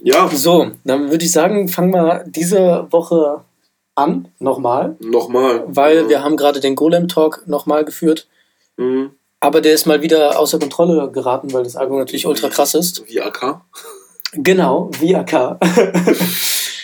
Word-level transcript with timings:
Ja. 0.00 0.28
So, 0.28 0.70
dann 0.84 1.10
würde 1.10 1.24
ich 1.24 1.32
sagen, 1.32 1.68
fangen 1.68 1.92
wir 1.92 2.24
diese 2.26 2.86
Woche 2.90 3.44
an, 3.94 4.28
nochmal. 4.38 4.96
Nochmal. 5.00 5.64
Weil 5.66 6.02
ja. 6.02 6.08
wir 6.08 6.22
haben 6.24 6.36
gerade 6.36 6.60
den 6.60 6.76
Golem-Talk 6.76 7.44
nochmal 7.46 7.84
geführt. 7.84 8.28
Mhm. 8.76 9.10
Aber 9.40 9.60
der 9.60 9.74
ist 9.74 9.86
mal 9.86 10.02
wieder 10.02 10.38
außer 10.38 10.58
Kontrolle 10.58 11.10
geraten, 11.10 11.52
weil 11.52 11.64
das 11.64 11.76
Album 11.76 11.98
natürlich 11.98 12.26
ultra 12.26 12.48
krass 12.48 12.74
ist. 12.74 13.08
Wie 13.08 13.20
AK. 13.20 13.60
Genau, 14.32 14.90
wie 15.00 15.14
AK. 15.14 15.58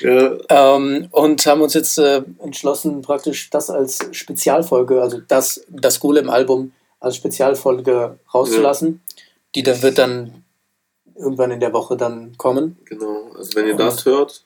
Ja. 0.00 0.34
ähm, 0.50 1.08
und 1.12 1.46
haben 1.46 1.62
uns 1.62 1.72
jetzt 1.72 1.96
äh, 1.98 2.22
entschlossen, 2.42 3.00
praktisch 3.00 3.48
das 3.48 3.70
als 3.70 4.06
Spezialfolge, 4.10 5.00
also 5.00 5.18
das, 5.26 5.64
das 5.70 5.98
Golem-Album 5.98 6.72
als 7.00 7.16
Spezialfolge 7.16 8.18
rauszulassen. 8.34 9.02
Die 9.54 9.62
dann 9.62 9.82
wird 9.82 9.98
dann 9.98 10.43
irgendwann 11.16 11.50
in 11.50 11.60
der 11.60 11.72
Woche 11.72 11.96
dann 11.96 12.36
kommen. 12.36 12.76
Genau. 12.84 13.32
Also 13.36 13.54
wenn 13.54 13.66
ihr 13.66 13.72
Und- 13.72 13.80
das 13.80 14.04
hört, 14.04 14.42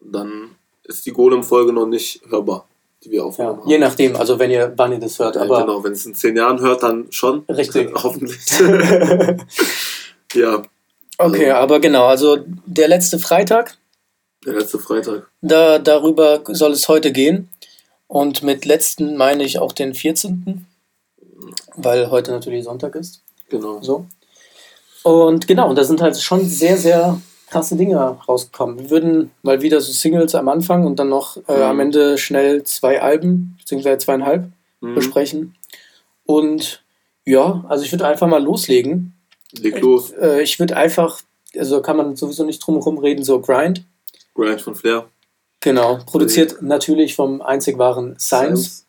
dann 0.00 0.50
ist 0.84 1.06
die 1.06 1.12
Golem-Folge 1.12 1.72
noch 1.72 1.86
nicht 1.86 2.20
hörbar, 2.28 2.66
die 3.04 3.10
wir 3.10 3.18
Ja, 3.18 3.24
aufgenommen 3.24 3.62
je 3.66 3.78
nachdem, 3.78 4.16
also 4.16 4.38
wenn 4.38 4.50
ihr, 4.50 4.72
wann 4.76 4.92
ihr 4.92 4.98
das 4.98 5.18
hört. 5.18 5.36
Ja, 5.36 5.42
Aber 5.42 5.60
genau, 5.62 5.84
wenn 5.84 5.92
es 5.92 6.06
in 6.06 6.14
zehn 6.14 6.36
Jahren 6.36 6.60
hört, 6.60 6.82
dann 6.82 7.06
schon. 7.10 7.44
Richtig. 7.48 7.92
Hoffentlich. 8.02 8.40
ja, 10.34 10.62
okay, 11.18 11.50
aber 11.50 11.80
genau, 11.80 12.06
also 12.06 12.38
der 12.66 12.88
letzte 12.88 13.18
Freitag, 13.18 13.76
der 14.44 14.54
letzte 14.54 14.78
Freitag. 14.78 15.28
da, 15.42 15.78
darüber 15.78 16.42
soll 16.48 16.72
es 16.72 16.88
heute 16.88 17.12
gehen. 17.12 17.48
Und 18.06 18.42
mit 18.42 18.64
letzten 18.64 19.16
meine 19.16 19.44
ich 19.44 19.60
auch 19.60 19.72
den 19.72 19.94
14., 19.94 20.66
weil 21.76 22.10
heute 22.10 22.32
natürlich 22.32 22.64
Sonntag 22.64 22.96
ist. 22.96 23.22
Genau. 23.50 23.80
So. 23.82 24.06
Und 25.02 25.46
genau, 25.46 25.68
und 25.70 25.76
da 25.76 25.84
sind 25.84 26.00
halt 26.02 26.18
schon 26.20 26.44
sehr, 26.46 26.76
sehr 26.76 27.20
krasse 27.48 27.74
Dinge 27.76 27.96
rausgekommen. 28.28 28.78
Wir 28.78 28.90
würden 28.90 29.30
mal 29.42 29.60
wieder 29.62 29.80
so 29.80 29.92
Singles 29.92 30.34
am 30.34 30.48
Anfang 30.48 30.84
und 30.86 30.98
dann 30.98 31.08
noch 31.08 31.36
äh, 31.48 31.56
Mhm. 31.56 31.62
am 31.62 31.80
Ende 31.80 32.18
schnell 32.18 32.62
zwei 32.64 33.00
Alben, 33.02 33.56
beziehungsweise 33.58 33.98
zweieinhalb 33.98 34.50
Mhm. 34.80 34.94
besprechen. 34.94 35.56
Und 36.26 36.82
ja, 37.24 37.64
also 37.68 37.84
ich 37.84 37.92
würde 37.92 38.06
einfach 38.06 38.26
mal 38.28 38.42
loslegen. 38.42 39.14
Leg 39.52 39.80
los. 39.80 40.10
Äh, 40.12 40.42
ich 40.42 40.58
würde 40.60 40.76
einfach, 40.76 41.20
also 41.56 41.82
kann 41.82 41.96
man 41.96 42.14
sowieso 42.14 42.44
nicht 42.44 42.60
drum 42.64 42.76
herum 42.76 42.98
reden, 42.98 43.24
so 43.24 43.40
Grind. 43.40 43.84
Grind 44.34 44.60
von 44.60 44.74
Flair. 44.76 45.06
Genau, 45.60 45.98
produziert 46.06 46.62
natürlich 46.62 47.14
vom 47.16 47.42
einzig 47.42 47.76
wahren 47.78 48.16
Science. 48.18 48.86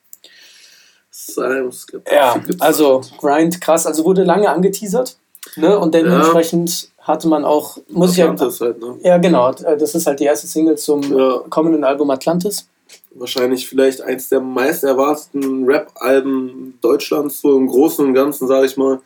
Science. 1.12 1.88
Ja, 2.12 2.42
also 2.60 3.02
Grind, 3.20 3.60
krass, 3.60 3.86
also 3.86 4.06
wurde 4.06 4.24
lange 4.24 4.50
angeteasert. 4.50 5.18
Ne? 5.56 5.78
Und 5.78 5.94
dementsprechend 5.94 6.90
hatte 7.00 7.28
man 7.28 7.44
auch, 7.46 7.78
muss 7.90 8.12
ich 8.12 8.18
ja. 8.18 8.30
Atlantis 8.30 8.62
halt, 8.62 8.80
ne? 8.80 8.98
Ja, 9.04 9.18
genau, 9.18 9.52
das 9.52 9.96
ist 9.96 10.06
halt 10.08 10.20
die 10.20 10.26
erste 10.26 10.48
Single 10.48 10.78
zum 10.78 11.02
Ja. 11.04 11.40
kommenden 11.50 11.84
Album 11.84 12.10
Atlantis. 12.10 12.68
Wahrscheinlich 13.16 13.68
vielleicht 13.68 14.02
eins 14.02 14.30
der 14.30 14.40
meist 14.40 14.84
erwarteten 14.84 15.66
Rap-Alben 15.66 16.78
Deutschlands, 16.82 17.42
so 17.42 17.58
im 17.58 17.68
Großen 17.68 18.06
und 18.06 18.14
Ganzen, 18.14 18.48
sage 18.48 18.66
ich 18.68 18.78
mal. 18.78 19.02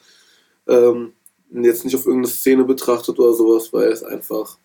Ähm, 0.67 1.13
jetzt 1.51 1.85
nicht 1.85 1.95
auf 1.95 2.05
irgendeine 2.05 2.27
Szene 2.33 2.63
betrachtet 2.63 3.17
oder 3.17 3.33
sowas, 3.33 3.71
weil 3.71 3.87
es 3.89 4.03
einfach 4.03 4.57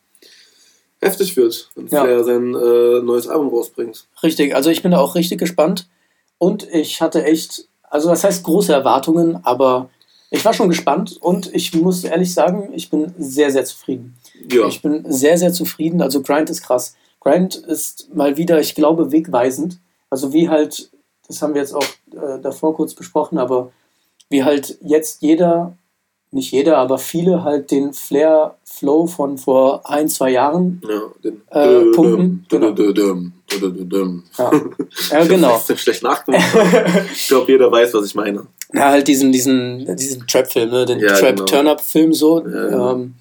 heftig 1.01 1.36
wird, 1.36 1.70
wenn 1.75 1.86
Ja. 1.89 2.03
Flair 2.03 2.25
sein 2.25 2.55
äh, 2.55 3.01
neues 3.01 3.28
Album 3.28 3.48
rausbringt. 3.48 4.06
Richtig, 4.23 4.55
also 4.55 4.70
ich 4.70 4.83
bin 4.83 4.91
da 4.91 4.98
auch 4.98 5.14
richtig 5.14 5.39
gespannt. 5.39 5.89
Und 6.39 6.67
ich 6.73 7.01
hatte 7.01 7.25
echt, 7.25 7.67
also 7.83 8.08
das 8.11 8.25
heißt 8.25 8.45
große 8.45 8.73
Erwartungen, 8.73 9.39
aber 9.45 9.89
ich 10.31 10.45
war 10.45 10.55
schon 10.55 10.69
gespannt 10.69 11.19
und 11.20 11.53
ich 11.53 11.75
muss 11.75 12.05
ehrlich 12.05 12.33
sagen, 12.33 12.70
ich 12.73 12.89
bin 12.89 13.12
sehr, 13.19 13.50
sehr 13.50 13.64
zufrieden. 13.64 14.17
Ja, 14.50 14.67
Ich 14.69 14.81
bin 14.81 15.05
sehr, 15.11 15.36
sehr 15.36 15.53
zufrieden. 15.53 16.00
Also 16.00 16.23
Grind 16.23 16.48
ist 16.50 16.62
krass. 16.62 16.95
Grind 17.19 17.56
ist 17.56 18.14
mal 18.14 18.36
wieder, 18.36 18.61
ich 18.61 18.75
glaube, 18.77 19.11
wegweisend. 19.11 19.78
Also 20.08 20.33
wie 20.33 20.48
halt, 20.48 20.91
das 21.27 21.42
haben 21.42 21.55
wir 21.55 21.61
jetzt 21.61 21.75
auch 21.75 21.84
äh, 22.12 22.41
davor 22.41 22.75
kurz 22.77 22.95
besprochen, 22.95 23.39
aber 23.39 23.73
wie 24.29 24.45
halt 24.45 24.79
jetzt 24.83 25.20
jeder, 25.20 25.77
nicht 26.30 26.52
jeder, 26.52 26.79
aber 26.79 26.98
viele 26.98 27.42
halt 27.42 27.73
den 27.73 27.92
Flair-Flow 27.92 29.08
von 29.08 29.36
vor 29.36 29.89
ein, 29.91 30.08
zwei 30.08 30.30
Jahren 30.30 30.80
ja 30.89 31.02
Äh, 31.51 31.91
Pumpen, 31.91 32.47
genau. 32.48 32.70
Ja, 34.39 34.52
ja 35.11 35.24
genau. 35.24 35.58
Schlecht 35.58 36.05
ich 37.12 37.27
glaube, 37.27 37.51
jeder 37.51 37.70
weiß, 37.70 37.92
was 37.95 38.07
ich 38.07 38.14
meine. 38.14 38.47
Ja, 38.73 38.91
halt 38.91 39.08
diesen, 39.08 39.33
diesen, 39.33 39.97
diesen 39.97 40.27
Trap-Film, 40.27 40.70
ne? 40.70 40.85
den 40.86 41.01
Ja, 41.01 41.08
genau. 41.19 41.19
Trap-Turn-Up-Film 41.45 42.13
so. 42.13 42.39
Ja, 42.41 42.67
genau. 42.69 42.92
ähm, 42.92 43.14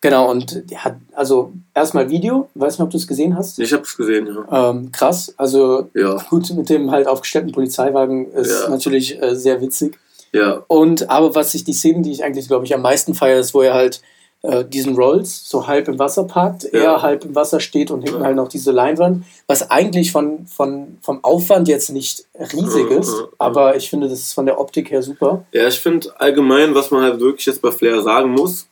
genau, 0.00 0.30
und 0.30 0.70
der 0.70 0.84
hat, 0.84 0.96
also 1.12 1.52
erstmal 1.74 2.08
Video, 2.08 2.48
weiß 2.54 2.78
nicht, 2.78 2.84
ob 2.84 2.90
du 2.90 2.96
es 2.96 3.06
gesehen 3.06 3.36
hast. 3.36 3.58
Ich 3.58 3.72
habe 3.72 3.82
es 3.82 3.96
gesehen, 3.96 4.26
ja. 4.26 4.70
Ähm, 4.70 4.90
krass, 4.92 5.34
also 5.36 5.88
Ja, 5.94 6.16
gut, 6.30 6.50
mit 6.54 6.68
dem 6.70 6.90
halt 6.90 7.06
aufgestellten 7.06 7.52
Polizeiwagen 7.52 8.30
ist 8.32 8.68
natürlich 8.68 9.20
äh, 9.22 9.34
sehr 9.36 9.60
witzig. 9.60 9.98
ja, 10.32 10.62
Und 10.68 11.10
aber 11.10 11.34
was 11.34 11.52
ich, 11.54 11.64
die 11.64 11.74
Szenen, 11.74 12.02
die 12.02 12.12
ich 12.12 12.24
eigentlich, 12.24 12.48
glaube 12.48 12.64
ich, 12.64 12.74
am 12.74 12.82
meisten 12.82 13.14
feiere, 13.14 13.40
ist, 13.40 13.52
wo 13.54 13.62
er 13.62 13.74
halt 13.74 14.00
äh, 14.42 14.64
diesen 14.64 14.94
Rolls 14.96 15.48
so 15.48 15.66
halb 15.66 15.88
im 15.88 15.98
Wasser 15.98 16.24
parkt, 16.24 16.64
Ja. 16.72 16.80
er 16.94 17.02
halb 17.02 17.24
im 17.24 17.34
Wasser 17.34 17.58
steht 17.60 17.90
und 17.90 18.02
hinten 18.02 18.20
Ja. 18.20 18.26
halt 18.26 18.36
noch 18.36 18.48
diese 18.48 18.70
Leinwand, 18.70 19.24
was 19.46 19.70
eigentlich 19.70 20.12
von, 20.12 20.46
von, 20.46 20.98
vom 21.02 21.24
Aufwand 21.24 21.68
jetzt 21.68 21.90
nicht 21.90 22.24
riesig 22.52 22.90
ist, 22.90 23.12
ja, 23.18 23.26
aber 23.38 23.76
ich 23.76 23.88
finde, 23.90 24.08
das 24.08 24.20
ist 24.20 24.32
von 24.34 24.46
der 24.46 24.60
Optik 24.60 24.90
her 24.90 25.02
super. 25.02 25.44
Ja, 25.52 25.66
ich 25.66 25.78
finde 25.80 26.10
allgemein, 26.20 26.74
was 26.74 26.90
man 26.90 27.02
halt 27.02 27.18
wirklich 27.20 27.46
jetzt 27.46 27.62
bei 27.62 27.70
Flair 27.72 28.02
sagen 28.02 28.30
muss, 28.32 28.68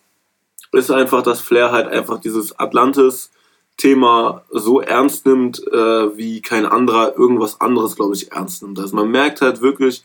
ist 0.72 0.90
einfach, 0.90 1.22
dass 1.22 1.40
Flair 1.40 1.70
halt 1.72 1.86
einfach 1.88 2.18
dieses 2.20 2.58
Atlantis-Thema 2.58 4.42
so 4.50 4.80
ernst 4.80 5.26
nimmt, 5.26 5.60
äh, 5.72 6.16
wie 6.16 6.40
kein 6.42 6.66
anderer 6.66 7.16
irgendwas 7.16 7.60
anderes, 7.60 7.96
glaube 7.96 8.14
ich, 8.14 8.32
ernst 8.32 8.62
nimmt. 8.62 8.78
Also 8.78 8.94
man 8.96 9.10
merkt 9.10 9.40
halt 9.40 9.60
wirklich 9.60 10.04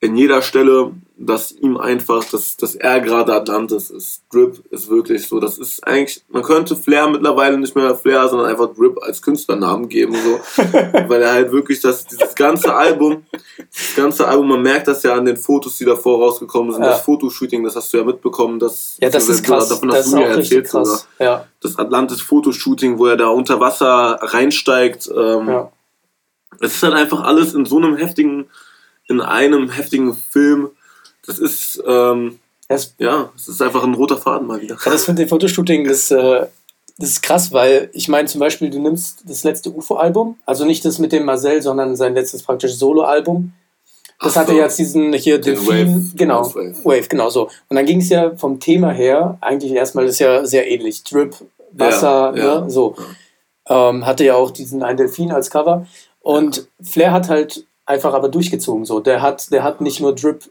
in 0.00 0.16
jeder 0.16 0.42
Stelle, 0.42 0.92
dass 1.16 1.52
ihm 1.52 1.76
einfach, 1.76 2.24
dass, 2.24 2.56
dass 2.56 2.74
er 2.74 3.00
gerade 3.00 3.32
Atlantis 3.32 3.88
ist. 3.90 4.24
Drip 4.30 4.62
ist 4.70 4.90
wirklich 4.90 5.26
so. 5.26 5.40
Das 5.40 5.58
ist 5.58 5.86
eigentlich, 5.86 6.22
man 6.28 6.42
könnte 6.42 6.76
Flair 6.76 7.08
mittlerweile 7.08 7.56
nicht 7.56 7.74
mehr 7.74 7.94
Flair, 7.94 8.28
sondern 8.28 8.48
einfach 8.48 8.74
Drip 8.74 8.98
als 9.02 9.22
Künstlernamen 9.22 9.88
geben, 9.88 10.14
so. 10.14 10.62
weil 11.08 11.22
er 11.22 11.32
halt 11.32 11.52
wirklich 11.52 11.80
das, 11.80 12.04
dieses 12.06 12.34
ganze 12.34 12.74
Album, 12.74 13.24
das 13.56 13.94
ganze 13.96 14.26
Album, 14.26 14.48
man 14.48 14.62
merkt 14.62 14.88
das 14.88 15.02
ja 15.04 15.14
an 15.14 15.24
den 15.24 15.36
Fotos, 15.36 15.78
die 15.78 15.84
davor 15.84 16.18
rausgekommen 16.18 16.72
sind. 16.72 16.82
Ja. 16.82 16.90
Das 16.90 17.02
Fotoshooting, 17.02 17.62
das 17.62 17.76
hast 17.76 17.92
du 17.92 17.98
ja 17.98 18.04
mitbekommen. 18.04 18.58
Das, 18.58 18.98
Ja, 19.00 19.08
das 19.08 19.28
ist 19.28 19.44
krass. 19.44 19.68
Davon 19.68 19.88
das 19.88 19.98
hast 19.98 20.06
ist 20.06 20.12
du 20.12 20.18
mir 20.18 20.26
erzählt 20.26 20.66
krass. 20.66 21.08
Ja, 21.18 21.46
Das 21.60 21.78
Atlantis-Fotoshooting, 21.78 22.98
wo 22.98 23.06
er 23.06 23.16
da 23.16 23.28
unter 23.28 23.60
Wasser 23.60 24.18
reinsteigt. 24.20 25.08
Ähm, 25.16 25.48
ja. 25.48 25.72
Es 26.60 26.74
ist 26.74 26.82
halt 26.82 26.94
einfach 26.94 27.22
alles 27.22 27.54
in 27.54 27.64
so 27.64 27.78
einem 27.78 27.96
heftigen, 27.96 28.46
in 29.08 29.20
einem 29.20 29.70
heftigen 29.70 30.14
Film. 30.14 30.70
Das 31.26 31.38
ist, 31.38 31.82
ähm, 31.86 32.38
Das, 32.68 32.94
ja, 32.98 33.30
es 33.36 33.48
ist 33.48 33.60
einfach 33.62 33.84
ein 33.84 33.94
roter 33.94 34.16
Faden 34.16 34.46
mal 34.46 34.60
wieder. 34.60 34.76
ja, 34.84 34.90
das 34.90 35.06
mit 35.08 35.18
dem 35.18 35.28
Fotoshooting, 35.28 35.86
das, 35.86 36.10
äh, 36.10 36.46
das 36.98 37.10
ist 37.10 37.22
krass, 37.22 37.52
weil 37.52 37.90
ich 37.92 38.08
meine 38.08 38.28
zum 38.28 38.40
Beispiel, 38.40 38.70
du 38.70 38.78
nimmst 38.80 39.22
das 39.26 39.44
letzte 39.44 39.70
UFO-Album, 39.70 40.36
also 40.46 40.64
nicht 40.64 40.84
das 40.84 40.98
mit 40.98 41.12
dem 41.12 41.24
Marcel, 41.24 41.60
sondern 41.60 41.96
sein 41.96 42.14
letztes 42.14 42.42
praktisch 42.42 42.74
Solo-Album. 42.74 43.52
Das 44.20 44.36
Ach 44.36 44.42
hatte 44.42 44.52
so. 44.52 44.58
jetzt 44.58 44.78
diesen 44.78 45.12
hier 45.12 45.40
Den 45.40 45.56
Delfin, 45.56 45.96
Wave, 45.96 46.16
genau, 46.16 46.54
Wave. 46.54 46.84
Wave. 46.84 47.08
genau 47.08 47.30
so. 47.30 47.48
Und 47.68 47.76
dann 47.76 47.84
ging 47.84 48.00
es 48.00 48.08
ja 48.10 48.34
vom 48.36 48.60
Thema 48.60 48.90
her, 48.92 49.36
eigentlich 49.40 49.72
erstmal 49.72 50.06
ist 50.06 50.20
ja 50.20 50.46
sehr 50.46 50.70
ähnlich. 50.70 51.02
Drip, 51.02 51.34
Wasser, 51.72 52.32
Ja, 52.36 52.44
ja. 52.44 52.60
Ne, 52.60 52.70
so. 52.70 52.94
Ähm, 53.68 54.06
hatte 54.06 54.24
ja 54.24 54.36
auch 54.36 54.50
diesen 54.52 54.82
einen 54.82 54.96
Delfin 54.98 55.32
als 55.32 55.50
Cover. 55.50 55.86
Und 56.20 56.68
Flair 56.80 57.12
hat 57.12 57.28
halt 57.28 57.66
einfach 57.86 58.14
aber 58.14 58.28
durchgezogen. 58.28 58.84
So. 58.84 59.00
Der 59.00 59.22
hat, 59.22 59.50
der 59.52 59.62
hat 59.62 59.80
nicht 59.80 60.00
nur 60.00 60.14
Drip 60.14 60.44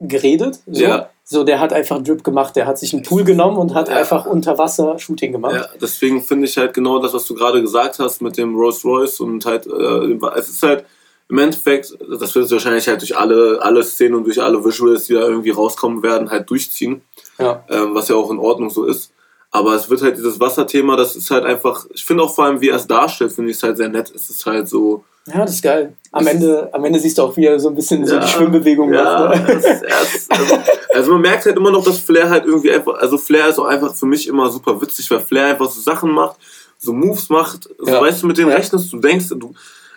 geredet, 0.00 0.58
so, 0.66 0.82
Ja. 0.82 1.10
so 1.24 1.44
der 1.44 1.60
hat 1.60 1.72
einfach 1.72 2.02
Drip 2.02 2.24
gemacht. 2.24 2.56
Der 2.56 2.66
hat 2.66 2.78
sich 2.78 2.92
einen 2.92 3.02
Pool 3.04 3.22
genommen 3.24 3.56
und 3.56 3.74
hat 3.74 3.88
Ja. 3.88 3.96
einfach 3.96 4.26
unter 4.26 4.58
Wasser 4.58 4.98
Shooting 4.98 5.32
gemacht. 5.32 5.54
Ja, 5.54 5.66
deswegen 5.80 6.22
finde 6.22 6.46
ich 6.46 6.56
halt 6.56 6.74
genau 6.74 6.98
das, 6.98 7.12
was 7.12 7.24
du 7.26 7.34
gerade 7.34 7.60
gesagt 7.62 7.98
hast 8.00 8.20
mit 8.20 8.36
dem 8.36 8.56
Rolls 8.56 8.84
Royce 8.84 9.20
und 9.20 9.44
halt, 9.46 9.66
äh, 9.66 10.18
es 10.36 10.48
ist 10.48 10.62
halt 10.62 10.84
im 11.28 11.38
Endeffekt, 11.38 11.96
das 12.10 12.34
wird 12.34 12.44
es 12.46 12.50
wahrscheinlich 12.50 12.86
halt 12.88 13.00
durch 13.00 13.16
alle, 13.16 13.58
alle 13.62 13.82
Szenen 13.84 14.16
und 14.16 14.24
durch 14.24 14.42
alle 14.42 14.62
Visuals, 14.64 15.06
die 15.06 15.14
da 15.14 15.20
irgendwie 15.20 15.50
rauskommen 15.50 16.02
werden, 16.02 16.30
halt 16.30 16.50
durchziehen, 16.50 17.00
Ja. 17.38 17.64
ähm, 17.70 17.94
was 17.94 18.08
ja 18.08 18.16
auch 18.16 18.30
in 18.30 18.38
Ordnung 18.38 18.68
so 18.70 18.84
ist. 18.84 19.12
Aber 19.50 19.74
es 19.74 19.88
wird 19.88 20.02
halt 20.02 20.16
dieses 20.16 20.40
Wasserthema, 20.40 20.96
das 20.96 21.14
ist 21.14 21.30
halt 21.30 21.44
einfach, 21.44 21.86
ich 21.94 22.04
finde 22.04 22.24
auch 22.24 22.34
vor 22.34 22.44
allem, 22.46 22.60
wie 22.60 22.70
er 22.70 22.76
es 22.76 22.86
darstellt, 22.86 23.32
finde 23.32 23.50
ich 23.50 23.56
es 23.58 23.62
halt 23.62 23.76
sehr 23.76 23.88
nett. 23.88 24.10
Es 24.14 24.28
ist 24.30 24.44
halt 24.46 24.68
so, 24.68 25.04
Ja, 25.26 25.40
das 25.42 25.52
ist 25.54 25.62
geil. 25.62 25.94
Am 26.10 26.24
Das- 26.24 26.34
Ende, 26.34 26.68
am 26.72 26.84
Ende 26.84 26.98
siehst 26.98 27.16
du 27.18 27.22
auch, 27.22 27.36
wie 27.36 27.46
er 27.46 27.58
so 27.60 27.68
ein 27.68 27.74
bisschen 27.74 28.04
so 28.06 28.14
Ja, 28.16 28.20
die 28.20 28.28
Schwimmbewegung 28.28 28.92
ja, 28.92 29.04
macht. 29.28 29.46
Ne? 29.48 29.54
es, 29.54 29.64
es, 29.64 30.30
also, 30.30 30.58
also 30.94 31.12
man 31.12 31.20
merkt 31.22 31.46
halt 31.46 31.56
immer 31.56 31.70
noch, 31.70 31.84
dass 31.84 31.98
Flair 32.00 32.28
halt 32.28 32.44
irgendwie 32.44 32.72
einfach, 32.72 32.94
also 32.94 33.16
Flair 33.18 33.48
ist 33.48 33.58
auch 33.58 33.66
einfach 33.66 33.94
für 33.94 34.06
mich 34.06 34.26
immer 34.26 34.50
super 34.50 34.80
witzig, 34.80 35.10
weil 35.10 35.20
Flair 35.20 35.46
einfach 35.46 35.70
so 35.70 35.80
Sachen 35.80 36.10
macht, 36.10 36.36
so 36.78 36.92
Moves 36.92 37.28
macht, 37.28 37.68
so 37.78 37.90
Ja. 37.90 38.00
weißt 38.00 38.22
du, 38.22 38.26
mit 38.26 38.36
denen 38.38 38.50
rechnest 38.50 38.92
du, 38.92 38.98
denkst, 38.98 39.28
du, 39.30 39.54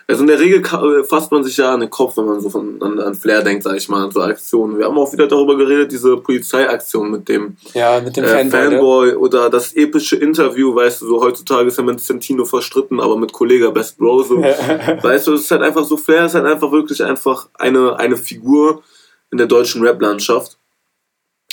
Also 0.08 0.22
in 0.22 0.28
der 0.28 0.38
Regel 0.38 0.62
ka- 0.62 1.02
fasst 1.02 1.32
man 1.32 1.42
sich 1.42 1.56
ja 1.56 1.74
an 1.74 1.80
den 1.80 1.90
Kopf, 1.90 2.16
wenn 2.16 2.26
man 2.26 2.40
so 2.40 2.48
von, 2.48 2.80
an, 2.80 3.00
an 3.00 3.14
Flair 3.16 3.42
denkt, 3.42 3.64
sag 3.64 3.76
ich 3.76 3.88
mal, 3.88 4.04
an 4.04 4.12
so 4.12 4.20
Aktionen. 4.20 4.78
Wir 4.78 4.84
haben 4.84 4.96
auch 4.96 5.12
wieder 5.12 5.26
darüber 5.26 5.56
geredet, 5.56 5.90
diese 5.90 6.16
Polizeiaktion 6.16 7.10
mit 7.10 7.28
dem 7.28 7.56
Ja, 7.74 8.00
mit 8.00 8.16
dem 8.16 8.22
äh, 8.22 8.28
Fanboy. 8.28 8.60
ne? 8.60 8.70
Fanboy 8.70 9.14
oder 9.14 9.50
das 9.50 9.74
epische 9.74 10.14
Interview, 10.14 10.72
weißt 10.72 11.02
du, 11.02 11.06
so 11.08 11.20
heutzutage 11.20 11.66
ist 11.66 11.78
ja 11.78 11.82
mit 11.82 12.00
Santino 12.00 12.44
verstritten, 12.44 13.00
aber 13.00 13.16
mit 13.16 13.32
Kollega 13.32 13.70
Best 13.70 13.98
Bro 13.98 14.22
so. 14.22 14.36
Weißt 15.02 15.26
du, 15.26 15.32
es 15.34 15.40
ist 15.42 15.50
halt 15.50 15.62
einfach 15.62 15.84
so, 15.84 15.96
Flair 15.96 16.26
ist 16.26 16.34
halt 16.36 16.46
einfach 16.46 16.70
wirklich 16.70 17.02
einfach 17.02 17.48
eine, 17.54 17.98
eine 17.98 18.16
Figur 18.16 18.84
in 19.32 19.38
der 19.38 19.48
deutschen 19.48 19.82
Rap-Landschaft. 19.82 20.56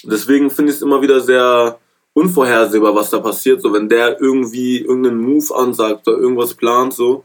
Deswegen 0.03 0.51
finde 0.51 0.71
ich 0.71 0.77
es 0.77 0.83
immer 0.83 1.01
wieder 1.01 1.21
sehr 1.21 1.79
unvorhersehbar, 2.13 2.93
was 2.93 3.09
da 3.09 3.19
passiert, 3.19 3.61
so 3.63 3.73
wenn 3.73 3.89
der 3.89 4.21
irgendwie 4.21 4.79
irgendeinen 4.81 5.17
Move 5.21 5.55
ansagt 5.55 6.07
oder 6.07 6.17
irgendwas 6.19 6.53
plant, 6.53 6.93
so. 6.93 7.23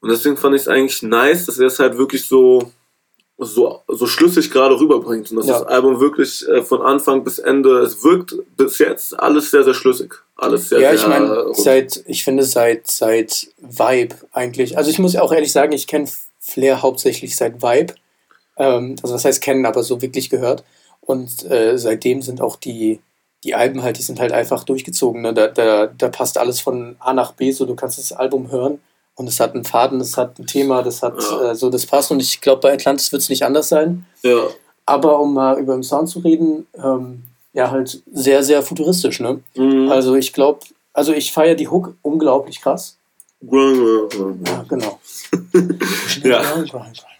Und 0.00 0.10
deswegen 0.10 0.36
fand 0.36 0.54
ich 0.54 0.62
es 0.62 0.68
eigentlich 0.68 1.02
nice, 1.02 1.46
dass 1.46 1.58
er 1.58 1.66
es 1.66 1.78
halt 1.78 1.98
wirklich 1.98 2.24
so, 2.24 2.70
so, 3.36 3.80
so 3.86 4.06
schlüssig 4.06 4.50
gerade 4.50 4.78
rüberbringt. 4.78 5.30
Und 5.30 5.36
dass 5.38 5.46
Ja. 5.46 5.58
das 5.58 5.66
Album 5.66 6.00
wirklich 6.00 6.46
äh, 6.48 6.62
von 6.62 6.80
Anfang 6.80 7.22
bis 7.22 7.38
Ende, 7.38 7.78
es 7.80 8.02
wirkt 8.02 8.34
bis 8.56 8.78
jetzt 8.78 9.18
alles 9.18 9.50
sehr, 9.50 9.62
sehr 9.62 9.74
schlüssig. 9.74 10.14
Alles 10.36 10.70
sehr, 10.70 10.80
ja, 10.80 10.94
ich 10.94 11.00
sehr 11.00 11.08
meine, 11.10 11.52
seit, 11.54 12.02
ich 12.06 12.24
finde 12.24 12.44
seit, 12.44 12.86
seit 12.86 13.48
Vibe 13.58 14.16
eigentlich. 14.32 14.78
Also 14.78 14.90
ich 14.90 14.98
muss 14.98 15.16
auch 15.16 15.32
ehrlich 15.32 15.52
sagen, 15.52 15.72
ich 15.72 15.86
kenne 15.86 16.08
Flair 16.38 16.80
hauptsächlich 16.80 17.36
seit 17.36 17.62
Vibe. 17.62 17.94
Ähm, 18.56 18.96
also 19.02 19.14
was 19.14 19.24
heißt 19.24 19.42
kennen, 19.42 19.66
aber 19.66 19.82
so 19.82 20.00
wirklich 20.00 20.30
gehört. 20.30 20.64
Und 21.02 21.44
äh, 21.50 21.76
seitdem 21.76 22.22
sind 22.22 22.40
auch 22.40 22.56
die, 22.56 23.00
die 23.44 23.54
Alben 23.54 23.82
halt, 23.82 23.98
die 23.98 24.02
sind 24.02 24.18
halt 24.18 24.32
einfach 24.32 24.64
durchgezogen. 24.64 25.20
Ne? 25.22 25.34
Da, 25.34 25.48
da, 25.48 25.86
da 25.86 26.08
passt 26.08 26.38
alles 26.38 26.60
von 26.60 26.96
A 27.00 27.12
nach 27.12 27.32
B, 27.32 27.52
so 27.52 27.66
du 27.66 27.74
kannst 27.74 27.98
das 27.98 28.12
Album 28.12 28.50
hören 28.50 28.80
und 29.20 29.26
es 29.28 29.38
hat 29.38 29.54
einen 29.54 29.64
Faden, 29.64 30.00
es 30.00 30.16
hat 30.16 30.38
ein 30.38 30.46
Thema, 30.46 30.82
das 30.82 31.02
hat 31.02 31.14
Ja. 31.22 31.50
äh, 31.50 31.54
so, 31.54 31.68
das 31.68 31.84
passt. 31.84 32.10
Und 32.10 32.20
ich 32.20 32.40
glaube, 32.40 32.62
bei 32.62 32.72
Atlantis 32.72 33.12
wird 33.12 33.20
es 33.20 33.28
nicht 33.28 33.44
anders 33.44 33.68
sein. 33.68 34.06
Ja, 34.22 34.44
Aber 34.86 35.20
um 35.20 35.34
mal 35.34 35.58
über 35.60 35.74
den 35.74 35.82
Sound 35.82 36.08
zu 36.08 36.20
reden, 36.20 36.66
ähm, 36.74 37.22
ja, 37.52 37.70
halt 37.70 38.02
sehr, 38.12 38.42
sehr 38.42 38.62
futuristisch, 38.62 39.20
ne? 39.20 39.40
Mhm. 39.54 39.90
Also 39.90 40.14
ich 40.16 40.32
glaube, 40.32 40.60
also 40.94 41.12
ich 41.12 41.32
feiere 41.32 41.54
die 41.54 41.68
Hook 41.68 41.94
unglaublich 42.02 42.60
krass. 42.62 42.96
Ja, 43.42 44.64
genau. 44.68 44.98
Ja. 46.24 46.42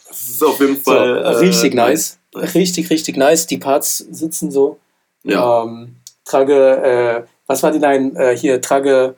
Das 0.09 0.21
ist 0.29 0.43
auf 0.43 0.59
jeden 0.61 0.77
So, 0.77 0.91
Fall. 0.91 1.19
äh, 1.23 1.29
richtig 1.39 1.75
nice. 1.75 2.19
nice. 2.35 2.55
Richtig, 2.55 2.91
richtig 2.91 3.17
nice. 3.17 3.47
Die 3.47 3.59
Parts 3.59 3.99
sitzen 4.11 4.51
so. 4.51 4.79
Ja. 5.23 5.63
Ähm, 5.65 5.97
trage, 6.25 6.55
äh, 6.83 7.23
was 7.47 7.63
war 7.63 7.71
die 7.73 7.79
Line? 7.79 8.19
Äh, 8.19 8.37
hier, 8.37 8.61
trage. 8.61 9.15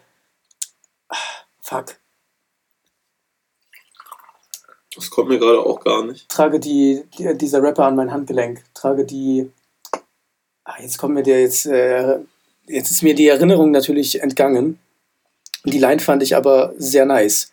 Ah, 1.08 1.17
Fuck. 1.61 1.96
Das 4.94 5.10
kommt 5.10 5.28
mir 5.28 5.38
gerade 5.38 5.60
auch 5.60 5.80
gar 5.80 6.04
nicht. 6.04 6.28
Trage 6.28 6.60
die, 6.60 7.02
die, 7.18 7.36
dieser 7.36 7.62
Rapper 7.62 7.86
an 7.86 7.96
mein 7.96 8.12
Handgelenk. 8.12 8.62
Trage 8.74 9.04
die. 9.04 9.50
Ah, 10.64 10.80
jetzt 10.80 10.98
kommt 10.98 11.14
mir 11.14 11.22
der 11.22 11.40
jetzt. 11.40 11.66
Äh, 11.66 12.20
jetzt 12.66 12.90
ist 12.90 13.02
mir 13.02 13.14
die 13.14 13.28
Erinnerung 13.28 13.70
natürlich 13.70 14.20
entgangen. 14.20 14.78
Die 15.64 15.78
Line 15.78 16.00
fand 16.00 16.22
ich 16.22 16.36
aber 16.36 16.74
sehr 16.76 17.06
nice. 17.06 17.52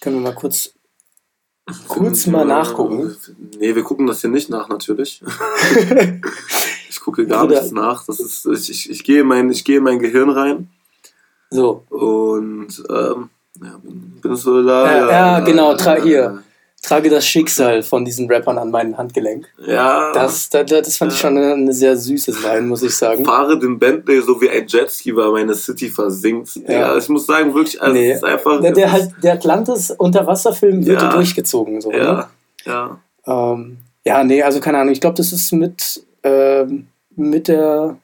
Können 0.00 0.16
wir 0.16 0.22
mal 0.30 0.34
kurz 0.34 0.74
kurz 1.88 2.26
mal 2.26 2.44
nachgucken? 2.44 3.16
Nee, 3.58 3.74
wir 3.74 3.82
gucken 3.82 4.06
das 4.06 4.20
hier 4.20 4.30
nicht 4.30 4.50
nach, 4.50 4.68
natürlich. 4.68 5.22
ich 6.88 7.00
gucke 7.00 7.26
gar 7.26 7.42
Bruder. 7.46 7.60
nichts 7.60 7.72
nach. 7.72 8.04
Das 8.06 8.20
ist, 8.20 8.46
ich, 8.46 8.70
ich, 8.70 8.90
ich, 8.90 9.04
gehe 9.04 9.20
in 9.20 9.26
mein, 9.26 9.50
ich 9.50 9.64
gehe 9.64 9.78
in 9.78 9.84
mein 9.84 9.98
Gehirn 9.98 10.30
rein 10.30 10.68
So, 11.50 11.84
und 11.88 12.82
ähm, 12.88 13.30
ja, 13.62 13.80
da. 14.62 14.86
Ja, 14.86 15.10
ja, 15.10 15.40
genau, 15.40 15.74
tra- 15.74 16.02
hier. 16.02 16.42
trage 16.82 17.08
das 17.08 17.24
Schicksal 17.26 17.82
von 17.82 18.04
diesen 18.04 18.30
Rappern 18.30 18.58
an 18.58 18.70
mein 18.70 18.96
Handgelenk. 18.98 19.46
Ja, 19.66 20.12
Das, 20.12 20.50
das, 20.50 20.66
das 20.66 20.96
fand 20.98 21.12
ich 21.12 21.18
schon 21.18 21.36
eine, 21.38 21.54
eine 21.54 21.72
sehr 21.72 21.96
süße 21.96 22.32
Line, 22.42 22.62
muss 22.66 22.82
ich 22.82 22.94
sagen. 22.94 23.24
fahre 23.24 23.58
den 23.58 23.78
Bentley 23.78 24.20
so 24.20 24.38
wie 24.40 24.50
ein 24.50 24.66
Jetski, 24.66 25.16
weil 25.16 25.30
meine 25.30 25.54
City 25.54 25.88
versinkt. 25.88 26.56
Ja, 26.66 26.72
Ja. 26.72 26.96
ich 26.98 27.08
muss 27.08 27.26
sagen, 27.26 27.54
wirklich, 27.54 27.80
also 27.80 27.94
Nee. 27.94 28.10
es 28.10 28.16
ist 28.18 28.24
einfach. 28.24 28.60
Der, 28.60 28.72
der, 28.72 28.92
halt, 28.92 29.10
der 29.22 29.34
Atlantis-Unterwasserfilm 29.34 30.84
wird 30.84 31.00
Ja. 31.02 31.08
durchgezogen. 31.10 31.80
So, 31.80 31.90
ne? 31.90 31.98
ja, 31.98 32.30
ja. 32.66 32.98
Ähm, 33.26 33.78
ja, 34.04 34.22
nee, 34.24 34.42
also 34.42 34.60
keine 34.60 34.78
Ahnung. 34.78 34.92
Ich 34.92 35.00
glaube, 35.00 35.16
das 35.16 35.32
ist 35.32 35.52
mit, 35.52 36.04
ähm, 36.22 36.88
mit 37.16 37.48
der. 37.48 37.96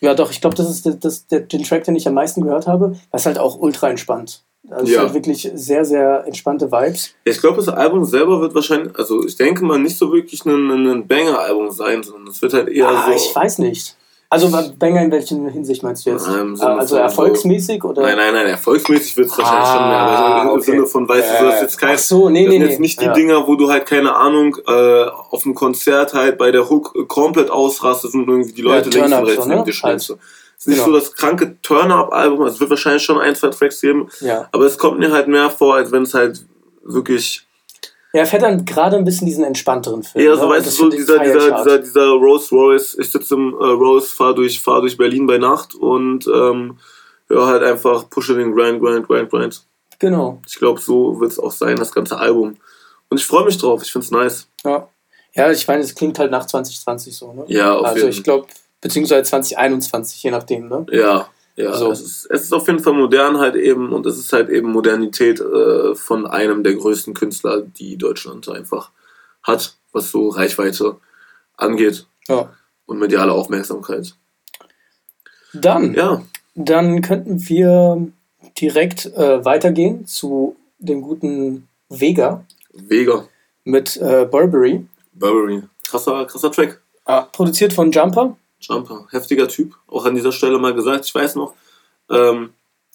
Ja, 0.00 0.12
doch, 0.14 0.30
ich 0.30 0.40
glaube, 0.42 0.54
das 0.56 0.68
ist 0.68 0.84
der, 0.84 0.92
das, 0.94 1.26
der, 1.28 1.40
den 1.40 1.62
Track, 1.64 1.84
den 1.84 1.96
ich 1.96 2.06
am 2.06 2.12
meisten 2.14 2.42
gehört 2.42 2.66
habe. 2.66 2.96
Das 3.10 3.22
ist 3.22 3.26
halt 3.26 3.38
auch 3.38 3.58
ultra 3.58 3.88
entspannt. 3.88 4.42
Also 4.70 4.92
Ja. 4.92 5.00
halt 5.00 5.14
wirklich 5.14 5.50
sehr, 5.54 5.84
sehr 5.84 6.24
entspannte 6.26 6.70
Vibes. 6.70 7.10
Ich 7.24 7.38
glaube, 7.38 7.56
das 7.56 7.68
Album 7.68 8.04
selber 8.04 8.40
wird 8.40 8.54
wahrscheinlich, 8.54 8.96
also 8.98 9.24
ich 9.24 9.36
denke 9.36 9.64
mal, 9.64 9.78
nicht 9.78 9.98
so 9.98 10.12
wirklich 10.12 10.44
ein, 10.46 10.70
ein 10.70 11.06
Banger-Album 11.06 11.70
sein, 11.70 12.02
sondern 12.02 12.28
es 12.28 12.40
wird 12.40 12.54
halt 12.54 12.68
eher 12.68 12.88
ah, 12.88 13.06
so. 13.06 13.12
ich 13.12 13.34
weiß 13.34 13.58
nicht. 13.58 13.96
Also 14.30 14.48
Banger 14.78 15.02
in 15.02 15.12
welcher 15.12 15.36
Hinsicht 15.36 15.84
meinst 15.84 16.04
du 16.06 16.10
jetzt? 16.10 16.26
Äh, 16.26 16.32
Sinne 16.32 16.78
also 16.78 16.96
erfolgsmäßig 16.96 17.84
oder? 17.84 18.02
Nein, 18.02 18.16
nein, 18.16 18.34
nein, 18.34 18.46
erfolgsmäßig 18.46 19.16
wird 19.16 19.28
es 19.28 19.38
wahrscheinlich 19.38 19.68
Ah, 19.68 19.76
schon 19.76 19.88
mehr, 19.88 19.98
aber 19.98 20.42
im 20.42 20.48
okay. 20.58 20.70
Sinne 20.70 20.86
von, 20.86 21.08
weißt 21.08 21.40
du, 21.40 21.44
das 21.44 21.54
ist 21.54 21.62
jetzt 21.62 21.78
kein. 21.78 21.94
Ach 21.94 21.98
so, 21.98 22.28
nee, 22.30 22.44
das 22.44 22.48
nee, 22.48 22.58
sind 22.58 22.64
nee. 22.64 22.70
jetzt 22.70 22.80
nicht 22.80 23.00
die 23.00 23.04
ja. 23.04 23.12
Dinger, 23.12 23.46
wo 23.46 23.54
du 23.54 23.70
halt, 23.70 23.86
keine 23.86 24.16
Ahnung, 24.16 24.56
äh, 24.66 25.04
auf 25.30 25.44
dem 25.44 25.54
Konzert 25.54 26.14
halt 26.14 26.36
bei 26.36 26.50
der 26.50 26.68
Hook 26.68 26.94
äh, 26.96 27.04
komplett 27.04 27.48
ausrastest 27.50 28.14
und 28.14 28.26
irgendwie 28.26 28.52
die 28.52 28.62
Leute 28.62 28.90
Ja, 28.90 29.06
links 29.06 29.18
und 29.18 29.24
rechts 29.24 29.44
so, 29.44 29.48
ne? 29.48 30.18
Halt. 30.18 30.18
Ist 30.64 30.68
nicht 30.68 30.84
Genau. 30.84 30.98
so 30.98 30.98
das 30.98 31.12
kranke 31.12 31.60
Turn-Up-Album, 31.60 32.40
also 32.40 32.54
es 32.54 32.60
wird 32.60 32.70
wahrscheinlich 32.70 33.02
schon 33.02 33.18
ein, 33.18 33.36
zwei 33.36 33.48
Tracks 33.48 33.82
geben, 33.82 34.08
Ja. 34.20 34.48
aber 34.50 34.64
es 34.64 34.78
kommt 34.78 34.98
mir 34.98 35.12
halt 35.12 35.28
mehr 35.28 35.50
vor, 35.50 35.74
als 35.74 35.92
wenn 35.92 36.04
es 36.04 36.14
halt 36.14 36.42
wirklich 36.82 37.46
ja, 38.14 38.20
er 38.20 38.26
fährt 38.26 38.42
dann 38.42 38.64
gerade 38.64 38.96
ein 38.96 39.04
bisschen 39.04 39.26
diesen 39.26 39.42
entspannteren 39.44 40.04
Film. 40.04 40.24
eher 40.24 40.36
ne? 40.36 40.40
so, 40.40 40.48
weißt 40.48 40.66
du, 40.66 40.70
so 40.70 40.88
dieser, 40.88 41.18
dieser, 41.18 41.50
dieser, 41.50 41.78
dieser 41.80 42.06
Rolls 42.12 42.50
Royce, 42.52 42.96
ich 42.98 43.10
sitze 43.10 43.34
im 43.34 43.52
äh, 43.52 43.64
Rolls, 43.64 44.12
fahr 44.12 44.32
durch, 44.34 44.60
fahr 44.60 44.80
durch 44.80 44.96
Berlin 44.96 45.26
bei 45.26 45.36
Nacht 45.36 45.74
und 45.74 46.24
ähm, 46.28 46.78
höre 47.28 47.46
halt 47.46 47.62
einfach 47.64 48.08
pushe 48.08 48.36
den 48.36 48.54
Grind, 48.54 48.80
Grind, 48.80 49.06
Grind, 49.06 49.30
Grind. 49.30 49.62
Genau. 49.98 50.40
Ich 50.46 50.54
glaube, 50.54 50.80
so 50.80 51.20
wird 51.20 51.32
es 51.32 51.38
auch 51.40 51.50
sein, 51.50 51.76
das 51.76 51.92
ganze 51.92 52.16
Album. 52.16 52.56
Und 53.10 53.18
ich 53.18 53.26
freue 53.26 53.44
mich 53.44 53.58
drauf, 53.58 53.82
ich 53.82 53.90
finde 53.92 54.04
es 54.04 54.10
nice. 54.12 54.48
Ja. 54.64 54.88
ja, 55.34 55.50
ich 55.50 55.66
meine, 55.66 55.82
es 55.82 55.94
klingt 55.94 56.16
halt 56.18 56.30
nach 56.30 56.46
2020 56.46 57.16
so, 57.16 57.32
ne? 57.32 57.44
Ja, 57.48 57.74
auf 57.74 57.84
also 57.84 57.98
jeden 57.98 58.10
ich 58.10 58.22
glaube, 58.22 58.46
beziehungsweise 58.84 59.22
2021, 59.24 60.22
je 60.22 60.30
nachdem, 60.30 60.68
ne? 60.68 60.86
Ja, 60.92 61.26
ja. 61.56 61.74
So. 61.74 61.90
Es, 61.90 62.00
ist, 62.02 62.26
es 62.30 62.42
ist 62.42 62.52
auf 62.52 62.66
jeden 62.66 62.80
Fall 62.80 62.92
modern 62.92 63.38
halt 63.38 63.56
eben 63.56 63.92
und 63.92 64.04
es 64.06 64.18
ist 64.18 64.32
halt 64.32 64.50
eben 64.50 64.70
Modernität 64.70 65.40
äh, 65.40 65.94
von 65.94 66.26
einem 66.26 66.62
der 66.62 66.74
größten 66.74 67.14
Künstler, 67.14 67.62
die 67.62 67.96
Deutschland 67.96 68.48
einfach 68.48 68.90
hat, 69.42 69.74
was 69.92 70.10
so 70.10 70.28
Reichweite 70.28 70.96
angeht 71.56 72.06
Ja. 72.28 72.52
und 72.86 72.98
mediale 72.98 73.32
Aufmerksamkeit. 73.32 74.14
Dann, 75.54 75.94
Ja, 75.94 76.22
dann 76.54 77.00
könnten 77.00 77.48
wir 77.48 78.06
direkt 78.60 79.06
äh, 79.06 79.44
weitergehen 79.44 80.06
zu 80.06 80.56
dem 80.78 81.00
guten 81.00 81.68
Vega 81.88 82.44
Vega, 82.72 83.26
mit 83.64 83.96
äh, 83.96 84.26
Burberry. 84.30 84.84
Burberry. 85.12 85.62
Krasser, 85.88 86.24
krasser 86.26 86.50
Track. 86.50 86.82
Ah, 87.04 87.22
produziert 87.22 87.72
von 87.72 87.90
Jumper. 87.92 88.36
Jumper, 88.66 89.06
heftiger 89.10 89.48
Typ. 89.48 89.76
Auch 89.86 90.04
an 90.04 90.14
dieser 90.14 90.32
Stelle 90.32 90.58
mal 90.58 90.74
gesagt, 90.74 91.06
ich 91.06 91.14
weiß 91.14 91.36
noch, 91.36 91.54
ähm, 92.10 92.52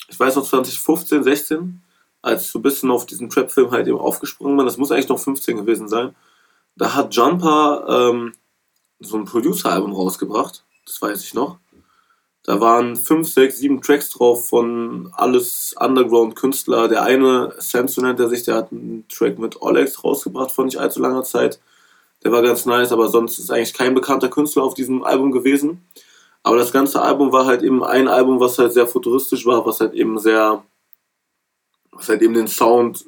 ich 0.08 0.20
weiß 0.20 0.36
noch 0.36 0.46
2015, 0.46 1.24
16, 1.24 1.82
als 2.22 2.46
ich 2.46 2.52
so 2.52 2.60
ein 2.60 2.64
bisschen 2.64 2.92
auf 2.92 3.06
diesen 3.06 3.30
Trap-Film 3.30 3.72
halt 3.72 3.88
eben 3.88 3.98
aufgesprungen 3.98 4.58
bin, 4.58 4.66
das 4.66 4.78
muss 4.78 4.92
eigentlich 4.92 5.10
noch 5.10 5.20
15 5.20 5.58
gewesen 5.58 5.88
sein, 5.88 6.16
da 6.76 6.94
hat 6.96 7.14
Jumper 7.14 7.86
ähm, 8.12 8.34
so 9.00 9.18
ein 9.18 9.26
Producer-Album 9.26 9.94
rausgebracht, 9.94 10.64
das 10.86 11.02
weiß 11.02 11.24
ich 11.24 11.34
noch. 11.34 11.58
Da 12.44 12.60
waren 12.60 12.96
5, 12.96 13.32
6, 13.32 13.58
7 13.60 13.82
Tracks 13.82 14.10
drauf 14.10 14.48
von 14.48 15.12
alles 15.14 15.76
Underground-Künstler. 15.78 16.88
Der 16.88 17.04
eine, 17.04 17.54
Sensu 17.60 18.02
nennt 18.02 18.20
er 18.20 18.30
sich, 18.30 18.44
der 18.44 18.56
hat 18.56 18.72
einen 18.72 19.06
Track 19.08 19.38
mit 19.38 19.62
Olex 19.62 20.04
rausgebracht 20.04 20.52
vor 20.52 20.66
nicht 20.66 20.78
allzu 20.78 21.02
langer 21.02 21.24
Zeit. 21.24 21.60
Der 22.24 22.32
war 22.32 22.42
ganz 22.42 22.66
nice, 22.66 22.92
aber 22.92 23.08
sonst 23.08 23.40
ist 23.40 23.52
eigentlich 23.52 23.74
kein 23.74 23.96
bekannter 23.96 24.30
Künstler 24.30 24.64
auf 24.64 24.74
diesem 24.74 25.04
Album 25.04 25.32
gewesen. 25.32 25.86
Aber 26.44 26.58
das 26.58 26.72
ganze 26.72 27.02
Album 27.02 27.32
war 27.32 27.46
halt 27.46 27.64
eben 27.64 27.84
ein 27.84 28.08
Album, 28.08 28.40
was 28.40 28.58
halt 28.60 28.74
sehr 28.74 28.88
futuristisch 28.88 29.46
war, 29.46 29.66
was 29.66 29.80
halt 29.80 29.94
eben 29.94 30.18
sehr, 30.20 30.64
was 31.92 32.10
halt 32.10 32.22
eben 32.22 32.34
den 32.34 32.48
Sound, 32.48 33.06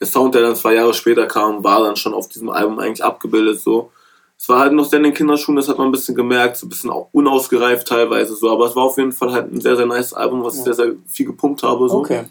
der 0.00 0.06
Sound, 0.06 0.34
der 0.34 0.42
dann 0.42 0.56
zwei 0.56 0.74
Jahre 0.74 0.94
später 0.94 1.26
kam, 1.26 1.62
war 1.64 1.82
dann 1.82 1.96
schon 1.96 2.14
auf 2.14 2.28
diesem 2.28 2.50
Album 2.50 2.78
eigentlich 2.78 3.04
abgebildet 3.04 3.60
so. 3.60 3.90
Es 4.36 4.48
war 4.48 4.58
halt 4.58 4.72
noch 4.72 4.84
sehr 4.84 4.98
in 4.98 5.04
den 5.04 5.14
Kinderschuhen, 5.14 5.56
das 5.56 5.68
hat 5.68 5.78
man 5.78 5.88
ein 5.88 5.92
bisschen 5.92 6.16
gemerkt, 6.16 6.56
so 6.56 6.66
ein 6.66 6.68
bisschen 6.68 6.90
auch 6.90 7.08
unausgereift 7.12 7.86
teilweise 7.86 8.34
so, 8.34 8.50
aber 8.50 8.66
es 8.66 8.76
war 8.76 8.84
auf 8.84 8.98
jeden 8.98 9.12
Fall 9.12 9.32
halt 9.32 9.52
ein 9.52 9.60
sehr, 9.60 9.76
sehr 9.76 9.86
nice 9.86 10.12
Album, 10.12 10.42
was 10.42 10.54
ich 10.54 10.66
Ja. 10.66 10.74
sehr, 10.74 10.86
sehr 10.86 10.96
viel 11.06 11.26
gepumpt 11.26 11.62
habe 11.62 11.88
so. 11.88 11.98
Okay. 11.98 12.24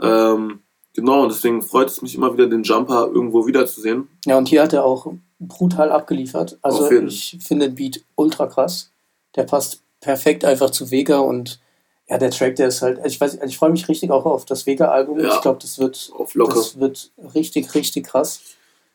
Ähm, 0.00 0.60
genau, 0.94 1.22
und 1.22 1.30
deswegen 1.30 1.60
freut 1.62 1.88
es 1.88 2.00
mich 2.02 2.14
immer 2.14 2.32
wieder, 2.32 2.46
den 2.46 2.62
Jumper 2.62 3.10
irgendwo 3.12 3.46
wiederzusehen. 3.46 4.08
Ja, 4.24 4.38
und 4.38 4.48
hier 4.48 4.62
hat 4.62 4.72
er 4.72 4.84
auch 4.84 5.12
brutal 5.38 5.92
abgeliefert. 5.92 6.58
Also 6.62 6.90
ich 6.90 7.36
finde 7.40 7.66
den 7.68 7.74
Beat 7.74 8.02
ultra 8.16 8.46
krass. 8.46 8.90
Der 9.36 9.42
passt 9.44 9.80
perfekt 10.00 10.44
einfach 10.44 10.70
zu 10.70 10.90
Vega 10.90 11.18
und 11.18 11.60
Ja, 12.08 12.18
der 12.18 12.30
Track, 12.30 12.56
der 12.56 12.68
ist 12.68 12.82
halt, 12.82 13.00
ich 13.06 13.18
weiß, 13.18 13.38
ich 13.46 13.56
freue 13.56 13.70
mich 13.70 13.88
richtig 13.88 14.10
auch 14.10 14.26
auf 14.26 14.44
das 14.44 14.66
Vega-Album. 14.66 15.20
Ja. 15.20 15.34
Ich 15.34 15.40
glaube, 15.40 15.58
das 15.62 15.78
wird, 15.78 16.12
das 16.34 16.78
wird 16.78 17.10
richtig, 17.34 17.74
richtig 17.74 18.06
krass. 18.06 18.40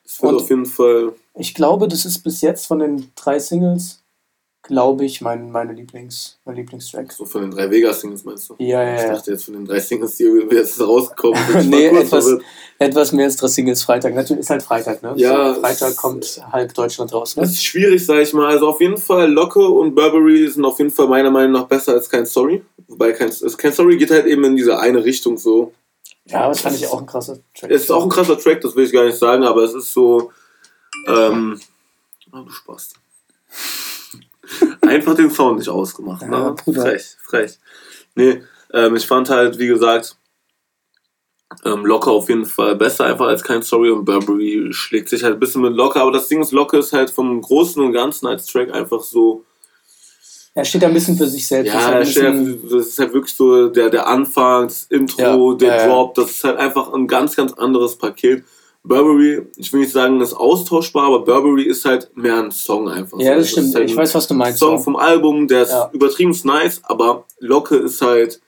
Das 0.03 0.22
wird 0.22 0.34
Und- 0.34 0.41
auf 0.44 0.50
jeden 0.50 0.65
Fall. 0.68 1.13
Ich 1.34 1.56
glaube, 1.56 1.88
das 1.88 2.06
ist 2.06 2.20
bis 2.24 2.41
jetzt 2.41 2.68
von 2.68 2.79
den 2.79 3.12
drei 3.15 3.39
Singles, 3.39 4.03
glaube 4.69 5.03
ich, 5.03 5.19
mein, 5.19 5.51
meine 5.51 5.73
Lieblings, 5.73 6.39
mein 6.45 6.55
Lieblingstrack. 6.55 7.11
So 7.11 7.25
von 7.25 7.41
den 7.41 7.51
drei 7.51 7.69
Vegas-Singles 7.69 8.23
meinst 8.23 8.49
du? 8.49 8.55
Ja, 8.59 8.81
ja, 8.83 8.95
Ich 8.95 9.01
dachte 9.01 9.31
jetzt 9.31 9.43
von 9.45 9.55
den 9.55 9.65
drei 9.65 9.79
Singles, 9.79 10.15
die 10.15 10.23
jetzt 10.51 10.79
rausgekommen 10.79 11.38
sind. 11.47 11.59
Ich 11.61 11.71
war 11.71 11.79
nee, 11.79 11.88
etwas, 11.88 12.23
verwirrt. 12.23 12.43
etwas 12.77 13.11
mehr 13.11 13.25
als 13.25 13.35
drei 13.35 13.47
Singles 13.47 13.83
Freitag. 13.83 14.15
Natürlich 14.15 14.41
ist 14.41 14.49
halt 14.49 14.63
Freitag, 14.63 15.03
ne? 15.03 15.13
Ja, 15.17 15.53
So, 15.53 15.59
Freitag 15.61 15.95
kommt 15.97 16.41
halb 16.51 16.73
Deutschland 16.73 17.11
raus, 17.13 17.35
Das 17.35 17.49
ne? 17.49 17.53
ist 17.53 17.63
schwierig, 17.63 18.05
sag 18.05 18.19
ich 18.21 18.31
mal. 18.33 18.47
Also 18.47 18.69
auf 18.69 18.79
jeden 18.79 18.97
Fall 18.97 19.29
Locke 19.29 19.59
und 19.67 19.93
Burberry 19.95 20.47
sind 20.47 20.63
auf 20.63 20.77
jeden 20.77 20.91
Fall 20.91 21.07
meiner 21.07 21.31
Meinung 21.31 21.51
nach 21.51 21.65
besser 21.65 21.93
als 21.93 22.09
kein 22.09 22.25
Story. 22.25 22.63
Wobei 22.88 23.11
kein, 23.11 23.27
also 23.29 23.57
kein 23.57 23.73
Story 23.73 23.97
geht 23.97 24.11
halt 24.11 24.25
eben 24.25 24.43
in 24.45 24.55
diese 24.55 24.79
eine 24.79 25.03
Richtung 25.03 25.38
so. 25.38 25.73
Ja, 26.25 26.41
aber 26.41 26.49
das 26.49 26.61
fand 26.61 26.75
ich 26.75 26.88
auch 26.88 26.99
ein 26.99 27.05
krasser 27.07 27.38
Track. 27.57 27.71
Es 27.71 27.83
ist 27.83 27.91
auch 27.91 28.03
ein 28.03 28.09
krasser 28.09 28.38
Track, 28.38 28.61
das 28.61 28.75
will 28.75 28.85
ich 28.85 28.91
gar 28.93 29.05
nicht 29.05 29.17
sagen, 29.17 29.43
aber 29.43 29.63
es 29.63 29.73
ist 29.73 29.91
so. 29.91 30.31
Ähm, 31.07 31.59
ah, 32.31 32.41
du 32.43 32.51
Spaß. 32.51 32.93
Einfach 34.82 35.15
den 35.15 35.29
Sound 35.32 35.60
nicht 35.60 35.70
ausgemacht. 35.70 36.22
Ja, 36.24 36.27
ne? 36.51 36.56
Frech, 36.74 37.15
frech. 37.24 37.60
Nee, 38.15 38.41
ähm, 38.74 38.96
ich 38.96 39.06
fand 39.06 39.29
halt, 39.29 39.58
wie 39.60 39.68
gesagt, 39.68 40.15
ähm, 41.65 41.86
Locke 41.86 42.12
auf 42.12 42.29
jeden 42.29 42.46
Fall 42.46 42.75
besser 42.75 43.06
einfach 43.06 43.27
als 43.27 43.44
kein 43.44 43.63
Story 43.63 43.89
und 43.89 44.06
Burberry 44.06 44.68
schlägt 44.72 45.10
sich 45.10 45.24
halt 45.24 45.36
ein 45.36 45.39
bisschen 45.39 45.62
mit 45.62 45.74
Locke, 45.74 46.00
aber 46.00 46.12
das 46.12 46.27
Ding 46.27 46.41
ist, 46.41 46.51
Locke 46.51 46.77
ist 46.77 46.94
halt 46.94 47.10
vom 47.10 47.41
Großen 47.41 47.84
und 47.84 47.91
Ganzen 47.91 48.27
als 48.27 48.46
Track 48.46 48.72
einfach 48.74 49.01
so. 49.01 49.46
Er 50.56 50.65
steht 50.65 50.84
ein 50.84 50.94
bisschen 50.94 51.18
für 51.18 51.27
sich 51.27 51.48
selbst. 51.48 51.74
Ja, 51.74 52.00
das 52.00 52.10
ist 52.10 52.22
halt- 52.22 52.63
das 52.65 52.88
ist 52.88 53.00
halt 53.00 53.13
wirklich 53.13 53.34
so 53.36 53.70
der, 53.70 53.89
der 53.89 54.08
Anfang, 54.08 54.68
das 54.68 54.84
Intro, 54.89 55.51
Ja, 55.51 55.58
der 55.58 55.68
ja, 55.70 55.77
ja. 55.77 55.88
Drop, 55.88 56.13
das 56.15 56.32
ist 56.32 56.44
halt 56.44 56.58
einfach 56.58 56.91
ein 56.94 57.08
ganz, 57.08 57.36
ganz 57.36 57.53
anderes 57.53 57.96
Paket. 57.96 58.44
Burberry, 58.89 59.43
ich 59.55 59.72
will 59.72 59.81
nicht 59.81 59.91
sagen, 59.93 60.19
ist 60.19 60.34
austauschbar, 60.34 61.05
aber 61.05 61.24
Burberry 61.24 61.63
ist 61.63 61.86
halt 61.86 62.10
mehr 62.17 62.43
ein 62.43 62.51
Song 62.51 62.89
einfach. 62.89 63.19
ja, 63.19 63.36
das 63.36 63.51
stimmt. 63.51 63.67
ist 63.67 63.75
halt 63.75 63.89
Ich 63.89 63.96
weiß, 63.96 64.15
was 64.15 64.27
du 64.27 64.34
meinst. 64.34 64.58
Song 64.60 64.79
vom 64.79 64.96
Album, 64.96 65.48
der 65.48 65.62
ist 65.62 65.69
Ja. 65.69 65.89
übertrieben 65.93 66.36
nice, 66.43 66.81
aber 66.84 67.25
Locke 67.39 67.77
ist 67.77 68.01
halt 68.01 68.41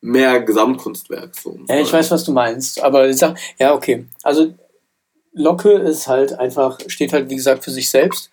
mehr 0.00 0.40
Gesamtkunstwerk. 0.40 1.34
So. 1.34 1.58
Ja, 1.68 1.80
ich 1.80 1.92
weiß, 1.92 2.12
was 2.12 2.22
du 2.22 2.30
meinst. 2.30 2.80
Aber 2.80 3.08
ich 3.08 3.16
sag, 3.16 3.36
ja, 3.58 3.74
okay. 3.74 4.06
Also 4.22 4.54
Locke 5.32 5.72
ist 5.72 6.06
halt 6.06 6.32
einfach, 6.38 6.78
steht 6.86 7.12
halt, 7.12 7.28
wie 7.28 7.36
gesagt, 7.36 7.64
für 7.64 7.72
sich 7.72 7.90
selbst. 7.90 8.30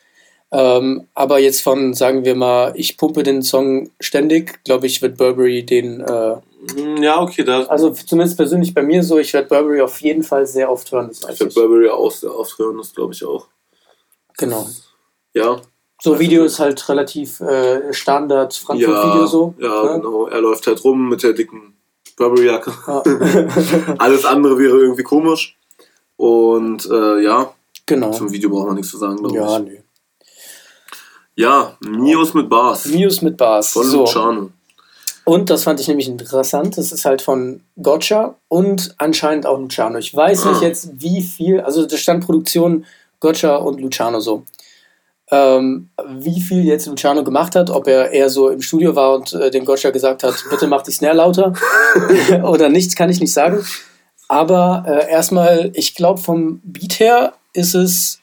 Ähm, 0.51 1.07
aber 1.15 1.39
jetzt 1.39 1.62
von, 1.62 1.95
sagen 1.95 2.24
wir 2.25 2.36
mal, 2.36 2.74
ich 2.75 2.95
pumpe 2.98 3.24
den 3.24 3.41
Song 3.41 3.89
ständig, 4.00 4.63
glaube 4.63 4.86
ich, 4.86 5.01
wird 5.01 5.17
Burberry 5.17 5.63
den, 5.65 6.01
äh, 6.01 6.36
Ja, 7.00 7.22
okay, 7.22 7.43
da 7.43 7.63
also 7.65 7.91
zumindest 7.91 8.38
persönlich 8.38 8.74
bei 8.74 8.81
mir 8.81 9.03
so, 9.03 9.19
ich 9.19 9.34
werde 9.34 9.48
Burberry 9.48 9.81
auf 9.81 10.00
jeden 10.01 10.24
Fall 10.24 10.45
sehr 10.48 10.72
oft 10.72 10.91
hören. 10.91 11.07
Das 11.10 11.19
ich 11.29 11.39
werde. 11.39 11.53
Burberry 11.53 11.89
auch 11.89 12.12
sehr 12.12 12.36
oft 12.36 12.57
hören, 12.57 12.77
das 12.77 12.93
glaube 12.93 13.13
ich 13.13 13.24
auch. 13.25 13.48
Genau. 14.38 14.67
Ja, 15.34 15.62
So 16.01 16.17
Video 16.19 16.43
ist 16.45 16.60
halt 16.60 16.88
relativ 16.89 17.39
äh, 17.41 17.93
Standard 17.93 18.53
Frankfurt-Video 18.53 19.22
ja, 19.22 19.27
so. 19.27 19.53
ja, 19.60 19.84
ne? 19.84 20.00
genau. 20.00 20.27
Er 20.27 20.41
läuft 20.41 20.65
halt 20.67 20.84
rum 20.84 21.10
mit 21.10 21.24
der 21.24 21.34
dicken 21.34 21.75
Burberry-Jacke. 22.17 22.74
Ja. 22.88 23.03
Alles 24.00 24.25
andere 24.25 24.57
wäre 24.57 24.77
irgendwie 24.77 25.03
komisch. 25.03 25.57
Und 26.17 26.86
äh, 26.89 27.19
ja, 27.22 27.53
genau. 27.86 28.12
zum 28.12 28.31
Video 28.31 28.50
braucht 28.50 28.67
man 28.67 28.75
nichts 28.75 28.91
zu 28.91 28.98
sagen, 28.98 29.17
glaube 29.17 29.36
Ja, 29.36 29.57
ich. 29.60 29.65
nö. 29.65 29.77
Ja, 31.38 31.77
Mios 31.81 32.34
mit 32.34 32.50
Bars. 32.50 32.86
Mios 32.86 33.22
mit 33.22 33.36
Bars. 33.36 33.74
Von 33.74 33.84
so. 33.84 34.00
Luciano. 34.01 34.51
Und 35.25 35.50
das 35.50 35.63
fand 35.63 35.79
ich 35.79 35.88
nämlich 35.88 36.08
interessant. 36.08 36.77
Das 36.77 36.91
ist 36.91 37.03
halt 37.03 37.22
von 37.22 37.62
Gotcha 37.82 38.36
und 38.48 38.94
anscheinend 39.00 39.46
auch 39.48 39.58
Luciano. 39.60 39.98
Ich 39.98 40.15
weiß 40.15 40.46
nicht 40.46 40.62
Ah. 40.62 40.65
jetzt, 40.65 40.89
wie 41.01 41.22
viel, 41.24 41.62
also 41.62 41.86
da 41.86 41.98
stand 41.98 42.24
Produktion 42.24 42.86
Gotcha 43.20 43.55
und 43.55 43.82
Luciano 43.82 44.20
so. 44.20 44.44
Ähm, 45.32 45.89
wie 46.17 46.39
viel 46.39 46.63
jetzt 46.65 46.86
Luciano 46.86 47.24
gemacht 47.24 47.55
hat, 47.55 47.72
ob 47.72 47.88
er 47.88 48.12
eher 48.12 48.29
so 48.29 48.50
im 48.50 48.62
Studio 48.62 48.96
war 48.96 49.15
und 49.15 49.34
äh, 49.34 49.50
dem 49.50 49.65
Gotcha 49.65 49.89
gesagt 49.89 50.24
hat, 50.24 50.36
bitte 50.51 50.67
mach 50.67 50.84
die 50.84 50.91
Snare 50.91 51.15
lauter 51.15 51.53
oder 52.44 52.70
nichts, 52.70 52.96
kann 52.96 53.10
ich 53.10 53.20
nicht 53.20 53.34
sagen. 53.34 53.65
Aber 54.27 54.84
äh, 54.88 55.10
erstmal, 55.10 55.72
ich 55.74 55.96
glaube, 55.96 56.22
vom 56.22 56.62
Beat 56.63 57.00
her 57.00 57.34
ist 57.53 57.74
es 57.74 58.20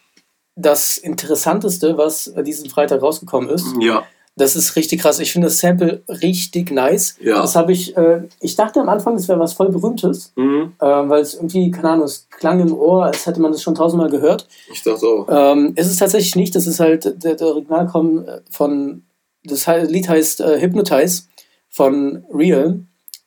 das 0.54 0.98
Interessanteste, 0.98 1.98
was 1.98 2.28
äh, 2.28 2.44
diesen 2.44 2.70
Freitag 2.70 3.02
rausgekommen 3.02 3.50
ist. 3.50 3.66
Ja, 3.80 4.04
Das 4.36 4.56
ist 4.56 4.76
richtig 4.76 5.02
krass. 5.02 5.18
Ich 5.18 5.30
finde 5.32 5.48
das 5.48 5.58
Sample 5.58 6.02
richtig 6.08 6.70
nice. 6.70 7.16
Ja. 7.20 7.42
Das 7.42 7.54
habe 7.54 7.72
ich, 7.72 7.94
äh, 7.98 8.22
ich 8.40 8.56
dachte 8.56 8.80
am 8.80 8.88
Anfang, 8.88 9.14
das 9.14 9.28
wäre 9.28 9.38
was 9.38 9.52
voll 9.52 9.68
Berühmtes, 9.68 10.32
mhm. 10.36 10.72
äh, 10.80 10.86
weil 10.86 11.20
es 11.20 11.34
irgendwie, 11.34 11.70
keine 11.70 11.90
Ahnung, 11.90 12.06
es 12.06 12.28
klang 12.30 12.60
im 12.60 12.72
Ohr, 12.72 13.04
als 13.04 13.26
hätte 13.26 13.40
man 13.42 13.52
das 13.52 13.60
schon 13.62 13.74
tausendmal 13.74 14.08
gehört. 14.10 14.48
ich 14.72 14.82
dachte 14.82 15.06
auch. 15.06 15.26
Ähm, 15.28 15.72
ist 15.76 15.88
es 15.90 15.96
tatsächlich 15.96 16.34
nicht. 16.34 16.54
Das 16.54 16.66
ist 16.66 16.80
halt, 16.80 17.22
der, 17.22 17.34
der 17.34 17.46
Original 17.46 17.86
kommt 17.86 18.26
äh, 18.26 18.40
von, 18.50 19.02
das 19.44 19.66
Lied 19.66 20.08
heißt 20.08 20.40
äh, 20.40 20.60
Hypnotize 20.60 21.24
von 21.68 22.24
Real. 22.32 22.80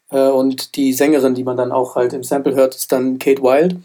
Äh, 0.10 0.30
und 0.30 0.76
die 0.76 0.92
Sängerin, 0.94 1.36
die 1.36 1.44
man 1.44 1.56
dann 1.58 1.72
auch 1.72 1.96
halt 1.96 2.14
im 2.14 2.24
Sample 2.24 2.56
hört, 2.56 2.74
ist 2.76 2.92
dann 2.92 3.20
Kate 3.20 3.44
Wild. 3.44 3.76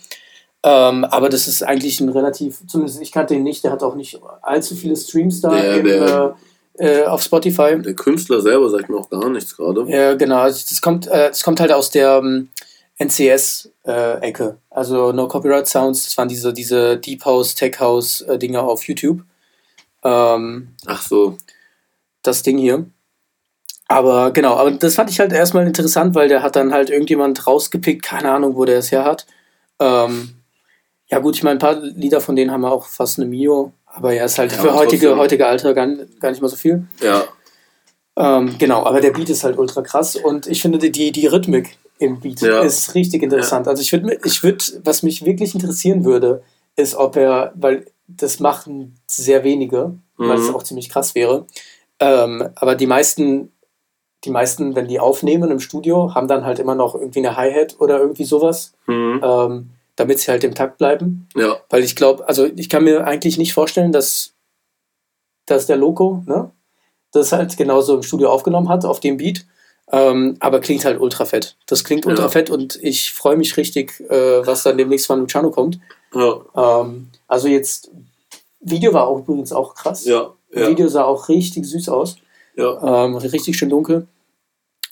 Ähm, 0.63 1.05
aber 1.05 1.29
das 1.29 1.47
ist 1.49 1.63
eigentlich 1.63 2.01
ein 2.01 2.09
relativ, 2.11 2.61
zumindest 2.67 3.01
ich 3.03 3.13
kannte 3.13 3.35
ihn 3.35 3.43
nicht, 3.43 3.63
der 3.65 3.73
hat 3.73 3.83
auch 3.83 3.95
nicht 3.95 4.19
allzu 4.43 4.75
viele 4.75 4.97
Streams 4.97 5.41
da 5.43 5.51
Der- 5.51 5.77
im, 5.77 5.85
der- 5.85 6.37
äh, 6.79 7.01
äh, 7.01 7.05
auf 7.07 7.23
Spotify. 7.23 7.81
Der 7.81 7.95
Künstler 7.95 8.41
selber 8.41 8.71
sagt 8.71 8.89
mir 8.89 8.97
auch 8.97 9.11
gar 9.11 9.29
nichts 9.29 9.57
gerade. 9.57 9.85
Ja, 9.89 10.15
genau. 10.15 10.45
Das 10.45 10.81
kommt, 10.81 11.07
äh, 11.07 11.29
das 11.29 11.43
kommt 11.43 11.61
halt 11.61 11.73
aus 11.73 11.91
der 11.91 12.19
ähm, 12.19 12.49
NCS-Ecke. 12.99 14.59
also 14.71 15.13
No 15.13 15.29
Copyright 15.29 15.67
Sounds. 15.67 16.05
Das 16.05 16.17
waren 16.19 16.29
diese, 16.29 16.53
diese 16.53 16.97
Deep 16.99 17.25
House, 17.25 17.55
Tech 17.55 17.81
House 17.81 18.23
äh, 18.23 18.57
auf 18.57 18.85
YouTube. 18.87 19.23
Ähm, 20.03 20.75
Ach 20.87 21.03
so. 21.03 21.37
das 22.23 22.43
Ding 22.43 22.59
hier. 22.59 22.87
Aber 23.89 24.31
genau, 24.31 24.55
aber 24.55 24.71
das 24.71 24.95
fand 24.95 25.11
ich 25.11 25.19
halt 25.19 25.33
erstmal 25.33 25.67
interessant, 25.67 26.15
weil 26.15 26.29
der 26.29 26.43
hat 26.45 26.55
dann 26.55 26.73
halt 26.73 26.91
irgendjemand 26.91 27.45
rausgepickt, 27.47 28.05
keine 28.05 28.31
Ahnung, 28.31 28.55
wo 28.55 28.65
der 28.65 28.79
es 28.79 28.93
her 28.93 29.05
hat. 29.05 29.27
Ähm, 29.81 30.37
ja 31.09 31.19
gut, 31.19 31.35
ich 31.35 31.43
meine, 31.43 31.57
ein 31.57 31.59
paar 31.59 31.75
Lieder 31.75 32.21
von 32.21 32.37
denen 32.37 32.53
haben 32.53 32.61
wir 32.61 32.71
auch 32.71 32.87
fast 32.87 33.19
eine 33.19 33.27
Mio, 33.27 33.73
aber 33.93 34.13
ja, 34.13 34.25
ist 34.25 34.39
halt 34.39 34.53
Ja, 34.53 34.59
für 34.59 34.75
heutige, 34.75 35.17
heutige 35.17 35.47
Alter 35.47 35.75
gar, 35.75 35.87
gar 36.21 36.31
nicht 36.31 36.41
mal 36.43 36.49
so 36.49 36.57
viel. 36.57 36.87
Ja, 37.03 37.25
Ähm, 38.17 38.57
genau, 38.59 38.85
aber 38.85 39.01
der 39.01 39.13
Beat 39.13 39.31
ist 39.31 39.45
halt 39.45 39.57
ultra 39.57 39.83
krass 39.83 40.17
und 40.17 40.47
ich 40.47 40.61
finde 40.61 40.79
die, 40.79 41.13
die, 41.13 41.27
Rhythmik 41.27 41.79
im 41.99 42.21
Beat 42.21 42.41
Ja. 42.43 42.61
ist 42.61 42.95
richtig 42.95 43.23
interessant. 43.23 43.69
Also 43.69 43.83
ich 43.83 43.93
würde, 43.93 44.19
ich 44.25 44.43
würd, 44.43 44.81
was 44.85 45.03
mich 45.03 45.25
wirklich 45.25 45.55
interessieren 45.55 46.05
würde, 46.05 46.43
ist, 46.77 46.95
ob 46.97 47.17
er, 47.17 47.53
weil 47.55 47.87
das 48.09 48.41
machen 48.41 48.97
sehr 49.07 49.45
wenige, 49.45 49.95
weil 50.17 50.39
es 50.39 50.49
Mhm. 50.49 50.55
auch 50.57 50.63
ziemlich 50.65 50.89
krass 50.89 51.15
wäre, 51.15 51.47
ähm, 52.01 52.49
aber 52.57 52.75
die 52.75 52.87
meisten, 52.87 53.53
die 54.25 54.31
meisten, 54.31 54.75
wenn 54.75 54.89
die 54.89 55.01
aufnehmen 55.01 55.51
im 55.51 55.61
Studio, 55.61 56.15
haben 56.15 56.29
dann 56.29 56.45
halt 56.45 56.59
immer 56.59 56.75
noch 56.75 56.95
irgendwie 56.95 57.21
eine 57.21 57.37
Hi-Hat 57.37 57.77
oder 57.79 58.01
irgendwie 58.01 58.25
sowas, 58.25 58.73
mhm. 58.87 59.21
ähm, 59.23 59.71
damit 60.01 60.19
sie 60.19 60.31
halt 60.31 60.43
im 60.45 60.55
Takt 60.55 60.79
bleiben. 60.79 61.29
ja, 61.37 61.61
Weil 61.69 61.85
ich 61.85 61.95
glaube, 61.95 62.27
also 62.27 62.47
ich 62.57 62.69
kann 62.69 62.85
mir 62.85 63.07
eigentlich 63.07 63.37
nicht 63.39 63.53
vorstellen, 63.53 63.93
dass, 63.93 64.33
dass 65.47 65.67
der 65.67 65.77
Loco, 65.77 66.23
ne, 66.27 66.51
das 67.13 67.33
halt 67.33 67.57
genauso 67.57 67.95
im 67.97 68.03
Studio 68.03 68.31
aufgenommen 68.31 68.69
hat, 68.69 68.85
auf 68.85 69.01
dem 69.01 69.17
Beat. 69.19 69.45
Ähm, 69.93 70.37
aber 70.41 70.61
klingt 70.61 70.85
halt 70.85 71.01
ultra 71.01 71.25
fett. 71.25 71.57
Das 71.67 71.83
klingt 71.85 72.07
ultra 72.07 72.25
Ja. 72.25 72.29
fett 72.29 72.49
und 72.49 72.79
ich 72.83 73.13
freue 73.13 73.37
mich 73.37 73.57
richtig, 73.57 73.99
äh, 74.09 74.47
was 74.47 74.63
dann 74.63 74.79
demnächst 74.79 75.07
von 75.09 75.19
Luciano 75.21 75.51
kommt. 75.51 75.81
ja, 76.15 76.41
Ähm, 76.57 77.11
also 77.27 77.49
jetzt, 77.49 77.91
Video 78.61 78.93
war 78.93 79.07
auch 79.09 79.19
übrigens 79.19 79.53
auch 79.53 79.75
krass. 79.75 80.05
ja, 80.05 80.33
ja, 80.53 80.69
Video 80.69 80.87
sah 80.89 81.05
auch 81.05 81.29
richtig 81.29 81.67
süß 81.67 81.89
aus. 81.89 82.17
ja. 82.57 83.05
Ähm, 83.05 83.17
richtig 83.17 83.59
schön 83.59 83.71
dunkel. 83.71 84.07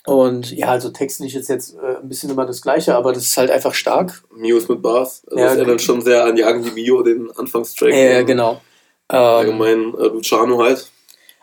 Und 0.05 0.51
ja, 0.51 0.67
also 0.67 0.89
textlich 0.89 1.35
ist 1.35 1.49
jetzt 1.49 1.75
äh, 1.75 1.88
ein 1.99 2.09
bisschen 2.09 2.29
immer 2.29 2.45
das 2.45 2.61
Gleiche, 2.61 2.95
aber 2.95 3.13
das 3.13 3.23
ist 3.23 3.37
halt 3.37 3.51
einfach 3.51 3.73
stark. 3.73 4.23
Mios 4.35 4.67
mit 4.67 4.81
Bars. 4.81 5.23
Also 5.27 5.37
Ja, 5.37 5.45
das 5.45 5.57
erinnert 5.57 5.81
schon 5.81 6.01
sehr 6.01 6.25
an 6.25 6.35
Young 6.37 6.73
Mio, 6.73 7.03
den 7.03 7.31
Anfangstrack. 7.31 7.93
Äh, 7.93 8.23
genau. 8.23 8.61
Allgemein 9.07 9.93
äh, 9.95 10.07
Luciano 10.07 10.61
halt. 10.61 10.89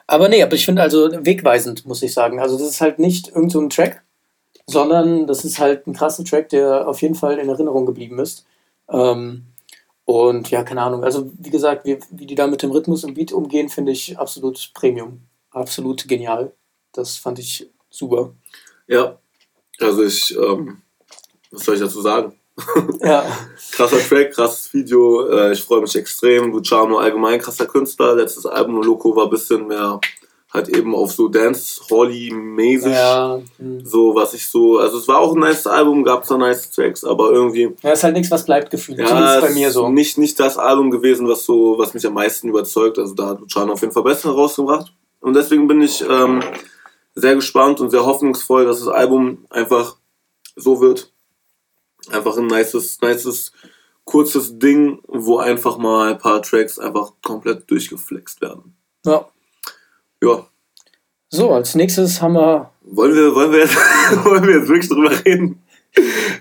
Aber 0.07 0.29
nee, 0.29 0.43
aber 0.43 0.55
ich 0.55 0.65
finde 0.65 0.83
also 0.83 1.11
wegweisend, 1.13 1.85
muss 1.87 2.03
ich 2.03 2.15
sagen. 2.15 2.41
Also 2.41 2.57
das 2.59 2.69
ist 2.69 2.81
halt 2.81 2.99
nicht 2.99 3.29
irgend 3.29 3.51
so 3.51 3.61
ein 3.61 3.71
Track, 3.71 4.05
sondern 4.67 5.27
das 5.27 5.45
ist 5.45 5.59
halt 5.59 5.87
ein 5.87 5.95
krasser 5.95 6.25
Track, 6.25 6.49
der 6.51 6.87
auf 6.89 7.03
jeden 7.03 7.17
Fall 7.17 7.39
in 7.39 7.49
Erinnerung 7.49 7.87
geblieben 7.87 8.19
ist. 8.21 8.47
Ähm, 8.89 9.47
und 10.05 10.51
ja, 10.51 10.63
keine 10.63 10.83
Ahnung. 10.83 11.03
Also 11.03 11.33
wie 11.39 11.51
gesagt, 11.51 11.85
wie, 11.85 11.99
wie 12.11 12.27
die 12.27 12.37
da 12.37 12.47
mit 12.47 12.63
dem 12.63 12.71
Rhythmus 12.71 13.03
und 13.03 13.15
Beat 13.15 13.33
umgehen, 13.33 13.69
finde 13.69 13.91
ich 13.91 14.17
absolut 14.17 14.71
Premium. 14.75 15.23
Absolut 15.51 16.07
genial. 16.07 16.53
Das 16.93 17.17
fand 17.17 17.41
ich 17.41 17.69
super. 17.91 18.33
Ja, 18.87 19.19
also 19.80 20.02
ich, 20.02 20.37
ähm, 20.37 20.78
was 21.50 21.64
soll 21.64 21.75
ich 21.75 21.80
dazu 21.80 22.00
sagen? 22.00 22.33
Ja, 23.00 23.25
Krasser 23.73 23.99
Track, 23.99 24.33
krasses 24.33 24.73
Video, 24.73 25.28
äh, 25.28 25.52
ich 25.52 25.62
freue 25.62 25.83
mich 25.83 25.95
extrem. 25.95 26.52
Luciano 26.52 26.97
allgemein 26.97 27.38
krasser 27.38 27.66
Künstler. 27.66 28.14
Letztes 28.14 28.47
Album 28.47 28.83
Loco 28.83 29.14
war 29.14 29.25
ein 29.25 29.30
bisschen 29.30 29.66
mehr 29.66 30.00
halt 30.52 30.68
eben 30.68 30.95
auf 30.95 31.12
so 31.12 31.28
Dance 31.28 31.80
Holly 31.90 32.33
mäßig. 32.33 32.92
Ja. 32.92 33.40
hm. 33.59 33.85
So, 33.85 34.14
was 34.14 34.35
ich 34.35 34.49
so, 34.49 34.78
also 34.78 34.99
es 34.99 35.06
war 35.06 35.18
auch 35.18 35.35
ein 35.35 35.40
nice 35.40 35.66
Album, 35.66 36.02
gab 36.02 36.23
es 36.23 36.28
da 36.28 36.38
nice 36.38 36.71
Tracks, 36.71 37.04
aber 37.04 37.30
irgendwie. 37.30 37.75
Ja, 37.83 37.92
ist 37.92 38.04
halt 38.04 38.14
nichts, 38.14 38.30
was 38.30 38.45
bleibt 38.45 38.71
gefühlt. 38.71 38.99
Ja, 38.99 39.40
bei 39.40 39.50
mir 39.50 39.71
so. 39.71 39.88
Nicht, 39.88 40.18
nicht 40.18 40.40
das 40.40 40.59
Album 40.59 40.90
gewesen, 40.90 41.28
was 41.28 41.45
so, 41.45 41.78
was 41.78 41.95
mich 41.95 42.06
am 42.06 42.14
meisten 42.14 42.49
überzeugt. 42.49 42.99
Also 42.99 43.14
da 43.14 43.28
hat 43.28 43.40
Luciano 43.40 43.73
auf 43.73 43.80
jeden 43.80 43.92
Fall 43.92 44.02
besser 44.02 44.30
rausgebracht. 44.30 44.92
Und 45.21 45.35
deswegen 45.35 45.66
bin 45.66 45.83
ich 45.83 46.02
ähm, 46.09 46.42
sehr 47.16 47.35
gespannt 47.35 47.80
und 47.80 47.90
sehr 47.90 48.04
hoffnungsvoll, 48.04 48.66
dass 48.66 48.78
das 48.78 48.88
Album 48.88 49.46
einfach 49.50 49.96
so 50.54 50.80
wird. 50.80 51.11
Einfach 52.11 52.37
ein 52.37 52.46
nices, 52.46 53.00
nices, 53.00 53.52
kurzes 54.04 54.58
Ding, 54.58 55.00
wo 55.08 55.38
einfach 55.38 55.78
mal 55.78 56.12
ein 56.12 56.18
paar 56.18 56.40
Tracks 56.42 56.78
einfach 56.78 57.12
komplett 57.25 57.68
durchgeflext 57.68 58.40
werden. 58.40 58.76
Ja. 59.04 59.26
Ja. 60.23 60.46
So, 61.28 61.50
als 61.52 61.75
nächstes 61.75 62.23
haben 62.23 62.35
wir. 62.35 62.70
Wollen 62.82 63.14
wir, 63.14 63.35
wollen 63.35 63.50
wir, 63.50 63.61
jetzt, 63.61 63.76
wollen 64.25 64.46
wir 64.46 64.58
jetzt 64.58 64.68
wirklich 64.68 64.88
drüber 64.88 65.11
reden? 65.25 65.61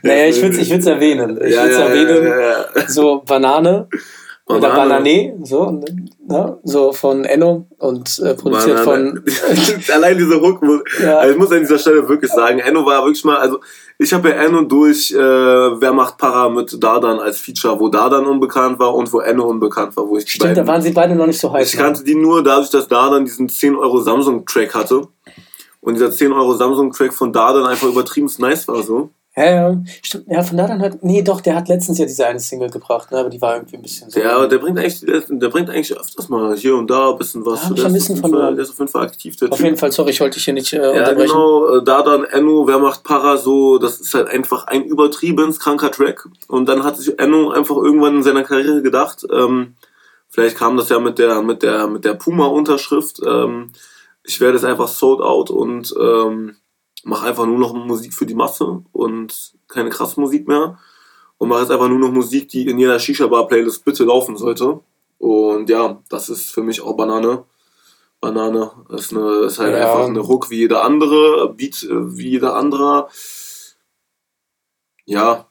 Naja, 0.03 0.27
ich 0.27 0.41
würde 0.41 0.60
es 0.60 0.70
ich 0.70 0.86
erwähnen. 0.86 1.39
Ich 1.41 1.55
ja, 1.55 1.63
würde 1.63 1.72
es 1.72 1.79
ja, 1.79 1.86
erwähnen. 1.86 2.39
Ja. 2.75 2.89
So 2.89 3.24
Banane, 3.25 3.88
oder 4.48 4.60
Banane. 4.60 4.90
Banane, 4.90 5.40
so, 5.44 5.82
ne? 6.28 6.60
so 6.64 6.94
von 6.94 7.25
Enno 7.25 7.66
und 7.80 8.20
äh, 8.20 8.36
produziert 8.36 8.86
Banane. 8.86 9.24
von. 9.24 9.24
Allein 9.94 10.18
diese 10.18 10.40
Hook, 10.40 10.62
muss, 10.62 10.82
Ja. 11.02 11.18
also 11.18 11.34
ich 11.34 11.40
muss 11.40 11.52
an 11.52 11.62
dieser 11.62 11.80
Stelle 11.80 12.08
wirklich 12.08 12.32
sagen, 12.32 12.60
Enno 12.60 12.86
war 12.86 13.04
wirklich 13.04 13.24
mal, 13.25 13.38
also 13.38 13.60
ich 13.98 14.14
habe 14.14 14.30
ja 14.30 14.36
Enno 14.36 14.62
durch 14.64 15.12
äh, 15.12 15.18
Wer 15.18 15.94
macht 15.94 16.18
Para 16.18 16.50
mit 16.50 16.82
Dardan 16.84 17.20
als 17.20 17.40
Feature, 17.40 17.80
wo 17.80 17.88
Dardan 17.90 18.25
unbekannt 18.28 18.78
war 18.78 18.94
und 18.94 19.12
wo 19.12 19.20
Enno 19.20 19.46
unbekannt 19.46 19.96
war, 19.98 20.08
wo 20.08 20.18
ich 20.18 20.30
Stimmt, 20.30 20.44
da 20.44 20.48
beiden- 20.62 20.68
waren 20.68 20.82
sie 20.82 20.92
beide 20.92 21.16
noch 21.16 21.28
nicht 21.28 21.40
so 21.40 21.52
heiß. 21.52 21.74
Ich 21.74 21.80
kannte 21.80 22.04
die 22.04 22.16
nur 22.16 22.44
dadurch, 22.44 22.70
dass 22.70 22.88
Dardan 22.88 23.25
diesen 23.25 23.50
10 23.50 23.75
Euro 23.75 24.00
Samsung-Track 24.02 24.75
hatte. 24.75 25.08
Und 25.82 25.94
dieser 25.96 26.12
10 26.12 26.32
Euro 26.34 26.54
Samsung-Track 26.56 27.14
von 27.14 27.32
Dardan 27.34 27.66
einfach 27.66 27.88
übertrieben 27.88 28.30
nice 28.40 28.68
war 28.68 28.82
so. 28.84 29.10
Ja, 29.38 29.46
ja. 29.46 29.84
Stimmt, 30.01 30.25
ja, 30.27 30.42
von 30.44 30.56
da 30.56 30.65
dann 30.65 30.82
hat. 30.82 31.04
Nee, 31.04 31.22
doch, 31.22 31.42
der 31.42 31.56
hat 31.58 31.68
letztens 31.68 31.98
ja 31.98 32.06
diese 32.06 32.25
eine 32.25 32.39
Single 32.39 32.70
gebracht, 32.70 33.12
ne? 33.12 33.18
aber 33.20 33.30
die 33.30 33.42
war 33.42 33.56
irgendwie 33.56 33.75
ein 33.75 33.82
bisschen 33.82 34.10
so. 34.10 34.18
Der, 34.18 34.48
der 34.48 34.58
bringt 34.60 34.80
eigentlich, 34.80 35.01
der, 35.01 35.50
bringt 35.50 35.70
eigentlich 35.70 35.92
öfters 36.00 36.30
mal 36.30 36.56
hier 36.56 36.75
und 36.77 36.89
da 36.89 37.12
ein 37.12 37.18
bisschen 37.18 37.46
was. 37.46 37.63
Ja, 37.63 37.74
der, 37.75 37.86
ein 37.88 37.96
ist 37.96 38.08
bisschen 38.08 38.24
auf 38.24 38.30
jeden 38.30 38.39
Fall, 38.42 38.56
der 38.56 38.63
ist 38.63 38.70
auf 38.70 38.80
jeden 38.80 38.92
Fall 38.92 39.04
aktiv, 39.04 39.36
der 39.36 39.51
Auf 39.51 39.58
Typ. 39.58 39.65
jeden 39.65 39.77
Fall, 39.77 39.92
sorry, 39.92 40.12
ich 40.12 40.22
wollte 40.22 40.36
dich 40.36 40.46
hier 40.46 40.54
nicht 40.54 40.72
äh, 40.72 40.77
Ja, 40.77 40.89
unterbrechen. 40.92 41.27
genau. 41.34 41.75
äh, 41.77 41.84
Da 41.84 42.01
dann 42.01 42.24
Enno, 42.24 42.65
wer 42.65 42.80
macht 42.80 43.04
Para 43.04 43.36
so, 43.36 43.77
das 43.77 44.00
ist 44.00 44.13
halt 44.13 44.30
einfach 44.30 44.68
ein 44.68 44.86
übertrieben 44.86 45.51
kranker 45.58 45.92
Track. 45.92 46.30
Und 46.48 46.70
dann 46.70 46.84
hat 46.86 46.96
sich 46.96 47.20
Enno 47.20 47.50
einfach 47.51 47.75
irgendwann 47.75 48.15
in 48.15 48.24
seiner 48.24 48.44
Karriere 48.44 48.82
gedacht, 48.82 49.25
ähm, 49.34 49.75
vielleicht 50.30 50.56
kam 50.58 50.77
das 50.77 50.88
ja 50.88 51.00
mit 51.00 51.20
der, 51.20 51.42
mit 51.42 51.62
der, 51.62 51.88
mit 51.88 52.06
der 52.06 52.13
Puma-Unterschrift, 52.13 53.20
ähm, 53.27 53.72
ich 54.24 54.39
werde 54.39 54.56
jetzt 54.58 54.65
einfach 54.65 54.88
sold 54.88 55.20
out 55.22 55.51
und 55.51 55.94
ähm, 56.00 56.56
mache 57.06 57.28
einfach 57.28 57.46
nur 57.46 57.60
noch 57.60 57.74
Musik 57.74 58.14
für 58.14 58.26
die 58.26 58.34
Masse 58.36 58.84
und 58.92 59.54
keine 59.68 59.90
krasse 59.90 60.20
Musik 60.20 60.48
mehr. 60.48 60.78
Und 61.38 61.50
mache 61.50 61.62
jetzt 61.62 61.72
einfach 61.72 61.88
nur 61.90 62.00
noch 62.00 62.12
Musik, 62.12 62.50
die 62.50 62.68
in 62.68 62.80
jeder 62.80 62.98
Shisha-Bar-Playlist 63.00 63.86
bitte 63.86 64.06
laufen 64.06 64.38
sollte. 64.38 64.80
Und 65.20 65.70
ja, 65.70 66.02
das 66.10 66.30
ist 66.30 66.52
für 66.52 66.64
mich 66.64 66.82
auch 66.82 66.96
Banane. 66.98 67.44
Banane 68.22 68.72
ist, 68.90 69.12
eine, 69.14 69.30
ist 69.46 69.60
halt 69.60 69.74
Ja. 69.74 69.82
einfach 69.94 70.08
eine 70.08 70.28
Hook 70.28 70.50
wie 70.50 70.60
jeder 70.60 70.84
andere, 70.84 71.54
Beat 71.54 71.84
äh, 71.84 72.18
wie 72.18 72.30
jeder 72.32 72.56
andere. 72.56 73.08
Ja, 75.06 75.48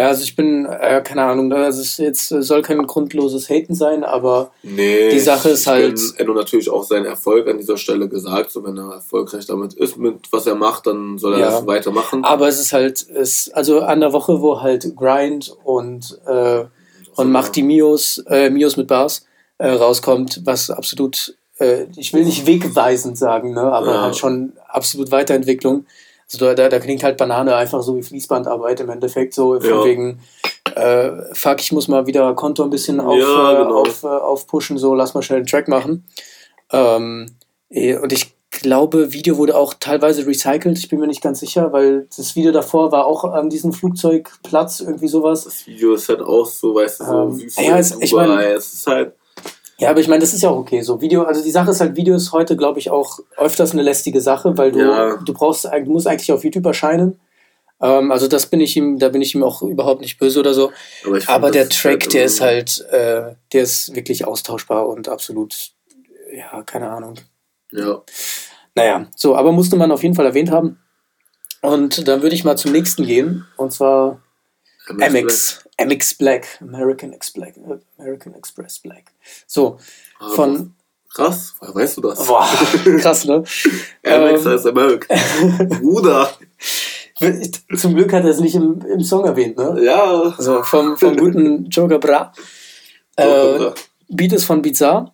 Ja, 0.00 0.06
also 0.08 0.22
ich 0.22 0.36
bin, 0.36 0.64
äh, 0.64 1.02
keine 1.04 1.24
Ahnung, 1.24 1.52
also 1.52 1.80
es 1.80 1.96
jetzt 1.96 2.30
äh, 2.30 2.40
soll 2.40 2.62
kein 2.62 2.86
grundloses 2.86 3.48
Haten 3.50 3.74
sein, 3.74 4.04
aber 4.04 4.52
nee. 4.62 5.10
Die 5.10 5.18
Sache 5.18 5.48
ist 5.50 5.66
halt- 5.66 5.98
Enno 6.18 6.34
natürlich 6.34 6.70
auch 6.70 6.84
seinen 6.84 7.06
Erfolg 7.06 7.48
an 7.48 7.58
dieser 7.58 7.76
Stelle 7.76 8.08
gesagt. 8.08 8.52
So, 8.52 8.62
wenn 8.64 8.76
er 8.78 8.92
erfolgreich 8.92 9.46
damit 9.46 9.74
ist, 9.74 9.96
mit 9.96 10.14
was 10.30 10.46
er 10.46 10.54
macht, 10.54 10.86
dann 10.86 11.18
soll 11.18 11.34
er 11.34 11.40
Ja. 11.40 11.50
das 11.50 11.66
weitermachen. 11.66 12.22
aber 12.24 12.46
es 12.46 12.60
ist 12.60 12.72
halt, 12.72 13.04
es, 13.10 13.50
also 13.52 13.80
an 13.80 13.98
der 13.98 14.12
Woche, 14.12 14.40
wo 14.40 14.60
halt 14.62 14.94
Grind 14.94 15.56
und, 15.64 16.16
äh, 16.26 16.64
und 17.16 17.32
Macht 17.32 17.56
die 17.56 17.64
Mios, 17.64 18.18
äh, 18.28 18.50
Mios 18.50 18.76
mit 18.76 18.86
Bars 18.86 19.26
äh, 19.58 19.70
rauskommt, 19.70 20.42
was 20.44 20.70
absolut, 20.70 21.34
äh, 21.58 21.86
ich 21.96 22.14
will 22.14 22.24
nicht 22.24 22.46
wegweisend 22.46 23.18
sagen, 23.18 23.52
ne, 23.54 23.62
aber 23.62 23.94
Ja. 23.94 24.02
halt 24.02 24.16
schon 24.16 24.52
absolut 24.68 25.10
Weiterentwicklung. 25.10 25.86
Also 26.32 26.44
da, 26.44 26.54
da, 26.54 26.68
da 26.68 26.78
klingt 26.78 27.02
halt 27.02 27.16
Banane 27.16 27.54
einfach 27.56 27.82
so 27.82 27.96
wie 27.96 28.02
Fließbandarbeit 28.02 28.80
im 28.80 28.90
Endeffekt, 28.90 29.32
so 29.32 29.58
von 29.60 29.70
Ja. 29.70 29.84
wegen, 29.84 30.20
äh, 30.74 31.10
fuck, 31.34 31.60
ich 31.60 31.72
muss 31.72 31.88
mal 31.88 32.06
wieder 32.06 32.34
Konto 32.34 32.62
ein 32.62 32.70
bisschen 32.70 33.00
auf, 33.00 33.18
Ja, 33.18 33.52
äh, 33.52 33.62
genau. 33.64 33.80
auf, 33.80 34.02
äh, 34.04 34.06
aufpushen, 34.08 34.76
so 34.76 34.94
lass 34.94 35.14
mal 35.14 35.22
schnell 35.22 35.38
einen 35.38 35.46
Track 35.46 35.68
machen. 35.68 36.04
Ähm, 36.70 37.30
eh, 37.70 37.96
und 37.96 38.12
ich 38.12 38.34
glaube, 38.50 39.12
Video 39.14 39.38
wurde 39.38 39.56
auch 39.56 39.72
teilweise 39.74 40.26
recycelt, 40.26 40.78
ich 40.78 40.88
bin 40.90 41.00
mir 41.00 41.06
nicht 41.06 41.22
ganz 41.22 41.40
sicher, 41.40 41.72
weil 41.72 42.06
das 42.14 42.36
Video 42.36 42.52
davor 42.52 42.92
war 42.92 43.06
auch 43.06 43.24
an 43.24 43.48
diesem 43.48 43.72
Flugzeugplatz, 43.72 44.80
irgendwie 44.80 45.08
sowas. 45.08 45.44
Das 45.44 45.66
Video 45.66 45.94
ist 45.94 46.10
halt 46.10 46.20
auch 46.20 46.44
so, 46.46 46.74
weißt 46.74 47.00
du, 47.00 47.04
so 47.04 47.12
Ähm, 47.22 47.40
Wüste 47.40 47.62
ja, 47.62 47.78
es- 47.78 47.96
ich 48.00 48.12
mein- 48.12 48.38
es 48.40 48.74
ist 48.74 48.86
halt, 48.86 49.14
Ja, 49.80 49.90
aber 49.90 50.00
ich 50.00 50.08
meine, 50.08 50.20
das 50.20 50.34
ist 50.34 50.42
ja 50.42 50.50
auch 50.50 50.58
okay. 50.58 50.80
So 50.82 51.00
Video, 51.00 51.22
also 51.22 51.42
die 51.42 51.50
Sache 51.52 51.70
ist 51.70 51.80
halt, 51.80 51.94
Video 51.96 52.16
ist 52.16 52.32
heute, 52.32 52.56
glaube 52.56 52.80
ich, 52.80 52.90
auch 52.90 53.20
öfters 53.36 53.72
eine 53.72 53.82
lästige 53.82 54.20
Sache, 54.20 54.58
weil 54.58 54.72
du, 54.72 54.80
Ja. 54.80 55.16
du 55.18 55.32
brauchst, 55.32 55.64
du 55.64 55.90
musst 55.92 56.06
eigentlich 56.08 56.32
auf 56.32 56.42
YouTube 56.42 56.66
erscheinen. 56.66 57.20
Ähm, 57.80 58.10
also 58.10 58.26
das 58.26 58.46
bin 58.46 58.60
ich 58.60 58.76
ihm, 58.76 58.98
da 58.98 59.08
bin 59.08 59.22
ich 59.22 59.36
ihm 59.36 59.44
auch 59.44 59.62
überhaupt 59.62 60.00
nicht 60.00 60.18
böse 60.18 60.40
oder 60.40 60.52
so. 60.52 60.72
aber, 61.04 61.14
find, 61.20 61.28
Aber 61.30 61.50
der 61.52 61.68
Track, 61.68 62.08
der 62.10 62.24
ist 62.24 62.40
halt, 62.40 62.80
äh, 62.90 63.34
der 63.52 63.62
ist 63.62 63.94
wirklich 63.94 64.26
austauschbar 64.26 64.88
und 64.88 65.08
absolut, 65.08 65.70
ja, 66.34 66.62
keine 66.64 66.90
Ahnung. 66.90 67.14
Ja, 67.70 68.02
Naja, 68.74 69.06
so, 69.14 69.36
aber 69.36 69.52
musste 69.52 69.76
man 69.76 69.92
auf 69.92 70.02
jeden 70.02 70.14
Fall 70.16 70.26
erwähnt 70.26 70.50
haben. 70.50 70.78
Und 71.62 72.06
dann 72.08 72.22
würde 72.22 72.34
ich 72.34 72.44
mal 72.44 72.56
zum 72.56 72.72
nächsten 72.72 73.04
gehen, 73.04 73.44
und 73.56 73.72
zwar 73.72 74.20
MX, 74.96 75.64
MX 75.78 76.18
Black, 76.18 76.46
American 76.60 77.12
X 77.12 77.30
Black, 77.32 77.54
American 77.98 78.34
Express 78.34 78.78
Black. 78.78 79.12
So, 79.46 79.78
Ah, 80.20 80.30
von, 80.34 80.74
Krass, 81.14 81.54
woher 81.60 81.74
weißt 81.74 81.96
du 81.96 82.00
das? 82.02 82.26
boah, 82.26 82.46
krass, 83.00 83.24
ne? 83.24 83.38
MX 83.38 83.46
ähm, 84.04 84.44
heißt 84.44 84.66
America. 84.66 85.14
Bruder. 85.80 86.30
Zum 87.76 87.94
Glück 87.94 88.12
hat 88.12 88.24
er 88.24 88.30
es 88.30 88.40
nicht 88.40 88.54
im, 88.54 88.80
im 88.82 89.00
Song 89.02 89.24
erwähnt, 89.24 89.56
ne? 89.56 89.82
Ja. 89.82 90.34
So, 90.38 90.62
vom, 90.62 90.96
vom 90.96 91.16
guten 91.16 91.64
Joker 91.70 91.98
Bra. 91.98 92.32
Äh, 93.16 93.70
Beat 94.08 94.32
ist 94.34 94.44
von 94.44 94.62
Bizarre. 94.62 95.12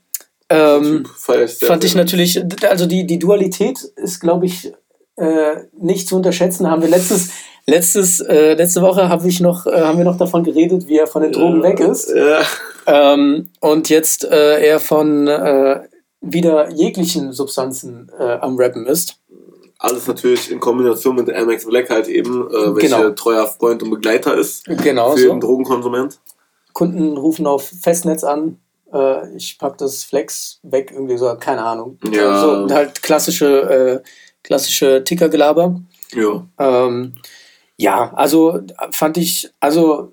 Ähm, 0.51 1.07
sehr, 1.17 1.49
fand 1.49 1.85
ich 1.85 1.93
sehr. 1.93 2.03
natürlich, 2.03 2.43
also 2.69 2.87
die, 2.87 3.07
die 3.07 3.19
Dualität 3.19 3.79
ist, 3.97 4.21
glaube 4.21 4.47
ich, 4.47 4.73
äh, 5.17 5.57
nicht 5.73 6.09
zu 6.09 6.17
unterschätzen. 6.17 6.69
Haben 6.71 6.83
wir 6.83 6.91
letztes, 6.91 7.31
letztes, 7.67 8.21
äh, 8.21 8.55
letzte 8.55 8.83
Woche 8.83 9.09
habe 9.09 9.27
ich 9.29 9.41
noch, 9.41 9.67
äh, 9.67 9.81
haben 9.81 9.99
wir 9.99 10.05
noch 10.05 10.19
davon 10.19 10.45
geredet, 10.45 10.87
wie 10.87 10.99
er 10.99 11.07
von 11.07 11.23
den 11.23 11.33
Drogen 11.33 11.63
weg 11.63 11.81
ist. 11.81 12.11
Ja. 12.15 12.43
Ähm, 12.87 13.49
und 13.61 13.89
jetzt 13.89 14.25
äh, 14.25 14.61
er 14.67 14.81
von 14.81 15.27
äh, 15.27 15.81
wieder 16.21 16.71
jeglichen 16.71 17.33
Substanzen 17.33 18.11
äh, 18.19 18.23
am 18.41 18.57
Rappen 18.59 18.87
ist. 18.87 19.17
Alles 19.79 20.07
natürlich 20.07 20.51
in 20.51 20.61
Kombination 20.61 21.17
mit 21.17 21.27
MX 21.29 21.67
Black 21.67 21.91
halt 21.91 22.09
eben, 22.09 22.47
äh, 22.49 22.75
welcher 22.77 22.99
Genau. 23.03 23.11
treuer 23.11 23.47
Freund 23.47 23.83
und 23.83 23.91
Begleiter 23.91 24.35
ist 24.37 24.65
Genau 24.67 25.13
für 25.13 25.19
so. 25.19 25.27
jeden 25.27 25.41
Drogenkonsument. 25.41 26.19
Kunden 26.73 27.17
rufen 27.17 27.47
auf 27.47 27.71
Festnetz 27.83 28.25
an. 28.25 28.59
Äh, 28.93 29.37
ich 29.37 29.59
pack 29.59 29.79
das 29.79 30.05
Flex 30.05 30.61
weg, 30.63 30.91
irgendwie 30.95 31.17
so, 31.19 31.35
keine 31.39 31.63
Ahnung. 31.65 31.99
Ja. 32.11 32.41
So, 32.41 32.75
halt 32.75 33.03
klassische, 33.03 34.03
klassische 34.43 35.03
Tickergelaber. 35.05 35.81
Ja. 36.15 36.47
Ähm, 36.59 37.15
ja, 37.77 38.13
also 38.15 38.61
fand 38.93 39.17
ich, 39.17 39.51
also 39.61 40.13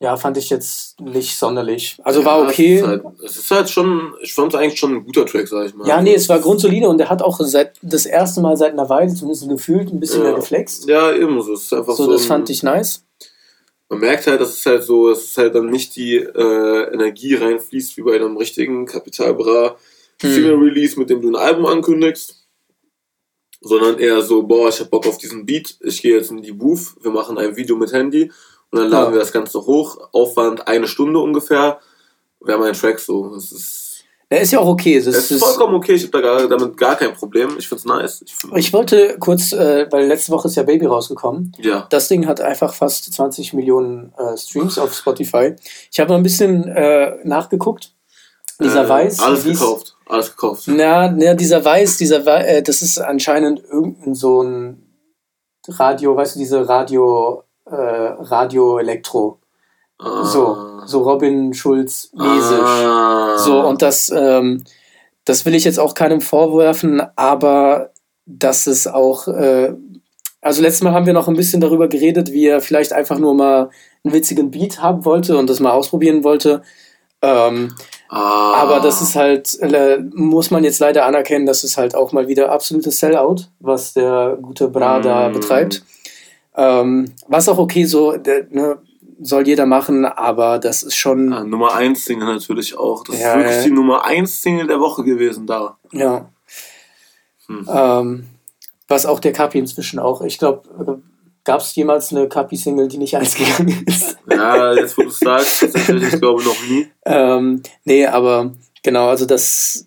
ja, 0.00 0.16
fand 0.16 0.36
ich 0.36 0.48
jetzt 0.48 1.00
nicht 1.00 1.36
sonderlich. 1.36 1.98
Also 2.04 2.24
war 2.24 2.42
Ja, 2.42 2.48
okay. 2.48 2.76
Es 2.76 2.80
ist, 2.82 2.86
halt, 2.86 3.02
es 3.24 3.36
ist 3.36 3.50
halt 3.50 3.70
schon, 3.70 4.14
ich 4.22 4.32
fand 4.32 4.54
es 4.54 4.60
eigentlich 4.60 4.78
schon 4.78 4.94
ein 4.94 5.04
guter 5.04 5.26
Track, 5.26 5.48
sag 5.48 5.66
ich 5.66 5.74
mal. 5.74 5.88
Ja, 5.88 6.00
nee, 6.00 6.14
es 6.14 6.28
war 6.28 6.38
grundsolide 6.38 6.88
und 6.88 7.00
er 7.00 7.10
hat 7.10 7.20
auch 7.20 7.40
seit 7.40 7.72
das 7.82 8.06
erste 8.06 8.40
Mal 8.40 8.56
seit 8.56 8.72
einer 8.72 8.88
Weile, 8.88 9.12
zumindest 9.12 9.48
gefühlt, 9.48 9.90
ein 9.92 9.98
bisschen 9.98 10.20
Ja. 10.22 10.28
mehr 10.28 10.34
geflext. 10.36 10.86
Ja, 10.88 11.12
eben 11.12 11.40
so. 11.42 11.54
Es 11.54 11.62
ist 11.64 11.72
einfach 11.72 11.94
so. 11.96 12.04
So, 12.04 12.12
das 12.12 12.22
ein- 12.22 12.28
fand 12.28 12.50
ich 12.50 12.62
nice. 12.62 13.04
Man 13.88 14.00
merkt 14.00 14.26
halt, 14.28 14.40
dass 14.40 14.54
es 14.54 14.64
halt 14.66 14.84
so, 14.84 15.08
dass 15.08 15.24
es 15.24 15.36
halt 15.36 15.54
dann 15.54 15.66
nicht 15.70 15.96
die 15.96 16.16
äh, 16.16 16.92
Energie 16.92 17.34
reinfließt 17.34 17.96
wie 17.96 18.02
bei 18.02 18.14
einem 18.16 18.36
richtigen 18.36 18.86
Kapitalbra 18.86 19.76
Hm. 20.20 20.32
Single 20.32 20.54
Release, 20.56 20.98
mit 20.98 21.10
dem 21.10 21.22
du 21.22 21.28
ein 21.30 21.36
Album 21.36 21.64
ankündigst, 21.66 22.37
sondern 23.60 23.98
eher 23.98 24.22
so, 24.22 24.42
boah, 24.42 24.68
ich 24.68 24.80
hab 24.80 24.90
Bock 24.90 25.06
auf 25.06 25.18
diesen 25.18 25.44
Beat, 25.46 25.76
ich 25.80 26.00
gehe 26.02 26.16
jetzt 26.16 26.30
in 26.30 26.42
die 26.42 26.52
Booth, 26.52 26.94
wir 27.02 27.10
machen 27.10 27.38
ein 27.38 27.56
Video 27.56 27.76
mit 27.76 27.92
Handy 27.92 28.30
und 28.70 28.78
dann 28.80 28.88
laden 28.90 29.06
Ja. 29.08 29.12
wir 29.14 29.20
das 29.20 29.32
Ganze 29.32 29.58
hoch, 29.60 29.98
Aufwand 30.12 30.66
eine 30.68 30.86
Stunde 30.86 31.18
ungefähr, 31.18 31.78
wäre 32.40 32.58
mein 32.58 32.72
Track 32.74 32.98
so. 33.00 33.34
Das 33.34 33.50
ist, 33.50 34.04
Der 34.30 34.42
ist 34.42 34.52
ja 34.52 34.60
auch 34.60 34.68
okay. 34.68 34.96
Es 34.96 35.06
ist 35.06 35.38
vollkommen 35.42 35.74
okay, 35.74 35.94
ich 35.94 36.02
habe 36.02 36.12
da 36.12 36.20
gar, 36.20 36.46
damit 36.48 36.76
gar 36.76 36.94
kein 36.96 37.14
Problem, 37.14 37.56
ich 37.58 37.66
find's 37.66 37.84
nice. 37.86 38.22
Ich 38.26 38.34
find, 38.34 38.56
ich 38.56 38.72
wollte 38.72 39.16
kurz, 39.18 39.52
äh, 39.52 39.86
weil 39.90 40.06
letzte 40.06 40.30
Woche 40.32 40.48
ist 40.48 40.54
ja 40.54 40.62
Baby 40.62 40.86
rausgekommen. 40.86 41.52
ja, 41.58 41.86
Das 41.90 42.08
Ding 42.08 42.26
hat 42.26 42.40
einfach 42.40 42.74
fast 42.74 43.12
20 43.12 43.54
Millionen 43.54 44.12
äh, 44.18 44.36
Streams 44.36 44.78
auf 44.78 44.94
Spotify. 44.94 45.56
Ich 45.90 45.98
habe 45.98 46.10
mal 46.10 46.16
ein 46.16 46.22
bisschen 46.22 46.68
äh, 46.68 47.16
nachgeguckt. 47.24 47.92
Dieser 48.60 48.84
Äh, 48.84 48.88
Weiß. 48.88 49.18
Alles 49.20 49.44
gekauft. 49.44 49.96
Alles 50.08 50.30
gekauft. 50.30 50.64
Na, 50.66 51.10
na, 51.10 51.34
dieser 51.34 51.64
Weiß, 51.64 51.98
dieser 51.98 52.26
äh, 52.26 52.62
das 52.62 52.82
ist 52.82 52.98
anscheinend 52.98 53.62
irgendein 53.64 54.14
so 54.14 54.42
ein 54.42 54.82
Radio, 55.68 56.16
weißt 56.16 56.36
du, 56.36 56.38
diese 56.38 56.68
Radio, 56.68 57.44
äh, 57.66 57.74
Radio 57.74 58.78
Elektro. 58.78 59.38
Ah. 59.98 60.24
So, 60.24 60.80
so 60.86 61.02
Robin 61.02 61.52
Schulz 61.52 62.10
mäßig. 62.14 62.58
Ah. 62.58 63.36
So, 63.38 63.60
und 63.60 63.82
das, 63.82 64.10
ähm, 64.14 64.64
das 65.24 65.44
will 65.44 65.54
ich 65.54 65.64
jetzt 65.64 65.78
auch 65.78 65.94
keinem 65.94 66.20
vorwerfen, 66.20 67.02
aber 67.16 67.90
das 68.24 68.66
ist 68.66 68.86
auch, 68.86 69.28
äh, 69.28 69.74
also 70.40 70.62
letztes 70.62 70.82
Mal 70.82 70.92
haben 70.92 71.06
wir 71.06 71.12
noch 71.12 71.28
ein 71.28 71.36
bisschen 71.36 71.60
darüber 71.60 71.88
geredet, 71.88 72.32
wie 72.32 72.46
er 72.46 72.60
vielleicht 72.60 72.92
einfach 72.92 73.18
nur 73.18 73.34
mal 73.34 73.70
einen 74.04 74.14
witzigen 74.14 74.50
Beat 74.50 74.80
haben 74.80 75.04
wollte 75.04 75.36
und 75.36 75.50
das 75.50 75.60
mal 75.60 75.72
ausprobieren 75.72 76.24
wollte. 76.24 76.62
Ähm, 77.20 77.74
Ah. 78.10 78.54
aber 78.54 78.80
das 78.80 79.02
ist 79.02 79.16
halt, 79.16 79.58
muss 80.14 80.50
man 80.50 80.64
jetzt 80.64 80.78
leider 80.78 81.04
anerkennen, 81.04 81.44
das 81.46 81.62
ist 81.64 81.76
halt 81.76 81.94
auch 81.94 82.12
mal 82.12 82.26
wieder 82.28 82.50
absolutes 82.50 82.98
Sellout, 82.98 83.42
was 83.60 83.92
der 83.92 84.38
gute 84.40 84.68
Bra 84.68 85.00
da 85.00 85.28
Mm. 85.28 85.32
betreibt. 85.34 85.84
Ähm, 86.56 87.12
was 87.28 87.48
auch 87.48 87.58
okay 87.58 87.84
so, 87.84 88.16
der, 88.16 88.46
ne, 88.50 88.78
soll 89.20 89.46
jeder 89.46 89.66
machen, 89.66 90.04
aber 90.06 90.58
das 90.58 90.82
ist 90.82 90.94
schon, 90.96 91.32
Ah, 91.32 91.44
Nummer 91.44 91.74
1 91.74 92.04
Single 92.04 92.26
natürlich 92.26 92.78
auch. 92.78 93.04
Das 93.04 93.20
Ja, 93.20 93.32
ist 93.32 93.36
wirklich 93.38 93.56
ja. 93.56 93.62
die 93.64 93.70
Nummer 93.72 94.04
1 94.04 94.42
Single 94.42 94.66
der 94.68 94.80
Woche 94.80 95.04
gewesen 95.04 95.46
da. 95.46 95.76
ja. 95.92 96.28
Hm. 97.46 97.66
Ähm, 97.72 98.24
was 98.88 99.06
auch 99.06 99.20
der 99.20 99.32
Kapi 99.32 99.58
inzwischen 99.58 99.98
auch. 99.98 100.20
Ich 100.22 100.38
glaube, 100.38 101.00
gab 101.48 101.62
es 101.62 101.74
jemals 101.74 102.12
eine 102.12 102.28
Kapi-Single, 102.28 102.88
die 102.88 102.98
nicht 102.98 103.16
eins 103.16 103.34
gegangen 103.34 103.84
ist? 103.86 104.18
Ja, 104.30 104.74
jetzt 104.74 104.96
wo 104.98 105.02
du 105.02 105.08
es 105.08 105.18
sagst, 105.18 105.60
tatsächlich, 105.60 106.12
ich 106.12 106.20
glaube 106.20 106.44
noch 106.44 106.62
nie. 106.68 106.88
ähm, 107.06 107.62
nee, 107.84 108.06
aber 108.06 108.52
genau, 108.82 109.08
also 109.08 109.24
das. 109.24 109.86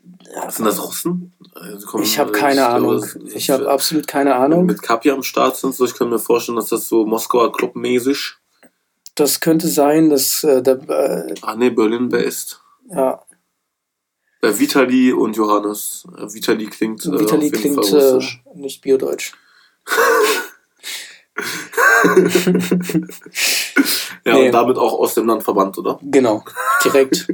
Sind 0.49 0.65
das 0.65 0.81
Russen? 0.83 1.33
Also, 1.53 1.85
komm, 1.87 2.01
Ich 2.01 2.17
habe 2.17 2.31
keine 2.31 2.55
glaube, 2.55 2.75
Ahnung. 2.75 2.95
es- 2.95 3.15
Ich 3.35 3.49
habe 3.51 3.69
absolut 3.69 4.07
keine 4.07 4.33
Ahnung. 4.35 4.65
Mit 4.65 4.81
Kapi 4.81 5.11
am 5.11 5.21
Start 5.23 5.55
sind, 5.57 5.75
so 5.75 5.85
ich 5.85 5.93
kann 5.93 6.09
mir 6.09 6.17
vorstellen, 6.19 6.55
dass 6.55 6.69
das 6.69 6.87
so 6.87 7.05
Moskauer 7.05 7.51
Club-mäßig. 7.51 8.35
Das 9.15 9.39
könnte 9.41 9.67
sein, 9.67 10.09
dass 10.09 10.43
äh, 10.43 10.61
da, 10.63 10.71
äh, 10.73 11.35
Ah 11.41 11.55
ne, 11.55 11.69
Berlin-based. 11.69 12.59
ja, 12.89 13.21
Äh, 14.41 14.57
Vitali 14.57 15.11
und 15.13 15.35
Johannes. 15.37 16.05
Äh, 16.17 16.33
Vitali 16.33 16.65
klingt 16.67 17.05
Vitali 17.05 17.51
klingt 17.51 17.77
äh, 17.77 17.79
russisch. 17.81 18.41
nicht 18.55 18.81
biodeutsch. 18.81 19.33
Ja, 24.23 24.33
nee. 24.35 24.45
und 24.47 24.51
damit 24.51 24.77
auch 24.77 24.93
aus 24.99 25.15
dem 25.15 25.25
Land 25.27 25.41
verbannt, 25.43 25.77
oder? 25.79 25.97
Genau, 26.03 26.43
direkt. 26.83 27.27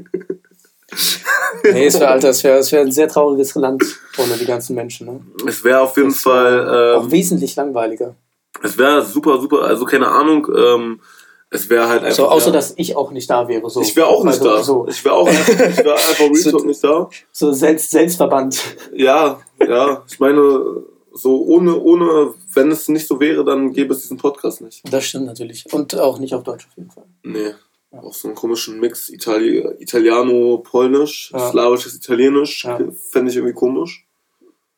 nee, 1.65 1.85
es 1.85 1.99
wäre, 1.99 2.07
Alter, 2.11 2.29
es 2.29 2.43
wäre 2.45 2.59
es 2.59 2.71
wär 2.71 2.79
ein 2.81 2.91
sehr 2.93 3.09
trauriges 3.09 3.53
Land 3.55 3.83
ohne 4.17 4.37
die 4.37 4.45
ganzen 4.45 4.73
Menschen. 4.75 5.07
Ne? 5.07 5.19
Es 5.45 5.63
wäre 5.65 5.81
auf 5.81 5.97
jeden 5.97 6.11
wär 6.11 6.15
Fall, 6.15 6.95
auch 6.95 7.03
ähm, 7.03 7.11
wesentlich 7.11 7.55
langweiliger. 7.57 8.15
es 8.63 8.77
wäre 8.77 9.03
super, 9.03 9.41
super, 9.41 9.63
also 9.63 9.83
keine 9.83 10.07
Ahnung, 10.07 10.47
ähm, 10.55 11.01
es 11.49 11.69
wäre 11.69 11.89
halt 11.89 12.03
einfach. 12.03 12.15
So, 12.15 12.29
außer 12.29 12.47
ja, 12.47 12.53
dass 12.53 12.73
ich 12.77 12.95
auch 12.95 13.11
nicht 13.11 13.29
da 13.29 13.47
wäre. 13.49 13.69
So. 13.69 13.81
ich 13.81 13.95
wäre 13.95 14.07
auch 14.07 14.23
nicht 14.23 14.33
also, 14.41 14.45
da. 14.55 14.63
So, 14.63 14.87
Ich 14.87 15.03
wäre 15.03 15.15
auch 15.15 15.27
einfach, 15.27 15.49
ich 15.69 15.77
wär 15.77 15.93
einfach 15.95 16.35
So- 16.35 16.59
nicht 16.65 16.83
da. 16.83 17.09
so 17.31 17.51
selbst, 17.51 17.91
selbstverbannt. 17.91 18.61
Ja, 18.93 19.39
ja. 19.65 20.03
Ich 20.09 20.19
meine, 20.19 20.83
so 21.17 21.43
ohne, 21.45 21.75
ohne, 21.79 22.33
wenn 22.53 22.71
es 22.71 22.87
nicht 22.87 23.07
so 23.07 23.19
wäre, 23.19 23.43
dann 23.43 23.73
gäbe 23.73 23.93
es 23.93 24.01
diesen 24.01 24.17
Podcast 24.17 24.61
nicht. 24.61 24.81
Das 24.91 25.03
stimmt 25.05 25.25
natürlich. 25.25 25.65
Und 25.73 25.95
auch 25.97 26.19
nicht 26.19 26.33
auf 26.33 26.43
Deutsch 26.43 26.67
auf 26.69 26.77
jeden 26.77 26.91
Fall. 26.91 27.05
Nee. 27.23 27.53
Auch 27.91 28.13
so 28.13 28.27
einen 28.27 28.35
komischen 28.35 28.79
Mix 28.79 29.09
Itali 29.09 29.65
Italiano-Polnisch, 29.79 31.31
Ja. 31.33 31.49
slawisches 31.51 31.95
Italienisch, 31.95 32.65
Ja. 32.65 32.77
fände 33.11 33.31
ich 33.31 33.37
irgendwie 33.37 33.53
komisch. 33.55 34.05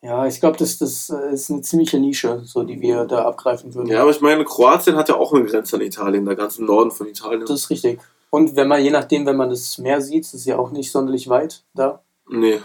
Ja, 0.02 0.26
ich 0.28 0.40
glaube, 0.40 0.58
das, 0.58 0.78
das 0.78 1.10
äh, 1.10 1.34
ist 1.34 1.52
eine 1.52 1.62
ziemliche 1.62 2.00
Nische, 2.00 2.42
so 2.46 2.64
die 2.64 2.80
wir 2.80 3.04
da 3.06 3.26
abgreifen 3.26 3.74
würden. 3.76 3.90
Ja, 3.90 4.02
aber 4.04 4.12
ich 4.12 4.22
meine, 4.22 4.46
Kroatien 4.46 4.96
hat 4.96 5.10
ja 5.10 5.16
auch 5.16 5.34
eine 5.34 5.44
Grenze 5.44 5.76
an 5.76 5.82
Italien, 5.82 6.26
da 6.26 6.36
ganz 6.36 6.58
im 6.58 6.66
Norden 6.68 6.92
von 6.92 7.08
Italien. 7.08 7.42
Das 7.42 7.50
ist 7.64 7.70
richtig. 7.70 8.00
Und 8.30 8.56
wenn 8.56 8.68
man, 8.70 8.82
je 8.82 8.92
nachdem, 8.92 9.26
wenn 9.26 9.36
man 9.36 9.50
das 9.50 9.78
Meer 9.78 10.00
sieht, 10.02 10.34
ist 10.34 10.46
ja 10.46 10.58
auch 10.58 10.72
nicht 10.72 10.92
sonderlich 10.92 11.28
weit 11.28 11.64
da. 11.74 12.02
nee, 12.30 12.60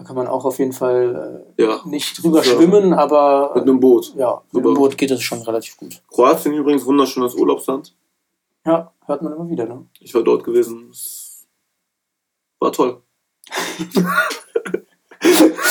Da 0.00 0.06
kann 0.06 0.16
man 0.16 0.26
auch 0.28 0.46
auf 0.46 0.58
jeden 0.58 0.72
Fall 0.72 1.44
ja. 1.58 1.76
äh, 1.76 1.78
nicht 1.88 2.22
drüber 2.22 2.38
Ja. 2.38 2.44
schwimmen, 2.54 2.94
aber 2.94 3.52
Mit 3.54 3.64
einem 3.64 3.80
Boot. 3.80 4.14
ja, 4.16 4.40
mit 4.50 4.64
Super. 4.64 4.74
Boot 4.74 4.96
geht 4.96 5.10
es 5.10 5.20
schon 5.22 5.42
relativ 5.42 5.76
gut. 5.76 6.00
Kroatien 6.10 6.54
übrigens, 6.54 6.86
wunderschönes 6.86 7.34
Urlaubsland. 7.34 7.94
Ja, 8.64 8.90
hört 9.04 9.20
man 9.22 9.34
immer 9.34 9.48
wieder, 9.50 9.66
ne? 9.66 9.84
Ich 10.00 10.14
war 10.14 10.22
dort 10.22 10.42
gewesen. 10.42 10.88
Es 10.90 11.46
war 12.58 12.72
toll. 12.72 13.02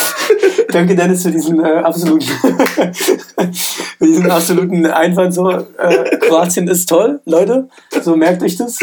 Danke, 0.71 0.95
Dennis, 0.95 1.23
für 1.23 1.32
diesen 1.32 1.63
äh, 1.63 1.67
absoluten, 1.67 2.25
diesen 3.99 4.29
absoluten 4.29 4.86
Einwand. 4.86 5.34
So, 5.34 5.49
äh, 5.49 6.17
Kroatien 6.19 6.67
ist 6.67 6.88
toll, 6.88 7.19
Leute. 7.25 7.67
So 8.03 8.15
merkt 8.15 8.43
euch 8.43 8.55
das. 8.55 8.77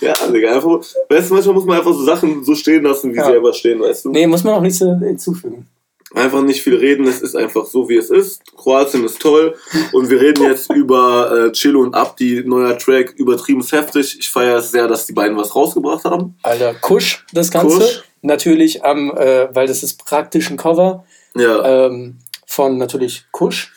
Ja, 0.00 0.14
Digga, 0.32 0.54
einfach, 0.54 0.80
weißt 1.08 1.30
du, 1.30 1.34
manchmal 1.34 1.54
muss 1.54 1.64
man 1.64 1.78
einfach 1.78 1.92
so 1.92 2.04
Sachen 2.04 2.44
so 2.44 2.54
stehen 2.54 2.82
lassen, 2.82 3.12
wie 3.12 3.16
Ja. 3.16 3.26
sie 3.26 3.36
einfach 3.36 3.54
stehen, 3.54 3.80
weißt 3.80 4.06
du? 4.06 4.10
Nee, 4.10 4.26
muss 4.26 4.42
man 4.42 4.54
auch 4.54 4.60
nichts 4.60 4.78
hinzufügen. 4.78 5.66
Einfach 6.14 6.40
nicht 6.42 6.62
viel 6.62 6.74
reden, 6.76 7.06
es 7.06 7.20
ist 7.20 7.36
einfach 7.36 7.66
so, 7.66 7.88
wie 7.88 7.96
es 7.96 8.08
ist. 8.08 8.40
Kroatien 8.56 9.04
ist 9.04 9.20
toll 9.20 9.54
und 9.92 10.08
wir 10.08 10.20
reden 10.20 10.44
jetzt 10.44 10.72
über 10.72 11.48
äh, 11.48 11.52
Chilo 11.52 11.82
und 11.82 11.94
Abdi, 11.94 12.42
neuer 12.46 12.78
Track, 12.78 13.12
übertrieben 13.18 13.62
heftig. 13.62 14.16
Ich 14.18 14.30
feiere 14.30 14.56
es 14.58 14.70
sehr, 14.70 14.88
dass 14.88 15.04
die 15.04 15.12
beiden 15.12 15.36
was 15.36 15.54
rausgebracht 15.54 16.04
haben. 16.04 16.34
Alter, 16.42 16.74
Kusch, 16.80 17.26
das 17.32 17.50
Ganze. 17.50 17.76
Kusch. 17.78 18.02
Natürlich 18.22 18.84
am, 18.84 19.10
äh, 19.16 19.54
weil 19.54 19.66
das 19.68 19.82
ist 19.82 20.04
praktisch 20.04 20.50
ein 20.50 20.56
Cover 20.56 21.04
Ja, 21.38 21.86
ähm, 21.86 22.18
von 22.46 22.78
natürlich 22.78 23.24
Kusch, 23.32 23.72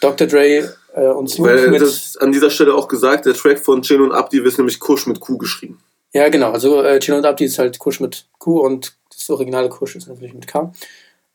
Dr. 0.00 0.26
Dre 0.26 0.74
äh, 0.94 1.06
und 1.08 1.28
Snoop 1.28 1.46
weil 1.48 1.68
mit. 1.68 1.80
das 1.82 2.16
an 2.16 2.32
dieser 2.32 2.50
Stelle 2.50 2.74
auch 2.74 2.88
gesagt, 2.88 3.26
der 3.26 3.34
Track 3.34 3.58
von 3.58 3.82
Chilo 3.82 4.04
und 4.04 4.12
Abdi 4.12 4.42
wird 4.44 4.56
nämlich 4.58 4.80
Kusch 4.80 5.06
mit 5.06 5.20
Q 5.20 5.38
geschrieben. 5.38 5.78
Ja, 6.12 6.28
genau. 6.28 6.52
Also 6.52 6.82
äh, 6.82 7.00
Chino 7.00 7.18
und 7.18 7.26
Abdi 7.26 7.44
ist 7.44 7.58
halt 7.58 7.78
Kusch 7.78 8.00
mit 8.00 8.26
Q 8.38 8.60
und 8.60 8.94
das 9.14 9.28
originale 9.30 9.68
Kusch 9.68 9.96
ist 9.96 10.06
natürlich 10.08 10.34
mit 10.34 10.46
K. 10.46 10.72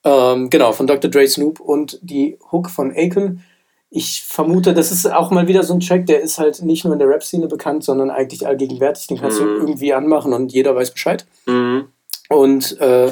Ähm, 0.06 0.50
genau, 0.50 0.72
von 0.72 0.88
Dr. 0.88 1.10
Dre 1.12 1.28
Snoop 1.28 1.60
und 1.60 2.00
die 2.02 2.38
Hook 2.52 2.70
von 2.70 2.92
Aiken. 2.92 3.44
Ich 3.90 4.24
vermute, 4.24 4.74
das 4.74 4.92
ist 4.92 5.12
auch 5.12 5.32
mal 5.32 5.48
wieder 5.48 5.64
so 5.64 5.74
ein 5.74 5.80
Track, 5.80 6.06
der 6.06 6.22
ist 6.22 6.38
halt 6.38 6.62
nicht 6.62 6.86
nur 6.86 6.94
in 6.94 7.00
der 7.00 7.10
Rap-Szene 7.10 7.48
bekannt, 7.48 7.84
sondern 7.84 8.10
eigentlich 8.12 8.46
allgegenwärtig. 8.48 9.08
Den 9.08 9.20
kannst 9.20 9.40
du 9.40 9.46
Mhm. 9.46 9.62
irgendwie 9.62 9.94
anmachen 9.94 10.32
und 10.32 10.54
jeder 10.54 10.76
weiß 10.76 10.92
Bescheid. 10.92 11.26
Mhm. 11.48 11.86
Und 12.30 12.80
äh, 12.80 13.12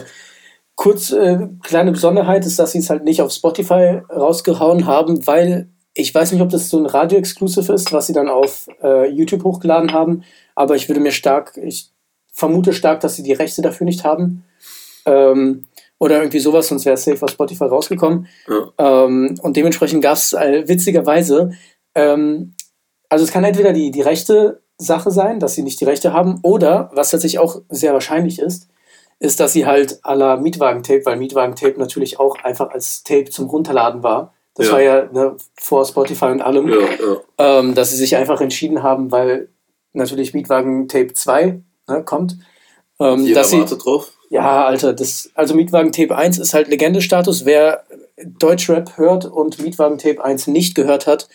kurz, 0.78 1.12
äh, 1.12 1.50
kleine 1.64 1.92
Besonderheit 1.92 2.46
ist, 2.46 2.58
dass 2.58 2.72
sie 2.72 2.80
es 2.80 2.90
halt 2.90 3.04
nicht 3.04 3.22
auf 3.22 3.34
Spotify 3.34 4.02
rausgehauen 4.10 4.86
haben, 4.86 5.28
weil 5.28 5.70
ich 5.94 6.14
weiß 6.14 6.32
nicht, 6.32 6.42
ob 6.42 6.50
das 6.50 6.70
so 6.70 6.78
ein 6.78 6.86
Radio-Exclusive 6.86 7.74
ist, 7.74 7.92
was 7.92 8.08
sie 8.08 8.14
dann 8.14 8.30
auf 8.30 8.68
äh, 8.84 9.10
YouTube 9.10 9.44
hochgeladen 9.44 9.92
haben, 9.92 10.24
aber 10.56 10.76
ich 10.76 10.88
würde 10.88 11.02
mir 11.02 11.12
stark, 11.12 11.58
ich 11.58 11.90
vermute 12.32 12.74
stark, 12.74 13.00
dass 13.00 13.16
sie 13.16 13.24
die 13.24 13.34
Rechte 13.34 13.64
dafür 13.64 13.86
nicht 13.86 14.04
haben. 14.04 14.46
Ähm, 15.06 15.66
oder 16.00 16.18
irgendwie 16.20 16.40
sowas, 16.40 16.68
sonst 16.68 16.86
wäre 16.86 16.94
es 16.94 17.04
safe 17.04 17.26
auf 17.26 17.32
Spotify 17.32 17.64
rausgekommen. 17.64 18.28
Ja. 18.48 19.06
Ähm, 19.06 19.36
und 19.42 19.58
dementsprechend 19.58 20.04
gab 20.04 20.14
es 20.14 20.34
äh, 20.34 20.68
witzigerweise, 20.68 21.54
ähm, 21.96 22.54
also 23.10 23.26
es 23.26 23.32
kann 23.32 23.44
entweder 23.44 23.74
die, 23.74 23.90
die 23.90 24.02
rechte 24.02 24.62
Sache 24.78 25.10
sein, 25.10 25.40
dass 25.40 25.56
sie 25.56 25.64
nicht 25.64 25.82
die 25.82 25.86
Rechte 25.86 26.14
haben, 26.14 26.38
oder, 26.44 26.92
was 26.94 27.10
tatsächlich 27.10 27.40
auch 27.40 27.62
sehr 27.70 27.94
wahrscheinlich 27.94 28.38
ist, 28.38 28.68
ist, 29.20 29.40
dass 29.40 29.54
sie 29.54 29.66
halt 29.66 30.00
à 30.04 30.14
la 30.16 30.38
Mietwagen-Tape, 30.38 31.02
weil 31.06 31.18
Mietwagen-Tape 31.18 31.80
natürlich 31.80 32.20
auch 32.20 32.36
einfach 32.44 32.70
als 32.72 33.04
Tape 33.04 33.26
zum 33.30 33.48
Runterladen 33.48 34.04
war. 34.04 34.34
Das 34.56 34.68
Ja. 34.68 34.74
war 34.74 34.82
ja 34.82 35.06
ne, 35.12 35.36
vor 35.60 35.86
Spotify 35.86 36.26
und 36.26 36.42
allem, 36.42 36.68
Ja, 36.70 36.76
ja. 36.80 37.60
ähm, 37.60 37.76
dass 37.76 37.92
sie 37.92 37.98
sich 37.98 38.16
einfach 38.16 38.42
entschieden 38.42 38.84
haben, 38.84 39.12
weil 39.12 39.50
natürlich 39.94 40.34
Mietwagen-Tape 40.34 41.14
2 41.14 41.60
ne, 41.88 42.04
kommt. 42.04 42.38
Ähm, 43.00 43.22
Jeder 43.26 43.42
dass 43.42 43.50
sie, 43.52 43.64
drauf. 43.66 44.12
ja, 44.30 44.66
Alter, 44.66 44.94
das, 44.94 45.30
also 45.36 45.54
Mietwagen 45.56 45.92
Tape 45.92 46.16
1 46.16 46.38
ist 46.40 46.54
halt 46.54 46.68
Legendestatus. 46.68 47.46
Wer 47.46 47.84
Deutschrap 48.24 48.98
hört 48.98 49.26
und 49.26 49.60
Mietwagen 49.62 49.98
Tape 50.00 50.24
1 50.24 50.48
nicht 50.48 50.74
gehört 50.76 51.06
hat, 51.08 51.28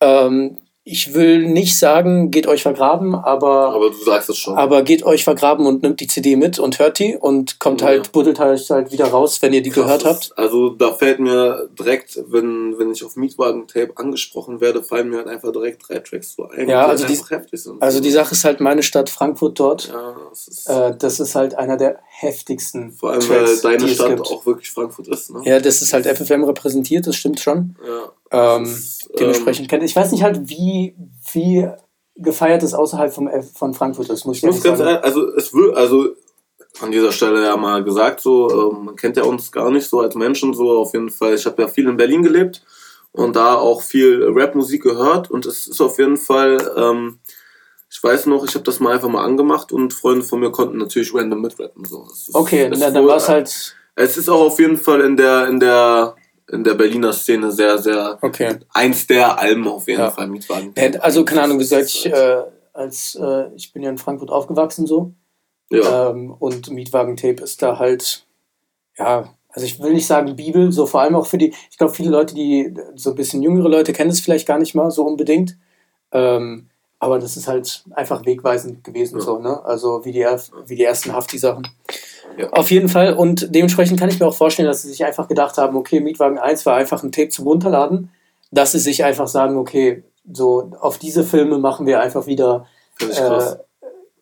ähm, 0.00 0.58
ich 0.86 1.14
will 1.14 1.46
nicht 1.48 1.78
sagen, 1.78 2.30
geht 2.30 2.46
euch 2.46 2.62
vergraben, 2.62 3.14
aber, 3.14 3.74
Aber 3.74 3.88
du 3.88 3.96
sagst 4.04 4.28
es 4.28 4.36
schon. 4.36 4.54
aber 4.58 4.82
geht 4.82 5.02
euch 5.02 5.24
vergraben 5.24 5.64
und 5.64 5.82
nimmt 5.82 5.98
die 6.00 6.06
CD 6.06 6.36
mit 6.36 6.58
und 6.58 6.78
hört 6.78 6.98
die 6.98 7.16
und 7.16 7.58
kommt 7.58 7.80
Ja. 7.80 7.86
halt, 7.86 8.12
buddelt 8.12 8.38
halt, 8.38 8.68
halt 8.68 8.92
wieder 8.92 9.06
raus, 9.06 9.40
wenn 9.40 9.54
ihr 9.54 9.62
die 9.62 9.70
Krass, 9.70 9.84
gehört 9.84 10.04
das- 10.04 10.30
habt. 10.30 10.38
Also 10.38 10.68
da 10.70 10.92
fällt 10.92 11.20
mir 11.20 11.70
direkt, 11.78 12.20
wenn, 12.28 12.78
wenn 12.78 12.90
ich 12.92 13.02
auf 13.02 13.16
Mietwagen-Tape 13.16 13.92
angesprochen 13.96 14.60
werde, 14.60 14.82
fallen 14.82 15.08
mir 15.08 15.16
halt 15.18 15.28
einfach 15.28 15.52
direkt 15.52 15.88
drei 15.88 16.00
Tracks 16.00 16.34
so 16.36 16.48
ein, 16.50 16.68
Ja, 16.68 16.84
die 16.84 16.90
also 16.90 17.06
die- 17.06 17.14
heftig 17.34 17.62
sind. 17.62 17.82
Also 17.82 18.00
die 18.00 18.10
Sache 18.10 18.32
ist 18.32 18.44
halt 18.44 18.60
meine 18.60 18.82
Stadt 18.82 19.08
Frankfurt 19.08 19.58
dort. 19.58 19.88
Ja, 19.88 20.14
es 20.32 20.48
ist 20.48 20.68
Äh, 20.68 20.94
das 20.98 21.18
ist 21.18 21.34
halt 21.34 21.54
einer 21.56 21.78
der 21.78 21.98
heftigsten 22.08 22.92
vor 22.92 23.12
allem, 23.12 23.26
weil 23.30 23.44
Tracks, 23.46 23.60
deine 23.62 23.78
die 23.78 23.84
es 23.86 23.94
Stadt 23.94 24.08
gibt. 24.16 24.20
auch 24.30 24.44
wirklich 24.44 24.70
Frankfurt 24.70 25.08
ist. 25.08 25.30
Ne? 25.32 25.40
Ja, 25.44 25.60
das 25.60 25.80
ist 25.80 25.94
halt 25.94 26.04
FFM 26.06 26.44
repräsentiert, 26.44 27.06
das 27.06 27.16
stimmt 27.16 27.40
schon. 27.40 27.74
Ja, 27.86 28.56
Ähm, 28.56 28.64
das 28.64 28.70
ist, 28.72 29.10
dementsprechend 29.20 29.68
kennt. 29.68 29.82
Ich 29.84 29.94
weiß 29.94 30.10
nicht 30.10 30.24
halt, 30.24 30.48
wie, 30.48 30.73
wie 31.32 31.68
gefeiert 32.16 32.62
es 32.62 32.74
außerhalb 32.74 33.12
vom, 33.12 33.28
von 33.54 33.74
Frankfurt 33.74 34.08
ist, 34.10 34.24
muss 34.24 34.38
ich 34.38 34.44
Ich 34.44 34.50
muss 34.50 34.62
ganz 34.62 34.78
sagen. 34.78 34.98
also 35.02 35.34
es 35.34 35.52
will, 35.52 35.72
also 35.74 36.14
an 36.80 36.90
dieser 36.90 37.12
Stelle 37.12 37.44
ja 37.44 37.56
mal 37.56 37.84
gesagt, 37.84 38.20
so, 38.20 38.48
äh, 38.48 38.84
man 38.84 38.96
kennt 38.96 39.16
ja 39.16 39.24
uns 39.24 39.52
gar 39.52 39.70
nicht 39.70 39.88
so 39.88 40.00
als 40.00 40.14
Menschen, 40.14 40.54
so 40.54 40.78
auf 40.78 40.92
jeden 40.92 41.10
Fall. 41.10 41.34
Ich 41.34 41.46
habe 41.46 41.62
ja 41.62 41.68
viel 41.68 41.88
in 41.88 41.96
Berlin 41.96 42.22
gelebt 42.22 42.62
und 43.12 43.36
da 43.36 43.54
auch 43.54 43.82
viel 43.82 44.24
Rapmusik 44.28 44.82
gehört 44.82 45.30
und 45.30 45.46
es 45.46 45.66
ist 45.66 45.80
auf 45.80 45.98
jeden 45.98 46.16
Fall, 46.16 46.58
ähm, 46.76 47.18
ich 47.90 48.02
weiß 48.02 48.26
noch, 48.26 48.44
ich 48.44 48.54
habe 48.54 48.64
das 48.64 48.80
mal 48.80 48.94
einfach 48.94 49.08
mal 49.08 49.24
angemacht 49.24 49.70
und 49.70 49.94
Freunde 49.94 50.24
von 50.24 50.40
mir 50.40 50.50
konnten 50.50 50.78
natürlich 50.78 51.14
random 51.14 51.40
mitrappen. 51.40 51.84
So. 51.84 52.08
Ist, 52.12 52.34
okay, 52.34 52.68
na, 52.76 52.90
dann 52.90 53.06
war 53.06 53.16
es 53.16 53.28
halt. 53.28 53.76
Es 53.96 54.16
ist 54.16 54.28
auch 54.28 54.40
auf 54.40 54.58
jeden 54.58 54.76
Fall 54.76 55.00
in 55.02 55.16
der, 55.16 55.46
in 55.46 55.60
der, 55.60 56.16
in 56.50 56.64
der 56.64 56.74
Berliner 56.74 57.12
Szene 57.12 57.50
sehr, 57.52 57.78
sehr 57.78 58.18
okay. 58.20 58.56
eins 58.72 59.06
der 59.06 59.38
Alben 59.38 59.66
auf 59.66 59.88
jeden 59.88 60.00
ja. 60.00 60.10
Fall. 60.10 60.28
Mietwagen. 60.28 60.74
Also, 61.00 61.24
keine 61.24 61.42
Ahnung, 61.42 61.58
wie 61.58 61.62
gesagt, 61.62 61.86
ich, 61.86 62.06
äh, 62.06 62.42
als, 62.72 63.14
äh, 63.14 63.48
ich 63.54 63.72
bin 63.72 63.82
ja 63.82 63.90
in 63.90 63.98
Frankfurt 63.98 64.30
aufgewachsen 64.30 64.86
so. 64.86 65.12
Ja. 65.70 66.10
Ähm, 66.10 66.34
und 66.38 66.70
Mietwagen-Tape 66.70 67.42
ist 67.42 67.62
da 67.62 67.78
halt, 67.78 68.26
ja, 68.98 69.34
also 69.48 69.66
ich 69.66 69.80
will 69.80 69.92
nicht 69.92 70.06
sagen 70.06 70.36
Bibel, 70.36 70.72
so 70.72 70.86
vor 70.86 71.00
allem 71.00 71.14
auch 71.14 71.26
für 71.26 71.38
die, 71.38 71.54
ich 71.70 71.78
glaube, 71.78 71.94
viele 71.94 72.10
Leute, 72.10 72.34
die 72.34 72.74
so 72.96 73.10
ein 73.10 73.16
bisschen 73.16 73.42
jüngere 73.42 73.68
Leute 73.68 73.92
kennen 73.92 74.10
es 74.10 74.20
vielleicht 74.20 74.46
gar 74.46 74.58
nicht 74.58 74.74
mal 74.74 74.90
so 74.90 75.06
unbedingt. 75.06 75.56
Ähm, 76.12 76.68
aber 76.98 77.18
das 77.18 77.36
ist 77.36 77.48
halt 77.48 77.84
einfach 77.92 78.24
wegweisend 78.24 78.82
gewesen, 78.82 79.18
ja. 79.18 79.24
so, 79.24 79.38
ne? 79.38 79.64
Also 79.64 80.04
wie 80.04 80.12
die, 80.12 80.26
wie 80.66 80.76
die 80.76 80.84
ersten 80.84 81.12
Hafti-Sachen. 81.12 81.68
Auf 82.50 82.70
jeden 82.70 82.88
Fall. 82.88 83.14
Und 83.14 83.54
dementsprechend 83.54 83.98
kann 83.98 84.08
ich 84.08 84.18
mir 84.20 84.26
auch 84.26 84.34
vorstellen, 84.34 84.68
dass 84.68 84.82
sie 84.82 84.88
sich 84.88 85.04
einfach 85.04 85.28
gedacht 85.28 85.56
haben, 85.58 85.76
okay, 85.76 86.00
Mietwagen 86.00 86.38
1 86.38 86.66
war 86.66 86.76
einfach 86.76 87.02
ein 87.02 87.12
Tape 87.12 87.28
zum 87.28 87.46
Runterladen, 87.46 88.10
dass 88.50 88.72
sie 88.72 88.78
sich 88.78 89.04
einfach 89.04 89.28
sagen, 89.28 89.56
okay, 89.56 90.04
so 90.32 90.72
auf 90.80 90.98
diese 90.98 91.24
Filme 91.24 91.58
machen 91.58 91.86
wir 91.86 92.00
einfach 92.00 92.26
wieder 92.26 92.66
äh, 93.00 93.56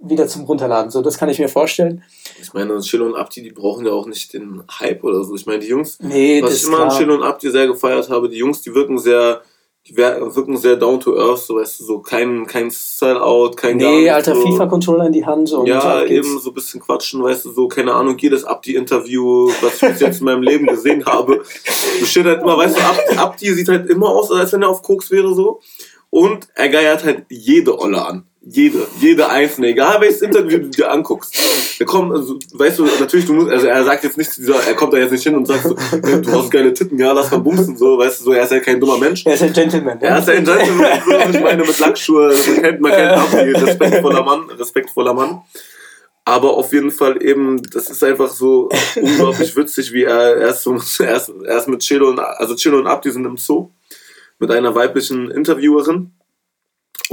wieder 0.02 0.26
zum 0.26 0.44
Runterladen. 0.44 0.90
So, 0.90 1.00
das 1.00 1.16
kann 1.16 1.28
ich 1.28 1.38
mir 1.38 1.48
vorstellen. 1.48 2.02
Ich 2.40 2.52
meine, 2.52 2.78
Chill 2.80 3.02
und 3.02 3.14
Abdi, 3.14 3.42
die 3.42 3.52
brauchen 3.52 3.86
ja 3.86 3.92
auch 3.92 4.06
nicht 4.06 4.32
den 4.32 4.62
Hype 4.80 5.04
oder 5.04 5.22
so. 5.24 5.34
Ich 5.34 5.46
meine, 5.46 5.60
die 5.60 5.68
Jungs, 5.68 5.98
nee, 6.00 6.42
was 6.42 6.56
ich 6.56 6.64
immer 6.64 6.80
an 6.80 6.90
Chill 6.90 7.10
und 7.10 7.22
Abdi 7.22 7.50
sehr 7.50 7.66
gefeiert 7.66 8.10
habe, 8.10 8.28
die 8.28 8.38
Jungs, 8.38 8.62
die 8.62 8.74
wirken 8.74 8.98
sehr, 8.98 9.42
die 9.88 9.96
wirken 9.96 10.56
sehr 10.56 10.76
down 10.76 11.00
to 11.00 11.16
earth, 11.16 11.40
so 11.40 11.56
weißt 11.56 11.80
du, 11.80 11.84
so 11.84 11.98
kein, 11.98 12.46
kein 12.46 12.70
Style-out, 12.70 13.56
kein 13.56 13.78
Nee, 13.78 14.08
alter 14.10 14.36
so. 14.36 14.42
FIFA-Controller 14.42 15.06
in 15.06 15.12
die 15.12 15.26
Hand. 15.26 15.52
Und 15.52 15.66
ja, 15.66 16.04
eben 16.04 16.38
so 16.38 16.50
ein 16.50 16.54
bisschen 16.54 16.80
quatschen, 16.80 17.22
weißt 17.22 17.46
du, 17.46 17.50
so, 17.50 17.66
keine 17.66 17.92
Ahnung, 17.92 18.16
jedes 18.16 18.44
Abdi-Interview, 18.44 19.50
was 19.60 19.82
ich 19.82 19.88
bis 19.88 20.00
jetzt 20.00 20.20
in 20.20 20.26
meinem 20.26 20.42
Leben 20.42 20.66
gesehen 20.66 21.04
habe, 21.04 21.42
besteht 21.98 22.26
halt 22.26 22.42
immer, 22.42 22.56
weißt 22.56 22.76
du, 22.76 22.80
Abdi, 22.80 23.16
Abdi 23.16 23.54
sieht 23.54 23.68
halt 23.68 23.90
immer 23.90 24.08
aus, 24.08 24.30
als 24.30 24.52
wenn 24.52 24.62
er 24.62 24.68
auf 24.68 24.82
Koks 24.82 25.10
wäre, 25.10 25.34
so. 25.34 25.60
Und 26.10 26.46
er 26.54 26.68
geiert 26.68 27.04
halt 27.04 27.24
jede 27.28 27.76
Olle 27.78 28.06
an. 28.06 28.26
Jede, 28.44 28.88
jede 28.98 29.28
einzelne, 29.28 29.68
egal 29.68 30.00
welches 30.00 30.20
Interview 30.20 30.58
du 30.58 30.68
dir 30.68 30.90
anguckst. 30.90 31.32
Der 31.78 31.86
kommt, 31.86 32.12
also, 32.12 32.40
weißt 32.52 32.80
du, 32.80 32.86
natürlich, 32.98 33.24
du 33.24 33.34
musst, 33.34 33.52
also 33.52 33.68
er 33.68 33.84
sagt 33.84 34.02
jetzt 34.02 34.18
nicht 34.18 34.36
dieser, 34.36 34.56
er 34.66 34.74
kommt 34.74 34.92
da 34.92 34.98
jetzt 34.98 35.12
nicht 35.12 35.22
hin 35.22 35.36
und 35.36 35.46
sagt 35.46 35.62
so, 35.62 35.74
du 36.02 36.32
hast 36.32 36.50
geile 36.50 36.74
Titten, 36.74 36.98
ja, 36.98 37.12
lass 37.12 37.30
mal 37.30 37.38
bumsen, 37.38 37.76
so, 37.76 37.96
weißt 37.98 38.18
du, 38.18 38.24
so, 38.24 38.32
er 38.32 38.42
ist 38.42 38.50
ja 38.50 38.58
kein 38.58 38.80
dummer 38.80 38.98
Mensch. 38.98 39.24
Er 39.26 39.34
ist 39.34 39.44
ein 39.44 39.52
Gentleman. 39.52 40.00
Er 40.00 40.18
ist 40.18 40.28
ein 40.28 40.44
Gentleman, 40.44 41.02
so, 41.06 41.12
ich 41.12 41.40
meine, 41.40 41.62
mit 41.62 41.78
Lackschuhe, 41.78 42.34
man 42.34 42.62
kennt, 42.62 42.80
man 42.80 42.90
kennt 42.90 43.12
Abdi, 43.12 43.52
respektvoller 43.52 44.24
Mann, 44.24 44.50
respektvoller 44.50 45.14
Mann. 45.14 45.42
Aber 46.24 46.56
auf 46.56 46.72
jeden 46.72 46.90
Fall 46.90 47.22
eben, 47.22 47.62
das 47.62 47.90
ist 47.90 48.02
einfach 48.02 48.28
so 48.28 48.70
unglaublich 48.96 49.54
witzig, 49.56 49.92
wie 49.92 50.02
er 50.02 50.36
erst 50.38 50.66
erst, 50.98 51.32
erst 51.46 51.68
mit 51.68 51.80
Chelo 51.80 52.08
und, 52.08 52.18
also 52.18 52.56
Chelo 52.56 52.78
und 52.78 52.88
Abdi 52.88 53.12
sind 53.12 53.24
im 53.24 53.36
Zoo, 53.36 53.70
mit 54.40 54.50
einer 54.50 54.74
weiblichen 54.74 55.30
Interviewerin 55.30 56.10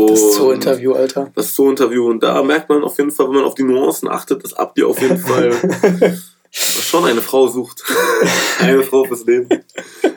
und 0.03 0.11
das 0.11 0.35
Zoo-Interview, 0.35 0.93
Alter. 0.93 1.31
Das 1.35 1.55
Zoo-Interview. 1.55 2.09
Und 2.09 2.23
da 2.23 2.41
merkt 2.43 2.69
man 2.69 2.83
auf 2.83 2.97
jeden 2.97 3.11
Fall, 3.11 3.27
wenn 3.27 3.35
man 3.35 3.45
auf 3.45 3.55
die 3.55 3.63
Nuancen 3.63 4.07
achtet, 4.07 4.43
dass 4.43 4.53
Abdi 4.53 4.83
auf 4.83 5.01
jeden 5.01 5.17
Fall 5.17 5.51
schon 6.51 7.05
eine 7.05 7.21
Frau 7.21 7.47
sucht. 7.47 7.83
eine 8.59 8.83
Frau 8.83 9.05
fürs 9.05 9.25
Leben. 9.25 9.49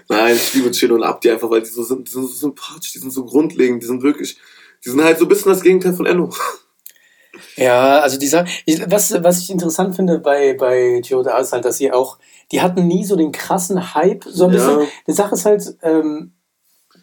Nein, 0.09 0.37
ich 0.37 0.55
liebe 0.55 0.71
Chill 0.71 0.93
und 0.93 1.03
Abdi 1.03 1.31
einfach, 1.31 1.51
weil 1.51 1.63
die 1.63 1.69
so 1.69 1.83
sind, 1.83 2.09
die 2.09 2.13
sind 2.13 2.23
so 2.23 2.33
sympathisch, 2.33 2.93
die 2.93 2.99
sind 2.99 3.13
so 3.13 3.25
grundlegend, 3.25 3.83
die 3.83 3.87
sind 3.87 4.03
wirklich, 4.03 4.39
die 4.85 4.91
sind 4.91 5.03
halt 5.03 5.19
so 5.19 5.25
ein 5.25 5.29
bisschen 5.29 5.53
das 5.53 5.63
Gegenteil 5.63 5.95
von 5.95 6.07
Enno. 6.07 6.31
Ja, 7.57 8.01
also 8.01 8.19
dieser, 8.19 8.47
was, 8.87 9.13
was 9.23 9.41
ich 9.41 9.51
interessant 9.51 9.97
finde 9.97 10.19
bei, 10.19 10.55
bei 10.55 11.01
Giorda 11.03 11.39
ist 11.39 11.53
halt, 11.53 11.65
dass 11.65 11.79
sie 11.79 11.93
auch, 11.93 12.19
die 12.51 12.63
hatten 12.63 12.87
nie 12.87 13.05
so 13.05 13.17
den 13.17 13.33
krassen 13.33 13.95
Hype, 13.95 14.25
so 14.25 14.45
ein 14.45 14.53
bisschen, 14.53 14.87
die 15.07 15.13
Sache 15.13 15.35
ist 15.35 15.45
halt, 15.45 15.77
ähm, 15.83 16.33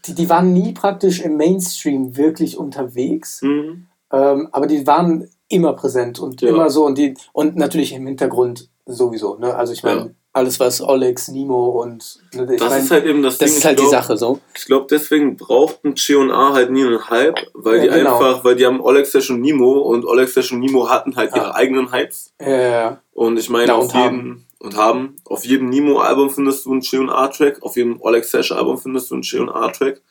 die, 0.06 0.16
die 0.16 0.30
waren 0.30 0.54
nie 0.54 0.74
praktisch 0.74 1.22
im 1.22 1.38
Mainstream 1.38 2.16
wirklich 2.18 2.58
unterwegs, 2.58 3.42
mhm. 3.42 3.88
ähm, 4.12 4.50
aber 4.52 4.68
die 4.68 4.86
waren 4.88 5.30
immer 5.50 5.74
präsent 5.74 6.20
und 6.20 6.42
ja. 6.42 6.50
immer 6.50 6.70
so 6.70 6.86
und 6.86 6.98
die 6.98 7.16
und 7.34 7.56
natürlich 7.56 7.94
im 7.94 8.06
Hintergrund 8.06 8.70
sowieso. 8.86 9.36
Ne? 9.36 9.56
Also 9.56 9.74
ich 9.74 9.84
meine, 9.84 10.00
ja. 10.00 10.08
alles 10.34 10.60
was 10.60 10.82
Olex, 10.82 11.28
Nemo 11.30 11.82
und 11.82 12.20
ne, 12.34 12.46
das 12.46 12.70
mein, 12.70 12.84
ist 12.84 12.92
halt 12.92 13.06
eben 13.06 13.24
das, 13.24 13.38
das 13.38 13.50
Ding. 13.50 13.58
ist 13.58 13.66
halt 13.66 13.78
glaub, 13.78 13.90
die 13.90 13.92
Sache 13.92 14.18
so. 14.18 14.40
Ich 14.56 14.66
glaube, 14.66 14.88
deswegen 14.90 15.38
brauchten 15.38 15.96
A 16.32 16.54
halt 16.54 16.72
nie 16.72 16.86
einen 16.86 17.10
Hype, 17.10 17.40
weil 17.54 17.78
ja, 17.78 17.82
die 17.84 17.90
genau. 17.90 18.18
einfach, 18.18 18.44
weil 18.44 18.56
die 18.56 18.66
haben 18.66 18.80
Olex 18.80 19.16
und 19.30 19.42
Nemo 19.42 19.80
und 19.80 20.06
Olex 20.06 20.52
und 20.52 20.60
Nemo 20.60 20.90
hatten 20.90 21.16
halt 21.16 21.36
ihre 21.36 21.56
eigenen 21.56 21.92
Hypes. 21.92 22.34
Ja. 22.40 23.02
Und 23.14 23.38
ich 23.38 23.50
meine, 23.50 23.74
auf 23.74 23.94
jeden 23.94 24.46
und 24.60 24.76
haben. 24.76 25.16
Auf 25.26 25.46
jedem 25.46 25.70
Nemo-Album 25.70 26.30
findest 26.30 26.66
du 26.66 26.72
einen 26.72 26.82
G&R-Track, 26.82 27.64
auf 27.64 27.76
jedem 27.76 28.00
Oleg 28.02 28.26
Sash-Album 28.26 28.78
findest 28.78 29.10
du 29.10 29.16
einen 29.16 29.24
G&R-Track. 29.24 30.02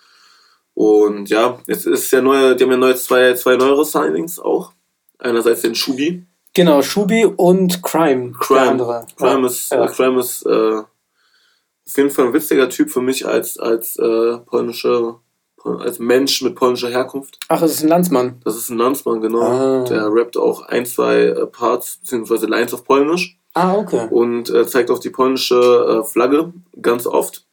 Und 0.74 1.28
ja, 1.28 1.58
jetzt 1.66 1.87
ist 1.87 2.11
ja 2.11 2.20
neue, 2.20 2.56
die 2.56 2.64
haben 2.64 2.70
ja 2.70 2.76
neue 2.76 2.96
zwei, 2.96 3.34
zwei 3.34 3.56
neuere 3.56 3.84
Signings 3.84 4.38
auch. 4.38 4.72
Einerseits 5.18 5.62
den 5.62 5.74
Shubi. 5.74 6.24
Genau, 6.54 6.82
Shubi 6.82 7.24
und 7.24 7.82
Crime. 7.82 8.32
Crime. 8.38 9.06
Crime 9.16 9.40
ja. 9.40 9.46
ist, 9.46 9.72
ja. 9.72 9.87
Crime 9.87 10.20
ist 10.20 10.46
äh, 10.46 10.78
auf 10.78 11.96
jeden 11.96 12.11
Fall 12.11 12.26
ein 12.26 12.32
witziger 12.32 12.68
Typ 12.68 12.90
für 12.90 13.00
mich 13.00 13.26
als, 13.26 13.58
als 13.58 13.96
äh, 13.96 14.38
polnische 14.38 15.16
als 15.64 15.98
Mensch 15.98 16.40
mit 16.42 16.54
polnischer 16.54 16.88
Herkunft. 16.88 17.38
Ach, 17.48 17.61
das 17.61 17.72
ist 17.72 17.82
ein 17.82 17.88
Landsmann. 17.88 18.40
Das 18.44 18.56
ist 18.56 18.70
ein 18.70 18.78
Landsmann, 18.78 19.20
genau. 19.20 19.42
Ah. 19.42 19.84
Der 19.84 20.06
rappt 20.12 20.37
auch 20.37 20.62
ein, 20.62 20.87
zwei 20.87 21.24
äh, 21.24 21.46
Parts 21.46 21.98
bzw. 21.98 22.46
Lines 22.46 22.72
auf 22.74 22.84
Polnisch. 22.84 23.38
Ah, 23.59 23.77
okay. 23.77 24.07
Und 24.11 24.51
äh, 24.51 24.66
zeigt 24.66 24.90
auf 24.90 25.01
die 25.01 25.11
polnische 25.11 25.57
äh, 25.57 26.05
Flagge 26.05 26.53
ganz 26.81 27.07
oft. 27.07 27.44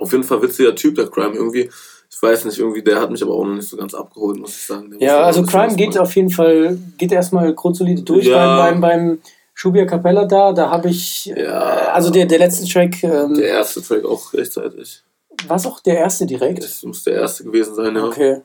Auf 0.00 0.10
jeden 0.10 0.24
Fall 0.24 0.42
witziger 0.42 0.74
Typ, 0.74 0.96
der 0.96 1.06
Crime. 1.06 1.34
Irgendwie, 1.34 1.70
ich 2.10 2.22
weiß 2.22 2.44
nicht, 2.46 2.58
irgendwie, 2.58 2.82
der 2.82 3.00
hat 3.00 3.10
mich 3.10 3.22
aber 3.22 3.34
auch 3.34 3.44
noch 3.44 3.54
nicht 3.54 3.68
so 3.68 3.76
ganz 3.76 3.94
abgeholt, 3.94 4.38
muss 4.38 4.50
ich 4.50 4.66
sagen. 4.66 4.90
Der 4.90 5.00
ja, 5.00 5.20
also 5.20 5.44
Crime 5.44 5.76
geht 5.76 5.96
auf 5.96 6.16
jeden 6.16 6.30
Fall, 6.30 6.76
geht 6.98 7.12
erstmal 7.12 7.54
grundsolide 7.54 8.02
durch 8.02 8.26
ja. 8.26 8.56
beim, 8.56 8.80
beim, 8.80 9.00
beim 9.00 9.18
Schubia 9.54 9.84
Capella 9.84 10.24
da. 10.24 10.52
Da 10.52 10.70
habe 10.70 10.88
ich, 10.88 11.26
ja. 11.26 11.36
Äh, 11.36 11.90
also 11.92 12.10
der, 12.10 12.26
der 12.26 12.40
letzte 12.40 12.66
Track. 12.66 13.04
Ähm, 13.04 13.34
der 13.34 13.48
erste 13.48 13.82
Track 13.82 14.04
auch 14.04 14.32
rechtzeitig. 14.32 15.04
War 15.46 15.56
es 15.56 15.66
auch 15.66 15.78
der 15.80 15.98
erste 15.98 16.26
direkt? 16.26 16.64
Das 16.64 16.82
muss 16.82 17.04
der 17.04 17.14
erste 17.14 17.44
gewesen 17.44 17.76
sein, 17.76 17.94
ja. 17.94 18.04
Okay. 18.04 18.42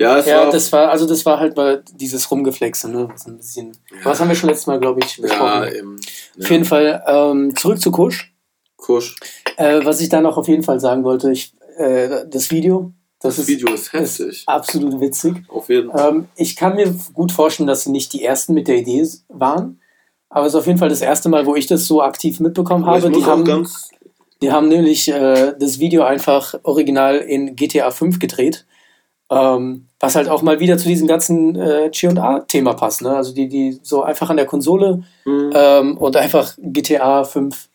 Ja, 0.00 0.20
ja 0.20 0.50
das 0.50 0.70
war, 0.72 0.90
also 0.90 1.06
das 1.06 1.26
war 1.26 1.40
halt 1.40 1.56
mal 1.56 1.82
dieses 1.94 2.30
Rumgeflexe, 2.30 2.88
ne? 2.88 3.08
Was 3.12 3.26
ein 3.26 3.36
bisschen. 3.36 3.76
Ja. 3.90 4.04
Was 4.04 4.20
haben 4.20 4.28
wir 4.28 4.36
schon 4.36 4.48
letztes 4.48 4.68
Mal, 4.68 4.78
glaube 4.78 5.00
ich, 5.04 5.20
besprochen. 5.20 5.44
Ja, 5.44 5.72
eben. 5.72 5.96
Ja. 6.36 6.44
Auf 6.44 6.50
jeden 6.50 6.64
Fall 6.64 7.02
ähm, 7.06 7.56
zurück 7.56 7.80
zu 7.80 7.90
Kusch. 7.90 8.32
Kusch. 8.76 9.16
Äh, 9.56 9.84
was 9.84 10.00
ich 10.00 10.08
da 10.08 10.20
noch 10.20 10.36
auf 10.36 10.46
jeden 10.46 10.62
Fall 10.62 10.78
sagen 10.78 11.02
wollte, 11.02 11.32
ich, 11.32 11.52
äh, 11.76 12.26
das 12.28 12.50
Video. 12.50 12.92
Das, 13.20 13.34
das 13.34 13.44
ist, 13.44 13.48
Video 13.48 13.74
ist 13.74 13.92
hässlich. 13.92 14.28
Ist 14.28 14.48
absolut 14.48 15.00
witzig. 15.00 15.34
Auf 15.48 15.68
jeden 15.68 15.90
Fall. 15.90 16.10
Ähm, 16.10 16.28
ich 16.36 16.54
kann 16.54 16.76
mir 16.76 16.94
gut 17.12 17.32
vorstellen, 17.32 17.66
dass 17.66 17.82
sie 17.82 17.90
nicht 17.90 18.12
die 18.12 18.24
ersten 18.24 18.54
mit 18.54 18.68
der 18.68 18.76
Idee 18.76 19.04
waren. 19.28 19.80
Aber 20.30 20.46
es 20.46 20.52
ist 20.52 20.60
auf 20.60 20.66
jeden 20.66 20.78
Fall 20.78 20.90
das 20.90 21.00
erste 21.00 21.28
Mal, 21.28 21.44
wo 21.46 21.56
ich 21.56 21.66
das 21.66 21.86
so 21.86 22.02
aktiv 22.02 22.38
mitbekommen 22.38 22.86
habe. 22.86 23.10
Die 23.10 23.24
haben, 23.24 23.66
die 24.42 24.52
haben 24.52 24.68
nämlich 24.68 25.08
äh, 25.08 25.54
das 25.58 25.80
Video 25.80 26.04
einfach 26.04 26.54
original 26.62 27.16
in 27.16 27.56
GTA 27.56 27.90
5 27.90 28.20
gedreht. 28.20 28.66
Ähm, 29.30 29.87
was 30.00 30.14
halt 30.14 30.28
auch 30.28 30.42
mal 30.42 30.60
wieder 30.60 30.78
zu 30.78 30.88
diesem 30.88 31.08
ganzen 31.08 31.56
äh, 31.56 31.90
GA-Thema 31.92 32.74
passt. 32.74 33.02
Ne? 33.02 33.16
Also 33.16 33.34
die, 33.34 33.48
die 33.48 33.78
so 33.82 34.02
einfach 34.02 34.30
an 34.30 34.36
der 34.36 34.46
Konsole 34.46 35.02
mhm. 35.24 35.50
ähm, 35.54 35.98
und 35.98 36.16
einfach 36.16 36.54
GTA 36.58 37.24
5 37.24 37.68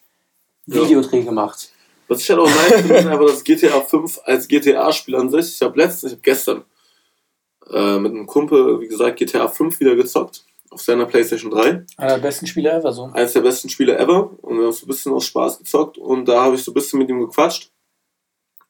Videodreh 0.66 1.20
ja. 1.20 1.26
gemacht. 1.26 1.70
Was 2.08 2.22
ich 2.22 2.30
halt 2.30 2.40
auch 2.40 2.48
nice 2.48 2.82
finde, 2.82 2.96
ist 2.96 3.06
einfach 3.08 3.28
das 3.28 3.44
GTA 3.44 3.82
5 3.82 4.22
als 4.24 4.48
GTA-Spiel 4.48 5.16
an 5.16 5.30
sich. 5.30 5.56
Ich 5.56 5.62
habe 5.62 5.78
letztens, 5.78 6.12
ich 6.12 6.18
habe 6.18 6.22
gestern 6.22 6.64
äh, 7.72 7.98
mit 8.00 8.12
einem 8.12 8.28
Kumpel, 8.28 8.80
wie 8.80 8.88
gesagt, 8.88 9.18
GTA 9.18 9.48
5 9.48 9.80
wieder 9.80 9.96
gezockt 9.96 10.46
auf 10.70 10.82
seiner 10.82 11.06
PlayStation 11.06 11.52
3. 11.52 11.86
Einer 11.98 12.16
der 12.16 12.18
besten 12.18 12.48
Spiele 12.48 12.72
ever, 12.72 12.92
so. 12.92 13.10
Eines 13.14 13.34
der 13.34 13.42
besten 13.42 13.70
Spiele 13.70 13.98
ever. 13.98 14.32
Und 14.42 14.58
wir 14.58 14.66
haben 14.66 14.72
so 14.74 14.86
ein 14.86 14.88
bisschen 14.88 15.14
aus 15.14 15.26
Spaß 15.26 15.60
gezockt. 15.60 15.98
Und 15.98 16.26
da 16.28 16.44
habe 16.44 16.56
ich 16.56 16.64
so 16.64 16.72
ein 16.72 16.74
bisschen 16.74 17.00
mit 17.00 17.10
ihm 17.10 17.20
gequatscht 17.20 17.72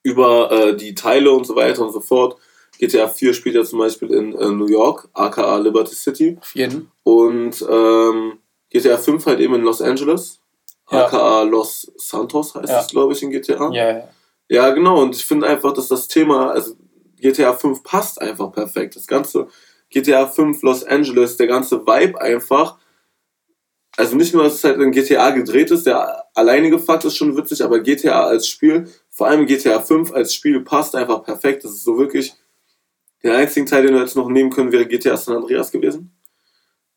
über 0.03 0.51
äh, 0.51 0.75
die 0.75 0.95
Teile 0.95 1.31
und 1.31 1.45
so 1.45 1.55
weiter 1.55 1.81
und 1.81 1.93
so 1.93 2.01
fort. 2.01 2.37
GTA 2.79 3.07
4 3.07 3.33
spielt 3.33 3.55
ja 3.55 3.63
zum 3.63 3.79
Beispiel 3.79 4.11
in 4.11 4.33
äh, 4.33 4.49
New 4.49 4.67
York, 4.67 5.09
aka 5.13 5.57
Liberty 5.57 5.95
City. 5.95 6.37
Auf 6.39 6.55
jeden. 6.55 6.91
Und 7.03 7.65
ähm, 7.69 8.39
GTA 8.69 8.97
5 8.97 9.25
halt 9.25 9.39
eben 9.39 9.55
in 9.55 9.61
Los 9.61 9.81
Angeles, 9.81 10.41
ja. 10.91 11.05
aka 11.05 11.43
Los 11.43 11.91
Santos 11.97 12.55
heißt 12.55 12.69
ja. 12.69 12.81
es, 12.81 12.87
glaube 12.87 13.13
ich, 13.13 13.21
in 13.23 13.31
GTA. 13.31 13.71
Ja, 13.71 13.97
ja. 13.97 14.09
Ja, 14.49 14.69
genau. 14.71 15.01
Und 15.01 15.15
ich 15.15 15.25
finde 15.25 15.47
einfach, 15.47 15.73
dass 15.73 15.87
das 15.87 16.07
Thema, 16.07 16.51
also 16.51 16.75
GTA 17.19 17.53
5 17.53 17.83
passt 17.83 18.21
einfach 18.21 18.51
perfekt. 18.51 18.95
Das 18.95 19.07
ganze 19.07 19.47
GTA 19.89 20.27
5 20.27 20.61
Los 20.63 20.83
Angeles, 20.83 21.37
der 21.37 21.47
ganze 21.47 21.85
Vibe 21.85 22.19
einfach 22.19 22.77
also 23.95 24.15
nicht 24.15 24.33
nur, 24.33 24.43
dass 24.43 24.55
es 24.55 24.63
halt 24.63 24.79
in 24.79 24.91
GTA 24.91 25.29
gedreht 25.31 25.71
ist, 25.71 25.85
der 25.85 26.25
alleinige 26.33 26.79
Fakt 26.79 27.05
ist 27.05 27.15
schon 27.15 27.37
witzig, 27.37 27.63
aber 27.63 27.79
GTA 27.79 28.25
als 28.25 28.47
Spiel, 28.47 28.87
vor 29.09 29.27
allem 29.27 29.45
GTA 29.45 29.79
5 29.79 30.11
als 30.13 30.33
Spiel 30.33 30.61
passt 30.61 30.95
einfach 30.95 31.23
perfekt. 31.23 31.63
Das 31.63 31.71
ist 31.71 31.83
so 31.83 31.97
wirklich, 31.97 32.33
der 33.23 33.37
einzige 33.37 33.65
Teil, 33.65 33.83
den 33.83 33.93
wir 33.95 34.01
jetzt 34.01 34.15
noch 34.15 34.29
nehmen 34.29 34.49
können, 34.49 34.71
wäre 34.71 34.85
GTA 34.85 35.17
San 35.17 35.37
Andreas 35.37 35.71
gewesen. 35.71 36.15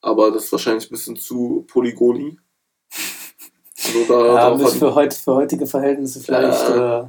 Aber 0.00 0.30
das 0.30 0.44
ist 0.44 0.52
wahrscheinlich 0.52 0.86
ein 0.86 0.90
bisschen 0.90 1.16
zu 1.16 1.64
Polygoni. 1.68 2.38
Also 3.86 4.04
da, 4.08 4.50
ja, 4.50 4.68
für, 4.68 4.94
heut, 4.94 5.14
für 5.14 5.34
heutige 5.34 5.66
Verhältnisse 5.66 6.20
vielleicht. 6.20 6.68
Äh, 6.68 7.00
äh, 7.00 7.04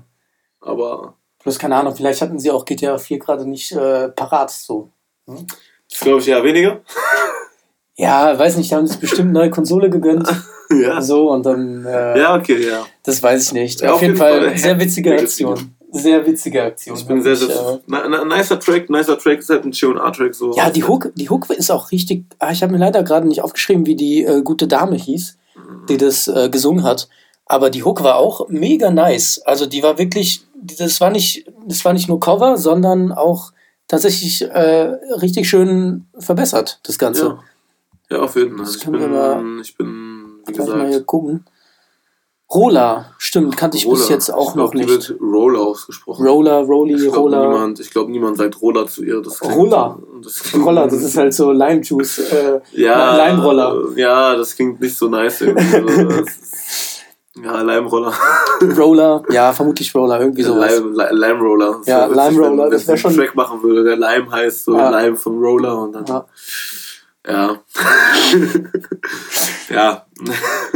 aber. 0.61 1.15
Plus, 1.39 1.57
keine 1.57 1.75
Ahnung, 1.75 1.95
vielleicht 1.95 2.21
hatten 2.21 2.39
sie 2.39 2.51
auch 2.51 2.65
GTA 2.65 2.97
4 2.97 3.19
gerade 3.19 3.47
nicht 3.47 3.71
äh, 3.71 4.09
parat 4.09 4.51
so. 4.51 4.89
Hm? 5.27 5.47
Das 5.89 5.99
glaube 6.01 6.21
ich 6.21 6.27
eher 6.27 6.43
weniger. 6.43 6.81
Ja, 7.99 8.37
weiß 8.37 8.57
nicht, 8.57 8.69
die 8.69 8.75
haben 8.75 8.85
sich 8.85 8.99
bestimmt 8.99 9.29
eine 9.29 9.39
neue 9.39 9.49
Konsole 9.49 9.89
gegönnt. 9.89 10.29
ja. 10.69 11.01
So 11.01 11.31
und 11.31 11.43
dann. 11.47 11.83
Äh, 11.83 12.19
ja, 12.19 12.35
okay, 12.35 12.67
ja. 12.69 12.85
Das 13.01 13.23
weiß 13.23 13.47
ich 13.47 13.53
nicht. 13.53 13.81
Ja, 13.81 13.89
auf, 13.89 13.95
auf, 13.95 14.01
jeden 14.03 14.15
Fall, 14.15 14.49
Fall 14.49 14.57
sehr 14.59 14.79
witzige 14.79 15.13
Aktion. 15.13 15.75
Sehr 15.91 16.25
witzige 16.25 16.63
Aktion. 16.63 16.97
Ich 16.97 17.05
bin 17.05 17.21
sehr, 17.21 17.35
sehr. 17.35 17.81
Äh, 17.89 18.25
nicer 18.25 18.59
Track, 18.59 18.89
nicer 18.89 19.17
Track 19.17 19.39
ist 19.39 19.49
halt 19.49 19.65
ein 19.65 19.71
CA-Track 19.71 20.35
so. 20.35 20.53
Ja, 20.55 20.69
die 20.69 20.83
Hook, 20.83 21.11
die 21.15 21.29
Hook 21.29 21.49
ist 21.49 21.71
auch 21.71 21.91
richtig. 21.91 22.25
Ah, 22.39 22.51
ich 22.51 22.61
habe 22.61 22.73
mir 22.73 22.79
leider 22.79 23.03
gerade 23.03 23.27
nicht 23.27 23.41
aufgeschrieben, 23.41 23.85
wie 23.85 23.95
die 23.95 24.23
äh, 24.23 24.41
gute 24.41 24.67
Dame 24.67 24.95
hieß, 24.95 25.37
die 25.87 25.93
mhm. 25.93 25.97
das 25.97 26.27
äh, 26.27 26.49
gesungen 26.49 26.83
hat. 26.83 27.07
Aber 27.45 27.69
die 27.69 27.83
Hook 27.83 28.03
war 28.03 28.17
auch 28.17 28.49
mega 28.49 28.91
nice. 28.91 29.41
Also 29.45 29.65
die 29.65 29.81
war 29.81 29.97
wirklich, 29.97 30.45
das 30.55 30.99
war 30.99 31.09
nicht, 31.09 31.49
das 31.65 31.85
war 31.85 31.93
nicht 31.93 32.09
nur 32.09 32.19
Cover, 32.19 32.57
sondern 32.57 33.13
auch 33.13 33.53
tatsächlich 33.87 34.41
äh, 34.41 34.91
richtig 35.21 35.47
schön 35.47 36.07
verbessert, 36.19 36.81
das 36.83 36.99
Ganze. 36.99 37.25
Ja. 37.25 37.39
Ja, 38.09 38.19
auf 38.19 38.35
jeden 38.35 38.57
Fall. 38.57 38.67
Ich 38.73 38.85
bin, 38.85 39.59
ich 39.61 39.77
bin, 39.77 40.39
wie 40.45 40.53
gesagt. 40.53 40.77
Mal 40.77 40.87
hier 40.87 41.03
gucken. 41.03 41.45
Roller, 42.53 43.07
stimmt, 43.17 43.57
kannte 43.57 43.77
ich 43.77 43.85
Roller. 43.85 43.97
bis 43.97 44.09
jetzt 44.09 44.33
auch 44.33 44.49
ich 44.49 44.53
glaub, 44.53 44.73
noch 44.73 44.73
nicht. 44.73 44.87
wird 44.87 45.15
Roller 45.19 45.59
ausgesprochen. 45.59 46.25
Roller, 46.25 46.59
Rolli, 46.59 46.95
ich 46.95 47.01
glaub, 47.01 47.17
Roller. 47.17 47.49
Niemand, 47.49 47.79
ich 47.81 47.91
glaube, 47.91 48.09
niemand 48.09 48.37
sagt 48.37 48.61
Roller 48.61 48.87
zu 48.87 49.03
ihr. 49.03 49.21
Das 49.21 49.43
Roller. 49.43 49.99
Das 50.23 50.53
Roller, 50.55 50.87
das 50.87 51.03
ist 51.03 51.17
halt 51.17 51.33
so 51.33 51.51
Lime 51.51 51.81
Juice. 51.81 52.19
Äh, 52.19 52.61
ja, 52.71 53.17
Lime 53.17 53.43
Roller. 53.43 53.75
Ja, 53.97 54.33
das 54.35 54.55
klingt 54.55 54.79
nicht 54.79 54.97
so 54.97 55.09
nice 55.09 55.41
irgendwie. 55.41 56.23
ja, 57.43 57.61
Lime 57.61 57.89
Roller. 57.89 58.13
Roller, 58.77 59.23
ja, 59.29 59.51
vermutlich 59.51 59.93
Roller, 59.93 60.21
irgendwie 60.21 60.43
sowas. 60.43 60.79
Lime, 60.79 61.09
Lime 61.11 61.39
Roller. 61.41 61.81
Ja, 61.85 62.05
Lime 62.05 62.39
Roller, 62.39 62.63
wenn, 62.63 62.71
das 62.71 62.87
wäre 62.87 62.97
schon. 62.97 63.11
Wenn 63.11 63.25
Track 63.25 63.35
machen 63.35 63.61
würde, 63.61 63.83
der 63.83 63.97
Lime 63.97 64.31
heißt 64.31 64.63
so 64.63 64.77
ja. 64.77 64.89
Lime 64.89 65.17
vom 65.17 65.37
Roller 65.37 65.79
und 65.79 65.91
dann. 65.91 66.05
Ja. 66.05 66.25
Ja. 67.27 67.59
ja. 69.69 70.03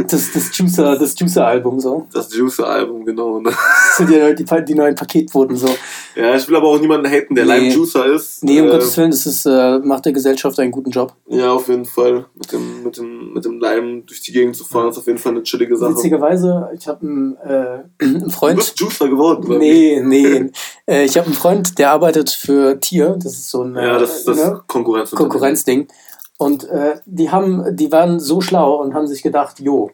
Das, 0.08 0.32
das 0.32 0.56
Juicer, 0.56 0.96
das 0.98 1.18
Juicer-Album 1.18 1.80
so. 1.80 2.06
Das 2.12 2.32
Juicer-Album, 2.34 3.04
genau. 3.04 3.40
Das 3.40 3.56
sind 3.96 4.10
ja 4.10 4.32
die, 4.32 4.44
die 4.64 4.74
neuen 4.74 4.94
Paketquoten 4.94 5.56
so. 5.56 5.68
Ja, 6.14 6.36
ich 6.36 6.46
will 6.48 6.56
aber 6.56 6.68
auch 6.68 6.78
niemanden 6.78 7.10
haten, 7.10 7.34
der 7.34 7.46
nee. 7.46 7.56
Lime-Juicer 7.58 8.06
ist. 8.06 8.44
Nee, 8.44 8.60
um 8.60 8.68
äh, 8.68 8.70
Gottes 8.70 8.96
Willen, 8.96 9.10
das 9.10 9.26
ist, 9.26 9.46
äh, 9.46 9.78
macht 9.78 10.04
der 10.04 10.12
Gesellschaft 10.12 10.58
einen 10.60 10.70
guten 10.70 10.90
Job. 10.90 11.14
Ja, 11.26 11.52
auf 11.52 11.68
jeden 11.68 11.86
Fall. 11.86 12.26
Mit 12.34 12.52
dem, 12.52 12.82
mit 12.84 12.96
dem, 12.98 13.32
mit 13.32 13.44
dem 13.44 13.58
Lime 13.58 14.02
durch 14.02 14.20
die 14.20 14.32
Gegend 14.32 14.54
zu 14.54 14.64
fahren, 14.64 14.90
ist 14.90 14.98
auf 14.98 15.06
jeden 15.06 15.18
Fall 15.18 15.32
eine 15.32 15.42
chillige 15.42 15.76
Sache. 15.76 15.92
Witzigerweise, 15.92 16.70
ich 16.76 16.86
habe 16.86 17.00
einen, 17.00 17.36
äh, 17.36 18.04
einen 18.04 18.30
Freund. 18.30 18.52
Du 18.52 18.56
bist 18.58 18.78
Juicer 18.78 19.08
geworden, 19.08 19.46
oder? 19.46 19.58
Nee, 19.58 20.00
nee. 20.04 20.50
äh, 20.86 21.04
ich 21.04 21.16
habe 21.16 21.26
einen 21.26 21.34
Freund, 21.34 21.78
der 21.78 21.90
arbeitet 21.90 22.30
für 22.30 22.78
Tier. 22.78 23.16
Das 23.20 23.32
ist 23.32 23.50
so 23.50 23.62
ein. 23.62 23.74
Ja, 23.74 23.98
das 23.98 24.18
ist 24.18 24.28
das 24.28 24.36
ne? 24.36 24.60
Konkurrenz 24.66 25.10
Konkurrenzding. 25.10 25.88
Und 26.42 26.64
äh, 26.64 26.96
die, 27.06 27.30
haben, 27.30 27.76
die 27.76 27.92
waren 27.92 28.18
so 28.18 28.40
schlau 28.40 28.82
und 28.82 28.94
haben 28.94 29.06
sich 29.06 29.22
gedacht, 29.22 29.60
jo, 29.60 29.92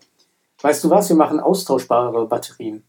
weißt 0.63 0.83
du 0.83 0.89
was, 0.89 1.11
wir 1.11 1.17
machen 1.17 1.41
austauschbare 1.41 2.27
Batterien. 2.27 2.85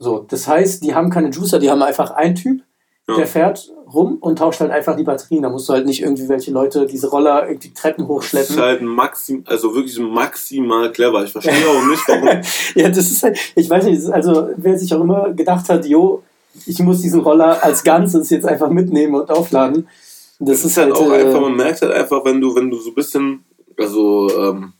So, 0.00 0.26
das 0.28 0.48
heißt, 0.48 0.82
die 0.82 0.92
haben 0.92 1.08
keine 1.08 1.30
Juicer, 1.30 1.60
die 1.60 1.70
haben 1.70 1.82
einfach 1.82 2.10
einen 2.10 2.34
Typ, 2.34 2.62
ja. 3.06 3.14
der 3.14 3.28
fährt 3.28 3.72
rum 3.92 4.18
und 4.20 4.40
tauscht 4.40 4.58
halt 4.58 4.72
einfach 4.72 4.96
die 4.96 5.04
Batterien. 5.04 5.44
Da 5.44 5.50
musst 5.50 5.68
du 5.68 5.72
halt 5.72 5.86
nicht 5.86 6.02
irgendwie 6.02 6.28
welche 6.28 6.50
Leute 6.50 6.86
diese 6.86 7.08
Roller 7.08 7.48
irgendwie 7.48 7.72
Treppen 7.72 8.08
hochschleppen. 8.08 8.56
Das 8.56 8.56
ist 8.56 8.62
halt 8.62 8.82
maxim, 8.82 9.44
also 9.46 9.72
wirklich 9.72 9.96
maximal 10.00 10.90
clever. 10.90 11.22
Ich 11.22 11.30
verstehe 11.30 11.54
auch 11.54 11.86
nicht, 11.86 12.02
warum. 12.08 12.42
ja, 12.74 12.88
das 12.88 13.08
ist 13.08 13.22
halt, 13.22 13.38
ich 13.54 13.70
weiß 13.70 13.84
nicht, 13.84 14.04
also 14.10 14.48
wer 14.56 14.76
sich 14.76 14.92
auch 14.92 15.00
immer 15.00 15.32
gedacht 15.32 15.68
hat, 15.68 15.86
jo, 15.86 16.24
ich 16.66 16.80
muss 16.80 17.02
diesen 17.02 17.20
Roller 17.20 17.62
als 17.62 17.84
Ganzes 17.84 18.30
jetzt 18.30 18.46
einfach 18.46 18.68
mitnehmen 18.68 19.14
und 19.14 19.30
aufladen. 19.30 19.86
Das, 20.38 20.64
ist 20.64 20.76
halt, 20.76 20.92
auch 20.92 21.12
äh, 21.12 21.24
einfach, 21.24 21.40
man 21.40 21.56
merkt 21.56 21.82
halt 21.82 21.92
einfach, 21.92 22.24
wenn 22.24 22.40
du, 22.40 22.54
wenn 22.54 22.70
du 22.70 22.78
so 22.78 22.90
ein 22.90 22.94
bisschen, 22.94 23.44
also 23.76 24.30
ähm, 24.38 24.74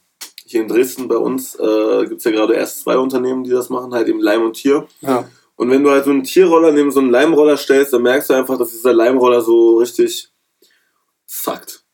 hier 0.44 0.62
in 0.62 0.68
Dresden 0.68 1.08
bei 1.08 1.16
uns 1.16 1.54
äh, 1.56 2.06
gibt 2.06 2.18
es 2.18 2.24
ja 2.24 2.30
gerade 2.30 2.54
erst 2.54 2.80
zwei 2.80 2.96
Unternehmen, 2.96 3.44
die 3.44 3.50
das 3.50 3.68
machen, 3.68 3.92
halt 3.92 4.08
eben 4.08 4.20
Leim 4.20 4.42
und 4.42 4.54
Tier. 4.54 4.86
Ja. 5.00 5.28
Und 5.56 5.70
wenn 5.70 5.82
du 5.82 5.90
halt 5.90 6.04
so 6.04 6.10
einen 6.10 6.22
Tierroller 6.22 6.70
neben 6.70 6.92
so 6.92 7.00
einen 7.00 7.10
Leimroller 7.10 7.56
stellst, 7.56 7.92
dann 7.92 8.02
merkst 8.02 8.30
du 8.30 8.34
einfach, 8.34 8.56
dass 8.56 8.70
dieser 8.70 8.92
Leimroller 8.92 9.42
so 9.42 9.78
richtig 9.78 10.30
suckt. 11.26 11.84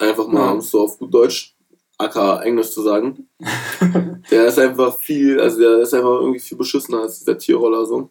Einfach 0.00 0.26
mal, 0.26 0.46
ja. 0.46 0.52
um 0.52 0.58
es 0.58 0.70
so 0.70 0.80
auf 0.80 0.98
gut 0.98 1.14
Deutsch, 1.14 1.56
aka 1.96 2.42
Englisch 2.42 2.72
zu 2.72 2.82
sagen. 2.82 3.28
der 4.30 4.46
ist 4.46 4.58
einfach 4.58 4.98
viel, 4.98 5.40
also 5.40 5.60
der 5.60 5.78
ist 5.78 5.94
einfach 5.94 6.20
irgendwie 6.20 6.40
viel 6.40 6.58
beschissener 6.58 7.02
als 7.02 7.20
dieser 7.20 7.38
Tierroller 7.38 7.86
so. 7.86 8.10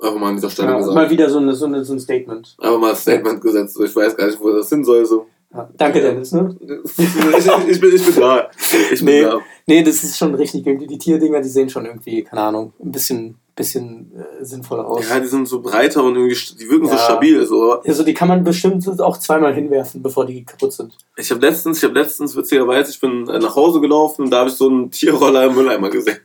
Einfach 0.00 0.18
mal 0.18 0.28
an 0.28 0.36
dieser 0.36 0.50
Stelle 0.50 0.70
ja, 0.70 0.78
gesagt. 0.78 0.94
Mal 0.94 1.10
wieder 1.10 1.28
so, 1.28 1.38
eine, 1.38 1.54
so, 1.54 1.66
eine, 1.66 1.84
so 1.84 1.92
ein 1.92 2.00
Statement. 2.00 2.56
Einfach 2.58 2.78
mal 2.78 2.90
ein 2.90 2.96
Statement 2.96 3.40
gesetzt. 3.40 3.78
Ich 3.80 3.94
weiß 3.94 4.16
gar 4.16 4.26
nicht, 4.26 4.40
wo 4.40 4.50
das 4.50 4.68
hin 4.68 4.84
soll. 4.84 5.04
So. 5.04 5.26
Ja, 5.52 5.68
danke, 5.76 6.00
Dennis. 6.00 6.30
Ne? 6.32 6.56
ich, 6.60 7.68
ich, 7.68 7.80
bin, 7.80 7.94
ich 7.94 8.04
bin 8.04 8.14
da. 8.16 8.50
Ich 8.92 8.98
bin 8.98 9.06
nee, 9.06 9.22
da. 9.22 9.40
Nee, 9.66 9.82
das 9.82 10.04
ist 10.04 10.16
schon 10.18 10.34
richtig. 10.34 10.66
Irgendwie 10.66 10.86
die 10.86 10.98
Tierdinger, 10.98 11.40
die 11.40 11.48
sehen 11.48 11.68
schon 11.68 11.86
irgendwie, 11.86 12.22
keine 12.22 12.42
Ahnung, 12.42 12.74
ein 12.80 12.92
bisschen, 12.92 13.36
bisschen 13.56 14.12
äh, 14.14 14.44
sinnvoller 14.44 14.86
aus. 14.86 15.08
Ja, 15.08 15.18
die 15.18 15.26
sind 15.26 15.48
so 15.48 15.62
breiter 15.62 16.04
und 16.04 16.14
irgendwie, 16.14 16.36
die 16.60 16.70
wirken 16.70 16.86
ja. 16.86 16.92
so 16.92 16.98
stabil. 16.98 17.44
So. 17.44 17.80
Also 17.80 18.04
die 18.04 18.14
kann 18.14 18.28
man 18.28 18.44
bestimmt 18.44 18.86
auch 19.00 19.16
zweimal 19.16 19.54
hinwerfen, 19.54 20.00
bevor 20.00 20.26
die 20.26 20.44
kaputt 20.44 20.74
sind. 20.74 20.96
Ich 21.16 21.30
habe 21.30 21.40
letztens, 21.40 21.78
ich 21.78 21.84
habe 21.84 21.98
letztens, 21.98 22.36
witzigerweise, 22.36 22.90
ich 22.90 23.00
bin 23.00 23.24
nach 23.24 23.56
Hause 23.56 23.80
gelaufen 23.80 24.22
und 24.26 24.30
da 24.30 24.40
habe 24.40 24.50
ich 24.50 24.54
so 24.54 24.68
einen 24.68 24.90
Tierroller 24.92 25.46
im 25.46 25.54
Mülleimer 25.54 25.90
gesehen. 25.90 26.18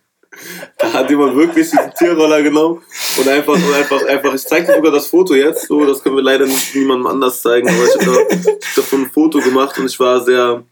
Da 0.77 0.93
hat 0.93 1.09
jemand 1.09 1.35
wirklich 1.35 1.69
diesen 1.69 1.93
Tierroller 1.97 2.41
genommen 2.41 2.81
und 3.17 3.27
einfach, 3.27 3.53
und 3.53 3.73
einfach, 3.73 4.05
einfach, 4.05 4.33
ich 4.33 4.45
zeige 4.45 4.67
dir 4.67 4.75
sogar 4.75 4.91
das 4.91 5.07
Foto 5.07 5.33
jetzt, 5.35 5.67
so, 5.67 5.85
das 5.85 6.01
können 6.01 6.15
wir 6.15 6.23
leider 6.23 6.45
nicht 6.45 6.75
niemandem 6.75 7.07
anders 7.07 7.41
zeigen, 7.41 7.67
aber 7.69 7.83
ich 7.83 8.07
habe 8.07 8.27
da, 8.29 8.51
davon 8.75 9.01
ein 9.01 9.11
Foto 9.11 9.39
gemacht 9.39 9.77
und 9.77 9.85
ich 9.85 9.99
war 9.99 10.21
sehr, 10.21 10.63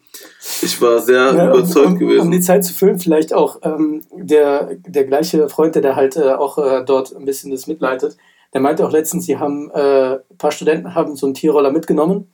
ich 0.62 0.82
war 0.82 1.00
sehr 1.00 1.34
ja, 1.34 1.50
überzeugt 1.50 1.88
um, 1.88 1.94
um, 1.94 2.00
gewesen. 2.00 2.22
Um 2.22 2.32
die 2.32 2.42
Zeit 2.42 2.66
zu 2.66 2.74
füllen, 2.74 3.00
vielleicht 3.00 3.34
auch 3.34 3.60
ähm, 3.64 4.04
der, 4.12 4.76
der 4.76 5.06
gleiche 5.06 5.48
Freund, 5.50 5.76
der 5.76 5.96
halt 5.96 6.16
äh, 6.16 6.34
auch 6.34 6.58
äh, 6.58 6.84
dort 6.86 7.16
ein 7.16 7.26
bisschen 7.26 7.52
das 7.52 7.68
mitleitet, 7.68 8.18
der 8.54 8.62
meinte 8.62 8.86
auch 8.86 8.92
letztens, 8.92 9.26
sie 9.26 9.38
haben, 9.38 9.72
äh, 9.72 10.16
ein 10.16 10.38
paar 10.38 10.52
Studenten 10.52 10.94
haben 10.96 11.16
so 11.16 11.26
einen 11.26 11.36
Tierroller 11.36 11.72
mitgenommen, 11.72 12.32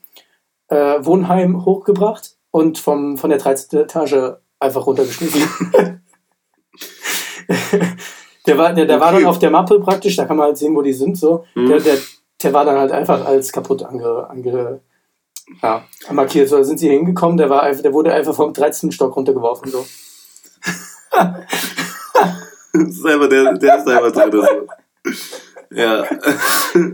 äh, 0.69 0.95
Wohnheim 1.01 1.65
hochgebracht 1.65 2.35
und 2.51 2.79
vom, 2.79 3.17
von 3.17 3.29
der 3.29 3.39
13. 3.39 3.79
Etage 3.79 4.37
einfach 4.59 4.87
runtergeschmissen. 4.87 6.01
der 8.47 8.57
war, 8.57 8.73
der, 8.73 8.85
der 8.85 8.97
okay. 8.97 9.05
war 9.05 9.11
dann 9.13 9.25
auf 9.25 9.39
der 9.39 9.49
Mappe 9.49 9.79
praktisch, 9.79 10.15
da 10.15 10.25
kann 10.25 10.37
man 10.37 10.47
halt 10.47 10.57
sehen, 10.57 10.75
wo 10.75 10.81
die 10.81 10.93
sind. 10.93 11.17
So. 11.17 11.45
Mhm. 11.55 11.67
Der, 11.67 11.79
der, 11.79 11.97
der 12.43 12.53
war 12.53 12.65
dann 12.65 12.77
halt 12.77 12.91
einfach 12.91 13.25
als 13.25 13.51
kaputt 13.51 13.83
ange, 13.83 14.29
ange 14.29 14.81
ja, 15.61 15.85
markiert. 16.11 16.49
So, 16.49 16.57
da 16.57 16.63
sind 16.63 16.79
sie 16.79 16.89
hingekommen, 16.89 17.37
der, 17.37 17.49
war 17.49 17.63
einfach, 17.63 17.81
der 17.81 17.93
wurde 17.93 18.13
einfach 18.13 18.35
vom 18.35 18.53
13. 18.53 18.91
Stock 18.91 19.15
runtergeworfen. 19.15 19.71
So. 19.71 19.85
das 22.73 22.89
ist 22.89 23.05
einfach, 23.05 23.29
der, 23.29 23.53
der 23.53 23.77
ist 23.77 23.87
einfach 23.87 24.11
drin. 24.11 24.31
So. 24.31 25.11
Ja. 25.71 26.05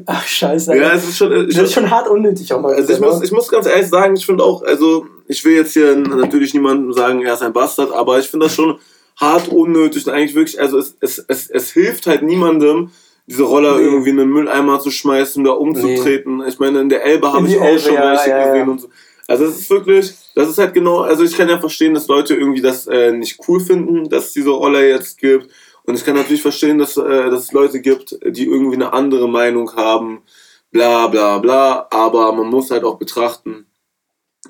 Ach, 0.05 0.25
scheiße. 0.25 0.75
Ja, 0.75 0.93
es 0.93 1.07
ist 1.07 1.17
schon, 1.17 1.47
das 1.47 1.57
ist 1.57 1.73
schon 1.73 1.89
hart 1.89 2.07
unnötig 2.07 2.51
auch 2.53 2.61
mal. 2.61 2.73
Also 2.73 2.93
ich, 2.93 2.99
muss, 2.99 3.21
ich 3.21 3.31
muss 3.31 3.47
ganz 3.47 3.67
ehrlich 3.67 3.87
sagen, 3.87 4.15
ich 4.15 4.25
finde 4.25 4.43
auch, 4.43 4.63
also 4.63 5.05
ich 5.27 5.43
will 5.45 5.53
jetzt 5.55 5.73
hier 5.73 5.95
natürlich 5.95 6.53
niemandem 6.53 6.91
sagen, 6.93 7.21
er 7.21 7.33
ist 7.33 7.43
ein 7.43 7.53
Bastard, 7.53 7.91
aber 7.91 8.19
ich 8.19 8.27
finde 8.27 8.47
das 8.47 8.55
schon 8.55 8.79
hart 9.15 9.47
unnötig 9.47 10.07
und 10.07 10.13
eigentlich 10.13 10.35
wirklich, 10.35 10.59
also 10.59 10.77
es, 10.77 10.95
es, 10.99 11.19
es, 11.27 11.49
es 11.49 11.71
hilft 11.71 12.07
halt 12.07 12.23
niemandem, 12.23 12.91
diese 13.25 13.43
Roller 13.43 13.77
nee. 13.77 13.83
irgendwie 13.83 14.09
in 14.09 14.17
den 14.17 14.29
Mülleimer 14.29 14.79
zu 14.79 14.91
schmeißen, 14.91 15.43
da 15.43 15.51
umzutreten. 15.51 16.37
Nee. 16.37 16.49
Ich 16.49 16.59
meine, 16.59 16.81
in 16.81 16.89
der 16.89 17.03
Elbe 17.03 17.31
habe 17.31 17.47
ich 17.47 17.57
auch 17.57 17.63
Elbe, 17.63 17.79
schon 17.79 17.93
ja, 17.93 18.11
welche 18.11 18.29
ja, 18.29 18.45
gesehen 18.45 18.65
ja. 18.65 18.71
und 18.71 18.81
so. 18.81 18.89
Also 19.27 19.45
es 19.45 19.59
ist 19.59 19.69
wirklich, 19.69 20.13
das 20.35 20.49
ist 20.49 20.57
halt 20.57 20.73
genau, 20.73 20.99
also 20.99 21.23
ich 21.23 21.37
kann 21.37 21.47
ja 21.47 21.57
verstehen, 21.57 21.93
dass 21.93 22.07
Leute 22.07 22.35
irgendwie 22.35 22.61
das 22.61 22.87
äh, 22.87 23.13
nicht 23.13 23.39
cool 23.47 23.61
finden, 23.61 24.09
dass 24.09 24.27
es 24.27 24.33
diese 24.33 24.49
Roller 24.49 24.83
jetzt 24.85 25.17
gibt. 25.17 25.49
Und 25.85 25.95
ich 25.95 26.05
kann 26.05 26.15
natürlich 26.15 26.41
verstehen, 26.41 26.77
dass, 26.77 26.97
äh, 26.97 27.29
dass 27.29 27.45
es 27.45 27.51
Leute 27.53 27.79
gibt, 27.79 28.17
die 28.25 28.45
irgendwie 28.45 28.75
eine 28.75 28.91
andere 28.91 29.29
Meinung 29.29 29.73
haben, 29.75 30.23
bla 30.71 31.07
bla 31.07 31.37
bla. 31.39 31.87
Aber 31.89 32.33
man 32.33 32.47
muss 32.47 32.71
halt 32.71 32.83
auch 32.83 32.97
betrachten, 32.97 33.65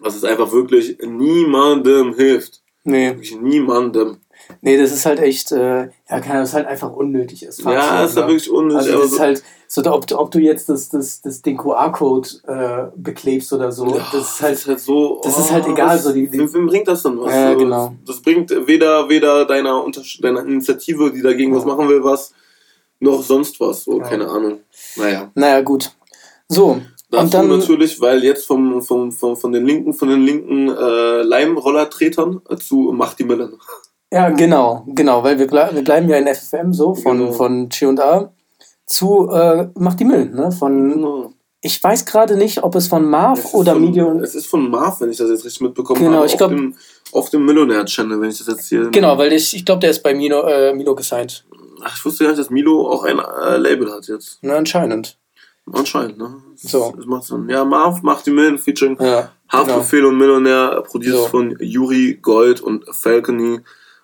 dass 0.04 0.16
es 0.16 0.24
einfach 0.24 0.52
wirklich 0.52 0.98
niemandem 1.02 2.16
hilft. 2.16 2.64
Nee. 2.84 3.10
Wirklich 3.10 3.40
niemandem. 3.40 4.18
Nee, 4.62 4.78
das 4.78 4.92
ist 4.92 5.06
halt 5.06 5.20
echt, 5.20 5.52
äh, 5.52 5.90
ja, 6.10 6.20
kann 6.20 6.38
das 6.38 6.54
halt 6.54 6.68
einfach 6.68 6.92
unnötig 6.92 7.44
ist. 7.44 7.62
Ja, 7.64 8.04
ist 8.04 8.16
ja 8.16 8.28
wirklich 8.28 8.50
unnötig. 8.50 8.92
Also 8.92 9.02
das 9.02 9.12
ist 9.14 9.20
halt, 9.20 9.44
so, 9.68 9.82
ob, 9.92 10.12
ob 10.12 10.32
du 10.32 10.40
jetzt 10.40 10.70
das, 10.70 10.90
das, 10.90 11.22
das, 11.22 11.42
den 11.42 11.58
QR-Code 11.58 12.30
äh, 12.48 12.92
beklebst 12.96 13.52
oder 13.54 13.72
so, 13.72 13.88
ja, 13.96 14.06
das 14.12 14.34
ist 14.36 14.42
halt, 14.42 14.54
ist 14.54 14.68
halt 14.68 14.80
so. 14.80 15.22
Das 15.24 15.38
oh, 15.38 15.42
ist 15.42 15.52
halt 15.52 15.68
egal. 15.68 15.96
Was, 15.96 16.04
so 16.04 16.14
die, 16.14 16.30
die, 16.30 16.54
wem 16.54 16.68
bringt 16.68 16.88
das 16.88 17.04
dann 17.04 17.20
was? 17.20 17.34
Ja, 17.34 17.54
genau. 17.54 17.94
Das 18.06 18.22
bringt 18.22 18.52
weder, 18.68 19.10
weder 19.10 19.46
deiner, 19.46 19.86
deiner 20.22 20.46
Initiative, 20.46 21.12
die 21.12 21.22
dagegen 21.22 21.52
ja. 21.52 21.58
was 21.58 21.66
machen 21.66 21.90
will, 21.90 22.04
was, 22.04 22.34
noch 23.00 23.24
sonst 23.24 23.60
was. 23.60 23.84
So, 23.84 24.00
ja. 24.00 24.08
keine 24.08 24.30
Ahnung. 24.30 24.60
Naja. 24.96 25.32
Naja, 25.36 25.62
gut. 25.62 25.92
So. 26.48 26.82
Dazu 27.10 27.24
und 27.24 27.34
dann 27.34 27.48
natürlich, 27.48 28.02
weil 28.02 28.24
jetzt 28.24 28.48
vom, 28.48 28.82
vom, 28.82 29.12
vom, 29.12 29.38
von 29.38 29.52
den 29.52 29.66
linken, 29.66 29.94
von 29.94 30.10
den 30.10 30.26
linken 30.26 30.70
äh, 30.70 31.22
Leimrollertretern 31.22 32.42
zu 32.60 32.92
Macht 32.92 33.20
die 33.20 33.24
Mille. 33.24 33.54
Ja, 34.14 34.30
genau, 34.30 34.84
genau, 34.88 35.24
weil 35.24 35.40
wir, 35.40 35.48
ble 35.48 35.70
wir 35.74 35.84
bleiben 35.84 36.08
ja 36.08 36.18
in 36.18 36.28
FFM 36.28 36.72
so 36.72 36.94
von, 36.94 37.18
genau. 37.18 37.32
von 37.32 37.68
G&A 37.70 38.32
zu 38.86 39.28
äh, 39.32 39.70
Macht 39.74 40.00
die 40.00 40.06
Müll, 40.06 40.30
ne? 40.30 40.52
Von, 40.52 40.94
genau. 40.94 41.34
Ich 41.62 41.82
weiß 41.82 42.06
gerade 42.06 42.38
nicht, 42.38 42.62
ob 42.62 42.76
es 42.76 42.88
von 42.88 43.06
Marv 43.06 43.40
es 43.40 43.54
oder 43.56 43.74
Medium. 43.74 44.20
Es 44.20 44.36
ist 44.36 44.46
von 44.46 44.70
Marv, 44.70 45.02
wenn 45.02 45.10
ich 45.10 45.18
das 45.18 45.30
jetzt 45.32 45.46
richtig 45.46 45.62
mitbekommen 45.62 46.00
genau, 46.00 46.18
habe. 46.18 46.28
Ich 46.28 46.38
glaub, 46.38 46.54
auf 47.12 47.30
dem, 47.32 47.46
Millionär-Channel, 47.46 48.22
wenn 48.22 48.30
ich 48.30 48.38
das 48.38 48.48
jetzt 48.48 48.70
hier. 48.70 48.92
Genau, 48.92 49.18
weil 49.18 49.34
ich, 49.34 49.56
ich 49.56 49.66
glaube, 49.66 49.80
der 49.80 49.90
ist 49.90 50.04
bei 50.04 50.14
Milo, 50.14 50.42
äh, 50.42 50.74
Milo 50.74 50.94
gesigned. 50.94 51.44
Ach, 51.82 51.98
ich 51.98 52.06
wusste 52.06 52.26
gar 52.26 52.32
nicht, 52.32 52.40
dass 52.40 52.52
Milo 52.52 52.88
auch 52.88 53.04
ein 53.06 53.18
äh, 53.18 53.58
Label 53.58 53.92
hat 53.92 54.08
jetzt. 54.08 54.38
Na, 54.44 54.58
anscheinend. 54.58 55.18
Anscheinend, 55.72 56.20
ne? 56.20 56.36
So. 56.56 56.94
Das 56.96 57.06
macht 57.06 57.24
Sinn. 57.24 57.50
Ja, 57.50 57.66
Marv 57.66 58.04
macht 58.04 58.28
die 58.28 58.32
Millen 58.32 58.60
featuring 58.60 58.98
ja, 59.00 59.32
Haftbefehl 59.50 60.00
genau. 60.00 60.12
und 60.12 60.18
Millionär, 60.18 60.84
produziert 60.86 61.18
so. 61.18 61.28
von 61.28 61.56
Yuri 61.60 62.20
Gold 62.22 62.62
und 62.62 62.86
Falcony 62.92 63.62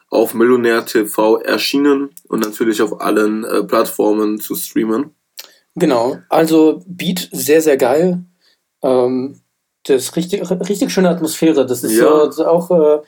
auf 0.10 0.34
Millionär 0.34 0.86
TV 0.86 1.38
erschienen 1.38 2.10
und 2.28 2.44
natürlich 2.44 2.82
auf 2.82 3.02
allen 3.02 3.44
äh, 3.44 3.64
Plattformen 3.64 4.40
zu 4.40 4.56
streamen. 4.56 5.16
Genau, 5.76 6.18
also 6.30 6.82
Beat 6.88 7.30
sehr, 7.32 7.62
sehr 7.62 7.78
geil. 7.78 8.24
Ähm, 8.82 9.40
das 9.84 10.04
ist 10.04 10.16
richtig, 10.16 10.50
richtig 10.50 10.92
schöne 10.92 11.10
Atmosphäre. 11.10 11.66
Das 11.66 11.84
ist 11.84 11.98
ja. 11.98 12.26
äh, 12.26 12.46
auch 12.46 12.72
äh, 12.72 13.02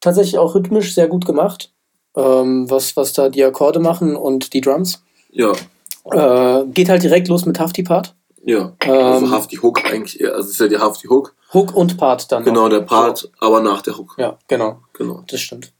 tatsächlich 0.00 0.38
auch 0.38 0.54
rhythmisch 0.54 0.94
sehr 0.94 1.08
gut 1.08 1.26
gemacht, 1.26 1.72
ähm, 2.16 2.70
was, 2.70 2.96
was 2.96 3.12
da 3.12 3.28
die 3.28 3.44
Akkorde 3.44 3.80
machen 3.80 4.16
und 4.16 4.52
die 4.52 4.60
Drums. 4.60 5.02
Ja. 5.30 5.52
Äh, 6.04 6.66
geht 6.68 6.88
halt 6.88 7.02
direkt 7.02 7.28
los 7.28 7.46
mit 7.46 7.58
Hafti 7.58 7.82
Part. 7.82 8.14
Ja, 8.44 8.72
also 8.78 9.26
ähm, 9.26 9.30
Hafti 9.30 9.56
Hook 9.56 9.84
eigentlich, 9.84 10.24
also 10.24 10.40
es 10.40 10.52
ist 10.52 10.60
ja 10.60 10.68
die 10.68 10.78
Hafti 10.78 11.08
Hook. 11.08 11.34
Hook 11.52 11.74
und 11.74 11.98
Part 11.98 12.30
dann. 12.32 12.44
Genau, 12.44 12.62
noch. 12.62 12.70
der 12.70 12.80
Part, 12.80 13.30
aber 13.40 13.60
nach 13.60 13.82
der 13.82 13.98
Hook. 13.98 14.14
Ja, 14.16 14.38
genau. 14.46 14.80
Genau. 14.94 15.22
Das 15.26 15.40
stimmt. 15.40 15.72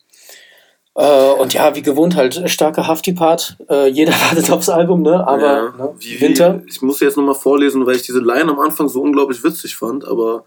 Äh, 0.99 1.30
und 1.30 1.55
ja, 1.55 1.76
wie 1.76 1.82
gewohnt 1.82 2.16
halt, 2.16 2.51
starker 2.51 2.88
Hafti-Part. 2.88 3.57
Äh, 3.70 3.86
jeder 3.86 4.12
wartet 4.28 4.51
aufs 4.51 4.68
Album, 4.68 5.03
ne? 5.03 5.24
Aber 5.24 5.40
ja, 5.40 5.62
ne? 5.70 5.94
Wie, 6.01 6.20
Winter. 6.20 6.61
ich 6.66 6.82
muss 6.82 6.99
jetzt 6.99 7.16
nochmal 7.16 7.36
vorlesen, 7.36 7.86
weil 7.86 7.94
ich 7.94 8.03
diese 8.03 8.18
Line 8.18 8.51
am 8.51 8.59
Anfang 8.59 8.88
so 8.88 9.01
unglaublich 9.01 9.44
witzig 9.44 9.76
fand, 9.76 10.05
aber 10.05 10.44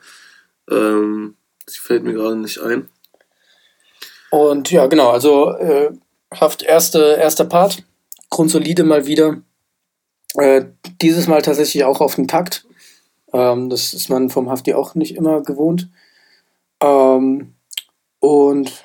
ähm, 0.70 1.36
sie 1.66 1.80
fällt 1.80 2.04
mir 2.04 2.12
gerade 2.12 2.36
nicht 2.36 2.60
ein. 2.60 2.89
Und 4.30 4.70
ja, 4.72 4.88
genau, 4.88 5.10
also 5.12 5.52
äh, 5.52 5.91
Haft 6.34 6.64
erste, 6.64 7.18
erster 7.20 7.45
Part, 7.45 7.84
grundsolide 8.30 8.84
mal 8.84 9.06
wieder. 9.06 9.41
Äh, 10.36 10.66
dieses 11.02 11.28
Mal 11.28 11.41
tatsächlich 11.41 11.86
auch 11.86 12.02
auf 12.02 12.16
den 12.16 12.28
Takt. 12.28 12.66
Ähm, 13.34 13.70
das 13.70 13.93
ist 13.93 14.10
man 14.10 14.30
vom 14.30 14.49
Hafti 14.49 14.74
auch 14.74 14.95
nicht 14.95 15.16
immer 15.16 15.41
gewohnt. 15.41 15.89
Ähm, 16.82 17.56
und 18.20 18.84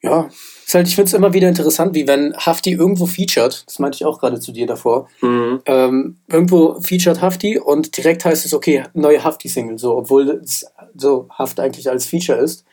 ja, 0.00 0.28
ist 0.64 0.74
halt, 0.74 0.86
ich 0.86 0.94
finde 0.94 1.08
es 1.08 1.14
immer 1.14 1.32
wieder 1.32 1.48
interessant, 1.48 1.94
wie 1.94 2.06
wenn 2.06 2.36
Hafti 2.36 2.72
irgendwo 2.72 3.06
featured, 3.06 3.64
das 3.66 3.78
meinte 3.80 3.96
ich 3.96 4.04
auch 4.04 4.20
gerade 4.20 4.38
zu 4.38 4.52
dir 4.52 4.66
davor, 4.66 5.08
mhm. 5.20 5.60
ähm, 5.66 6.18
irgendwo 6.28 6.80
featured 6.80 7.20
Hafti 7.20 7.58
und 7.58 7.96
direkt 7.96 8.24
heißt 8.24 8.46
es, 8.46 8.54
okay, 8.54 8.84
neue 8.94 9.24
Hafti-Single, 9.24 9.78
so, 9.78 9.96
obwohl 9.96 10.30
es 10.42 10.66
so 10.94 11.28
Haft 11.30 11.58
eigentlich 11.58 11.90
als 11.90 12.06
Feature 12.06 12.38
ist. 12.38 12.64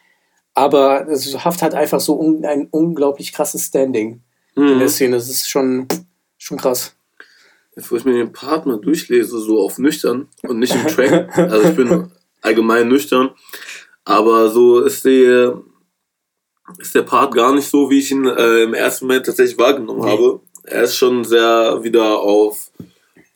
Aber 0.54 1.08
es, 1.10 1.44
Haft 1.44 1.62
hat 1.62 1.74
einfach 1.74 2.00
so 2.00 2.18
un, 2.20 2.46
ein 2.46 2.68
unglaublich 2.70 3.34
krasses 3.34 3.66
Standing 3.66 4.22
mhm. 4.56 4.68
in 4.68 4.80
der 4.80 4.90
Szene. 4.90 5.16
Das 5.16 5.28
ist 5.28 5.50
schon, 5.50 5.88
schon 6.38 6.58
krass. 6.58 6.96
Jetzt, 7.76 7.92
wo 7.92 7.98
ich 7.98 8.06
mir 8.06 8.14
den 8.14 8.32
Partner 8.32 8.78
durchlese, 8.78 9.40
so 9.40 9.62
auf 9.62 9.80
nüchtern 9.80 10.28
und 10.44 10.60
nicht 10.60 10.74
im 10.74 10.88
Track, 10.88 11.38
also 11.38 11.70
ich 11.70 11.76
bin 11.76 12.12
allgemein 12.42 12.88
nüchtern, 12.88 13.32
aber 14.06 14.50
so 14.50 14.80
ist 14.82 15.04
die 15.04 15.52
ist 16.80 16.96
der 16.96 17.04
Part 17.04 17.34
gar 17.34 17.54
nicht 17.54 17.70
so, 17.70 17.90
wie 17.90 18.00
ich 18.00 18.12
ihn 18.12 18.26
äh, 18.26 18.64
im 18.64 18.74
ersten 18.74 19.08
Moment 19.08 19.26
tatsächlich 19.26 19.58
wahrgenommen 19.58 20.02
nee. 20.02 20.12
habe. 20.12 20.40
Er 20.64 20.84
ist 20.84 20.96
schon 20.96 21.24
sehr 21.24 21.84
wieder 21.84 22.20
auf 22.20 22.72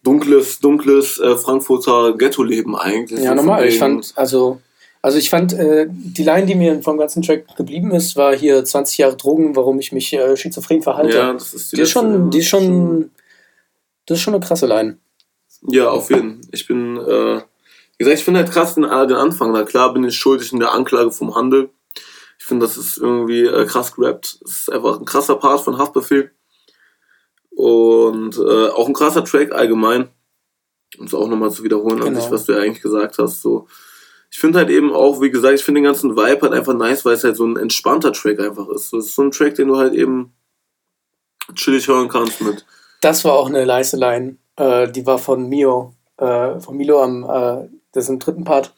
dunkles, 0.03 0.59
dunkles 0.59 1.19
äh, 1.19 1.35
Frankfurter 1.35 2.15
Ghetto-Leben 2.17 2.75
eigentlich. 2.75 3.21
Ja, 3.21 3.35
normal. 3.35 3.67
Ich 3.67 3.77
fand, 3.77 4.13
also, 4.15 4.59
also 5.01 5.17
ich 5.17 5.29
fand, 5.29 5.53
äh, 5.53 5.87
die 5.89 6.23
Line, 6.23 6.47
die 6.47 6.55
mir 6.55 6.81
vom 6.81 6.97
ganzen 6.97 7.21
Track 7.21 7.55
geblieben 7.55 7.91
ist, 7.91 8.15
war 8.15 8.35
hier 8.35 8.65
20 8.65 8.97
Jahre 8.97 9.15
Drogen, 9.15 9.55
warum 9.55 9.79
ich 9.79 9.91
mich 9.91 10.11
äh, 10.13 10.35
schizophren 10.35 10.81
verhalte. 10.81 11.17
Ja, 11.17 11.33
das 11.33 11.53
ist 11.53 11.71
die, 11.71 11.75
die 11.77 11.81
ist 11.83 11.91
schon, 11.91 12.31
die 12.31 12.39
ist 12.39 12.47
schon, 12.47 13.11
das 14.07 14.17
ist 14.17 14.23
schon 14.23 14.33
eine 14.33 14.43
krasse 14.43 14.65
Line. 14.65 14.97
Ja, 15.67 15.89
auf 15.89 16.09
jeden 16.09 16.41
Fall. 16.41 16.49
Ich 16.51 16.67
bin, 16.67 16.97
äh, 16.97 17.41
wie 17.97 18.05
gesagt, 18.05 18.19
ich 18.19 18.25
finde 18.25 18.39
halt 18.39 18.51
krass 18.51 18.75
den, 18.75 18.83
den 18.83 18.91
Anfang. 18.91 19.51
Na 19.51 19.63
klar 19.63 19.93
bin 19.93 20.03
ich 20.05 20.15
schuldig 20.15 20.51
in 20.51 20.59
der 20.59 20.71
Anklage 20.71 21.11
vom 21.11 21.35
Handel 21.35 21.69
finde, 22.45 22.65
das 22.65 22.77
ist 22.77 22.97
irgendwie 22.97 23.43
äh, 23.43 23.65
krass 23.65 23.95
gerappt. 23.95 24.39
Es 24.45 24.61
ist 24.61 24.71
einfach 24.71 24.99
ein 24.99 25.05
krasser 25.05 25.35
Part 25.35 25.61
von 25.61 25.77
Haftbefehl. 25.77 26.31
Und 27.51 28.37
äh, 28.37 28.69
auch 28.69 28.87
ein 28.87 28.93
krasser 28.93 29.23
Track 29.25 29.51
allgemein. 29.51 30.09
Um 30.97 31.05
es 31.05 31.13
auch 31.13 31.27
nochmal 31.27 31.51
zu 31.51 31.63
wiederholen, 31.63 31.99
genau. 31.99 32.19
sich, 32.19 32.31
was 32.31 32.45
du 32.45 32.53
ja 32.53 32.59
eigentlich 32.59 32.81
gesagt 32.81 33.19
hast. 33.19 33.41
So. 33.41 33.67
Ich 34.31 34.39
finde 34.39 34.59
halt 34.59 34.69
eben 34.69 34.93
auch, 34.93 35.21
wie 35.21 35.29
gesagt, 35.29 35.55
ich 35.55 35.63
finde 35.63 35.79
den 35.79 35.85
ganzen 35.85 36.15
Vibe 36.15 36.41
halt 36.41 36.53
einfach 36.53 36.73
nice, 36.73 37.05
weil 37.05 37.13
es 37.13 37.23
halt 37.23 37.35
so 37.35 37.45
ein 37.45 37.57
entspannter 37.57 38.13
Track 38.13 38.39
einfach 38.39 38.67
ist. 38.69 38.93
Das 38.93 39.07
ist 39.07 39.15
so 39.15 39.23
ein 39.23 39.31
Track, 39.31 39.55
den 39.55 39.67
du 39.67 39.77
halt 39.77 39.93
eben 39.93 40.33
chillig 41.55 41.87
hören 41.87 42.09
kannst 42.09 42.41
mit. 42.41 42.65
Das 43.01 43.23
war 43.25 43.33
auch 43.33 43.47
eine 43.47 43.65
leise 43.65 43.97
Line. 43.97 44.37
Äh, 44.55 44.91
die 44.91 45.05
war 45.05 45.17
von 45.17 45.47
Mio. 45.47 45.93
Äh, 46.17 46.59
von 46.59 46.75
Milo 46.75 47.01
am, 47.01 47.23
äh, 47.23 47.69
das 47.91 48.05
ist 48.05 48.09
im 48.09 48.19
dritten 48.19 48.43
Part. 48.43 48.73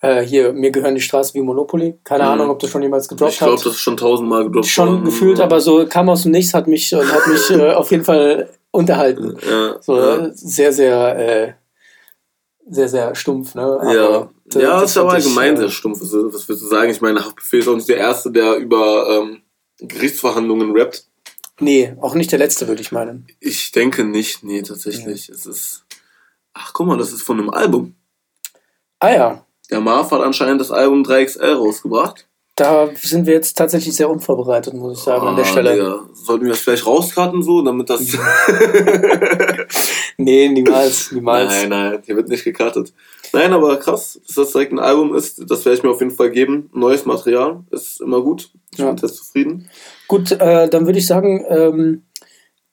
Äh, 0.00 0.22
hier, 0.22 0.52
mir 0.52 0.70
gehören 0.70 0.94
die 0.94 1.00
Straßen 1.00 1.34
wie 1.34 1.42
Monopoly. 1.42 1.98
Keine 2.04 2.24
mhm. 2.24 2.30
Ahnung, 2.30 2.50
ob 2.50 2.58
du 2.60 2.68
schon 2.68 2.82
jemals 2.82 3.08
gedroppt 3.08 3.32
hast. 3.32 3.34
Ich 3.34 3.38
glaube, 3.40 3.62
das 3.64 3.72
ist 3.74 3.80
schon 3.80 3.96
tausendmal 3.96 4.44
gedroppt 4.44 4.66
Schon 4.66 4.88
worden. 4.88 5.04
gefühlt, 5.04 5.40
aber 5.40 5.60
so 5.60 5.86
kam 5.86 6.08
aus 6.08 6.22
dem 6.22 6.32
Nichts, 6.32 6.54
hat 6.54 6.68
mich, 6.68 6.92
hat 6.92 7.26
mich 7.26 7.50
äh, 7.50 7.72
auf 7.74 7.90
jeden 7.90 8.04
Fall 8.04 8.48
unterhalten. 8.70 9.36
Ja, 9.48 9.76
so 9.80 9.98
ja. 9.98 10.30
sehr, 10.32 10.72
sehr, 10.72 11.18
äh, 11.18 11.52
sehr, 12.68 12.88
sehr 12.88 13.14
stumpf, 13.16 13.54
ne? 13.56 13.62
Aber 13.62 13.94
ja, 13.94 14.30
das, 14.46 14.62
ja, 14.62 14.80
das 14.80 14.90
ist 14.90 14.96
aber 14.98 15.12
allgemein 15.14 15.54
ich, 15.54 15.60
sehr 15.60 15.70
stumpf. 15.70 16.00
Was, 16.00 16.12
was 16.12 16.48
würdest 16.48 16.64
du 16.64 16.68
sagen? 16.68 16.90
Ich 16.90 17.00
meine, 17.00 17.24
Haftbefehl 17.24 17.60
ist 17.60 17.68
auch 17.68 17.74
nicht 17.74 17.88
der 17.88 17.96
Erste, 17.96 18.30
der 18.30 18.56
über 18.56 19.08
ähm, 19.10 19.42
Gerichtsverhandlungen 19.78 20.76
rappt. 20.76 21.06
Nee, 21.60 21.96
auch 22.00 22.14
nicht 22.14 22.30
der 22.30 22.38
Letzte, 22.38 22.68
würde 22.68 22.82
ich 22.82 22.92
meinen. 22.92 23.26
Ich 23.40 23.72
denke 23.72 24.04
nicht, 24.04 24.44
nee, 24.44 24.62
tatsächlich. 24.62 25.26
Ja. 25.26 25.34
Es 25.34 25.44
ist. 25.44 25.84
Ach, 26.54 26.72
guck 26.72 26.86
mal, 26.86 26.98
das 26.98 27.12
ist 27.12 27.22
von 27.22 27.38
einem 27.38 27.50
Album. 27.50 27.96
Ah 29.00 29.10
ja. 29.10 29.44
Der 29.70 29.80
Marv 29.80 30.10
hat 30.10 30.22
anscheinend 30.22 30.60
das 30.60 30.70
Album 30.70 31.02
3XL 31.02 31.54
rausgebracht. 31.54 32.26
Da 32.58 32.88
sind 33.00 33.26
wir 33.26 33.34
jetzt 33.34 33.56
tatsächlich 33.56 33.94
sehr 33.94 34.10
unvorbereitet, 34.10 34.74
muss 34.74 34.98
ich 34.98 35.04
sagen, 35.04 35.22
oh, 35.24 35.28
an 35.28 35.36
der 35.36 35.44
ah, 35.44 35.48
Stelle. 35.48 35.72
Digga. 35.74 36.00
Sollten 36.12 36.44
wir 36.44 36.50
das 36.50 36.60
vielleicht 36.60 36.86
rauskarten 36.86 37.40
so, 37.40 37.62
damit 37.62 37.88
das. 37.88 38.00
nee, 40.16 40.48
niemals, 40.48 41.12
niemals. 41.12 41.52
Nein, 41.52 41.68
nein, 41.68 42.02
hier 42.04 42.16
wird 42.16 42.28
nicht 42.28 42.42
gekartet. 42.42 42.92
Nein, 43.32 43.52
aber 43.52 43.76
krass, 43.76 44.20
dass 44.26 44.34
das 44.34 44.52
direkt 44.52 44.72
ein 44.72 44.80
Album 44.80 45.14
ist, 45.14 45.48
das 45.48 45.64
werde 45.64 45.78
ich 45.78 45.84
mir 45.84 45.90
auf 45.90 46.00
jeden 46.00 46.14
Fall 46.14 46.30
geben. 46.30 46.68
Neues 46.72 47.04
Material 47.04 47.60
ist 47.70 48.00
immer 48.00 48.22
gut. 48.22 48.50
Ich 48.72 48.78
ja. 48.78 48.86
bin 48.86 48.98
sehr 48.98 49.12
zufrieden. 49.12 49.70
Gut, 50.08 50.32
äh, 50.32 50.68
dann 50.68 50.86
würde 50.86 50.98
ich 50.98 51.06
sagen, 51.06 51.44
ähm, 51.48 52.02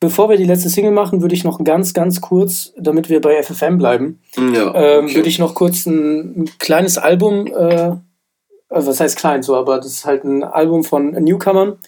Bevor 0.06 0.30
wir 0.30 0.38
die 0.38 0.44
letzte 0.44 0.70
Single 0.70 0.92
machen, 0.92 1.24
würde 1.24 1.34
ich 1.34 1.44
noch 1.44 1.64
ganz, 1.64 1.96
ganz 1.96 2.22
kurz, 2.22 2.72
damit 2.78 3.10
wir 3.10 3.22
bei 3.22 3.42
FFM 3.42 3.80
bleiben, 3.80 4.22
ja, 4.38 5.00
ähm, 5.00 5.12
würde 5.16 5.28
ich 5.28 5.40
noch 5.40 5.56
kurz 5.56 5.88
ein, 5.88 6.44
ein 6.44 6.50
kleines 6.60 7.00
Album, 7.00 7.48
äh, 7.48 7.96
also 8.70 8.92
was 8.92 9.00
heißt 9.00 9.18
klein 9.18 9.42
so, 9.42 9.56
aber 9.56 9.78
das 9.78 9.88
ist 9.88 10.06
halt 10.06 10.24
ein 10.24 10.44
Album 10.44 10.84
von 10.84 11.10
Newcomern. 11.10 11.80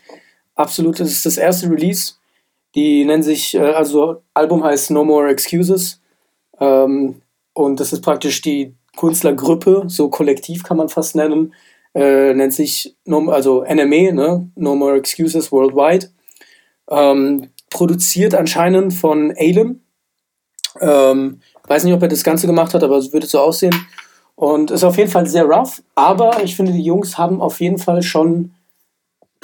Absolut, 0.56 1.00
das 1.00 1.12
ist 1.12 1.28
das 1.28 1.38
erste 1.38 1.70
Release. 1.70 2.16
Die 2.74 3.06
nennen 3.06 3.22
sich, 3.22 3.54
äh, 3.54 3.60
also 3.60 4.24
Album 4.34 4.64
heißt 4.64 4.90
No 4.90 5.04
More 5.04 5.30
Excuses. 5.30 6.02
Ähm, 6.60 7.22
und 7.54 7.80
das 7.80 7.94
ist 7.94 8.02
praktisch 8.02 8.42
die 8.42 8.74
Künstlergruppe, 8.98 9.84
so 9.90 10.10
kollektiv 10.10 10.64
kann 10.64 10.78
man 10.78 10.90
fast 10.90 11.16
nennen. 11.16 11.54
Äh, 11.94 12.34
nennt 12.34 12.56
sich, 12.56 12.96
no, 13.06 13.30
also 13.30 13.64
NME, 13.64 14.12
ne? 14.12 14.50
No 14.56 14.76
More 14.76 14.98
Excuses 14.98 15.52
Worldwide. 15.52 16.08
Ähm, 16.90 17.50
produziert 17.78 18.34
anscheinend 18.34 18.94
von 18.94 19.32
Alem. 19.38 19.82
Ähm, 20.82 21.40
weiß 21.68 21.84
nicht, 21.84 21.94
ob 21.94 22.02
er 22.02 22.08
das 22.08 22.24
Ganze 22.24 22.48
gemacht 22.48 22.74
hat, 22.74 22.84
aber 22.84 22.98
es 22.98 23.14
würde 23.14 23.28
so 23.28 23.40
aussehen. 23.40 23.76
Und 24.36 24.72
ist 24.72 24.84
auf 24.84 24.98
jeden 24.98 25.10
Fall 25.12 25.28
sehr 25.28 25.46
rough, 25.46 25.82
aber 25.96 26.44
ich 26.44 26.56
finde, 26.56 26.72
die 26.72 26.84
Jungs 26.84 27.18
haben 27.18 27.40
auf 27.42 27.60
jeden 27.60 27.78
Fall 27.80 28.02
schon 28.04 28.52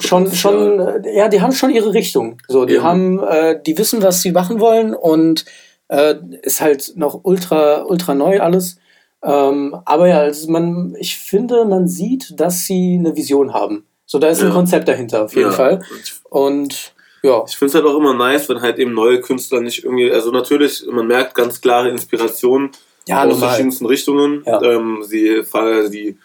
schon, 0.00 0.30
schon, 0.32 0.80
äh, 0.80 1.16
ja, 1.16 1.28
die 1.28 1.40
haben 1.40 1.52
schon 1.52 1.70
ihre 1.70 1.94
Richtung. 1.94 2.38
So, 2.48 2.64
die 2.64 2.74
Ja. 2.74 2.82
haben, 2.82 3.22
äh, 3.22 3.60
die 3.64 3.78
wissen, 3.78 4.02
was 4.02 4.22
sie 4.22 4.32
machen 4.32 4.58
wollen 4.58 4.92
und 4.94 5.44
äh, 5.88 6.16
ist 6.42 6.60
halt 6.60 6.92
noch 6.96 7.20
ultra, 7.22 7.82
ultra 7.84 8.14
neu 8.14 8.40
alles. 8.40 8.76
Ähm, 9.22 9.76
aber 9.84 10.08
ja, 10.08 10.18
also 10.18 10.50
man, 10.50 10.96
ich 10.98 11.16
finde, 11.16 11.64
man 11.64 11.86
sieht, 11.86 12.38
dass 12.40 12.64
sie 12.66 12.96
eine 12.98 13.14
Vision 13.16 13.54
haben. 13.54 13.86
So, 14.04 14.18
da 14.18 14.28
ist 14.28 14.40
ein 14.42 14.48
Ja. 14.48 14.54
Konzept 14.54 14.88
dahinter, 14.88 15.24
auf 15.24 15.34
jeden 15.36 15.50
Ja. 15.50 15.56
Fall. 15.56 15.80
Und 16.28 16.93
ja, 17.24 17.42
Ich 17.48 17.56
finde 17.56 17.70
es 17.70 17.74
halt 17.74 17.86
auch 17.86 17.96
immer 17.96 18.12
nice, 18.14 18.48
wenn 18.50 18.60
halt 18.60 18.78
eben 18.78 18.92
neue 18.92 19.20
Künstler 19.20 19.60
nicht 19.60 19.82
irgendwie, 19.82 20.12
also 20.12 20.30
natürlich, 20.30 20.84
man 20.90 21.06
merkt 21.06 21.34
ganz 21.34 21.60
klare 21.60 21.88
Inspirationen 21.88 22.70
ja, 23.08 23.22
aus 23.22 23.30
normal. 23.30 23.48
verschiedensten 23.48 23.86
Richtungen. 23.86 24.42
Ja. 24.46 24.60
Ähm, 24.62 25.02
sie, 25.02 25.42
sie, 25.88 26.18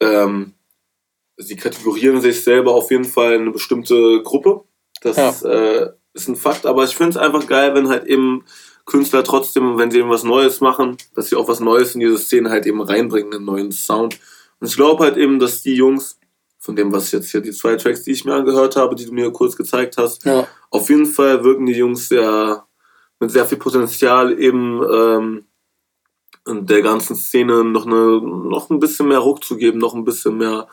ähm, 0.00 0.52
sie 1.38 1.56
kategorieren 1.56 2.20
sich 2.20 2.44
selber 2.44 2.74
auf 2.74 2.90
jeden 2.90 3.06
Fall 3.06 3.32
in 3.34 3.42
eine 3.42 3.50
bestimmte 3.52 4.22
Gruppe. 4.22 4.64
Das 5.00 5.16
Ja. 5.16 5.50
äh, 5.50 5.92
ist 6.12 6.28
ein 6.28 6.36
Fakt, 6.36 6.66
aber 6.66 6.84
ich 6.84 6.94
finde 6.94 7.10
es 7.10 7.16
einfach 7.16 7.46
geil, 7.46 7.74
wenn 7.74 7.88
halt 7.88 8.04
eben 8.06 8.44
Künstler 8.84 9.24
trotzdem, 9.24 9.78
wenn 9.78 9.90
sie 9.90 9.98
eben 10.00 10.10
was 10.10 10.24
Neues 10.24 10.60
machen, 10.60 10.96
dass 11.14 11.28
sie 11.28 11.36
auch 11.36 11.48
was 11.48 11.60
Neues 11.60 11.94
in 11.94 12.00
diese 12.00 12.18
Szene 12.18 12.50
halt 12.50 12.66
eben 12.66 12.80
reinbringen, 12.82 13.32
einen 13.34 13.44
neuen 13.44 13.72
Sound. 13.72 14.18
Und 14.60 14.66
ich 14.68 14.76
glaube 14.76 15.04
halt 15.04 15.16
eben, 15.16 15.38
dass 15.38 15.62
die 15.62 15.74
Jungs, 15.74 16.18
von 16.58 16.74
dem, 16.76 16.92
was 16.92 17.12
jetzt 17.12 17.30
hier 17.30 17.40
die 17.40 17.52
zwei 17.52 17.76
Tracks, 17.76 18.02
die 18.02 18.10
ich 18.12 18.24
mir 18.24 18.34
angehört 18.34 18.76
habe, 18.76 18.94
die 18.94 19.06
du 19.06 19.12
mir 19.12 19.30
kurz 19.32 19.56
gezeigt 19.56 19.96
hast, 19.96 20.24
Ja, 20.24 20.46
auf 20.70 20.88
jeden 20.90 21.06
Fall 21.06 21.42
wirken 21.44 21.66
die 21.66 21.72
Jungs 21.74 22.08
sehr 22.08 22.64
mit 23.20 23.30
sehr 23.30 23.46
viel 23.46 23.58
Potenzial 23.58 24.38
eben 24.38 24.82
ähm, 24.92 25.44
in 26.46 26.66
der 26.66 26.82
ganzen 26.82 27.16
Szene 27.16 27.64
noch 27.64 27.86
eine 27.86 28.20
noch 28.20 28.70
ein 28.70 28.78
bisschen 28.78 29.08
mehr 29.08 29.18
Ruck 29.18 29.44
zu 29.44 29.56
geben, 29.56 29.78
noch 29.78 29.94
ein 29.94 30.04
bisschen 30.04 30.36
mehr 30.38 30.68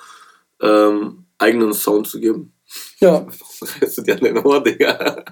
ähm, 0.61 1.25
eigenen 1.37 1.73
Sound 1.73 2.07
zu 2.07 2.19
geben. 2.19 2.53
ja. 2.99 3.25
Was 3.59 3.81
reißt 3.81 3.97
du 3.97 4.01
dir 4.03 4.15
an 4.15 4.21
den 4.21 4.37
Ohr, 4.39 4.63
Digga? 4.63 5.23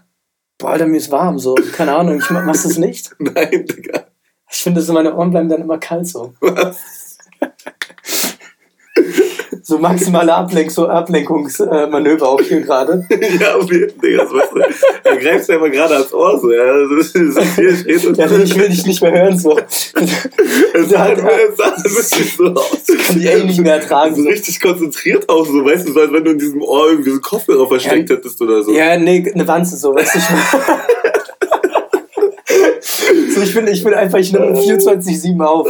Boah, 0.58 0.70
Alter, 0.72 0.86
mir 0.88 0.98
ist 0.98 1.12
warm, 1.12 1.40
so. 1.40 1.56
Keine 1.74 1.96
Ahnung, 1.96 2.18
ich 2.20 2.30
mach, 2.30 2.46
machst 2.46 2.66
du 2.66 2.70
es 2.70 2.78
nicht? 2.78 3.14
Nein, 3.20 3.66
Digga. 3.66 4.08
Ich 4.52 4.58
finde, 4.58 4.82
so 4.82 4.94
meine 4.94 5.16
Ohren 5.16 5.32
bleiben 5.32 5.50
dann 5.50 5.62
immer 5.62 5.78
kalt, 5.78 6.08
so. 6.08 6.34
Was? 6.42 7.18
So 9.66 9.78
maximale 9.78 10.34
Ablenk 10.34 10.72
so 10.72 10.88
Ablenkungsmanöver 10.90 12.28
auch 12.28 12.42
hier 12.42 12.60
gerade. 12.62 13.06
ja, 13.40 13.56
auf 13.56 13.72
jeden 13.72 13.98
Fall. 13.98 14.18
Das 14.18 14.34
weißt 14.34 14.52
du, 14.54 14.60
er 15.10 15.16
greift 15.18 15.48
ja 15.48 15.56
immer 15.56 15.70
gerade 15.70 15.94
ans 15.96 16.14
Ohr 16.14 16.38
so. 16.38 16.52
Ja. 16.52 16.66
Das 16.98 17.12
ist, 17.12 17.38
das 17.38 17.58
ist 17.86 17.86
Ja, 18.18 18.26
ich 18.26 18.58
will 18.60 18.68
dich 18.68 18.86
nicht 18.86 19.02
mehr 19.02 19.14
hören, 19.14 19.38
so. 19.38 19.58
es 19.58 19.94
sah, 20.90 21.16
sah 21.16 21.16
wirklich 21.16 22.36
so 22.36 22.44
aus. 22.54 22.84
Kann 23.08 23.20
die 23.20 23.28
eh 23.28 23.42
nicht 23.46 23.62
mehr 23.62 23.76
ertragen. 23.76 24.16
So 24.16 24.24
richtig 24.24 24.60
konzentriert 24.60 25.30
auch 25.30 25.46
so, 25.46 25.64
weißt 25.64 25.88
du, 25.88 25.94
so 25.94 26.02
als 26.02 26.12
wenn 26.12 26.26
du 26.26 26.32
in 26.32 26.40
diesem 26.40 26.62
Ohr 26.62 26.90
irgendwie 26.90 27.12
so 27.12 27.22
Kopfhörer 27.22 27.66
versteckt 27.68 28.10
Ja. 28.10 28.18
hättest 28.18 28.42
oder 28.42 28.64
so. 28.64 28.72
Ja, 28.74 28.98
nee, 28.98 29.32
eine 29.34 29.48
Wanze, 29.48 29.78
so, 29.78 29.96
weißt 29.96 30.16
du. 30.16 30.20
Ich 30.20 30.26
so, 33.36 33.42
ich 33.42 33.54
bin, 33.54 33.68
ich 33.68 33.82
bin 33.84 33.94
einfach, 33.94 34.20
ich 34.20 34.32
nehme 34.34 34.60
24-7 34.60 35.42
auf. 35.44 35.68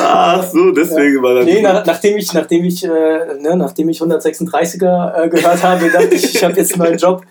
Ach 0.00 0.42
so, 0.50 0.70
deswegen 0.72 1.22
war 1.22 1.34
das. 1.36 1.44
Nee, 1.44 1.62
nach, 1.62 1.84
nachdem 1.86 2.16
ich, 2.16 2.32
nachdem 2.32 2.64
ich, 2.64 2.84
äh, 2.84 2.88
ne, 2.88 3.56
nachdem 3.56 3.88
ich 3.88 4.00
136er 4.00 5.24
äh, 5.24 5.28
gehört 5.28 5.62
habe, 5.62 5.88
dachte 5.90 6.14
ich, 6.14 6.34
ich 6.34 6.42
habe 6.44 6.54
jetzt 6.56 6.72
einen 6.74 6.82
neuen 6.82 6.98
Job. 6.98 7.22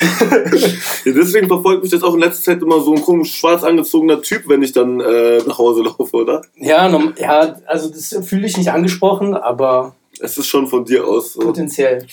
Ja, 0.00 1.12
deswegen 1.12 1.46
verfolgt 1.48 1.82
mich 1.82 1.92
jetzt 1.92 2.02
auch 2.04 2.14
in 2.14 2.20
letzter 2.20 2.52
Zeit 2.52 2.62
immer 2.62 2.80
so 2.80 2.94
ein 2.94 3.00
komisch 3.02 3.34
schwarz 3.36 3.64
angezogener 3.64 4.20
Typ, 4.22 4.42
wenn 4.48 4.62
ich 4.62 4.72
dann 4.72 5.00
äh, 5.00 5.38
nach 5.46 5.58
Hause 5.58 5.82
laufe, 5.82 6.14
oder? 6.16 6.42
Ja, 6.56 6.88
norm- 6.88 7.14
ja, 7.18 7.56
also 7.66 7.88
das 7.88 8.14
fühle 8.26 8.46
ich 8.46 8.56
nicht 8.58 8.70
angesprochen, 8.70 9.34
aber 9.34 9.94
Es 10.20 10.36
ist 10.38 10.46
schon 10.48 10.66
von 10.68 10.84
dir 10.84 11.04
aus. 11.06 11.32
So. 11.32 11.40
potenziell. 11.40 12.06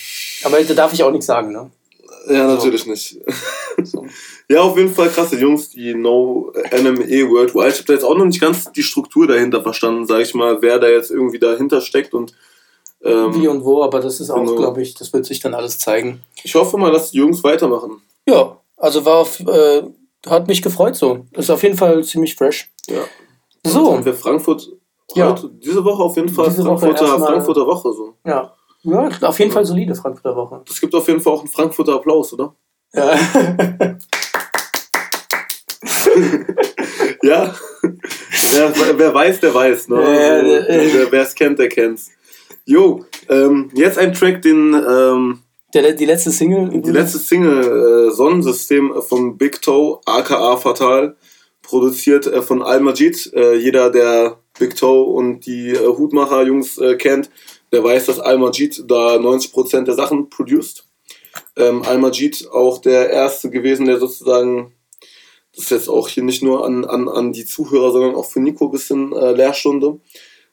Aber 0.44 0.60
da 0.62 0.74
darf 0.74 0.92
ich 0.94 1.02
auch 1.02 1.10
nichts 1.10 1.26
sagen, 1.26 1.52
ne? 1.52 1.70
Ja, 2.28 2.48
So. 2.48 2.54
natürlich 2.54 2.86
nicht. 2.86 3.18
So. 3.82 4.06
Ja, 4.48 4.60
auf 4.60 4.76
jeden 4.76 4.92
Fall 4.94 5.08
krasse 5.08 5.36
Jungs, 5.38 5.70
die 5.70 5.94
No 5.94 6.52
NME 6.70 7.28
Worldwide. 7.30 7.68
Ich 7.70 7.74
habe 7.76 7.84
da 7.86 7.92
jetzt 7.94 8.04
auch 8.04 8.16
noch 8.16 8.26
nicht 8.26 8.40
ganz 8.40 8.70
die 8.72 8.82
Struktur 8.82 9.26
dahinter 9.26 9.62
verstanden, 9.62 10.06
sag 10.06 10.20
ich 10.20 10.34
mal, 10.34 10.60
wer 10.60 10.78
da 10.78 10.88
jetzt 10.88 11.10
irgendwie 11.10 11.38
dahinter 11.38 11.80
steckt 11.80 12.12
und 12.14 12.34
ähm, 13.02 13.34
Wie 13.34 13.48
und 13.48 13.64
wo, 13.64 13.82
aber 13.82 14.00
das 14.00 14.20
ist 14.20 14.30
auch, 14.30 14.36
Genau. 14.44 14.56
glaube 14.56 14.80
ich, 14.82 14.94
das 14.94 15.12
wird 15.12 15.26
sich 15.26 15.40
dann 15.40 15.52
alles 15.54 15.78
zeigen. 15.78 16.22
ich 16.42 16.54
hoffe 16.54 16.76
mal, 16.78 16.90
dass 16.92 17.10
die 17.10 17.18
Jungs 17.18 17.42
weitermachen. 17.44 18.00
Ja, 18.26 18.56
also 18.78 19.04
war 19.04 19.16
auf, 19.18 19.40
äh, 19.40 19.82
hat 20.26 20.48
mich 20.48 20.62
gefreut 20.62 20.96
so. 20.96 21.26
Ist 21.32 21.50
auf 21.50 21.62
jeden 21.62 21.76
Fall 21.76 22.02
ziemlich 22.04 22.34
fresh. 22.34 22.70
Ja. 22.88 23.00
So. 23.66 23.92
Haben 23.92 24.04
wir 24.06 24.14
Frankfurt 24.14 24.70
Ja. 25.14 25.30
heute, 25.32 25.50
diese 25.62 25.84
Woche 25.84 26.02
auf 26.02 26.16
jeden 26.16 26.28
Fall 26.30 26.48
Diese 26.48 26.64
Woche 26.64 26.78
Frankfurter, 26.78 27.10
erstmal- 27.12 27.28
Frankfurter 27.32 27.66
Woche 27.66 27.92
so. 27.92 28.14
Ja. 28.26 28.52
Ja, 28.82 29.08
auf 29.28 29.38
jeden 29.38 29.50
Fall 29.52 29.64
solide 29.64 29.94
Frankfurter 29.94 30.36
Woche. 30.36 30.60
Es 30.68 30.78
gibt 30.80 30.94
auf 30.94 31.06
jeden 31.08 31.20
Fall 31.20 31.32
auch 31.34 31.40
einen 31.40 31.48
Frankfurter 31.48 31.94
Applaus, 31.94 32.32
oder? 32.34 32.54
Ja. 32.94 33.18
Ja. 37.22 37.54
wer, 37.82 38.98
wer 38.98 39.14
weiß, 39.14 39.40
der 39.40 39.54
weiß, 39.54 39.88
ne? 39.88 39.96
Ja, 39.96 40.32
Also, 40.34 40.98
ja. 40.98 41.06
wer 41.10 41.22
es 41.22 41.34
kennt, 41.34 41.58
der 41.58 41.68
kennt's. 41.68 42.10
Jo, 42.66 43.04
ähm, 43.28 43.70
jetzt 43.74 43.98
ein 43.98 44.12
Track, 44.12 44.42
den 44.42 44.74
ähm, 44.74 45.40
Der, 45.72 45.92
die 45.92 46.04
letzte 46.06 46.30
Single. 46.30 46.68
die 46.80 46.90
letzte 46.90 47.18
Single 47.18 48.08
äh, 48.08 48.10
Sonnensystem 48.10 48.92
von 49.06 49.36
Big 49.38 49.60
Toe, 49.62 50.00
aka 50.06 50.56
Fatal, 50.56 51.16
produziert 51.62 52.26
äh, 52.26 52.42
von 52.42 52.62
Al 52.62 52.80
Majid. 52.80 53.32
Äh, 53.34 53.54
jeder, 53.56 53.90
der 53.90 54.38
Big 54.58 54.76
Toe 54.76 55.04
und 55.04 55.46
die 55.46 55.70
äh, 55.70 55.86
Hutmacher-Jungs 55.86 56.78
äh, 56.78 56.96
kennt, 56.96 57.30
der 57.72 57.82
weiß, 57.82 58.06
dass 58.06 58.20
Al 58.20 58.38
Majid 58.38 58.84
da 58.86 59.16
90% 59.16 59.82
der 59.84 59.94
Sachen 59.94 60.28
produced. 60.30 60.84
Ähm, 61.56 61.82
Al 61.82 61.98
Majid 61.98 62.48
auch 62.52 62.80
der 62.80 63.10
erste 63.10 63.50
gewesen, 63.50 63.86
der 63.86 63.98
sozusagen, 63.98 64.72
das 65.54 65.64
ist 65.64 65.70
jetzt 65.70 65.88
auch 65.88 66.08
hier 66.08 66.24
nicht 66.24 66.42
nur 66.42 66.64
an, 66.64 66.84
an, 66.84 67.08
an 67.08 67.32
die 67.32 67.44
Zuhörer, 67.44 67.92
sondern 67.92 68.14
auch 68.14 68.26
für 68.26 68.40
Nico 68.40 68.66
ein 68.66 68.72
bisschen 68.72 69.12
äh, 69.12 69.32
Lehrstunde. 69.32 70.00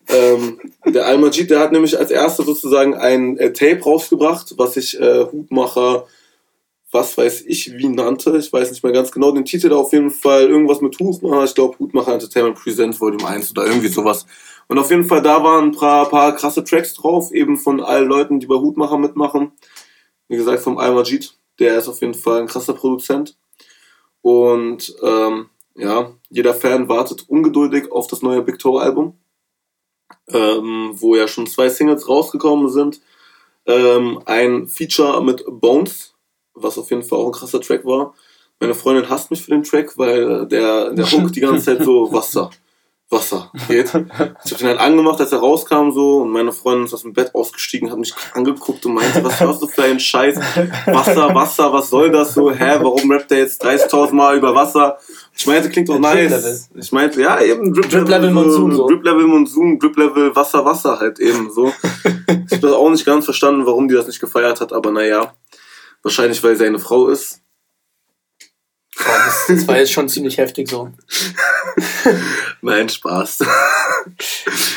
Ähm, 0.08 0.60
der 0.86 1.08
Al 1.08 1.18
Majid, 1.18 1.50
der 1.50 1.60
hat 1.60 1.72
nämlich 1.72 1.98
als 1.98 2.12
erster 2.12 2.44
sozusagen 2.44 2.94
ein 2.94 3.38
äh, 3.38 3.52
Tape 3.52 3.82
rausgebracht, 3.82 4.54
was 4.58 4.76
sich 4.76 5.00
äh, 5.00 5.26
Hutmacher, 5.26 6.06
was 6.92 7.18
weiß 7.18 7.44
ich, 7.48 7.74
wie 7.78 7.88
nannte. 7.88 8.38
Ich 8.38 8.52
weiß 8.52 8.70
nicht 8.70 8.84
mehr 8.84 8.94
ganz 8.94 9.12
genau 9.12 9.32
den 9.32 9.46
Titel, 9.46 9.72
auf 9.74 9.94
jeden 9.94 10.12
Fall 10.12 10.50
irgendwas 10.50 10.82
mit 10.82 11.00
Hutmacher. 11.00 11.46
Ich 11.46 11.56
glaube, 11.56 11.80
Hutmacher 11.80 12.14
Entertainment 12.14 12.58
Presents 12.58 13.00
Volume 13.00 13.26
1 13.26 13.52
oder 13.52 13.66
irgendwie 13.66 13.88
sowas. 13.88 14.26
Und 14.68 14.78
auf 14.78 14.90
jeden 14.90 15.06
Fall, 15.06 15.22
da 15.22 15.44
waren 15.44 15.70
ein 15.70 15.76
paar, 15.76 16.10
paar 16.10 16.36
krasse 16.36 16.64
Tracks 16.64 16.94
drauf, 16.94 17.32
eben 17.32 17.58
von 17.58 17.82
allen 17.82 18.08
Leuten, 18.08 18.40
die 18.40 18.48
bei 18.48 18.56
Hutmacher 18.56 18.98
mitmachen. 18.98 19.52
Wie 20.28 20.38
gesagt, 20.38 20.62
vom 20.62 20.78
Al 20.78 20.94
Majid. 20.94 21.34
Der 21.60 21.78
ist 21.78 21.88
auf 21.88 22.02
jeden 22.02 22.14
Fall 22.14 22.42
ein 22.42 22.48
krasser 22.48 22.74
Produzent. 22.74 23.36
Und 24.22 24.96
ähm, 25.04 25.50
ja, 25.76 26.12
jeder 26.30 26.54
Fan 26.54 26.90
wartet 26.90 27.28
ungeduldig 27.28 27.92
auf 27.92 28.08
das 28.08 28.22
neue 28.22 28.42
Big 28.42 28.60
Toe 28.60 28.82
Album, 28.82 29.18
ähm, 30.30 30.92
wo 30.94 31.16
ja 31.16 31.28
schon 31.28 31.48
zwei 31.48 31.70
Singles 31.70 32.08
rausgekommen 32.08 32.70
sind. 32.70 33.02
Ähm, 33.66 34.22
ein 34.26 34.68
Feature 34.68 35.24
mit 35.24 35.44
Bones, 35.48 36.14
was 36.54 36.78
auf 36.78 36.90
jeden 36.90 37.04
Fall 37.04 37.20
auch 37.20 37.28
ein 37.28 37.32
krasser 37.32 37.62
Track 37.62 37.86
war. 37.86 38.14
Meine 38.60 38.76
Freundin 38.76 39.10
hasst 39.10 39.32
mich 39.32 39.42
für 39.42 39.52
den 39.52 39.64
Track, 39.64 39.98
weil 39.98 40.46
der, 40.48 40.92
der 40.92 41.06
Hook 41.12 41.32
die 41.34 41.42
ganze 41.42 41.66
Zeit 41.66 41.84
so 41.84 42.12
Wasser, 42.12 42.52
Wasser 43.12 43.52
geht. 43.68 43.88
Ich 43.88 43.94
habe 43.94 44.60
den 44.60 44.68
halt 44.68 44.80
angemacht, 44.80 45.20
als 45.20 45.32
er 45.32 45.40
rauskam 45.40 45.92
so 45.92 46.22
und 46.22 46.32
meine 46.32 46.52
Freundin 46.52 46.86
ist 46.86 46.94
aus 46.94 47.02
dem 47.02 47.14
Bett 47.14 47.36
ausgestiegen, 47.36 47.92
hat 47.92 48.00
mich 48.00 48.14
angeguckt 48.34 48.86
und 48.86 48.94
meinte, 48.94 49.24
was 49.24 49.40
hörst 49.40 49.62
du 49.62 49.68
für 49.68 49.84
einen 49.84 50.00
Scheiß? 50.00 50.38
Wasser, 50.86 51.36
Wasser, 51.36 51.74
was 51.74 51.90
soll 51.90 52.10
das 52.10 52.34
so? 52.34 52.52
Hä, 52.52 52.78
warum 52.82 53.12
rappt 53.12 53.32
der 53.32 53.40
jetzt 53.40 53.64
30.000 53.64 54.14
Mal 54.14 54.38
über 54.38 54.56
Wasser? 54.56 54.98
Ich 55.36 55.46
meinte, 55.46 55.70
klingt 55.70 55.90
doch 55.90 56.00
nice. 56.00 56.30
Level. 56.30 56.60
Ich 56.76 56.92
meinte, 56.92 57.22
ja, 57.22 57.42
eben 57.42 57.74
Drip, 57.74 57.90
Drip 57.90 58.08
Level 58.08 58.32
Monsoon, 58.32 58.72
so. 58.72 58.88
Drip 58.88 59.04
Level 59.04 59.28
Monsoon, 59.28 59.80
Drip 59.80 59.98
Level 59.98 60.36
Wasser, 60.36 60.64
Wasser 60.64 61.00
halt 61.00 61.20
eben 61.20 61.52
so. 61.52 61.68
ich 61.68 62.52
habe 62.52 62.62
das 62.62 62.72
auch 62.72 62.90
nicht 62.90 63.06
ganz 63.06 63.26
verstanden, 63.26 63.66
warum 63.66 63.88
die 63.88 63.96
das 63.96 64.08
nicht 64.08 64.22
gefeiert 64.22 64.62
hat, 64.62 64.72
aber 64.72 64.92
naja. 64.92 65.34
Wahrscheinlich, 66.04 66.44
weil 66.44 66.56
sie 66.56 66.66
eine 66.66 66.80
Frau 66.80 67.10
ist. 67.10 67.41
Das, 68.98 69.46
das 69.48 69.68
war 69.68 69.78
jetzt 69.78 69.92
schon 69.92 70.10
ziemlich 70.10 70.38
heftig 70.38 70.70
so. 70.70 70.92
Nein, 72.62 72.90
Spaß. 72.90 73.40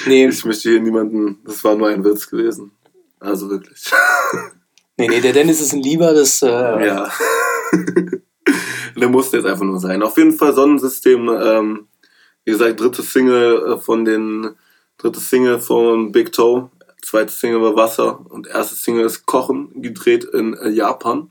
Nee, 0.07 0.29
Ich 0.29 0.45
möchte 0.45 0.71
hier 0.71 0.81
niemanden, 0.81 1.41
das 1.45 1.63
war 1.65 1.75
nur 1.75 1.89
ein 1.89 2.05
Witz 2.05 2.29
gewesen. 2.29 2.71
Also 3.19 3.51
wirklich. 3.51 3.85
nee, 4.97 5.09
nee, 5.09 5.21
der 5.21 5.33
Dennis 5.33 5.61
ist 5.61 5.73
ein 5.73 5.83
Lieber, 5.83 6.13
das. 6.13 6.43
Äh, 6.43 6.47
Ja. 6.87 7.11
Der 8.97 9.09
musste 9.09 9.39
jetzt 9.39 9.47
einfach 9.47 9.65
nur 9.65 9.81
sein. 9.81 10.03
Auf 10.03 10.17
jeden 10.17 10.33
Fall 10.33 10.55
Sonnensystem, 10.55 11.29
ähm, 11.29 11.89
wie 12.45 12.53
gesagt, 12.53 12.81
dritte 12.81 13.03
Single 13.03 13.73
äh, 13.73 13.79
von 13.79 14.05
den, 14.05 14.51
dritte 14.99 15.21
Single 15.21 15.59
von 15.59 16.13
Big 16.13 16.33
Toe, 16.33 16.71
zweite 17.03 17.33
Single 17.33 17.61
war 17.61 17.77
Wasser 17.77 18.25
und 18.31 18.47
erste 18.47 18.77
Single 18.77 19.05
ist 19.05 19.27
Kochen, 19.27 19.83
gedreht 19.83 20.25
in 20.25 20.55
äh, 20.55 20.69
Japan. 20.69 21.31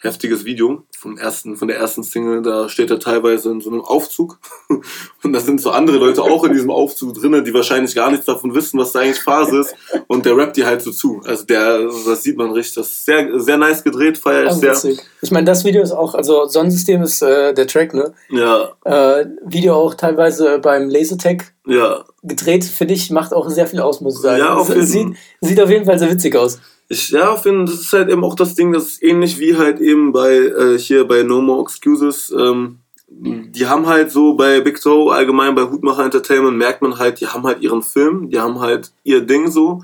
Heftiges 0.00 0.44
Video 0.44 0.84
vom 0.96 1.16
ersten, 1.18 1.56
von 1.56 1.66
der 1.68 1.76
ersten 1.78 2.02
Single. 2.04 2.42
Da 2.42 2.68
steht 2.68 2.90
er 2.90 3.00
teilweise 3.00 3.50
in 3.50 3.60
so 3.60 3.70
einem 3.70 3.80
Aufzug. 3.80 4.38
Und 5.24 5.32
da 5.32 5.40
sind 5.40 5.60
so 5.60 5.70
andere 5.70 5.96
Leute 5.98 6.22
auch 6.22 6.44
in 6.44 6.52
diesem 6.52 6.70
Aufzug 6.70 7.14
drinnen, 7.14 7.44
die 7.44 7.52
wahrscheinlich 7.52 7.94
gar 7.94 8.10
nichts 8.10 8.26
davon 8.26 8.54
wissen, 8.54 8.78
was 8.78 8.92
da 8.92 9.00
eigentlich 9.00 9.20
Phase 9.20 9.58
ist. 9.60 9.74
Und 10.06 10.24
der 10.24 10.36
rappt 10.36 10.56
die 10.56 10.64
halt 10.64 10.82
so 10.82 10.92
zu. 10.92 11.20
Also 11.24 11.44
der, 11.46 11.80
das 12.06 12.22
sieht 12.22 12.36
man 12.36 12.52
richtig. 12.52 12.76
Das 12.76 12.88
ist 12.90 13.04
sehr, 13.04 13.40
sehr 13.40 13.56
nice 13.56 13.82
gedreht, 13.82 14.18
feier 14.18 14.46
ich 14.46 14.52
sehr. 14.52 14.70
Witzig. 14.72 15.00
Ich 15.20 15.30
meine, 15.32 15.46
das 15.46 15.64
Video 15.64 15.82
ist 15.82 15.92
auch, 15.92 16.14
also 16.14 16.46
Sonnensystem 16.46 17.02
ist 17.02 17.20
äh, 17.22 17.52
der 17.52 17.66
Track, 17.66 17.92
ne? 17.94 18.12
Ja. 18.30 18.70
Äh, 18.84 19.26
Video 19.44 19.74
auch 19.74 19.94
teilweise 19.94 20.60
beim 20.60 20.88
Lasertag 20.88 21.52
Ja. 21.66 22.04
gedreht, 22.22 22.64
finde 22.64 22.94
ich, 22.94 23.10
macht 23.10 23.34
auch 23.34 23.48
sehr 23.50 23.66
viel 23.66 23.80
aus, 23.80 24.00
muss 24.00 24.16
ich 24.16 24.22
sagen. 24.22 24.38
Ja, 24.38 24.54
auf 24.54 24.68
jeden- 24.68 24.86
sieht, 24.86 25.08
sieht 25.40 25.60
auf 25.60 25.70
jeden 25.70 25.84
Fall 25.86 25.98
sehr 25.98 26.10
witzig 26.10 26.36
aus. 26.36 26.60
Ich 26.90 27.10
ja, 27.10 27.36
finde, 27.36 27.70
das 27.70 27.80
ist 27.82 27.92
halt 27.92 28.08
eben 28.08 28.24
auch 28.24 28.34
das 28.34 28.54
Ding, 28.54 28.72
das 28.72 28.86
ist 28.86 29.02
ähnlich 29.02 29.38
wie 29.38 29.56
halt 29.56 29.78
eben 29.78 30.12
bei 30.12 30.36
äh, 30.36 30.78
hier 30.78 31.06
bei 31.06 31.22
No 31.22 31.42
More 31.42 31.62
Excuses. 31.62 32.30
Ähm, 32.30 32.80
die 33.10 33.66
haben 33.66 33.86
halt 33.86 34.10
so 34.10 34.34
bei 34.34 34.60
Big 34.60 34.80
Toe, 34.80 35.12
allgemein 35.12 35.54
bei 35.54 35.62
Hutmacher 35.62 36.04
Entertainment, 36.04 36.56
merkt 36.56 36.82
man 36.82 36.98
halt, 36.98 37.20
die 37.20 37.26
haben 37.26 37.44
halt 37.46 37.60
ihren 37.62 37.82
Film, 37.82 38.30
die 38.30 38.38
haben 38.40 38.60
halt 38.60 38.92
ihr 39.02 39.20
Ding 39.22 39.50
so. 39.50 39.82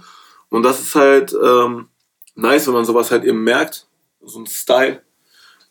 Und 0.48 0.62
das 0.62 0.80
ist 0.80 0.94
halt 0.94 1.34
ähm, 1.42 1.88
nice, 2.34 2.66
wenn 2.66 2.74
man 2.74 2.84
sowas 2.84 3.10
halt 3.10 3.24
eben 3.24 3.42
merkt. 3.44 3.86
So 4.22 4.40
ein 4.40 4.46
Style. 4.46 5.02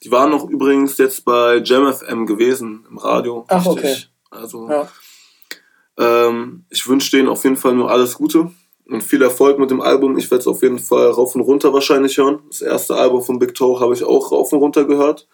Die 0.03 0.11
waren 0.11 0.29
noch 0.31 0.47
übrigens 0.47 0.97
jetzt 0.97 1.25
bei 1.25 1.57
Jam 1.57 1.91
FM 1.91 2.25
gewesen 2.25 2.85
im 2.89 2.97
Radio. 2.97 3.45
Ach, 3.47 3.65
Richtig. 3.65 4.11
Also 4.29 4.69
Ja. 4.69 4.87
ähm, 5.97 6.65
ich 6.69 6.87
wünsche 6.87 7.11
denen 7.11 7.29
auf 7.29 7.43
jeden 7.43 7.55
Fall 7.55 7.73
nur 7.73 7.89
alles 7.89 8.15
Gute 8.15 8.51
und 8.87 9.03
viel 9.03 9.21
Erfolg 9.21 9.59
mit 9.59 9.71
dem 9.71 9.81
Album. 9.81 10.17
Ich 10.17 10.29
werde 10.29 10.41
es 10.41 10.47
auf 10.47 10.61
jeden 10.61 10.79
Fall 10.79 11.07
rauf 11.07 11.35
und 11.35 11.41
runter 11.41 11.73
wahrscheinlich 11.73 12.17
hören. 12.17 12.39
Das 12.49 12.61
erste 12.61 12.95
Album 12.95 13.21
von 13.21 13.39
Big 13.39 13.53
Toe 13.55 13.79
habe 13.79 13.93
ich 13.93 14.03
auch 14.03 14.31
rauf 14.31 14.51
und 14.53 14.59
runter 14.59 14.85
gehört. 14.85 15.27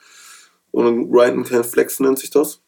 Und 0.71 1.11
Grinden 1.11 1.43
kein 1.43 1.63
Flexen 1.63 2.05
nennt 2.05 2.19
sich 2.19 2.29
das. 2.29 2.61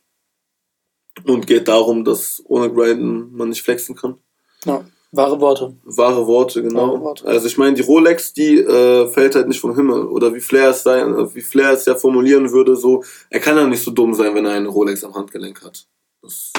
Und 1.26 1.46
geht 1.46 1.68
darum, 1.68 2.04
dass 2.04 2.42
ohne 2.46 2.72
Grinden 2.72 3.36
man 3.36 3.50
nicht 3.50 3.62
flexen 3.62 3.96
kann. 3.96 4.18
Ja. 4.66 4.84
Wahre 5.14 5.42
Worte. 5.42 5.76
Wahre 5.84 6.26
Worte, 6.26 6.64
genau. 6.64 6.88
Wahre 6.88 7.02
Worte. 7.02 7.28
Also 7.28 7.48
ich 7.48 7.58
meine, 7.58 7.76
die 7.76 7.82
Rolex, 7.82 8.32
die 8.32 8.60
äh, 8.60 9.08
fällt 9.10 9.36
halt 9.36 9.50
nicht 9.50 9.60
vom 9.60 9.76
Himmel. 9.76 10.08
Oder 10.08 10.34
wie 10.34 10.40
Flair 10.40 10.70
es 10.70 10.84
sein, 10.84 11.14
äh, 11.14 11.36
wie 11.36 11.42
Flair 11.42 11.72
es 11.74 11.86
ja 11.86 11.96
formulieren 11.96 12.52
würde, 12.52 12.78
so, 12.78 13.04
er 13.30 13.42
kann 13.42 13.58
ja 13.58 13.68
nicht 13.68 13.84
so 13.84 13.92
dumm 13.92 14.14
sein, 14.14 14.34
wenn 14.34 14.46
er 14.46 14.54
eine 14.54 14.70
Rolex 14.70 15.04
am 15.04 15.14
Handgelenk 15.14 15.62
hat. 15.64 15.86
Das, 16.22 16.54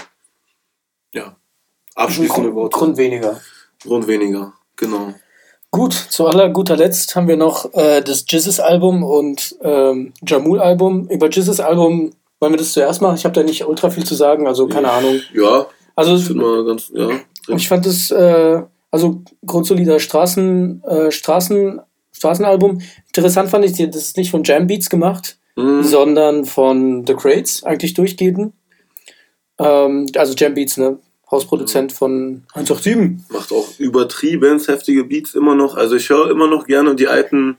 ja. 1.15 1.37
Abschließende 1.95 2.55
Worte. 2.55 2.77
Grund 2.77 2.99
weniger. 2.99 3.41
Grund 3.85 4.07
weniger, 4.07 4.53
genau. 4.77 5.15
Gut, 5.71 5.93
zu 5.95 6.27
aller 6.27 6.51
guter 6.51 6.77
Letzt 6.77 7.17
haben 7.17 7.29
wir 7.29 7.37
noch 7.37 7.73
äh, 7.73 8.03
das 8.03 8.25
Jizzes-Album 8.29 9.03
und 9.03 9.57
ähm, 9.63 10.13
Jamul-Album. 10.27 11.09
Über 11.09 11.31
Jizzes-Album 11.31 12.11
wollen 12.41 12.53
wir 12.53 12.59
das 12.59 12.73
zuerst 12.73 13.01
machen. 13.01 13.17
Ich 13.17 13.25
habe 13.25 13.35
da 13.35 13.43
nicht 13.43 13.65
ultra 13.67 13.89
viel 13.89 14.05
zu 14.05 14.15
sagen, 14.15 14.47
also 14.47 14.67
keine 14.67 14.91
Ahnung. 14.91 15.21
Ja, 15.33 15.67
Also 15.97 16.17
ich 16.17 16.25
finde 16.25 16.43
mal 16.45 16.65
ganz, 16.67 16.91
ja. 16.95 17.09
ich 17.49 17.69
fand 17.69 17.87
es, 17.87 18.11
äh, 18.11 18.61
also 18.91 19.23
grundsolider 19.47 19.99
Straßen, 19.99 20.83
äh, 20.85 21.11
Straßen, 21.11 21.81
Straßenalbum. 22.13 22.81
Interessant 23.07 23.49
fand 23.49 23.65
ich, 23.65 23.73
das 23.73 23.97
ist 23.97 24.17
nicht 24.19 24.31
von 24.31 24.45
Jam 24.45 24.67
Beats 24.67 24.91
gemacht, 24.91 25.39
Mhm. 25.57 25.83
sondern 25.85 26.45
von 26.45 27.07
The 27.07 27.15
Crates, 27.15 27.63
eigentlich 27.65 27.95
durchgehend. 27.95 28.53
Ähm, 29.59 30.07
also 30.17 30.35
Jam 30.37 30.55
Beats, 30.55 30.77
ne? 30.77 30.99
Hausproduzent 31.33 31.93
von 31.93 32.45
187. 32.55 33.29
Macht 33.31 33.51
auch 33.53 33.69
übertrieben 33.79 34.61
heftige 34.65 35.05
Beats 35.05 35.35
immer 35.35 35.55
noch. 35.55 35.77
Also 35.77 35.97
ich 35.97 36.09
höre 36.11 36.31
immer 36.31 36.47
noch 36.47 36.67
gerne 36.67 36.95
die 36.95 37.09
alten 37.09 37.57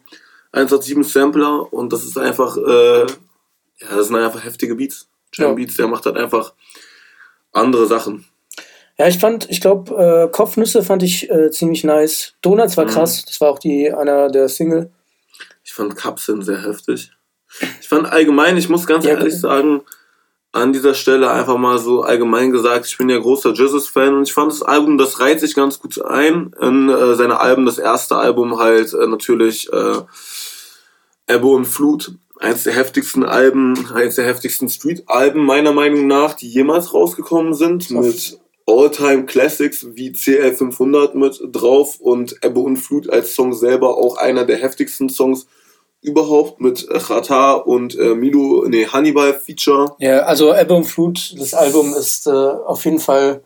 187 0.53 1.11
Sampler 1.11 1.73
und 1.73 1.91
das 1.91 2.03
ist 2.05 2.17
einfach, 2.17 2.55
äh, 2.55 2.99
ja, 3.01 3.95
das 3.95 4.07
sind 4.07 4.15
einfach 4.15 4.43
heftige 4.43 4.75
Beats. 4.75 5.07
Jam 5.33 5.49
Ja. 5.49 5.53
Beats, 5.55 5.75
der 5.75 5.87
macht 5.87 6.05
halt 6.05 6.15
einfach 6.15 6.53
andere 7.51 7.87
Sachen. 7.87 8.25
Ja, 8.99 9.07
ich 9.07 9.17
fand, 9.17 9.49
ich 9.49 9.59
glaube, 9.59 9.95
äh, 9.95 10.31
Kopfnüsse 10.31 10.83
fand 10.83 11.01
ich 11.01 11.29
äh, 11.31 11.49
ziemlich 11.49 11.83
nice. 11.83 12.33
Donuts 12.43 12.77
war 12.77 12.85
Mhm. 12.85 12.89
krass, 12.89 13.25
das 13.25 13.41
war 13.41 13.49
auch 13.49 13.57
die 13.59 13.91
einer 13.91 14.29
der 14.29 14.47
Single. 14.49 14.91
Ich 15.63 15.73
fand 15.73 15.95
Kapseln 15.95 16.43
sehr 16.43 16.61
heftig. 16.61 17.11
Ich 17.81 17.87
fand 17.87 18.07
allgemein, 18.11 18.57
ich 18.57 18.69
muss 18.69 18.85
ganz 18.85 19.05
Ja, 19.05 19.11
ehrlich 19.11 19.39
sagen, 19.39 19.81
an 20.53 20.71
dieser 20.71 20.93
Stelle 20.93 21.31
einfach 21.31 21.57
mal 21.57 21.79
so 21.79 22.03
allgemein 22.03 22.51
gesagt, 22.51 22.85
ich 22.85 22.97
bin 22.97 23.09
ja 23.09 23.17
großer 23.17 23.53
Jesus-Fan 23.53 24.13
und 24.13 24.23
ich 24.23 24.33
fand 24.33 24.51
das 24.51 24.61
Album, 24.61 24.99
das 24.99 25.19
reiht 25.19 25.39
sich 25.39 25.55
ganz 25.55 25.79
gut 25.79 25.99
ein 26.05 26.53
in 26.61 26.89
äh, 26.89 27.15
seine 27.15 27.39
Alben. 27.39 27.65
Das 27.65 27.79
erste 27.79 28.15
Album 28.15 28.59
halt 28.59 28.93
äh, 28.93 29.07
natürlich 29.07 29.71
äh, 29.73 30.01
Ebbe 31.27 31.47
und 31.47 31.65
Flut. 31.65 32.13
Eins 32.39 32.63
der 32.63 32.73
heftigsten 32.73 33.23
Alben, 33.23 33.87
eins 33.93 34.15
der 34.15 34.25
heftigsten 34.25 34.69
Street-Alben 34.69 35.43
meiner 35.43 35.71
Meinung 35.71 36.07
nach, 36.07 36.33
die 36.33 36.49
jemals 36.49 36.93
rausgekommen 36.93 37.53
sind. 37.55 37.89
Mit 37.89 38.37
All-Time 38.67 39.25
Classics 39.25 39.87
wie 39.93 40.11
CL500 40.11 41.17
mit 41.17 41.39
drauf 41.51 41.99
und 41.99 42.37
Ebbe 42.43 42.59
und 42.59 42.77
Flut 42.77 43.09
als 43.09 43.33
Song 43.33 43.53
selber 43.53 43.97
auch 43.97 44.17
einer 44.17 44.45
der 44.45 44.57
heftigsten 44.57 45.09
Songs 45.09 45.47
überhaupt 46.03 46.61
mit 46.61 46.87
äh, 46.89 46.99
Chata 46.99 47.53
und 47.53 47.97
äh, 47.97 48.13
Milo, 48.13 48.65
nee, 48.67 48.85
Hannibal 48.85 49.33
Feature. 49.33 49.95
Ja, 49.99 50.19
also 50.19 50.53
Ebbe 50.53 50.73
und 50.73 50.83
Flut, 50.83 51.33
das 51.39 51.53
Album 51.53 51.93
ist 51.93 52.27
äh, 52.27 52.31
auf 52.31 52.83
jeden 52.85 52.99
Fall 52.99 53.41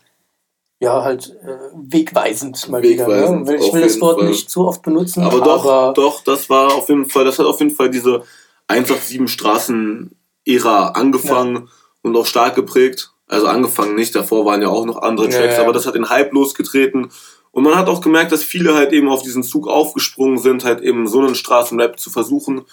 ja 0.79 1.03
halt 1.03 1.35
äh, 1.43 1.57
wegweisend 1.75 2.67
mal 2.69 2.81
Wegweisend, 2.83 3.47
wieder. 3.47 3.57
Ne? 3.57 3.65
Ich 3.65 3.73
will 3.73 3.81
das 3.81 4.01
Wort 4.01 4.19
Fall. 4.19 4.29
nicht 4.29 4.49
zu 4.49 4.67
oft 4.67 4.81
benutzen, 4.81 5.23
Aber 5.23 5.39
doch, 5.41 5.65
aber 5.65 5.93
doch, 5.93 6.23
das 6.23 6.49
war 6.49 6.73
auf 6.73 6.89
jeden 6.89 7.09
Fall, 7.09 7.25
das 7.25 7.39
hat 7.39 7.45
auf 7.45 7.59
jeden 7.59 7.73
Fall 7.73 7.89
diese 7.89 8.23
187 8.67 9.31
Straßen-Ära 9.31 10.89
angefangen 10.89 11.69
und 12.01 12.15
auch 12.15 12.25
stark 12.25 12.55
geprägt. 12.55 13.11
Also 13.27 13.47
angefangen 13.47 13.95
nicht, 13.95 14.15
davor 14.15 14.45
waren 14.45 14.61
ja 14.61 14.69
auch 14.69 14.85
noch 14.85 15.01
andere 15.01 15.29
Ja, 15.29 15.37
Tracks, 15.39 15.57
ja. 15.57 15.63
aber 15.63 15.73
das 15.73 15.85
hat 15.85 15.95
den 15.95 16.09
Hype 16.09 16.31
losgetreten. 16.31 17.09
Und 17.57 17.63
man 17.63 17.75
hat 17.75 17.87
auch 17.87 18.01
gemerkt, 18.01 18.31
dass 18.31 18.43
viele 18.43 18.75
halt 18.75 18.93
eben 18.93 19.09
auf 19.09 19.23
diesen 19.23 19.41
Zug 19.41 19.67
aufgesprungen 19.67 20.37
sind, 20.37 20.63
halt 20.63 20.79
eben 20.81 21.07
so 21.07 21.21
einen 21.21 21.33
Straßenrap 21.33 21.99
zu 21.99 22.11
versuchen. 22.11 22.65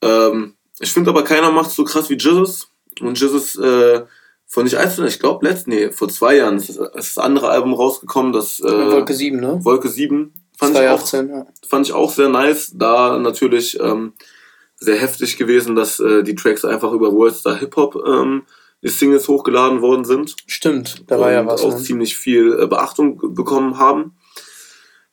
Ähm, 0.00 0.54
ich 0.78 0.92
finde 0.92 1.10
aber 1.10 1.24
keiner 1.24 1.50
macht 1.50 1.72
so 1.72 1.82
krass 1.82 2.08
wie 2.08 2.16
Jesus. 2.16 2.68
Und 3.00 3.18
Jesus, 3.18 3.56
äh, 3.56 4.02
von 4.46 4.62
nicht 4.62 4.78
allzu, 4.78 5.02
ich 5.02 5.18
glaube, 5.18 5.44
letzt, 5.44 5.66
nee, 5.66 5.90
vor 5.90 6.08
zwei 6.08 6.36
Jahren 6.36 6.58
ist 6.58 6.68
das, 6.68 6.76
ist 6.76 7.16
das 7.16 7.18
andere 7.18 7.48
Album 7.48 7.74
rausgekommen, 7.74 8.32
das 8.32 8.60
äh, 8.60 8.92
Wolke 8.92 9.12
7, 9.12 9.40
ne? 9.40 9.58
Wolke 9.64 9.88
7. 9.88 10.32
Fand 10.56 10.76
ich, 10.76 10.86
auch, 10.86 11.02
2018, 11.02 11.28
ja. 11.28 11.46
fand 11.66 11.86
ich 11.88 11.92
auch 11.92 12.12
sehr 12.12 12.28
nice, 12.28 12.70
da 12.76 13.18
natürlich 13.18 13.80
ähm, 13.80 14.12
sehr 14.76 14.98
heftig 14.98 15.36
gewesen, 15.36 15.74
dass 15.74 15.98
äh, 15.98 16.22
die 16.22 16.36
Tracks 16.36 16.64
einfach 16.64 16.92
über 16.92 17.12
Worldstar 17.12 17.58
Hip 17.58 17.74
Hop 17.74 17.96
ähm, 18.06 18.42
die 18.82 18.88
Singles 18.88 19.28
hochgeladen 19.28 19.80
worden 19.80 20.04
sind 20.04 20.34
Stimmt, 20.46 21.04
da 21.10 21.18
war 21.20 21.30
ja 21.32 21.40
und 21.42 21.46
was. 21.46 21.62
auch 21.62 21.74
Ne? 21.76 21.82
ziemlich 21.82 22.16
viel 22.16 22.58
äh, 22.60 22.66
Beachtung 22.66 23.34
bekommen 23.34 23.78
haben. 23.78 24.16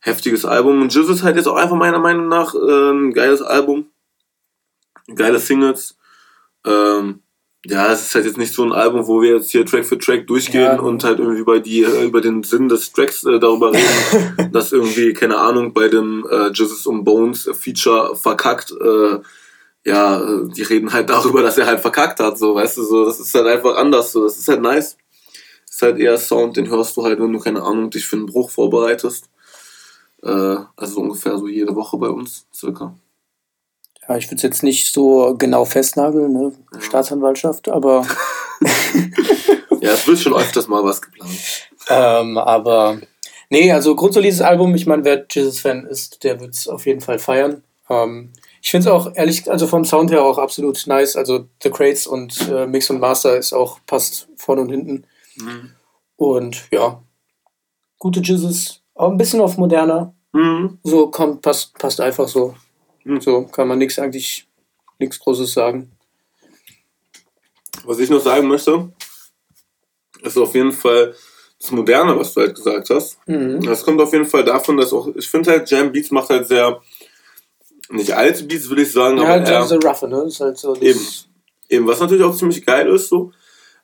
Heftiges 0.02 0.46
Album. 0.46 0.82
Und 0.82 0.94
Jizz 0.94 1.10
ist 1.10 1.24
halt 1.24 1.36
jetzt 1.36 1.48
auch 1.48 1.56
einfach 1.58 1.76
meiner 1.76 2.00
Meinung 2.00 2.28
nach 2.30 2.56
äh, 2.56 2.92
ein 2.92 3.14
geiles 3.14 3.42
Album. 3.42 3.88
Geile 5.14 5.40
Singles. 5.40 5.98
Ähm, 6.66 7.22
ja, 7.66 7.92
es 7.92 8.02
ist 8.06 8.16
halt 8.16 8.26
jetzt 8.26 8.38
nicht 8.38 8.54
so 8.54 8.64
ein 8.64 8.72
Album, 8.72 9.06
wo 9.08 9.22
wir 9.22 9.36
jetzt 9.36 9.52
hier 9.52 9.66
Track 9.66 9.86
für 9.86 9.98
Track 9.98 10.26
durchgehen 10.28 10.62
Ja. 10.62 10.80
und 10.80 11.04
halt 11.04 11.20
irgendwie 11.20 11.40
über 11.42 11.60
die 11.60 11.84
äh, 11.84 12.06
über 12.06 12.22
den 12.22 12.44
Sinn 12.44 12.70
des 12.70 12.94
Tracks 12.94 13.26
äh, 13.26 13.40
darüber 13.40 13.74
reden, 13.74 14.52
dass 14.54 14.72
irgendwie 14.72 15.12
keine 15.14 15.38
Ahnung 15.38 15.74
bei 15.74 15.90
dem 15.90 16.26
äh, 16.32 16.52
Jesus 16.54 16.86
und 16.86 17.04
Bones 17.04 17.50
Feature 17.54 18.16
verkackt. 18.16 18.72
Äh, 18.72 19.20
ja, 19.86 20.22
äh, 20.22 20.50
die 20.50 20.64
reden 20.64 20.92
halt 20.92 21.10
darüber, 21.10 21.42
dass 21.42 21.58
er 21.58 21.66
halt 21.66 21.80
verkackt 21.80 22.20
hat, 22.20 22.38
so, 22.38 22.56
weißt 22.56 22.78
du, 22.78 22.84
so, 22.84 23.06
das 23.06 23.20
ist 23.20 23.34
halt 23.34 23.48
einfach 23.48 23.76
anders, 23.78 24.12
so, 24.12 24.24
das 24.24 24.38
ist 24.38 24.48
halt 24.48 24.62
nice. 24.62 24.98
Ist 25.70 25.82
halt 25.82 26.00
eher 26.00 26.18
Sound, 26.18 26.58
den 26.58 26.70
hörst 26.70 26.98
du 26.98 27.04
halt, 27.04 27.20
wenn 27.20 27.32
du 27.32 27.40
keine 27.40 27.62
Ahnung 27.62 27.90
dich 27.90 28.06
für 28.06 28.16
einen 28.16 28.26
Bruch 28.26 28.50
vorbereitest. 28.50 29.30
Äh, 30.24 30.58
also 30.76 31.00
ungefähr 31.00 31.38
so 31.38 31.48
jede 31.48 31.76
Woche 31.76 31.98
bei 31.98 32.10
uns, 32.10 32.48
circa. 32.54 32.96
Ja, 34.08 34.18
ich 34.18 34.26
würde 34.26 34.38
es 34.38 34.42
jetzt 34.42 34.64
nicht 34.64 34.92
so 34.92 35.36
genau 35.38 35.66
festnageln, 35.66 36.34
ne? 36.34 36.52
Staatsanwaltschaft, 36.80 37.70
aber, 37.70 38.06
Ja, 39.82 39.92
es 39.94 40.08
wird 40.08 40.20
schon 40.20 40.34
öfters 40.34 40.68
mal 40.68 40.84
was 40.84 41.02
geplant. 41.02 41.32
ähm, 41.90 42.38
aber 42.38 43.00
nee, 43.50 43.72
also 43.72 43.96
grundsolides 43.96 44.42
Album, 44.42 44.76
ich 44.76 44.86
meine, 44.86 45.06
wer 45.06 45.26
Jesus-Fan 45.30 45.86
ist, 45.86 46.24
der 46.24 46.40
wird 46.40 46.54
es 46.54 46.68
auf 46.68 46.86
jeden 46.86 47.02
Fall 47.02 47.20
feiern. 47.20 47.64
Ähm, 47.90 48.32
ich 48.62 48.72
finde 48.72 48.88
es 48.90 48.94
auch 48.94 49.12
ehrlich, 49.16 49.50
also 49.50 49.68
vom 49.68 49.86
Sound 49.86 50.12
her 50.12 50.24
auch 50.24 50.38
absolut 50.38 50.86
nice. 50.88 51.16
Also 51.16 51.48
The 51.64 51.70
Crates 51.70 52.08
und 52.08 52.50
äh, 52.50 52.68
Mix 52.68 52.90
und 52.90 53.00
Master 53.00 53.38
ist 53.38 53.54
auch, 53.54 53.80
passt 53.86 54.28
vorne 54.36 54.62
und 54.62 54.70
hinten. 54.70 55.06
Und 56.18 56.68
ja, 56.72 57.02
gute 57.98 58.20
Jesus, 58.20 58.82
auch 58.96 59.12
ein 59.12 59.18
bisschen 59.18 59.42
auf 59.42 59.58
moderner. 59.58 60.14
Mhm. 60.34 60.80
So 60.84 61.08
kommt, 61.08 61.42
passt, 61.42 61.74
passt 61.78 62.02
einfach 62.02 62.28
so. 62.28 62.56
Mhm. 63.04 63.22
So 63.22 63.44
kann 63.44 63.68
man 63.68 63.78
nichts 63.78 63.98
eigentlich, 64.00 64.48
nichts 64.98 65.20
Großes 65.20 65.54
sagen. 65.54 65.92
Was 67.86 68.00
ich 68.00 68.10
noch 68.10 68.22
sagen 68.22 68.48
möchte, 68.48 68.92
ist 70.22 70.38
auf 70.38 70.54
jeden 70.54 70.74
Fall 70.74 71.16
das 71.60 71.72
Moderne, 71.72 72.18
was 72.18 72.34
du 72.34 72.42
halt 72.42 72.56
gesagt 72.56 72.90
hast. 72.90 73.18
Mhm. 73.28 73.62
Das 73.62 73.84
kommt 73.84 74.02
auf 74.02 74.12
jeden 74.12 74.26
Fall 74.26 74.44
davon, 74.44 74.78
dass 74.78 74.94
auch, 74.94 75.08
ich 75.16 75.30
finde 75.30 75.52
halt, 75.52 75.70
Jam 75.70 75.92
Beats 75.92 76.12
macht 76.12 76.30
halt 76.30 76.48
sehr 76.48 76.82
nicht 77.90 78.14
alte 78.14 78.44
Beats, 78.44 78.70
würde 78.70 78.84
ich 78.84 78.92
sagen, 78.92 79.18
Ja, 79.18 79.24
aber 79.24 79.46
halt 79.46 79.68
so 79.68 79.76
rough, 79.78 80.02
ne? 80.04 80.24
Ist 80.28 80.40
halt 80.40 80.58
so. 80.58 80.76
Eben. 80.76 81.00
Eben, 81.70 81.88
was 81.88 82.00
natürlich 82.00 82.24
auch 82.24 82.36
ziemlich 82.36 82.66
geil 82.66 82.88
ist, 82.88 83.10
so. 83.10 83.32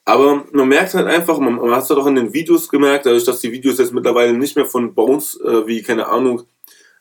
Aber 0.06 0.46
man 0.52 0.68
merkt 0.68 0.94
halt 0.94 1.08
einfach, 1.08 1.40
man, 1.40 1.56
man 1.56 1.72
hat 1.72 1.84
es 1.84 1.90
halt 1.90 2.00
auch 2.00 2.06
in 2.06 2.16
den 2.16 2.34
Videos 2.34 2.70
gemerkt, 2.70 3.06
dadurch, 3.08 3.24
dass 3.24 3.42
die 3.42 3.52
Videos 3.52 3.80
jetzt 3.80 3.94
mittlerweile 3.94 4.34
nicht 4.34 4.56
mehr 4.56 4.66
von 4.66 4.94
Bones, 4.94 5.40
äh, 5.42 5.66
wie, 5.66 5.82
keine 5.82 6.08
Ahnung, 6.08 6.44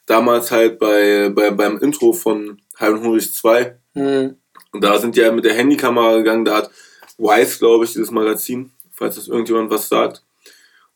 damals 0.07 0.51
halt 0.51 0.79
bei, 0.79 1.31
bei, 1.35 1.51
beim 1.51 1.79
Intro 1.79 2.13
von 2.13 2.61
High 2.81 2.95
und 2.95 3.03
Hungrig 3.03 3.33
2. 3.35 3.79
Hm. 3.93 4.37
Und 4.73 4.85
da 4.85 4.99
sind 4.99 5.17
die 5.17 5.21
ja 5.21 5.33
mit 5.33 5.45
der 5.45 5.55
Handykamera 5.55 6.17
gegangen, 6.17 6.45
da 6.45 6.57
hat 6.57 6.71
Wise, 7.19 7.59
glaube 7.59 7.85
ich, 7.85 7.93
dieses 7.93 8.11
Magazin, 8.11 8.73
falls 8.91 9.17
das 9.17 9.29
irgendjemand 9.29 9.71
was 9.71 9.89
sagt, 9.89 10.23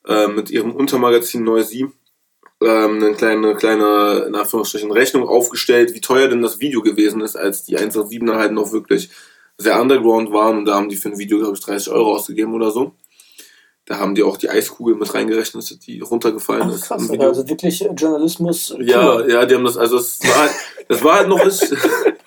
äh, 0.07 0.29
mit 0.29 0.51
ihrem 0.51 0.75
Untermagazin 0.75 1.45
Noisy, 1.45 1.89
ähm, 2.63 2.97
eine 2.97 3.13
kleine, 3.15 3.55
kleine, 3.55 4.25
in 4.27 4.35
Anführungsstrichen, 4.35 4.91
Rechnung 4.91 5.29
aufgestellt, 5.29 5.95
wie 5.95 6.01
teuer 6.01 6.29
denn 6.29 6.43
das 6.43 6.61
Video 6.61 6.83
gewesen 6.83 7.21
ist, 7.21 7.37
als 7.37 7.65
die 7.65 7.79
187er 7.79 8.35
halt 8.35 8.53
noch 8.53 8.73
wirklich 8.73 9.11
sehr 9.57 9.81
underground 9.81 10.33
waren 10.33 10.59
und 10.59 10.65
da 10.65 10.75
haben 10.75 10.89
die 10.89 10.97
für 10.97 11.09
ein 11.09 11.19
Video, 11.19 11.39
glaube 11.39 11.55
ich, 11.55 11.61
30 11.61 11.93
Euro 11.93 12.15
ausgegeben 12.15 12.55
oder 12.55 12.71
so. 12.71 12.93
Da 13.85 13.99
haben 13.99 14.15
die 14.15 14.23
auch 14.23 14.37
die 14.37 14.51
Eiskugel 14.51 14.97
mit 14.97 15.13
reingerechnet, 15.15 15.87
die 15.87 16.01
runtergefallen 16.01 16.69
Ach, 16.69 16.75
ist. 16.75 16.83
krass, 16.83 17.11
also 17.11 17.49
wirklich 17.49 17.89
Journalismus. 17.97 18.77
Ja, 18.81 19.17
pur. 19.17 19.31
ja, 19.31 19.47
die 19.47 19.55
haben 19.55 19.65
das, 19.65 19.79
also 19.79 19.97
es 19.97 20.21
war 20.23 20.41
halt, 20.43 20.51
das 20.89 21.03
war 21.03 21.15
halt 21.17 21.29
noch 21.29 21.43
nicht. 21.43 21.63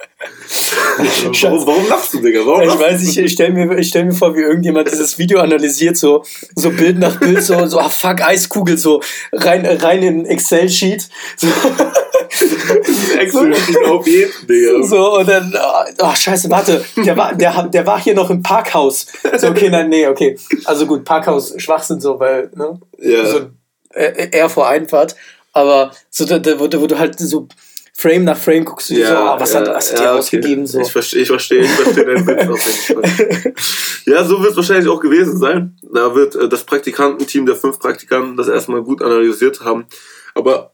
warum, 1.44 1.68
warum 1.68 1.88
lachst 1.90 2.14
du, 2.14 2.22
Digga? 2.22 2.42
Warum 2.46 2.62
Ich 2.62 2.80
weiß, 2.80 3.04
ich, 3.04 3.18
ich 3.18 3.32
stelle 3.32 3.54
mir, 3.54 3.78
ich 3.78 3.88
stell 3.88 4.06
mir 4.06 4.14
vor, 4.14 4.36
wie 4.36 4.42
irgendjemand 4.42 4.90
dieses 4.92 5.18
Video 5.18 5.40
analysiert, 5.40 5.98
so, 5.98 6.24
so 6.56 6.70
Bild 6.72 7.00
nach 7.00 7.20
Bild, 7.20 7.44
so, 7.44 7.66
so 7.68 7.80
ah, 7.80 7.90
fuck, 7.90 8.22
Eiskugel, 8.22 8.78
so 8.78 9.02
rein, 9.32 9.66
rein 9.66 10.04
in 10.04 10.26
Excel-Sheet. 10.26 11.10
So, 11.38 11.48
du 11.48 13.20
Excel-Sheet 13.20 13.86
auf 13.86 14.08
jeden, 14.08 14.32
Digga? 14.48 14.84
so, 14.84 15.18
und 15.18 15.28
dann, 15.28 15.54
ach, 16.02 16.16
scheiße, 16.16 16.50
warte, 16.50 16.84
der 16.98 17.18
war, 17.18 17.36
der, 17.36 17.64
der 17.64 17.86
war 17.86 18.02
hier 18.02 18.16
noch 18.16 18.30
im 18.30 18.42
Parkhaus. 18.42 19.08
So, 19.38 19.48
okay, 19.48 19.70
nein, 19.70 19.90
nee, 19.90 20.08
okay. 20.08 20.38
Also 20.66 20.86
gut, 20.86 21.04
Parkhaus, 21.04 21.54
Schwachsinn, 21.58 22.00
so, 22.00 22.20
weil, 22.20 22.50
ne, 22.56 22.80
Ja. 23.00 23.26
so, 23.26 23.40
äh, 23.94 24.30
eher 24.32 24.50
vor 24.50 24.68
Einfahrt, 24.68 25.16
aber 25.54 25.92
so, 26.10 26.26
da, 26.26 26.40
da, 26.40 26.60
wo, 26.60 26.64
wo 26.64 26.88
du 26.88 26.98
halt 26.98 27.20
so 27.20 27.48
Frame 28.02 28.24
nach 28.24 28.38
Frame 28.38 28.66
guckst, 28.66 28.90
du 28.90 28.96
dir 28.96 29.08
so, 29.08 29.14
ah, 29.14 29.40
was 29.40 29.54
hat, 29.54 29.68
was 29.68 29.92
hat 29.92 30.00
die 30.00 30.04
ja, 30.04 30.10
okay. 30.10 30.20
ausgegeben, 30.20 30.66
so. 30.66 30.80
Ich 30.82 30.92
verstehe, 30.92 31.22
ich 31.22 31.28
verstehe, 31.28 31.60
ich 31.60 31.70
verstehe 31.70 32.06
deinen 32.06 32.26
Witz 32.26 32.48
auf 32.48 32.66
jeden 32.66 33.04
Fall. 33.04 33.54
Ja, 34.08 34.26
so 34.26 34.42
wird 34.42 34.52
es 34.52 34.58
wahrscheinlich 34.58 34.90
auch 34.90 35.00
gewesen 35.00 35.38
sein. 35.38 35.78
Da 35.94 36.16
wird 36.16 36.34
äh, 36.36 36.50
das 36.50 36.64
Praktikantenteam 36.64 37.46
der 37.46 37.56
fünf 37.56 37.78
Praktikanten 37.78 38.36
das 38.36 38.48
erstmal 38.48 38.82
gut 38.82 39.04
analysiert 39.04 39.62
haben. 39.62 39.86
Aber 40.34 40.74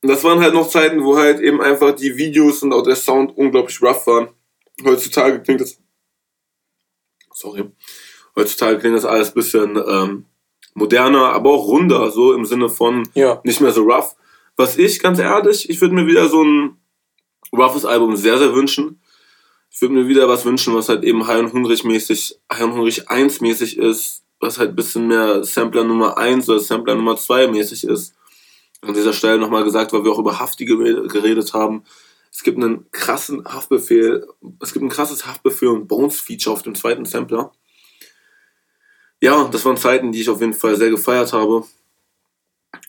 das 0.00 0.24
waren 0.24 0.40
halt 0.40 0.54
noch 0.54 0.70
Zeiten, 0.70 1.04
wo 1.04 1.18
halt 1.18 1.40
eben 1.40 1.60
einfach 1.60 1.94
die 1.94 2.16
Videos 2.16 2.62
und 2.62 2.72
auch 2.72 2.82
der 2.82 2.96
Sound 2.96 3.36
unglaublich 3.36 3.82
rough 3.82 4.06
waren. 4.06 4.28
Heutzutage 4.82 5.42
klingt 5.42 5.60
das. 5.60 5.78
Sorry. 7.34 7.70
Heutzutage 8.36 8.78
klingt 8.78 8.96
das 8.96 9.04
alles 9.04 9.28
ein 9.28 9.34
bisschen 9.34 9.76
ähm, 9.86 10.24
moderner, 10.72 11.32
aber 11.34 11.50
auch 11.50 11.66
runder, 11.66 12.10
so 12.10 12.32
im 12.32 12.46
Sinne 12.46 12.70
von 12.70 13.06
Ja. 13.12 13.42
nicht 13.44 13.60
mehr 13.60 13.72
so 13.72 13.82
rough. 13.82 14.16
Was 14.56 14.76
ich, 14.78 15.00
ganz 15.00 15.18
ehrlich, 15.18 15.68
ich 15.68 15.80
würde 15.80 15.94
mir 15.94 16.06
wieder 16.06 16.28
so 16.28 16.42
ein 16.42 16.76
roughes 17.52 17.84
Album 17.84 18.16
sehr, 18.16 18.38
sehr 18.38 18.54
wünschen. 18.54 19.00
Ich 19.70 19.80
würde 19.80 19.94
mir 19.94 20.06
wieder 20.06 20.28
was 20.28 20.44
wünschen, 20.44 20.74
was 20.74 20.88
halt 20.88 21.02
eben 21.02 21.26
High 21.26 21.40
und 21.40 21.52
Hungrig 21.52 21.82
mäßig, 21.82 22.38
High 22.52 22.62
und 22.62 22.74
Hungrig 22.74 23.10
1 23.10 23.40
mäßig 23.40 23.76
ist, 23.76 24.22
was 24.38 24.58
halt 24.58 24.70
ein 24.70 24.76
bisschen 24.76 25.08
mehr 25.08 25.42
Sampler 25.42 25.82
Nummer 25.82 26.16
1 26.16 26.48
oder 26.48 26.60
Sampler 26.60 26.94
Nummer 26.94 27.16
2 27.16 27.48
mäßig 27.48 27.84
ist. 27.84 28.14
An 28.82 28.94
dieser 28.94 29.12
Stelle 29.12 29.38
nochmal 29.38 29.64
gesagt, 29.64 29.92
weil 29.92 30.04
wir 30.04 30.12
auch 30.12 30.18
über 30.18 30.38
Hafti 30.38 30.64
geredet 30.64 31.54
haben. 31.54 31.82
Es 32.30 32.42
gibt 32.44 32.58
einen 32.58 32.88
krassen 32.92 33.44
Haftbefehl, 33.44 34.26
es 34.60 34.72
gibt 34.72 34.84
ein 34.84 34.90
krasses 34.90 35.26
Haftbefehl 35.26 35.68
und 35.68 35.88
Bones 35.88 36.20
Feature 36.20 36.54
auf 36.54 36.62
dem 36.62 36.74
zweiten 36.74 37.04
Sampler. 37.04 37.52
Ja, 39.20 39.48
das 39.50 39.64
waren 39.64 39.76
Zeiten, 39.76 40.12
die 40.12 40.20
ich 40.20 40.28
auf 40.28 40.40
jeden 40.40 40.54
Fall 40.54 40.76
sehr 40.76 40.90
gefeiert 40.90 41.32
habe 41.32 41.64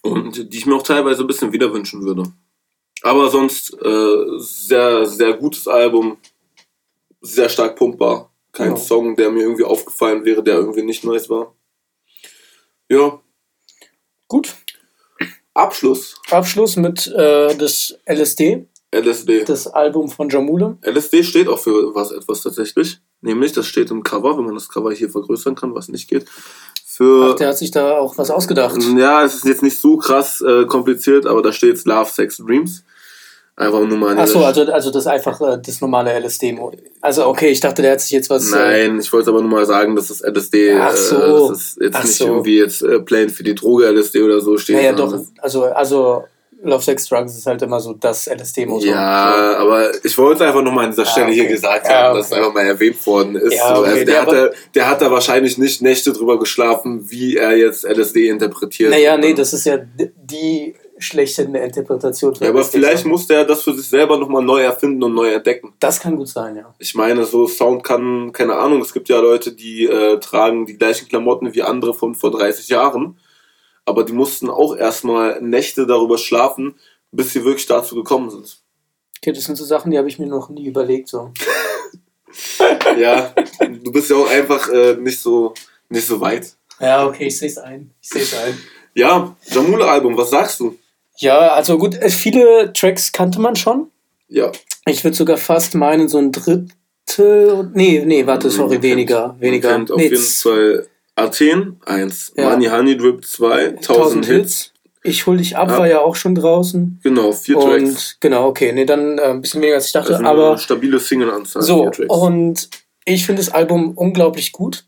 und 0.06 0.54
die 0.54 0.58
ich 0.58 0.66
mir 0.66 0.76
auch 0.76 0.84
teilweise 0.84 1.22
ein 1.24 1.28
bisschen 1.28 1.52
wieder 1.52 1.74
wünschen 1.74 2.04
würde. 2.04 2.24
Aber 3.02 3.30
sonst 3.30 3.74
äh, 3.82 4.16
sehr, 4.38 5.06
sehr 5.06 5.34
gutes 5.34 5.68
Album, 5.68 6.18
sehr 7.22 7.50
stark 7.50 7.76
pumpbar. 7.76 8.32
Kein 8.52 8.72
Ja. 8.72 8.78
Song, 8.78 9.16
der 9.16 9.32
mir 9.32 9.42
irgendwie 9.44 9.66
aufgefallen 9.66 10.24
wäre, 10.26 10.42
der 10.44 10.56
irgendwie 10.56 10.84
nicht 10.84 11.04
nice 11.04 11.30
war. 11.30 11.54
Ja, 12.90 13.20
Gut. 14.28 14.56
Abschluss. 15.54 16.16
Abschluss 16.32 16.76
mit 16.76 17.08
äh, 17.08 17.56
das 17.56 17.96
LSD, 18.06 18.66
LSD. 18.94 19.46
das 19.46 19.68
Album 19.68 20.10
von 20.10 20.30
Jamule. 20.30 20.78
LSD 20.82 21.24
steht 21.24 21.48
auch 21.48 21.60
für 21.60 21.94
was 21.96 22.12
etwas 22.12 22.42
tatsächlich. 22.42 23.00
Nämlich, 23.22 23.54
das 23.54 23.68
steht 23.68 23.92
im 23.92 24.04
Cover, 24.04 24.38
wenn 24.38 24.46
man 24.46 24.56
das 24.56 24.68
Cover 24.68 24.92
hier 24.92 25.10
vergrößern 25.10 25.56
kann, 25.56 25.74
was 25.76 25.88
nicht 25.90 26.10
geht. 26.10 26.26
Für 26.96 27.32
Ach, 27.32 27.36
der 27.36 27.50
hat 27.50 27.58
sich 27.58 27.72
da 27.72 27.98
auch 27.98 28.18
was 28.18 28.32
ausgedacht. 28.32 28.78
Ja, 28.98 29.24
es 29.24 29.36
ist 29.36 29.46
jetzt 29.46 29.64
nicht 29.64 29.80
so 29.80 29.98
krass 29.98 30.42
äh, 30.42 30.66
kompliziert, 30.66 31.26
aber 31.26 31.42
da 31.42 31.52
steht 31.52 31.84
Love, 31.86 32.10
Sex, 32.10 32.38
Dreams. 32.38 32.84
Einfach 33.58 33.80
nur 33.88 33.98
mal 33.98 34.12
an 34.12 34.20
Ach 34.20 34.28
so, 34.28 34.34
dieser- 34.40 34.46
also, 34.48 34.72
also 34.74 34.92
das 34.92 35.04
ist 35.04 35.08
einfach 35.08 35.40
äh, 35.40 35.58
das 35.66 35.80
normale 35.80 36.12
LSD. 36.12 36.58
Also 37.02 37.26
okay, 37.28 37.50
ich 37.52 37.62
dachte, 37.62 37.82
der 37.82 37.94
hat 37.94 38.02
sich 38.02 38.12
jetzt 38.12 38.30
was. 38.30 38.52
Äh, 38.52 38.56
Nein, 38.88 39.00
ich 39.00 39.12
wollte 39.14 39.30
aber 39.30 39.40
nur 39.42 39.50
mal 39.50 39.66
sagen, 39.66 39.96
dass 39.96 40.10
das 40.10 40.22
LSD, 40.22 40.74
Ach 40.78 40.94
so. 40.96 41.16
äh, 41.16 41.20
das 41.50 41.50
ist 41.52 41.78
jetzt 41.82 41.96
Ach 41.96 42.04
nicht 42.04 42.16
so. 42.18 42.26
irgendwie 42.28 42.58
jetzt 42.58 42.82
äh, 42.82 43.00
plain 43.00 43.30
für 43.30 43.44
die 43.44 43.56
Droge 43.56 43.86
LSD 43.92 44.22
oder 44.24 44.42
so 44.42 44.58
steht. 44.58 44.76
naja, 44.76 44.92
doch. 44.94 45.18
Also, 45.42 45.64
also 45.66 46.24
Love, 46.64 46.84
Sex, 46.84 47.08
Drugs 47.08 47.38
ist 47.38 47.46
halt 47.46 47.62
immer 47.62 47.80
so 47.80 47.94
das 47.94 48.28
LSD-Motor. 48.28 48.88
Ja, 48.88 49.58
aber 49.58 49.92
ich 50.04 50.18
wollte 50.18 50.48
einfach 50.48 50.64
nochmal 50.64 50.86
an 50.86 50.92
dieser 50.92 51.06
Stelle 51.06 51.28
okay. 51.28 51.36
hier 51.36 51.48
gesagt 51.48 51.88
Ja, 51.88 52.04
haben, 52.04 52.18
dass 52.18 52.28
es 52.28 52.32
okay. 52.32 52.42
einfach 52.42 52.54
mal 52.54 52.66
erwähnt 52.66 53.06
worden 53.06 53.36
ist. 53.36 53.54
Ja, 53.54 53.76
so. 53.76 53.82
okay, 53.82 53.90
also 53.92 54.06
der, 54.06 54.06
der 54.06 54.22
hat 54.22 54.32
da, 54.32 54.50
der 54.74 54.90
hat 54.90 55.02
da 55.02 55.12
wahrscheinlich 55.12 55.58
nicht 55.58 55.82
Nächte 55.82 56.12
drüber 56.12 56.40
geschlafen, 56.40 57.10
wie 57.10 57.38
er 57.38 57.56
jetzt 57.56 57.84
LSD 57.84 58.30
interpretiert. 58.30 58.92
Naja, 58.92 59.18
nee, 59.18 59.34
das 59.34 59.54
ist 59.54 59.66
ja 59.66 59.78
die 59.98 60.76
schlechthin 60.98 61.54
Interpretation 61.56 62.34
ja, 62.40 62.50
aber 62.50 62.64
vielleicht 62.64 63.06
musste 63.06 63.34
er 63.34 63.46
das 63.46 63.64
für 63.64 63.74
sich 63.74 63.88
selber 63.88 64.18
nochmal 64.18 64.44
neu 64.44 64.62
erfinden 64.62 65.04
und 65.04 65.14
neu 65.14 65.34
entdecken. 65.34 65.74
Das 65.80 66.00
kann 66.00 66.16
gut 66.16 66.30
sein, 66.30 66.56
ja. 66.56 66.74
Ich 66.80 66.96
meine, 66.96 67.26
so 67.26 67.48
Sound 67.48 67.84
kann, 67.84 68.32
keine 68.32 68.56
Ahnung, 68.56 68.82
es 68.82 68.94
gibt 68.94 69.10
ja 69.10 69.20
Leute, 69.20 69.52
die 69.52 69.86
äh, 69.86 70.20
tragen 70.20 70.66
die 70.66 70.78
gleichen 70.78 71.08
Klamotten 71.10 71.54
wie 71.54 71.64
andere 71.64 71.94
von 71.94 72.16
vor 72.16 72.32
30 72.32 72.70
Jahren, 72.70 73.18
aber 73.86 74.04
die 74.04 74.14
mussten 74.14 74.50
auch 74.50 74.76
erstmal 74.76 75.42
Nächte 75.42 75.86
darüber 75.88 76.18
schlafen, 76.18 76.76
bis 77.12 77.32
sie 77.34 77.44
wirklich 77.46 77.66
dazu 77.66 77.96
gekommen 77.96 78.30
sind. 78.30 78.58
Okay, 79.22 79.32
das 79.32 79.46
sind 79.46 79.56
so 79.56 79.64
Sachen, 79.66 79.92
die 79.92 79.98
habe 79.98 80.08
ich 80.08 80.20
mir 80.20 80.28
noch 80.28 80.50
nie 80.50 80.66
überlegt. 80.68 81.08
So. 81.10 81.32
Ja, 82.98 83.34
du 83.62 83.92
bist 83.92 84.10
ja 84.10 84.18
auch 84.18 84.30
einfach 84.30 84.68
äh, 84.70 84.96
nicht, 84.96 85.20
so, 85.22 85.54
nicht 85.90 86.06
so 86.06 86.20
weit. 86.20 86.54
Ja, 86.80 87.06
okay, 87.08 87.28
ich 87.28 87.38
sehe 87.38 87.48
es 87.48 87.58
ein. 87.58 87.92
Ich 88.02 88.10
sehe 88.10 88.22
es 88.24 88.34
ein. 88.38 88.58
Ja, 88.94 89.36
Jamule-Album, 89.52 90.18
was 90.18 90.32
sagst 90.32 90.60
du? 90.60 90.78
Ja, 91.18 91.54
also 91.54 91.78
gut, 91.78 91.96
äh, 91.96 92.10
viele 92.10 92.74
Tracks 92.74 93.12
kannte 93.12 93.40
man 93.40 93.56
schon. 93.56 93.90
Ja, 94.28 94.52
Ich 94.86 95.04
würde 95.04 95.16
sogar 95.16 95.38
fast 95.38 95.76
meinen, 95.76 96.10
so 96.10 96.18
ein 96.18 96.32
Drittel. 96.32 96.68
Nee, 97.74 98.04
nee, 98.06 98.26
warte, 98.26 98.50
sorry, 98.50 98.82
weniger. 98.82 99.36
weniger. 99.40 99.70
Kennt 99.72 99.92
auf 99.92 99.98
nee, 99.98 100.10
jeden 100.10 100.18
Fall 100.22 100.88
Athen 101.16 101.80
1, 101.86 102.34
Ja. 102.36 102.50
Money 102.50 102.66
Honey 102.68 102.98
Drip 102.98 103.24
2, 103.26 103.68
1000 103.78 104.26
Hits. 104.26 104.72
Ich 105.04 105.26
hol 105.28 105.38
dich 105.38 105.56
ab, 105.56 105.70
Ja. 105.70 105.78
war 105.78 105.88
ja 105.88 106.02
auch 106.02 106.16
schon 106.16 106.34
draußen. 106.36 107.00
Genau, 107.04 107.32
vier 107.32 107.60
Tracks. 107.60 107.84
Und 107.84 108.18
genau, 108.22 108.48
okay, 108.48 108.72
nee, 108.74 108.86
dann 108.86 109.18
äh, 109.20 109.22
ein 109.26 109.42
bisschen 109.42 109.62
weniger 109.62 109.76
als 109.76 109.88
ich 109.88 109.92
dachte, 109.94 110.10
Also 110.14 110.20
eine 110.20 110.30
aber 110.30 110.58
stabile 110.58 111.00
Single-Anzahl. 111.00 111.62
so, 111.62 111.90
und 112.08 112.70
ich 113.06 113.26
finde 113.26 113.42
das 113.44 113.54
Album 113.54 113.92
unglaublich 113.96 114.52
gut. 114.52 114.86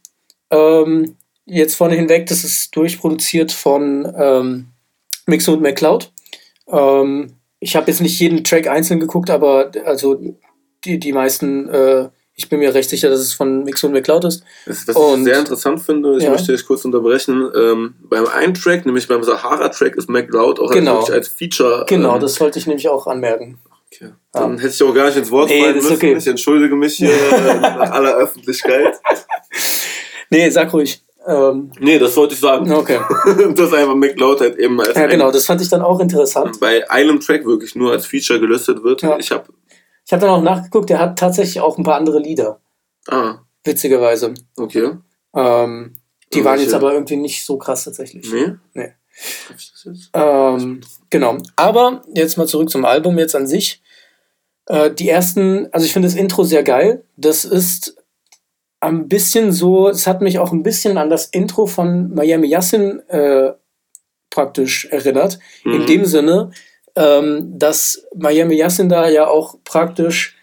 Ähm, 0.50 1.16
jetzt 1.46 1.76
vorne 1.76 1.96
hinweg, 1.96 2.26
das 2.28 2.44
ist 2.44 2.76
durchproduziert 2.76 3.52
von 3.52 4.12
ähm, 4.18 4.68
Mixo 5.28 5.54
und 5.54 5.62
McCloud. 5.62 6.12
Ähm, 6.68 7.34
ich 7.60 7.76
habe 7.76 7.90
jetzt 7.92 8.02
nicht 8.02 8.20
jeden 8.20 8.44
Track 8.44 8.68
einzeln 8.68 9.00
geguckt, 9.00 9.30
aber 9.30 9.72
also 9.86 10.20
die, 10.84 11.00
die 11.00 11.14
meisten, 11.14 11.70
äh, 11.70 12.10
ich 12.40 12.48
bin 12.50 12.60
mir 12.60 12.74
recht 12.74 12.90
sicher, 12.90 13.10
dass 13.10 13.20
es 13.20 13.34
von 13.34 13.64
Mixo 13.64 13.88
und 13.88 13.94
McCloud 13.94 14.24
ist. 14.26 14.44
Das, 14.68 14.88
was 14.88 14.96
Und- 14.96 15.20
ich 15.22 15.26
sehr 15.26 15.40
interessant 15.40 15.82
finde, 15.82 16.18
ich 16.18 16.24
Ja. 16.24 16.30
möchte 16.30 16.52
dich 16.52 16.66
kurz 16.66 16.86
unterbrechen, 16.86 17.50
ähm, 17.56 17.96
beim 18.10 18.28
einen 18.28 18.54
Track, 18.54 18.86
nämlich 18.86 19.08
beim 19.08 19.24
Sahara-Track, 19.24 19.96
ist 19.96 20.08
McLeod 20.10 20.60
auch 20.60 20.72
Genau. 20.72 20.98
als, 21.00 21.08
wirklich 21.10 21.16
als 21.18 21.28
Feature. 21.30 21.86
Genau, 21.90 22.16
ähm, 22.16 22.22
das 22.22 22.40
wollte 22.40 22.60
ich 22.60 22.68
nämlich 22.68 22.88
auch 22.88 23.08
anmerken. 23.08 23.58
Okay. 23.92 24.12
Dann 24.34 24.60
hätte 24.60 24.74
ich 24.74 24.84
auch 24.84 24.94
gar 24.94 25.08
nicht 25.08 25.18
ins 25.18 25.32
Wort 25.32 25.50
Nee, 25.50 25.62
fallen 25.64 25.76
das 25.76 25.84
müssen. 25.86 25.96
okay. 25.96 26.16
Ich 26.18 26.28
entschuldige 26.28 26.76
mich 26.76 26.96
hier 26.96 27.10
nach 27.62 27.92
aller 27.92 28.16
Öffentlichkeit. 28.18 28.96
Nee, 30.30 30.50
sag 30.50 30.72
ruhig. 30.74 31.02
Ähm, 31.26 31.72
Nee, 31.80 31.98
das 32.00 32.16
wollte 32.16 32.34
ich 32.36 32.40
sagen. 32.40 32.72
okay. 32.72 33.00
dass 33.56 33.74
einfach 33.74 33.96
McLeod 33.96 34.40
halt 34.42 34.58
eben 34.58 34.80
als 34.80 34.96
Ja, 34.96 35.08
genau, 35.08 35.32
das 35.32 35.46
fand 35.46 35.62
ich 35.62 35.70
dann 35.70 35.82
auch 35.82 36.00
interessant. 36.00 36.60
bei 36.60 36.90
einem 36.90 37.20
Track 37.20 37.46
wirklich 37.46 37.76
nur 37.76 37.92
als 37.92 38.06
Feature 38.06 38.40
gelistet 38.40 38.84
wird. 38.84 39.02
Ja. 39.02 39.18
Ich 39.18 39.32
habe 39.32 39.46
Ich 40.08 40.14
habe 40.14 40.22
dann 40.22 40.30
auch 40.30 40.42
nachgeguckt, 40.42 40.90
der 40.90 41.00
hat 41.00 41.20
tatsächlich 41.20 41.60
auch 41.60 41.78
ein 41.78 41.84
paar 41.84 41.96
andere 41.96 42.20
Lieder, 42.20 42.62
Ah, 43.10 43.40
witzigerweise. 43.66 44.34
okay. 44.56 44.94
Ähm, 45.36 45.96
die 46.34 46.40
Und 46.40 46.46
waren 46.46 46.60
jetzt 46.62 46.74
aber 46.74 46.94
irgendwie 46.94 47.18
nicht 47.18 47.44
so 47.44 47.58
krass 47.58 47.84
tatsächlich. 47.84 48.32
Nee? 48.32 48.54
Nee. 48.74 48.94
Ähm, 50.14 50.82
genau. 51.10 51.38
Aber 51.56 52.04
jetzt 52.14 52.38
mal 52.38 52.48
zurück 52.48 52.70
zum 52.70 52.86
Album 52.86 53.18
jetzt 53.18 53.36
an 53.36 53.48
sich. 53.48 53.82
Äh, 54.68 54.92
die 54.92 55.10
ersten, 55.10 55.68
also 55.74 55.86
ich 55.86 55.94
finde 55.94 56.08
das 56.08 56.16
Intro 56.18 56.44
sehr 56.44 56.64
geil. 56.64 57.04
Das 57.18 57.46
ist 57.46 57.98
ein 58.80 59.08
bisschen 59.08 59.52
so, 59.52 59.90
es 59.90 60.08
hat 60.08 60.22
mich 60.22 60.40
auch 60.40 60.52
ein 60.52 60.64
bisschen 60.64 60.98
an 60.98 61.10
das 61.10 61.26
Intro 61.28 61.66
von 61.66 62.14
Miami 62.14 62.48
Yassin 62.48 63.00
äh, 63.10 63.54
praktisch 64.30 64.86
erinnert. 64.86 65.40
Mhm. 65.64 65.74
In 65.74 65.86
dem 65.86 66.06
Sinne, 66.06 66.52
ähm, 66.98 67.58
dass 67.60 68.04
Miami 68.16 68.56
Yassin 68.56 68.90
da 68.90 69.08
ja 69.08 69.28
auch 69.28 69.56
praktisch 69.64 70.36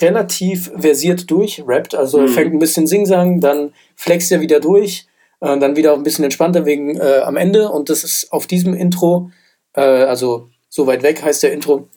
relativ 0.00 0.70
versiert 0.76 1.30
durchrappt. 1.30 1.94
Also 1.94 2.20
mhm. 2.20 2.28
fängt 2.28 2.52
ein 2.52 2.58
bisschen 2.58 2.86
Singsang, 2.86 3.40
dann 3.40 3.72
flext 3.96 4.30
er 4.30 4.40
wieder 4.40 4.60
durch, 4.60 5.06
äh, 5.40 5.58
dann 5.58 5.76
wieder 5.76 5.94
ein 5.94 6.02
bisschen 6.02 6.24
entspannter 6.24 6.66
wegen 6.66 6.96
äh, 6.96 7.20
am 7.24 7.36
Ende. 7.36 7.70
Und 7.70 7.88
das 7.88 8.04
ist 8.04 8.32
auf 8.32 8.46
diesem 8.46 8.74
Intro, 8.74 9.30
äh, 9.74 9.80
also 9.80 10.48
so 10.68 10.86
weit 10.86 11.02
weg 11.02 11.22
heißt 11.22 11.42
der 11.42 11.52
Intro, 11.52 11.88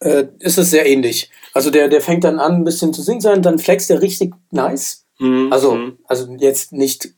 äh, 0.00 0.24
ist 0.40 0.58
es 0.58 0.70
sehr 0.70 0.86
ähnlich. 0.86 1.30
Also 1.54 1.70
der, 1.70 1.88
der 1.88 2.00
fängt 2.00 2.24
dann 2.24 2.40
an, 2.40 2.56
ein 2.56 2.64
bisschen 2.64 2.92
zu 2.92 3.02
Singsang, 3.02 3.42
dann 3.42 3.58
flext 3.58 3.90
er 3.90 4.02
richtig 4.02 4.32
nice. 4.50 5.04
Mhm. 5.18 5.52
Also, 5.52 5.74
mhm. 5.76 5.98
also 6.06 6.34
jetzt 6.38 6.72
nicht 6.72 7.10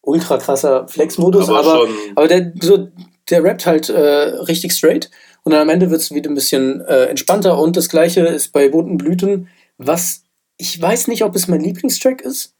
ultra 0.00 0.38
krasser 0.38 0.86
Flex-Modus, 0.88 1.48
aber, 1.48 1.74
aber, 1.74 1.88
aber, 2.14 2.28
der, 2.28 2.52
so, 2.60 2.88
der 3.30 3.42
rappt 3.42 3.66
halt 3.66 3.88
äh, 3.88 4.00
richtig 4.00 4.72
straight. 4.72 5.10
Und 5.44 5.52
dann 5.52 5.62
am 5.62 5.68
Ende 5.68 5.90
wird 5.90 6.00
es 6.00 6.12
wieder 6.12 6.30
ein 6.30 6.34
bisschen 6.34 6.80
äh, 6.82 7.04
entspannter. 7.04 7.58
Und 7.58 7.76
das 7.76 7.88
gleiche 7.88 8.26
ist 8.26 8.52
bei 8.52 8.68
Bunten 8.68 8.98
Blüten, 8.98 9.48
was 9.78 10.24
ich 10.56 10.80
weiß 10.80 11.08
nicht, 11.08 11.24
ob 11.24 11.34
es 11.34 11.48
mein 11.48 11.60
Lieblingstrack 11.60 12.20
ist, 12.20 12.54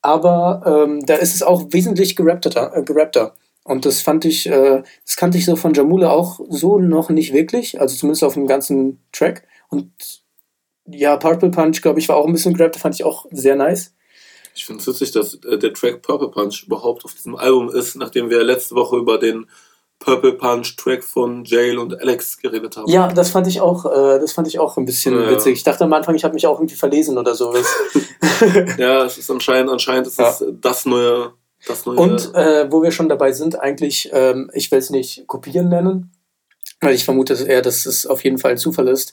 aber 0.00 0.62
ähm, 0.66 1.04
da 1.06 1.14
ist 1.14 1.34
es 1.34 1.42
auch 1.42 1.66
wesentlich 1.70 2.16
gerappter. 2.16 2.76
Äh, 2.76 2.82
gerappter. 2.82 3.34
Und 3.64 3.84
das 3.84 4.00
fand 4.00 4.24
ich, 4.24 4.48
äh, 4.48 4.82
das 5.04 5.16
kannte 5.16 5.38
ich 5.38 5.44
so 5.44 5.54
von 5.54 5.74
Jamule 5.74 6.10
auch 6.10 6.40
so 6.48 6.78
noch 6.78 7.10
nicht 7.10 7.32
wirklich, 7.32 7.80
also 7.80 7.96
zumindest 7.96 8.24
auf 8.24 8.34
dem 8.34 8.48
ganzen 8.48 9.00
Track. 9.12 9.46
Und 9.68 9.92
ja, 10.86 11.16
Purple 11.16 11.50
Punch, 11.50 11.80
glaube 11.80 12.00
ich, 12.00 12.08
war 12.08 12.16
auch 12.16 12.26
ein 12.26 12.32
bisschen 12.32 12.54
gerappt, 12.54 12.76
fand 12.76 12.96
ich 12.96 13.04
auch 13.04 13.26
sehr 13.30 13.54
nice. 13.54 13.94
Ich 14.54 14.66
finde 14.66 14.80
es 14.80 14.88
witzig, 14.88 15.12
dass 15.12 15.34
äh, 15.44 15.58
der 15.58 15.72
Track 15.72 16.02
Purple 16.02 16.30
Punch 16.30 16.64
überhaupt 16.66 17.04
auf 17.04 17.14
diesem 17.14 17.36
Album 17.36 17.70
ist, 17.70 17.94
nachdem 17.94 18.30
wir 18.30 18.42
letzte 18.42 18.74
Woche 18.74 18.96
über 18.96 19.18
den 19.18 19.46
Purple 20.02 20.32
Punch 20.34 20.76
Track 20.76 21.04
von 21.04 21.44
Jail 21.44 21.78
und 21.78 22.00
Alex 22.00 22.38
geredet 22.38 22.76
haben. 22.76 22.90
Ja, 22.90 23.08
das 23.08 23.30
fand 23.30 23.46
ich 23.46 23.60
auch, 23.60 23.84
äh, 23.86 24.18
das 24.18 24.32
fand 24.32 24.48
ich 24.48 24.58
auch 24.58 24.76
ein 24.76 24.84
bisschen 24.84 25.14
ja, 25.14 25.30
witzig. 25.30 25.54
Ich 25.54 25.62
dachte 25.62 25.84
am 25.84 25.92
Anfang, 25.92 26.14
ich 26.14 26.24
habe 26.24 26.34
mich 26.34 26.46
auch 26.46 26.58
irgendwie 26.58 26.74
verlesen 26.74 27.18
oder 27.18 27.34
sowas. 27.34 27.66
ja, 28.78 29.04
es 29.04 29.18
ist 29.18 29.30
anscheinend, 29.30 29.70
anscheinend 29.70 30.06
ist 30.06 30.18
ja. 30.18 30.30
es 30.30 30.44
das 30.60 30.84
neue, 30.86 31.32
das 31.66 31.86
neue. 31.86 31.96
Und 31.96 32.34
äh, 32.34 32.70
wo 32.70 32.82
wir 32.82 32.90
schon 32.90 33.08
dabei 33.08 33.32
sind, 33.32 33.58
eigentlich, 33.58 34.10
ähm, 34.12 34.50
ich 34.52 34.70
will 34.70 34.78
es 34.78 34.90
nicht 34.90 35.26
kopieren 35.26 35.68
nennen, 35.68 36.12
weil 36.80 36.94
ich 36.94 37.04
vermute 37.04 37.34
eher, 37.34 37.62
dass 37.62 37.86
es 37.86 38.06
auf 38.06 38.24
jeden 38.24 38.38
Fall 38.38 38.52
ein 38.52 38.58
Zufall 38.58 38.88
ist. 38.88 39.12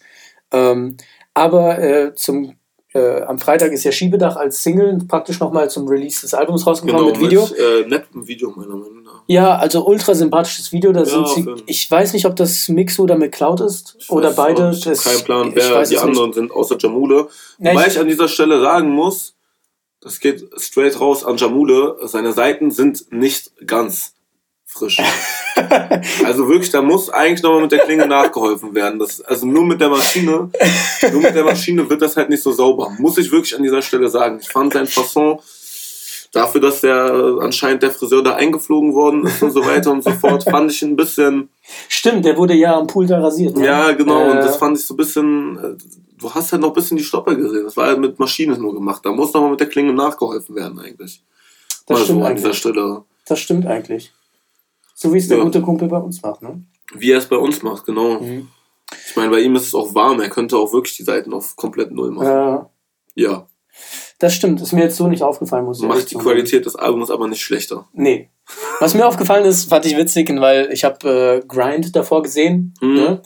Ähm, 0.51 0.97
aber 1.33 1.79
äh, 1.79 2.13
zum 2.15 2.58
äh, 2.99 3.23
am 3.23 3.39
Freitag 3.39 3.71
ist 3.71 3.83
ja 3.83 3.91
Schiebedach 3.91 4.35
als 4.35 4.61
Single 4.63 4.99
praktisch 5.07 5.39
nochmal 5.39 5.69
zum 5.69 5.87
Release 5.87 6.21
des 6.21 6.33
Albums 6.33 6.65
rausgekommen 6.67 7.05
genau, 7.05 7.19
mit 7.19 7.25
Video. 7.25 7.47
Mit, 7.87 8.01
äh, 8.01 8.27
Video 8.27 8.51
meiner 8.51 8.75
Meinung 8.75 9.03
nach. 9.03 9.23
Ja, 9.27 9.57
also 9.57 9.85
ultra 9.85 10.13
sympathisches 10.13 10.71
Video. 10.71 10.91
Da 10.91 11.01
ja, 11.01 11.05
sind 11.05 11.27
sie, 11.27 11.63
ich 11.65 11.89
weiß 11.89 12.13
nicht, 12.13 12.25
ob 12.25 12.35
das 12.35 12.67
Mix 12.69 12.99
oder 12.99 13.15
mit 13.15 13.31
Cloud 13.31 13.61
ist 13.61 13.95
ich 13.99 14.09
oder 14.09 14.31
beide. 14.31 14.71
Ich 14.71 14.85
habe 14.85 14.97
keinen 14.97 15.23
Plan, 15.23 15.51
wer 15.53 15.83
die 15.83 15.97
anderen 15.97 16.27
nicht. 16.27 16.35
sind, 16.35 16.51
außer 16.51 16.77
Jamule. 16.77 17.27
Ja, 17.59 17.71
Wobei 17.71 17.87
ich, 17.87 17.93
ich 17.93 17.99
an 17.99 18.07
dieser 18.07 18.27
Stelle 18.27 18.59
sagen 18.61 18.89
muss, 18.89 19.35
das 20.01 20.19
geht 20.19 20.49
straight 20.57 20.99
raus 20.99 21.25
an 21.25 21.37
Jamule, 21.37 21.97
seine 22.03 22.33
Seiten 22.33 22.71
sind 22.71 23.11
nicht 23.11 23.51
ganz 23.67 24.13
frisch. 24.69 24.97
also 26.23 26.47
wirklich, 26.47 26.69
da 26.71 26.81
muss 26.81 27.09
eigentlich 27.09 27.43
nochmal 27.43 27.63
mit 27.63 27.71
der 27.71 27.79
Klinge 27.79 28.07
nachgeholfen 28.07 28.73
werden. 28.75 28.99
Das, 28.99 29.19
also 29.21 29.45
nur 29.45 29.65
mit 29.65 29.81
der 29.81 29.89
Maschine, 29.89 30.49
nur 31.11 31.21
mit 31.21 31.35
der 31.35 31.43
Maschine 31.43 31.89
wird 31.89 32.01
das 32.01 32.15
halt 32.15 32.29
nicht 32.29 32.43
so 32.43 32.51
sauber. 32.51 32.91
Muss 32.97 33.17
ich 33.17 33.31
wirklich 33.31 33.55
an 33.55 33.63
dieser 33.63 33.81
Stelle 33.81 34.09
sagen. 34.09 34.39
Ich 34.41 34.49
fand 34.49 34.73
sein 34.73 34.87
Fasson 34.87 35.39
dafür, 36.31 36.61
dass 36.61 36.81
der 36.81 37.37
anscheinend 37.41 37.83
der 37.83 37.91
Friseur 37.91 38.23
da 38.23 38.35
eingeflogen 38.35 38.93
worden 38.93 39.25
ist 39.25 39.41
und 39.41 39.51
so 39.51 39.65
weiter 39.65 39.91
und 39.91 40.03
so 40.03 40.11
fort, 40.11 40.43
fand 40.43 40.71
ich 40.71 40.81
ein 40.83 40.95
bisschen. 40.95 41.49
Stimmt, 41.87 42.25
der 42.25 42.37
wurde 42.37 42.53
ja 42.53 42.77
am 42.77 42.87
Pool 42.87 43.07
da 43.07 43.19
rasiert. 43.19 43.57
Ne? 43.57 43.65
Ja, 43.65 43.91
genau. 43.91 44.27
Äh, 44.27 44.31
und 44.31 44.37
das 44.37 44.57
fand 44.57 44.77
ich 44.77 44.85
so 44.85 44.93
ein 44.93 44.97
bisschen. 44.97 45.77
Du 46.17 46.33
hast 46.33 46.51
halt 46.51 46.61
noch 46.61 46.69
ein 46.69 46.73
bisschen 46.73 46.97
die 46.97 47.03
Stoppel 47.03 47.37
gesehen. 47.37 47.63
Das 47.63 47.77
war 47.77 47.87
halt 47.87 47.99
mit 47.99 48.19
Maschine 48.19 48.57
nur 48.57 48.73
gemacht. 48.73 49.01
Da 49.05 49.11
muss 49.11 49.33
nochmal 49.33 49.51
mit 49.51 49.59
der 49.61 49.69
Klinge 49.69 49.93
nachgeholfen 49.93 50.53
werden, 50.53 50.77
eigentlich. 50.77 51.23
Das 51.87 51.97
Mal 51.97 52.03
stimmt 52.03 52.19
so 52.19 52.25
an 52.25 52.35
dieser 52.35 52.53
Stelle. 52.53 53.03
Das 53.25 53.39
stimmt 53.39 53.65
eigentlich. 53.65 54.11
So 55.01 55.13
wie 55.13 55.17
es 55.17 55.29
der 55.29 55.37
ja. 55.37 55.45
gute 55.45 55.61
Kumpel 55.61 55.87
bei 55.87 55.97
uns 55.97 56.21
macht, 56.21 56.41
ne? 56.41 56.61
Wie 56.93 57.11
er 57.11 57.19
es 57.19 57.27
bei 57.29 57.37
uns 57.37 57.63
macht, 57.63 57.85
genau. 57.85 58.19
Mhm. 58.19 58.49
Ich 59.07 59.15
meine, 59.15 59.29
bei 59.29 59.39
ihm 59.39 59.55
ist 59.55 59.67
es 59.67 59.73
auch 59.73 59.95
warm. 59.95 60.19
Er 60.19 60.27
könnte 60.27 60.57
auch 60.57 60.73
wirklich 60.73 60.97
die 60.97 61.03
Seiten 61.03 61.33
auf 61.33 61.55
komplett 61.55 61.91
Null 61.91 62.11
machen. 62.11 62.27
Ja. 62.27 62.69
Ja. 63.15 63.47
Das 64.17 64.33
stimmt, 64.33 64.59
ist 64.59 64.73
mir 64.73 64.81
jetzt 64.83 64.97
so 64.97 65.07
nicht 65.07 65.23
aufgefallen, 65.23 65.63
muss 65.63 65.79
ich 65.79 65.87
Macht 65.87 66.11
die 66.11 66.15
Qualität 66.15 66.65
des 66.65 66.75
Albums 66.75 67.11
aber 67.11 67.29
nicht 67.29 67.41
schlechter. 67.41 67.87
Nee. 67.93 68.29
Was 68.81 68.93
mir 68.93 69.07
aufgefallen 69.07 69.45
ist, 69.45 69.69
fand 69.69 69.85
ich 69.85 69.95
witzig, 69.95 70.29
weil 70.37 70.69
ich 70.73 70.83
habe 70.83 71.43
äh, 71.45 71.47
Grind 71.47 71.95
davor 71.95 72.21
gesehen. 72.21 72.73
Mhm. 72.81 72.93
Ne? 72.95 73.21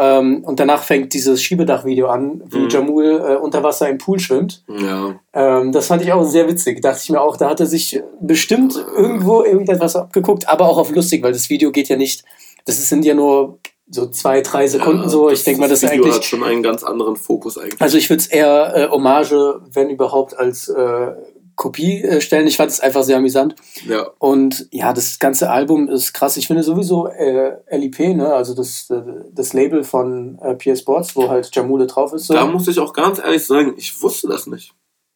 Ähm, 0.00 0.44
und 0.44 0.60
danach 0.60 0.84
fängt 0.84 1.12
dieses 1.12 1.42
Schiebedach-Video 1.42 2.06
an, 2.06 2.40
wie 2.46 2.60
mhm. 2.60 2.68
Jamul 2.68 3.04
äh, 3.04 3.34
unter 3.34 3.64
Wasser 3.64 3.88
im 3.88 3.98
Pool 3.98 4.20
schwimmt. 4.20 4.62
Ja. 4.68 5.16
Ähm, 5.32 5.72
das 5.72 5.88
fand 5.88 6.02
ich 6.02 6.12
auch 6.12 6.22
sehr 6.22 6.48
witzig. 6.48 6.80
Dachte 6.80 7.00
ich 7.02 7.10
mir 7.10 7.20
auch, 7.20 7.36
da 7.36 7.50
hat 7.50 7.58
er 7.58 7.66
sich 7.66 8.00
bestimmt 8.20 8.76
irgendwo 8.96 9.42
irgendetwas 9.42 9.96
abgeguckt, 9.96 10.48
aber 10.48 10.68
auch 10.68 10.78
auf 10.78 10.94
lustig, 10.94 11.24
weil 11.24 11.32
das 11.32 11.50
Video 11.50 11.72
geht 11.72 11.88
ja 11.88 11.96
nicht, 11.96 12.24
das 12.64 12.88
sind 12.88 13.04
ja 13.04 13.14
nur 13.14 13.58
so 13.90 14.06
zwei, 14.06 14.40
drei 14.42 14.68
Sekunden 14.68 15.02
ja, 15.04 15.08
so. 15.08 15.30
Ich 15.30 15.42
denke 15.42 15.60
mal, 15.60 15.68
das 15.68 15.82
Video 15.82 16.04
eigentlich. 16.04 16.14
hat 16.14 16.24
schon 16.24 16.44
einen 16.44 16.62
ganz 16.62 16.84
anderen 16.84 17.16
Fokus 17.16 17.58
eigentlich. 17.58 17.80
Also 17.80 17.98
ich 17.98 18.08
würde 18.08 18.20
es 18.20 18.26
eher 18.28 18.76
äh, 18.76 18.88
Hommage, 18.88 19.60
wenn 19.72 19.90
überhaupt, 19.90 20.38
als 20.38 20.68
äh, 20.68 21.12
Kopie 21.58 22.02
äh, 22.02 22.20
stellen. 22.20 22.46
Ich 22.46 22.56
fand 22.56 22.70
es 22.70 22.80
einfach 22.80 23.02
sehr 23.02 23.18
amüsant. 23.18 23.56
Ja. 23.86 24.06
Und 24.18 24.68
ja, 24.70 24.92
das 24.92 25.18
ganze 25.18 25.50
Album 25.50 25.88
ist 25.88 26.14
krass. 26.14 26.36
Ich 26.36 26.46
finde 26.46 26.62
sowieso 26.62 27.08
äh, 27.08 27.56
LIP, 27.76 27.98
ne, 27.98 28.32
also 28.32 28.54
das, 28.54 28.88
äh, 28.90 29.02
das 29.32 29.52
Label 29.52 29.82
von 29.82 30.38
äh, 30.40 30.54
PS 30.54 30.80
Sports, 30.80 31.16
wo 31.16 31.28
halt 31.28 31.54
Jamule 31.54 31.86
drauf 31.86 32.12
ist. 32.12 32.28
So. 32.28 32.34
Da 32.34 32.46
muss 32.46 32.68
ich 32.68 32.78
auch 32.78 32.92
ganz 32.92 33.18
ehrlich 33.18 33.44
sagen, 33.44 33.74
ich 33.76 34.00
wusste 34.00 34.28
das 34.28 34.46
nicht. 34.46 34.72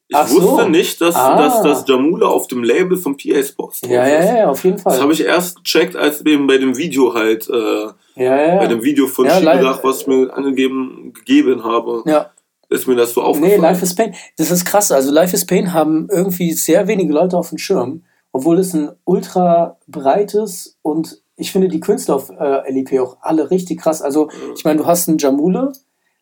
Ich 0.09 0.17
Ach 0.17 0.29
wusste 0.29 0.65
so. 0.65 0.69
nicht, 0.69 1.01
dass, 1.01 1.15
ah. 1.15 1.37
dass, 1.39 1.63
dass 1.63 1.89
Jamule 1.89 2.27
auf 2.27 2.49
dem 2.49 2.65
Label 2.65 2.99
von 2.99 3.17
PA 3.17 3.43
Sports 3.43 3.81
drauf 3.81 3.91
ja, 3.93 4.05
ist. 4.05 4.29
Ja, 4.29 4.37
ja, 4.39 4.51
auf 4.51 4.65
jeden 4.65 4.79
Fall. 4.79 4.95
Das 4.95 5.01
habe 5.01 5.13
ich 5.13 5.25
erst 5.25 5.63
gecheckt, 5.63 5.95
als 5.95 6.27
eben 6.27 6.49
bei 6.49 6.59
dem 6.59 6.77
Video 6.77 7.15
halt, 7.15 7.49
äh, 7.49 7.87
ja, 8.17 8.47
ja, 8.47 8.57
bei 8.57 8.67
dem 8.67 8.83
Video 8.83 9.07
von 9.07 9.27
ja, 9.27 9.37
Schiebedach, 9.37 9.83
was 9.85 10.01
ich 10.01 10.07
mir 10.09 10.37
angegeben 10.37 11.13
gegeben 11.15 11.63
habe. 11.63 12.03
Ja 12.05 12.32
ist 12.73 12.87
mir 12.87 12.97
das 12.97 13.15
so 13.15 13.23
aufgefallen. 13.23 13.61
Nee, 13.61 13.61
Life 13.61 13.85
is 13.85 13.95
Pain. 13.95 14.15
Das 14.37 14.51
ist 14.51 14.65
krass. 14.65 14.91
Also 14.93 15.11
Life 15.13 15.35
is 15.35 15.47
Pain 15.47 15.73
haben 15.73 16.09
irgendwie 16.11 16.53
sehr 16.53 16.89
wenige 16.89 17.13
Leute 17.13 17.37
auf 17.37 17.51
dem 17.51 17.59
Schirm, 17.59 18.03
obwohl 18.33 18.59
es 18.59 18.75
ein 18.75 18.91
ultra 19.05 19.79
breites 19.87 20.79
und 20.83 21.23
ich 21.37 21.53
finde 21.53 21.69
die 21.69 21.81
Künstler 21.81 22.17
auf 22.17 22.31
äh, 22.31 22.71
LEP 22.71 23.01
auch 23.01 23.17
alle 23.21 23.51
richtig 23.51 23.81
krass. 23.81 24.03
Also 24.03 24.31
ich 24.55 24.65
meine, 24.65 24.79
du 24.79 24.87
hast 24.87 25.09
einen 25.09 25.19
Jamule, 25.19 25.73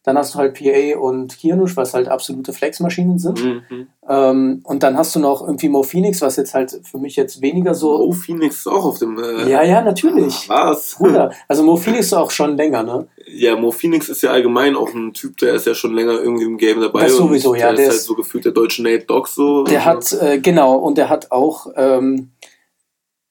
dann 0.03 0.17
hast 0.17 0.35
du 0.35 0.39
halt 0.39 0.59
PA 0.59 0.99
und 0.99 1.37
Kianush, 1.37 1.77
was 1.77 1.93
halt 1.93 2.09
absolute 2.09 2.55
Flexmaschinen 2.55 3.19
sind. 3.19 3.45
Mhm. 3.45 3.87
Ähm, 4.09 4.61
und 4.65 4.83
dann 4.83 4.97
hast 4.97 5.15
du 5.15 5.21
noch 5.21 5.43
irgendwie 5.43 5.69
Mo 5.69 5.83
Phoenix, 5.83 6.23
was 6.23 6.37
jetzt 6.37 6.55
halt 6.55 6.81
für 6.85 6.97
mich 6.97 7.17
jetzt 7.17 7.43
weniger 7.43 7.75
so. 7.75 7.99
Mo 7.99 8.13
Phoenix 8.13 8.57
ist 8.61 8.67
auch 8.67 8.87
auf 8.87 8.99
dem. 8.99 9.19
Äh 9.19 9.51
ja, 9.51 9.63
ja, 9.63 9.83
natürlich. 9.83 10.49
Was? 10.49 10.95
Bruder. 10.99 11.33
Also 11.49 11.63
Mo 11.63 11.77
Phoenix 11.77 12.07
ist 12.07 12.15
auch 12.15 12.31
schon 12.31 12.57
länger, 12.57 12.83
ne? 12.83 13.09
Ja, 13.27 13.57
Mo 13.57 13.71
Phoenix 13.73 14.09
ist 14.09 14.23
ja 14.23 14.31
allgemein 14.31 14.75
auch 14.75 14.95
ein 14.95 15.13
Typ, 15.13 15.37
der 15.37 15.55
ist 15.55 15.67
ja 15.67 15.75
schon 15.75 15.93
länger 15.93 16.13
irgendwie 16.13 16.45
im 16.45 16.57
Game 16.57 16.81
dabei. 16.81 17.03
Das 17.03 17.17
sowieso, 17.17 17.55
ja. 17.55 17.67
Der, 17.67 17.75
der 17.75 17.85
ist 17.85 17.91
halt 17.91 18.01
so 18.01 18.15
gefühlt 18.15 18.47
der 18.47 18.53
deutsche 18.53 18.83
Nate 18.83 19.05
Dogg 19.05 19.29
so. 19.29 19.65
Der 19.65 19.85
hat, 19.85 20.13
äh, 20.13 20.39
genau, 20.39 20.77
und 20.77 20.97
der 20.97 21.11
hat 21.11 21.31
auch. 21.31 21.67
Ähm, 21.77 22.31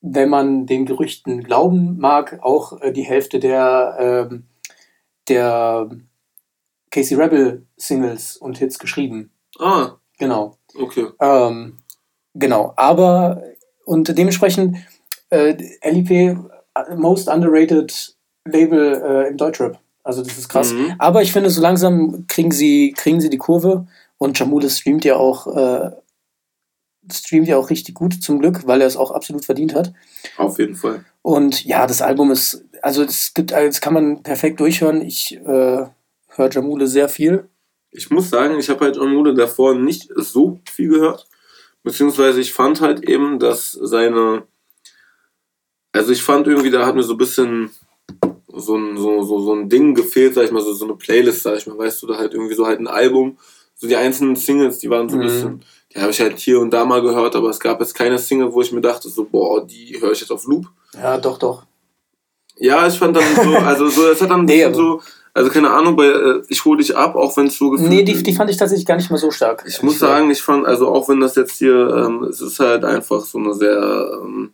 wenn 0.02 0.30
man 0.30 0.66
den 0.66 0.86
Gerüchten 0.86 1.44
glauben 1.44 1.98
mag, 1.98 2.40
auch 2.42 2.80
äh, 2.82 2.94
die 2.94 3.04
Hälfte 3.04 3.40
der, 3.40 4.30
ähm, 4.32 4.44
der 5.28 5.90
Casey 6.92 7.16
Rebel 7.16 7.66
Singles 7.78 8.38
und 8.38 8.58
Hits 8.58 8.80
geschrieben. 8.80 9.32
Ah. 9.60 9.96
Genau. 10.18 10.58
Okay. 10.76 11.08
Ähm, 11.22 11.78
genau. 12.36 12.74
Aber 12.76 13.42
und 13.86 14.16
dementsprechend 14.16 14.78
äh, 15.30 15.56
LIP 15.84 16.12
äh, 16.12 16.36
most 16.96 17.28
underrated 17.28 18.16
Label 18.46 19.02
äh, 19.04 19.30
im 19.30 19.38
Deutschrap. 19.38 19.80
Also 20.04 20.24
das 20.24 20.38
ist 20.38 20.50
krass. 20.50 20.74
Mhm. 20.74 20.96
Aber 20.98 21.22
ich 21.22 21.32
finde, 21.32 21.50
so 21.50 21.62
langsam 21.62 22.26
kriegen 22.28 22.52
sie, 22.52 22.94
kriegen 22.96 23.22
sie 23.22 23.30
die 23.30 23.38
Kurve 23.38 23.88
und 24.18 24.38
Jamule 24.38 24.70
streamt 24.70 25.06
ja 25.06 25.16
auch 25.16 25.48
äh, 25.48 25.92
streamt 27.12 27.48
ja 27.48 27.58
auch 27.58 27.70
richtig 27.70 27.96
gut 27.96 28.22
zum 28.22 28.40
Glück, 28.40 28.68
weil 28.68 28.82
er 28.82 28.88
es 28.88 28.98
auch 28.98 29.12
absolut 29.12 29.46
verdient 29.46 29.74
hat. 29.74 29.94
Auf 30.38 30.60
jeden 30.60 30.76
Fall. 30.76 31.06
Und 31.22 31.66
ja, 31.66 31.88
das 31.88 32.02
Album 32.02 32.32
ist, 32.32 32.64
also 32.82 33.04
es 33.04 33.34
gibt, 33.34 33.52
das 33.52 33.82
kann 33.82 33.94
man 33.94 34.24
perfekt 34.24 34.60
durchhören. 34.60 35.02
Ich 35.02 35.36
äh, 35.38 35.86
höre 36.40 36.50
Jamule 36.50 36.88
sehr 36.88 37.10
viel. 37.10 37.48
Ich 37.92 38.10
muss 38.10 38.30
sagen, 38.30 38.58
ich 38.60 38.70
habe 38.70 38.86
halt 38.86 38.96
Jamule 38.96 39.34
davor 39.34 39.76
nicht 39.76 40.10
so 40.16 40.60
viel 40.72 40.90
gehört. 40.90 41.28
Beziehungsweise 41.84 42.40
ich 42.42 42.54
fand 42.54 42.82
halt 42.82 43.04
eben, 43.08 43.40
dass 43.40 43.72
seine. 43.72 44.44
Also 45.92 46.12
ich 46.12 46.22
fand 46.22 46.48
irgendwie, 46.48 46.70
da 46.70 46.86
hat 46.86 46.96
mir 46.96 47.04
so 47.04 47.14
ein 47.14 47.18
bisschen 47.18 47.72
so 48.48 48.76
ein, 48.76 48.98
so, 48.98 49.22
so, 49.24 49.40
so 49.42 49.54
ein 49.54 49.70
Ding 49.70 49.94
gefehlt, 49.94 50.34
sag 50.34 50.44
ich 50.46 50.52
mal, 50.52 50.62
so, 50.62 50.74
so 50.74 50.86
eine 50.86 50.96
Playlist, 50.96 51.44
sag 51.44 51.58
ich 51.58 51.68
mal, 51.68 51.78
weißt 51.78 52.02
du, 52.02 52.08
da 52.08 52.18
halt 52.18 52.34
irgendwie 52.34 52.56
so 52.56 52.66
halt 52.66 52.80
ein 52.80 52.88
Album, 52.88 53.38
so 53.76 53.88
die 53.88 53.96
einzelnen 53.96 54.36
Singles, 54.36 54.80
die 54.80 54.90
waren 54.90 55.08
so 55.10 55.16
ein 55.16 55.22
Mhm. 55.22 55.24
bisschen, 55.26 55.64
die 55.94 56.00
habe 56.00 56.12
ich 56.12 56.20
halt 56.20 56.38
hier 56.40 56.60
und 56.60 56.72
da 56.72 56.84
mal 56.86 57.02
gehört, 57.02 57.36
aber 57.36 57.50
es 57.50 57.60
gab 57.60 57.80
jetzt 57.80 57.94
keine 57.94 58.20
Single, 58.20 58.52
wo 58.54 58.62
ich 58.62 58.72
mir 58.72 58.82
dachte, 58.82 59.08
so, 59.10 59.24
boah, 59.24 59.66
die 59.66 60.00
höre 60.02 60.12
ich 60.12 60.20
jetzt 60.20 60.32
auf 60.32 60.46
Loop. 60.46 60.66
Ja, 60.94 61.18
doch, 61.18 61.38
doch. 61.38 61.64
Ja, 62.58 62.86
ich 62.88 62.98
fand 63.00 63.16
dann 63.16 63.36
so, 63.36 63.56
also 63.58 63.88
so, 63.88 64.08
es 64.10 64.22
hat 64.22 64.30
dann 64.32 64.46
Nee, 64.46 64.72
so, 64.74 65.02
also 65.34 65.50
keine 65.50 65.70
Ahnung, 65.72 65.96
bei 65.96 66.06
äh, 66.06 66.42
Ich 66.50 66.64
hol 66.66 66.78
dich 66.78 66.96
ab, 66.96 67.16
auch 67.16 67.36
wenn 67.38 67.48
es 67.48 67.58
so 67.58 67.70
gefühlt 67.70 67.90
Nee, 67.90 68.04
die, 68.04 68.22
die 68.24 68.34
fand 68.34 68.50
ich 68.50 68.58
tatsächlich 68.58 68.86
gar 68.86 68.96
nicht 68.96 69.12
mal 69.12 69.18
so 69.18 69.32
stark. 69.32 69.64
Ich 69.68 69.82
muss 69.84 70.00
sagen, 70.00 70.32
ich 70.32 70.42
fand, 70.42 70.66
also 70.66 70.88
auch 70.90 71.10
wenn 71.10 71.20
das 71.20 71.36
jetzt 71.36 71.58
hier, 71.58 71.76
ähm, 71.76 72.24
es 72.24 72.42
ist 72.42 72.60
halt 72.60 72.84
einfach 72.84 73.22
so 73.22 73.38
eine 73.38 73.54
sehr 73.54 74.20
ähm, 74.22 74.54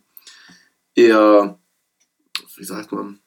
eher, 0.94 1.58
wie 2.56 2.64
sagt 2.64 2.92
man, 2.92 3.20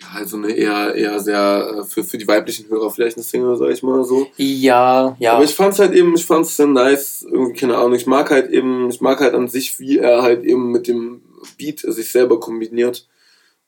ja, 0.00 0.14
halt 0.14 0.28
so 0.28 0.38
eine 0.38 0.52
eher, 0.52 0.94
eher 0.94 1.20
sehr 1.20 1.74
äh, 1.78 1.84
für, 1.84 2.02
für 2.02 2.16
die 2.16 2.26
weiblichen 2.28 2.68
Hörer 2.68 2.90
vielleicht 2.90 3.16
eine 3.16 3.24
Single, 3.24 3.56
sag 3.56 3.70
ich 3.70 3.82
mal 3.82 4.02
so. 4.04 4.26
Ja, 4.36 5.16
ja. 5.18 5.34
Aber 5.34 5.44
ich 5.44 5.54
fand's 5.54 5.78
halt 5.78 5.92
eben, 5.92 6.14
ich 6.14 6.24
fand's 6.24 6.56
sehr 6.56 6.66
nice, 6.66 7.26
irgendwie, 7.30 7.58
keine 7.58 7.76
Ahnung, 7.76 7.94
ich 7.94 8.06
mag 8.06 8.30
halt 8.30 8.50
eben, 8.50 8.88
ich 8.88 9.00
mag 9.00 9.20
halt 9.20 9.34
an 9.34 9.48
sich, 9.48 9.78
wie 9.78 9.98
er 9.98 10.22
halt 10.22 10.44
eben 10.44 10.70
mit 10.70 10.88
dem 10.88 11.22
Beat 11.58 11.80
sich 11.80 12.10
selber 12.10 12.40
kombiniert 12.40 13.06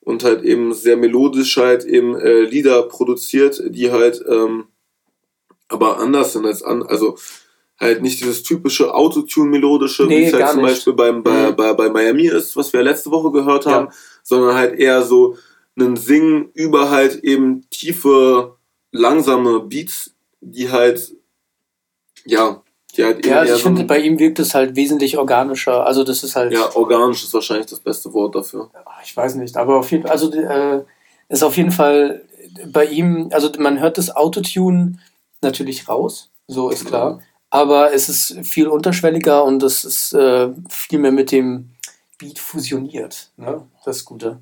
und 0.05 0.25
halt 0.25 0.43
eben 0.43 0.73
sehr 0.75 0.97
melodisch 0.97 1.57
halt 1.57 1.85
eben 1.85 2.15
äh, 2.17 2.41
Lieder 2.43 2.83
produziert, 2.85 3.63
die 3.69 3.91
halt 3.91 4.23
ähm, 4.29 4.67
aber 5.69 5.99
anders 5.99 6.35
sind 6.35 6.45
als 6.45 6.63
an, 6.63 6.83
also 6.83 7.17
halt 7.81 8.03
nicht 8.03 8.21
dieses 8.21 8.43
typische 8.43 8.95
Autotune-melodische, 8.95 10.05
Nee, 10.07 10.21
wie 10.21 10.25
es 10.27 10.33
halt 10.35 10.51
zum 10.51 10.61
nicht. 10.63 10.71
Beispiel 10.75 10.93
beim, 10.93 11.23
bei, 11.23 11.51
Mhm. 11.51 11.57
bei, 11.57 11.73
bei 11.73 11.89
Miami 11.89 12.27
ist, 12.29 12.55
was 12.57 12.73
wir 12.73 12.83
letzte 12.83 13.11
Woche 13.11 13.33
gehört 13.33 13.65
haben, 13.67 13.87
Ja. 13.87 13.93
sondern 14.23 14.55
halt 14.55 14.79
eher 14.79 15.03
so 15.03 15.37
einen 15.77 15.97
Singen 15.97 16.51
über 16.55 16.91
halt 16.91 17.25
eben 17.25 17.69
tiefe, 17.71 18.57
langsame 18.93 19.61
Beats, 19.61 20.15
die 20.41 20.71
halt, 20.71 21.15
ja, 22.27 22.62
die 22.97 23.05
halt 23.05 23.25
ja, 23.25 23.41
also 23.41 23.55
ich 23.55 23.63
so 23.63 23.69
finde, 23.69 23.85
bei 23.85 23.99
ihm 23.99 24.19
wirkt 24.19 24.39
es 24.39 24.55
halt 24.55 24.77
wesentlich 24.77 25.19
organischer. 25.19 25.87
Also 25.87 26.05
das 26.05 26.23
ist 26.23 26.37
halt, 26.37 26.53
ja, 26.53 26.75
organisch 26.75 27.25
ist 27.25 27.33
wahrscheinlich 27.33 27.67
das 27.67 27.81
beste 27.81 28.13
Wort 28.13 28.35
dafür. 28.35 28.71
ich 29.05 29.17
weiß 29.17 29.37
nicht, 29.37 29.57
aber 29.57 29.77
auf 29.79 29.91
jeden 29.91 30.03
Fall, 30.05 30.13
also 30.13 30.33
äh, 30.33 30.83
ist 31.29 31.43
auf 31.43 31.57
jeden 31.57 31.71
Fall 31.71 32.23
bei 32.67 32.85
ihm, 32.85 33.31
also 33.33 33.51
man 33.59 33.81
hört 33.81 33.99
das 33.99 34.15
Autotune 34.15 34.99
natürlich 35.41 35.89
raus, 35.89 36.31
so 36.47 36.71
ist 36.71 36.87
klar. 36.87 37.21
Aber 37.51 37.93
es 37.93 38.09
ist 38.09 38.47
viel 38.47 38.67
unterschwelliger 38.67 39.45
und 39.45 39.63
es 39.63 39.85
ist 39.85 40.15
äh, 40.15 40.49
viel 40.71 40.99
mehr 40.99 41.13
mit 41.13 41.33
dem 41.33 41.71
Beat 42.19 42.39
fusioniert. 42.39 43.31
Ne? 43.37 43.67
Das 43.85 44.05
Gute. 44.05 44.41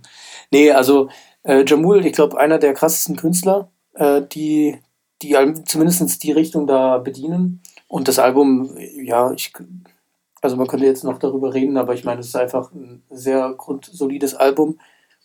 Nee, 0.53 0.71
also 0.71 1.09
äh, 1.43 1.65
Jamul, 1.67 2.07
ich 2.07 2.13
glaube, 2.13 2.39
einer 2.39 2.59
der 2.59 2.75
krassesten 2.75 3.17
Künstler, 3.17 3.71
äh, 3.95 4.23
die, 4.23 4.79
die 5.23 5.37
zumindest 5.65 6.23
die 6.23 6.33
Richtung 6.33 6.67
da 6.67 6.99
bedienen. 6.99 7.63
Und 7.91 8.07
das 8.07 8.21
Album, 8.21 8.77
ja, 8.79 9.33
ich, 9.33 9.53
also 10.41 10.55
man 10.57 10.69
könnte 10.69 10.87
jetzt 10.87 11.03
noch 11.03 11.19
darüber 11.19 11.53
reden, 11.53 11.77
aber 11.77 11.93
ich 11.93 12.05
meine, 12.05 12.21
es 12.21 12.29
ist 12.29 12.37
einfach 12.37 12.71
ein 12.71 13.03
sehr 13.11 13.53
grundsolides 13.59 14.37
Album, 14.37 14.79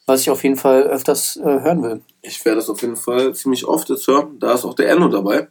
was 0.08 0.22
ich 0.22 0.32
auf 0.32 0.44
jeden 0.44 0.56
Fall 0.56 0.82
öfters 0.82 1.38
äh, 1.38 1.44
hören 1.44 1.84
will. 1.84 2.02
Ich 2.24 2.44
werde 2.44 2.56
das 2.58 2.70
auf 2.72 2.82
jeden 2.82 2.96
Fall 2.96 3.36
ziemlich 3.36 3.66
oft 3.68 3.88
jetzt 3.90 4.08
hören. 4.08 4.40
Da 4.40 4.54
ist 4.56 4.66
auch 4.66 4.74
der 4.74 4.90
Enno 4.90 5.10
dabei, 5.10 5.48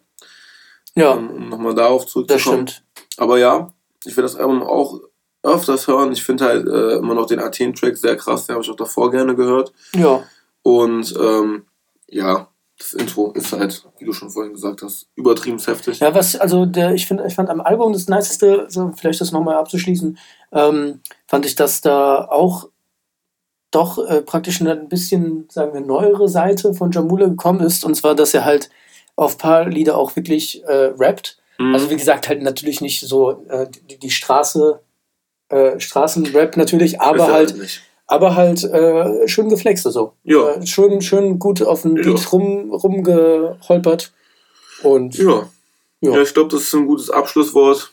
Ja, 0.96 1.12
um, 1.12 1.30
um 1.30 1.48
nochmal 1.50 1.74
darauf 1.76 2.02
das 2.02 2.12
zurückzukommen. 2.12 2.66
stimmt. 2.66 2.84
Aber 3.16 3.38
ja, 3.38 3.72
ich 4.04 4.16
werde 4.16 4.22
das 4.22 4.34
Album 4.36 4.64
auch 4.64 5.00
öfters 5.44 5.86
hören. 5.86 6.10
Ich 6.10 6.24
finde 6.24 6.44
halt 6.46 6.66
äh, 6.66 6.96
immer 6.96 7.14
noch 7.14 7.26
den 7.26 7.38
Athen-Track 7.38 7.96
sehr 7.96 8.16
krass, 8.16 8.46
den 8.46 8.54
habe 8.54 8.64
ich 8.64 8.70
auch 8.72 8.76
davor 8.76 9.12
gerne 9.12 9.36
gehört. 9.36 9.72
Ja, 9.94 10.24
Und 10.62 11.14
ähm, 11.20 11.66
ja, 12.08 12.48
das 12.78 12.92
Intro 12.92 13.30
ist 13.32 13.52
halt, 13.52 13.84
wie 13.98 14.04
du 14.04 14.12
schon 14.12 14.30
vorhin 14.30 14.52
gesagt 14.52 14.82
hast, 14.82 15.08
übertrieben 15.14 15.58
heftig. 15.58 16.00
Ja, 16.00 16.14
was, 16.14 16.36
also 16.36 16.66
der, 16.66 16.94
ich 16.94 17.06
finde, 17.06 17.24
ich 17.26 17.34
fand 17.34 17.48
am 17.48 17.60
Album 17.60 17.92
das 17.92 18.08
Niceste, 18.08 18.66
so 18.68 18.90
vielleicht 18.96 19.20
das 19.20 19.32
nochmal 19.32 19.56
abzuschließen, 19.56 20.18
ähm, 20.52 21.00
fand 21.26 21.46
ich, 21.46 21.54
dass 21.54 21.80
da 21.80 22.24
auch 22.24 22.68
doch 23.70 23.98
äh, 24.08 24.22
praktisch 24.22 24.60
eine 24.60 24.72
ein 24.72 24.88
bisschen, 24.88 25.48
sagen 25.50 25.74
wir, 25.74 25.80
neuere 25.80 26.28
Seite 26.28 26.74
von 26.74 26.90
Jamule 26.90 27.28
gekommen 27.28 27.60
ist. 27.60 27.84
Und 27.84 27.94
zwar, 27.94 28.14
dass 28.14 28.34
er 28.34 28.44
halt 28.44 28.70
auf 29.16 29.34
ein 29.34 29.38
paar 29.38 29.68
Lieder 29.68 29.96
auch 29.96 30.14
wirklich 30.16 30.62
äh, 30.64 30.92
rappt. 30.96 31.38
Mhm. 31.58 31.74
Also 31.74 31.90
wie 31.90 31.96
gesagt, 31.96 32.28
halt 32.28 32.42
natürlich 32.42 32.80
nicht 32.80 33.00
so 33.00 33.44
äh, 33.48 33.68
die, 33.88 33.98
die 33.98 34.10
Straße, 34.10 34.80
äh, 35.48 35.78
Straßenrap 35.78 36.56
natürlich, 36.56 37.00
aber 37.00 37.26
er 37.26 37.32
halt, 37.32 37.56
nicht. 37.56 37.82
Aber 38.14 38.34
halt 38.36 38.64
äh, 38.64 39.28
schön 39.28 39.48
geflext 39.48 39.84
so. 39.84 40.14
Ja. 40.24 40.50
Äh, 40.54 40.66
schön, 40.66 41.00
schön 41.02 41.38
gut 41.38 41.62
auf 41.62 41.84
Ja. 41.84 41.90
Beat 41.92 42.32
rum, 42.32 42.70
rumgeholpert. 42.72 44.12
Und 44.82 45.16
Ja. 45.16 45.48
Ja. 46.00 46.16
Ja, 46.16 46.22
ich 46.22 46.34
glaube, 46.34 46.50
das 46.50 46.62
ist 46.62 46.74
ein 46.74 46.86
gutes 46.86 47.10
Abschlusswort. 47.10 47.90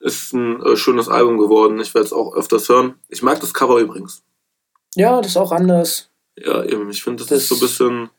Ist 0.00 0.32
ein 0.32 0.62
äh, 0.62 0.76
schönes 0.76 1.08
Album 1.08 1.38
geworden. 1.38 1.80
Ich 1.80 1.94
werde 1.94 2.06
es 2.06 2.12
auch 2.12 2.34
öfters 2.34 2.68
hören. 2.68 2.94
Ich 3.08 3.22
mag 3.22 3.40
das 3.40 3.52
Cover 3.54 3.78
übrigens. 3.78 4.22
ja, 4.94 5.16
das 5.20 5.32
ist 5.32 5.36
auch 5.36 5.52
anders. 5.52 6.10
Ja, 6.36 6.62
eben. 6.64 6.88
Ich 6.90 7.02
finde, 7.02 7.22
das, 7.22 7.28
Das- 7.28 7.42
ist 7.42 7.48
so 7.48 7.54
ein 7.56 7.60
bisschen. 7.60 8.10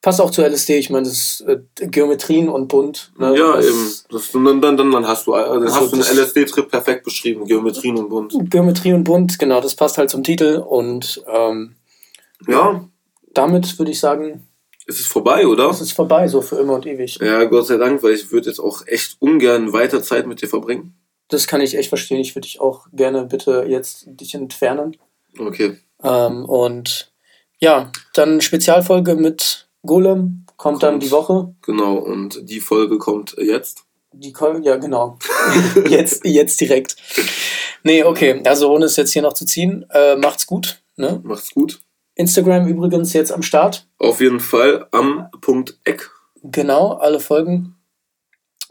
Passt 0.00 0.20
auch 0.20 0.30
zu 0.30 0.42
LSD, 0.42 0.78
ich 0.78 0.90
meine, 0.90 1.08
das 1.08 1.14
ist 1.14 1.40
äh, 1.48 1.58
Geometrien 1.88 2.48
und 2.48 2.68
bunt. 2.68 3.10
Ne? 3.18 3.36
ja, 3.36 3.56
das, 3.56 3.66
eben. 3.66 3.92
Das, 4.10 4.30
dann, 4.30 4.60
dann, 4.60 4.76
dann, 4.76 5.08
hast 5.08 5.26
du, 5.26 5.34
äh, 5.34 5.42
dann 5.42 5.62
Also 5.64 5.74
hast 5.74 5.92
du 5.92 5.96
einen 5.96 6.18
LSD-Trip 6.18 6.68
perfekt 6.70 7.04
beschrieben. 7.04 7.44
Geometrien 7.46 7.96
und 7.96 8.08
bunt. 8.08 8.32
Geometrie 8.50 8.92
und 8.92 9.02
bunt, 9.04 9.38
genau, 9.38 9.60
das 9.60 9.74
passt 9.74 9.98
halt 9.98 10.08
zum 10.10 10.22
Titel. 10.22 10.62
Und 10.64 11.22
ähm, 11.26 11.74
Ja, 12.46 12.84
damit 13.34 13.76
würde 13.78 13.90
ich 13.90 13.98
sagen, 13.98 14.46
es 14.86 15.00
ist 15.00 15.08
vorbei, 15.08 15.46
oder? 15.46 15.68
es 15.68 15.80
ist 15.80 15.92
vorbei, 15.92 16.28
so 16.28 16.40
für 16.40 16.56
immer 16.56 16.74
und 16.74 16.86
ewig. 16.86 17.18
Ja, 17.20 17.44
Gott 17.44 17.66
sei 17.66 17.76
Dank, 17.76 18.02
weil 18.02 18.14
ich 18.14 18.30
würde 18.30 18.48
jetzt 18.48 18.60
auch 18.60 18.86
echt 18.86 19.16
ungern 19.20 19.72
weiter 19.72 20.02
Zeit 20.02 20.26
mit 20.26 20.40
dir 20.40 20.48
verbringen. 20.48 20.94
Das 21.28 21.46
kann 21.46 21.60
ich 21.60 21.76
echt 21.76 21.90
verstehen. 21.90 22.20
Ich 22.20 22.34
würde 22.34 22.46
dich 22.46 22.60
auch 22.60 22.86
gerne 22.92 23.24
bitte 23.24 23.66
jetzt 23.68 24.04
dich 24.06 24.34
entfernen. 24.34 24.96
Okay. 25.38 25.76
Ähm, 26.02 26.46
und 26.46 27.12
ja, 27.58 27.92
dann 28.14 28.40
Spezialfolge 28.40 29.14
mit 29.14 29.67
Golem 29.84 30.46
kommt 30.56 30.82
dann 30.82 30.94
Kommt. 30.94 31.02
die 31.02 31.10
Woche. 31.10 31.54
Genau, 31.62 31.96
und 31.96 32.48
die 32.48 32.60
Folge 32.60 32.98
kommt 32.98 33.36
jetzt. 33.38 33.84
Die 34.12 34.32
Kol 34.32 34.60
ja, 34.64 34.76
genau. 34.76 35.18
jetzt, 35.88 36.24
jetzt 36.24 36.60
direkt. 36.60 36.96
Nee, 37.84 38.04
okay. 38.04 38.42
Also 38.44 38.72
ohne 38.72 38.86
es 38.86 38.96
jetzt 38.96 39.12
hier 39.12 39.22
noch 39.22 39.34
zu 39.34 39.44
ziehen, 39.44 39.86
äh, 39.90 40.16
macht's 40.16 40.46
gut. 40.46 40.82
Ne? 40.96 41.20
Macht's 41.22 41.50
gut. 41.50 41.80
Instagram 42.14 42.66
übrigens 42.66 43.12
jetzt 43.12 43.30
am 43.30 43.42
Start. 43.42 43.86
Auf 43.98 44.20
jeden 44.20 44.40
Fall 44.40 44.88
am 44.90 45.28
Punkt 45.40 45.78
Eck. 45.84 46.10
Genau, 46.42 46.94
alle 46.94 47.20
Folgen. 47.20 47.76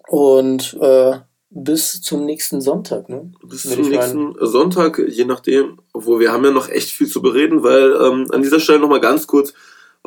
Und 0.07 0.77
äh, 0.81 1.19
bis 1.49 2.01
zum 2.01 2.25
nächsten 2.25 2.59
Sonntag. 2.59 3.07
Ne? 3.07 3.31
Bis 3.43 3.65
Würde 3.65 3.83
zum 3.83 3.91
nächsten 3.91 4.35
Sonntag, 4.41 4.99
je 5.07 5.25
nachdem. 5.25 5.79
Obwohl 5.93 6.19
wir 6.19 6.31
haben 6.31 6.43
ja 6.43 6.51
noch 6.51 6.69
echt 6.69 6.89
viel 6.89 7.07
zu 7.07 7.21
bereden, 7.21 7.63
weil 7.63 7.95
ähm, 8.01 8.27
an 8.31 8.41
dieser 8.41 8.59
Stelle 8.59 8.79
nochmal 8.79 9.01
ganz 9.01 9.27
kurz, 9.27 9.53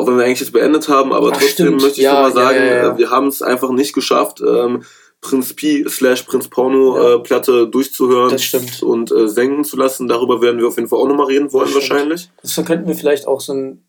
auch 0.01 0.07
wenn 0.07 0.16
wir 0.18 0.24
eigentlich 0.24 0.40
jetzt 0.40 0.53
beendet 0.53 0.88
haben, 0.88 1.12
aber 1.12 1.28
Ach, 1.28 1.38
trotzdem 1.38 1.66
stimmt. 1.66 1.82
möchte 1.82 1.98
ich 1.98 2.05
Ja, 2.05 2.14
noch 2.14 2.20
mal 2.22 2.28
ja, 2.28 2.34
sagen, 2.34 2.59
ja, 2.59 2.64
ja. 2.64 2.92
äh, 2.94 2.98
wir 2.98 3.11
haben 3.11 3.28
es 3.28 3.42
einfach 3.42 3.70
nicht 3.70 3.92
geschafft, 3.92 4.40
ähm, 4.40 4.82
Prinz 5.20 5.53
Pi 5.55 5.84
slash 5.88 6.22
Prinz 6.22 6.48
Porno 6.48 6.98
äh, 7.16 7.18
Platte 7.20 7.68
durchzuhören 7.68 8.30
Das 8.30 8.82
und 8.82 9.12
äh, 9.12 9.28
senken 9.28 9.64
zu 9.64 9.76
lassen. 9.76 10.09
Darüber 10.09 10.40
werden 10.40 10.59
wir 10.59 10.66
auf 10.68 10.76
jeden 10.76 10.88
Fall 10.88 10.98
auch 10.98 11.07
nochmal 11.09 11.26
reden 11.26 11.53
wollen, 11.53 11.66
Das 11.66 11.74
wahrscheinlich. 11.74 12.30
So 12.42 12.62
könnten 12.64 12.88
wir 12.88 12.94
vielleicht 12.94 13.26
auch 13.26 13.40
so 13.40 13.53
ein 13.53 13.84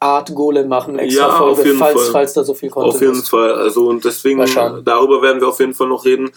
Art 0.00 0.32
Golem 0.34 0.68
machen, 0.68 0.98
extra 0.98 1.28
Ja, 1.28 1.36
Folge, 1.36 1.74
falls, 1.74 2.02
Fall. 2.02 2.12
falls 2.12 2.32
da 2.34 2.44
so 2.44 2.54
viel 2.54 2.70
Content 2.70 2.94
Auf 2.94 3.00
jeden 3.00 3.14
ist. 3.14 3.28
Fall. 3.28 3.52
Also 3.54 3.88
und 3.88 4.04
deswegen, 4.04 4.38
darüber 4.84 5.20
werden 5.22 5.40
wir 5.40 5.48
auf 5.48 5.58
jeden 5.60 5.74
Fall 5.74 5.88
noch 5.88 6.04
reden. 6.04 6.30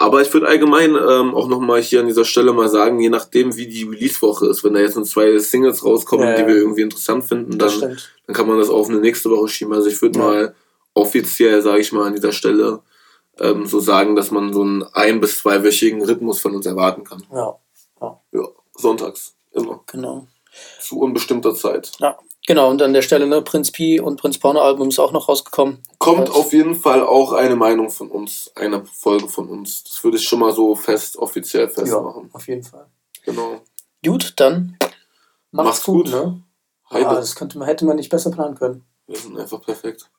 Aber 0.00 0.22
ich 0.22 0.32
würde 0.32 0.48
allgemein 0.48 0.96
ähm, 0.96 1.34
auch 1.34 1.46
nochmal 1.46 1.82
hier 1.82 2.00
an 2.00 2.06
dieser 2.06 2.24
Stelle 2.24 2.54
mal 2.54 2.70
sagen, 2.70 3.00
je 3.00 3.10
nachdem, 3.10 3.54
wie 3.56 3.66
die 3.66 3.82
Release-Woche 3.84 4.46
ist, 4.46 4.64
wenn 4.64 4.72
da 4.72 4.80
jetzt 4.80 4.96
noch 4.96 5.04
zwei 5.04 5.36
Singles 5.38 5.84
rauskommen, 5.84 6.26
Ja, 6.26 6.34
die 6.36 6.40
ja. 6.42 6.48
wir 6.48 6.56
irgendwie 6.56 6.80
interessant 6.80 7.24
finden, 7.24 7.58
dann, 7.58 7.78
dann 8.26 8.34
kann 8.34 8.48
man 8.48 8.58
das 8.58 8.70
auf 8.70 8.88
eine 8.88 8.98
nächste 8.98 9.28
Woche 9.30 9.48
schieben. 9.48 9.74
Also 9.74 9.88
ich 9.90 10.00
würde 10.00 10.18
Ja. 10.18 10.24
mal 10.24 10.54
offiziell, 10.94 11.60
sage 11.60 11.80
ich 11.82 11.92
mal, 11.92 12.06
an 12.06 12.14
dieser 12.14 12.32
Stelle 12.32 12.80
ähm, 13.38 13.66
so 13.66 13.78
sagen, 13.78 14.16
dass 14.16 14.30
man 14.30 14.54
so 14.54 14.62
einen 14.62 14.82
ein- 14.94 15.20
bis 15.20 15.38
zweiwöchigen 15.38 16.02
Rhythmus 16.02 16.40
von 16.40 16.54
uns 16.56 16.64
erwarten 16.64 17.04
kann. 17.04 17.22
Ja, 17.30 17.58
Ja, 18.32 18.48
sonntags. 18.74 19.34
Immer. 19.52 19.80
genau. 19.86 20.26
Zu 20.80 20.98
unbestimmter 20.98 21.54
Zeit. 21.54 21.92
Ja, 21.98 22.16
genau. 22.46 22.70
Und 22.70 22.82
an 22.82 22.92
der 22.92 23.02
Stelle, 23.02 23.26
ne, 23.26 23.42
Prinz 23.42 23.70
Pi 23.70 24.00
und 24.00 24.20
Prinz 24.20 24.38
Porno 24.38 24.60
Album 24.60 24.88
ist 24.88 24.98
auch 24.98 25.12
noch 25.12 25.28
rausgekommen. 25.28 25.82
Kommt 25.98 26.28
Was? 26.28 26.34
auf 26.36 26.52
jeden 26.52 26.74
Fall 26.74 27.02
auch 27.02 27.32
eine 27.32 27.56
Meinung 27.56 27.90
von 27.90 28.10
uns, 28.10 28.50
eine 28.54 28.84
Folge 28.84 29.28
von 29.28 29.48
uns. 29.48 29.84
Das 29.84 30.02
würde 30.04 30.16
ich 30.16 30.28
schon 30.28 30.40
mal 30.40 30.52
so 30.52 30.74
fest, 30.76 31.16
offiziell 31.16 31.68
festmachen. 31.68 32.30
auf 32.32 32.48
jeden 32.48 32.62
Fall. 32.62 32.86
Genau. 33.24 33.60
Gut, 34.04 34.34
dann 34.36 34.76
macht's, 35.50 35.66
Macht's 35.68 35.84
gut, 35.84 36.04
gut. 36.06 36.14
ne? 36.14 36.42
Heide. 36.90 37.08
Ah, 37.08 37.14
das 37.14 37.36
könnte 37.36 37.58
man, 37.58 37.68
hätte 37.68 37.84
man 37.84 37.96
nicht 37.96 38.10
besser 38.10 38.30
planen 38.30 38.56
können. 38.56 38.84
Wir 39.06 39.16
sind 39.16 39.38
einfach 39.38 39.60
perfekt. 39.62 40.10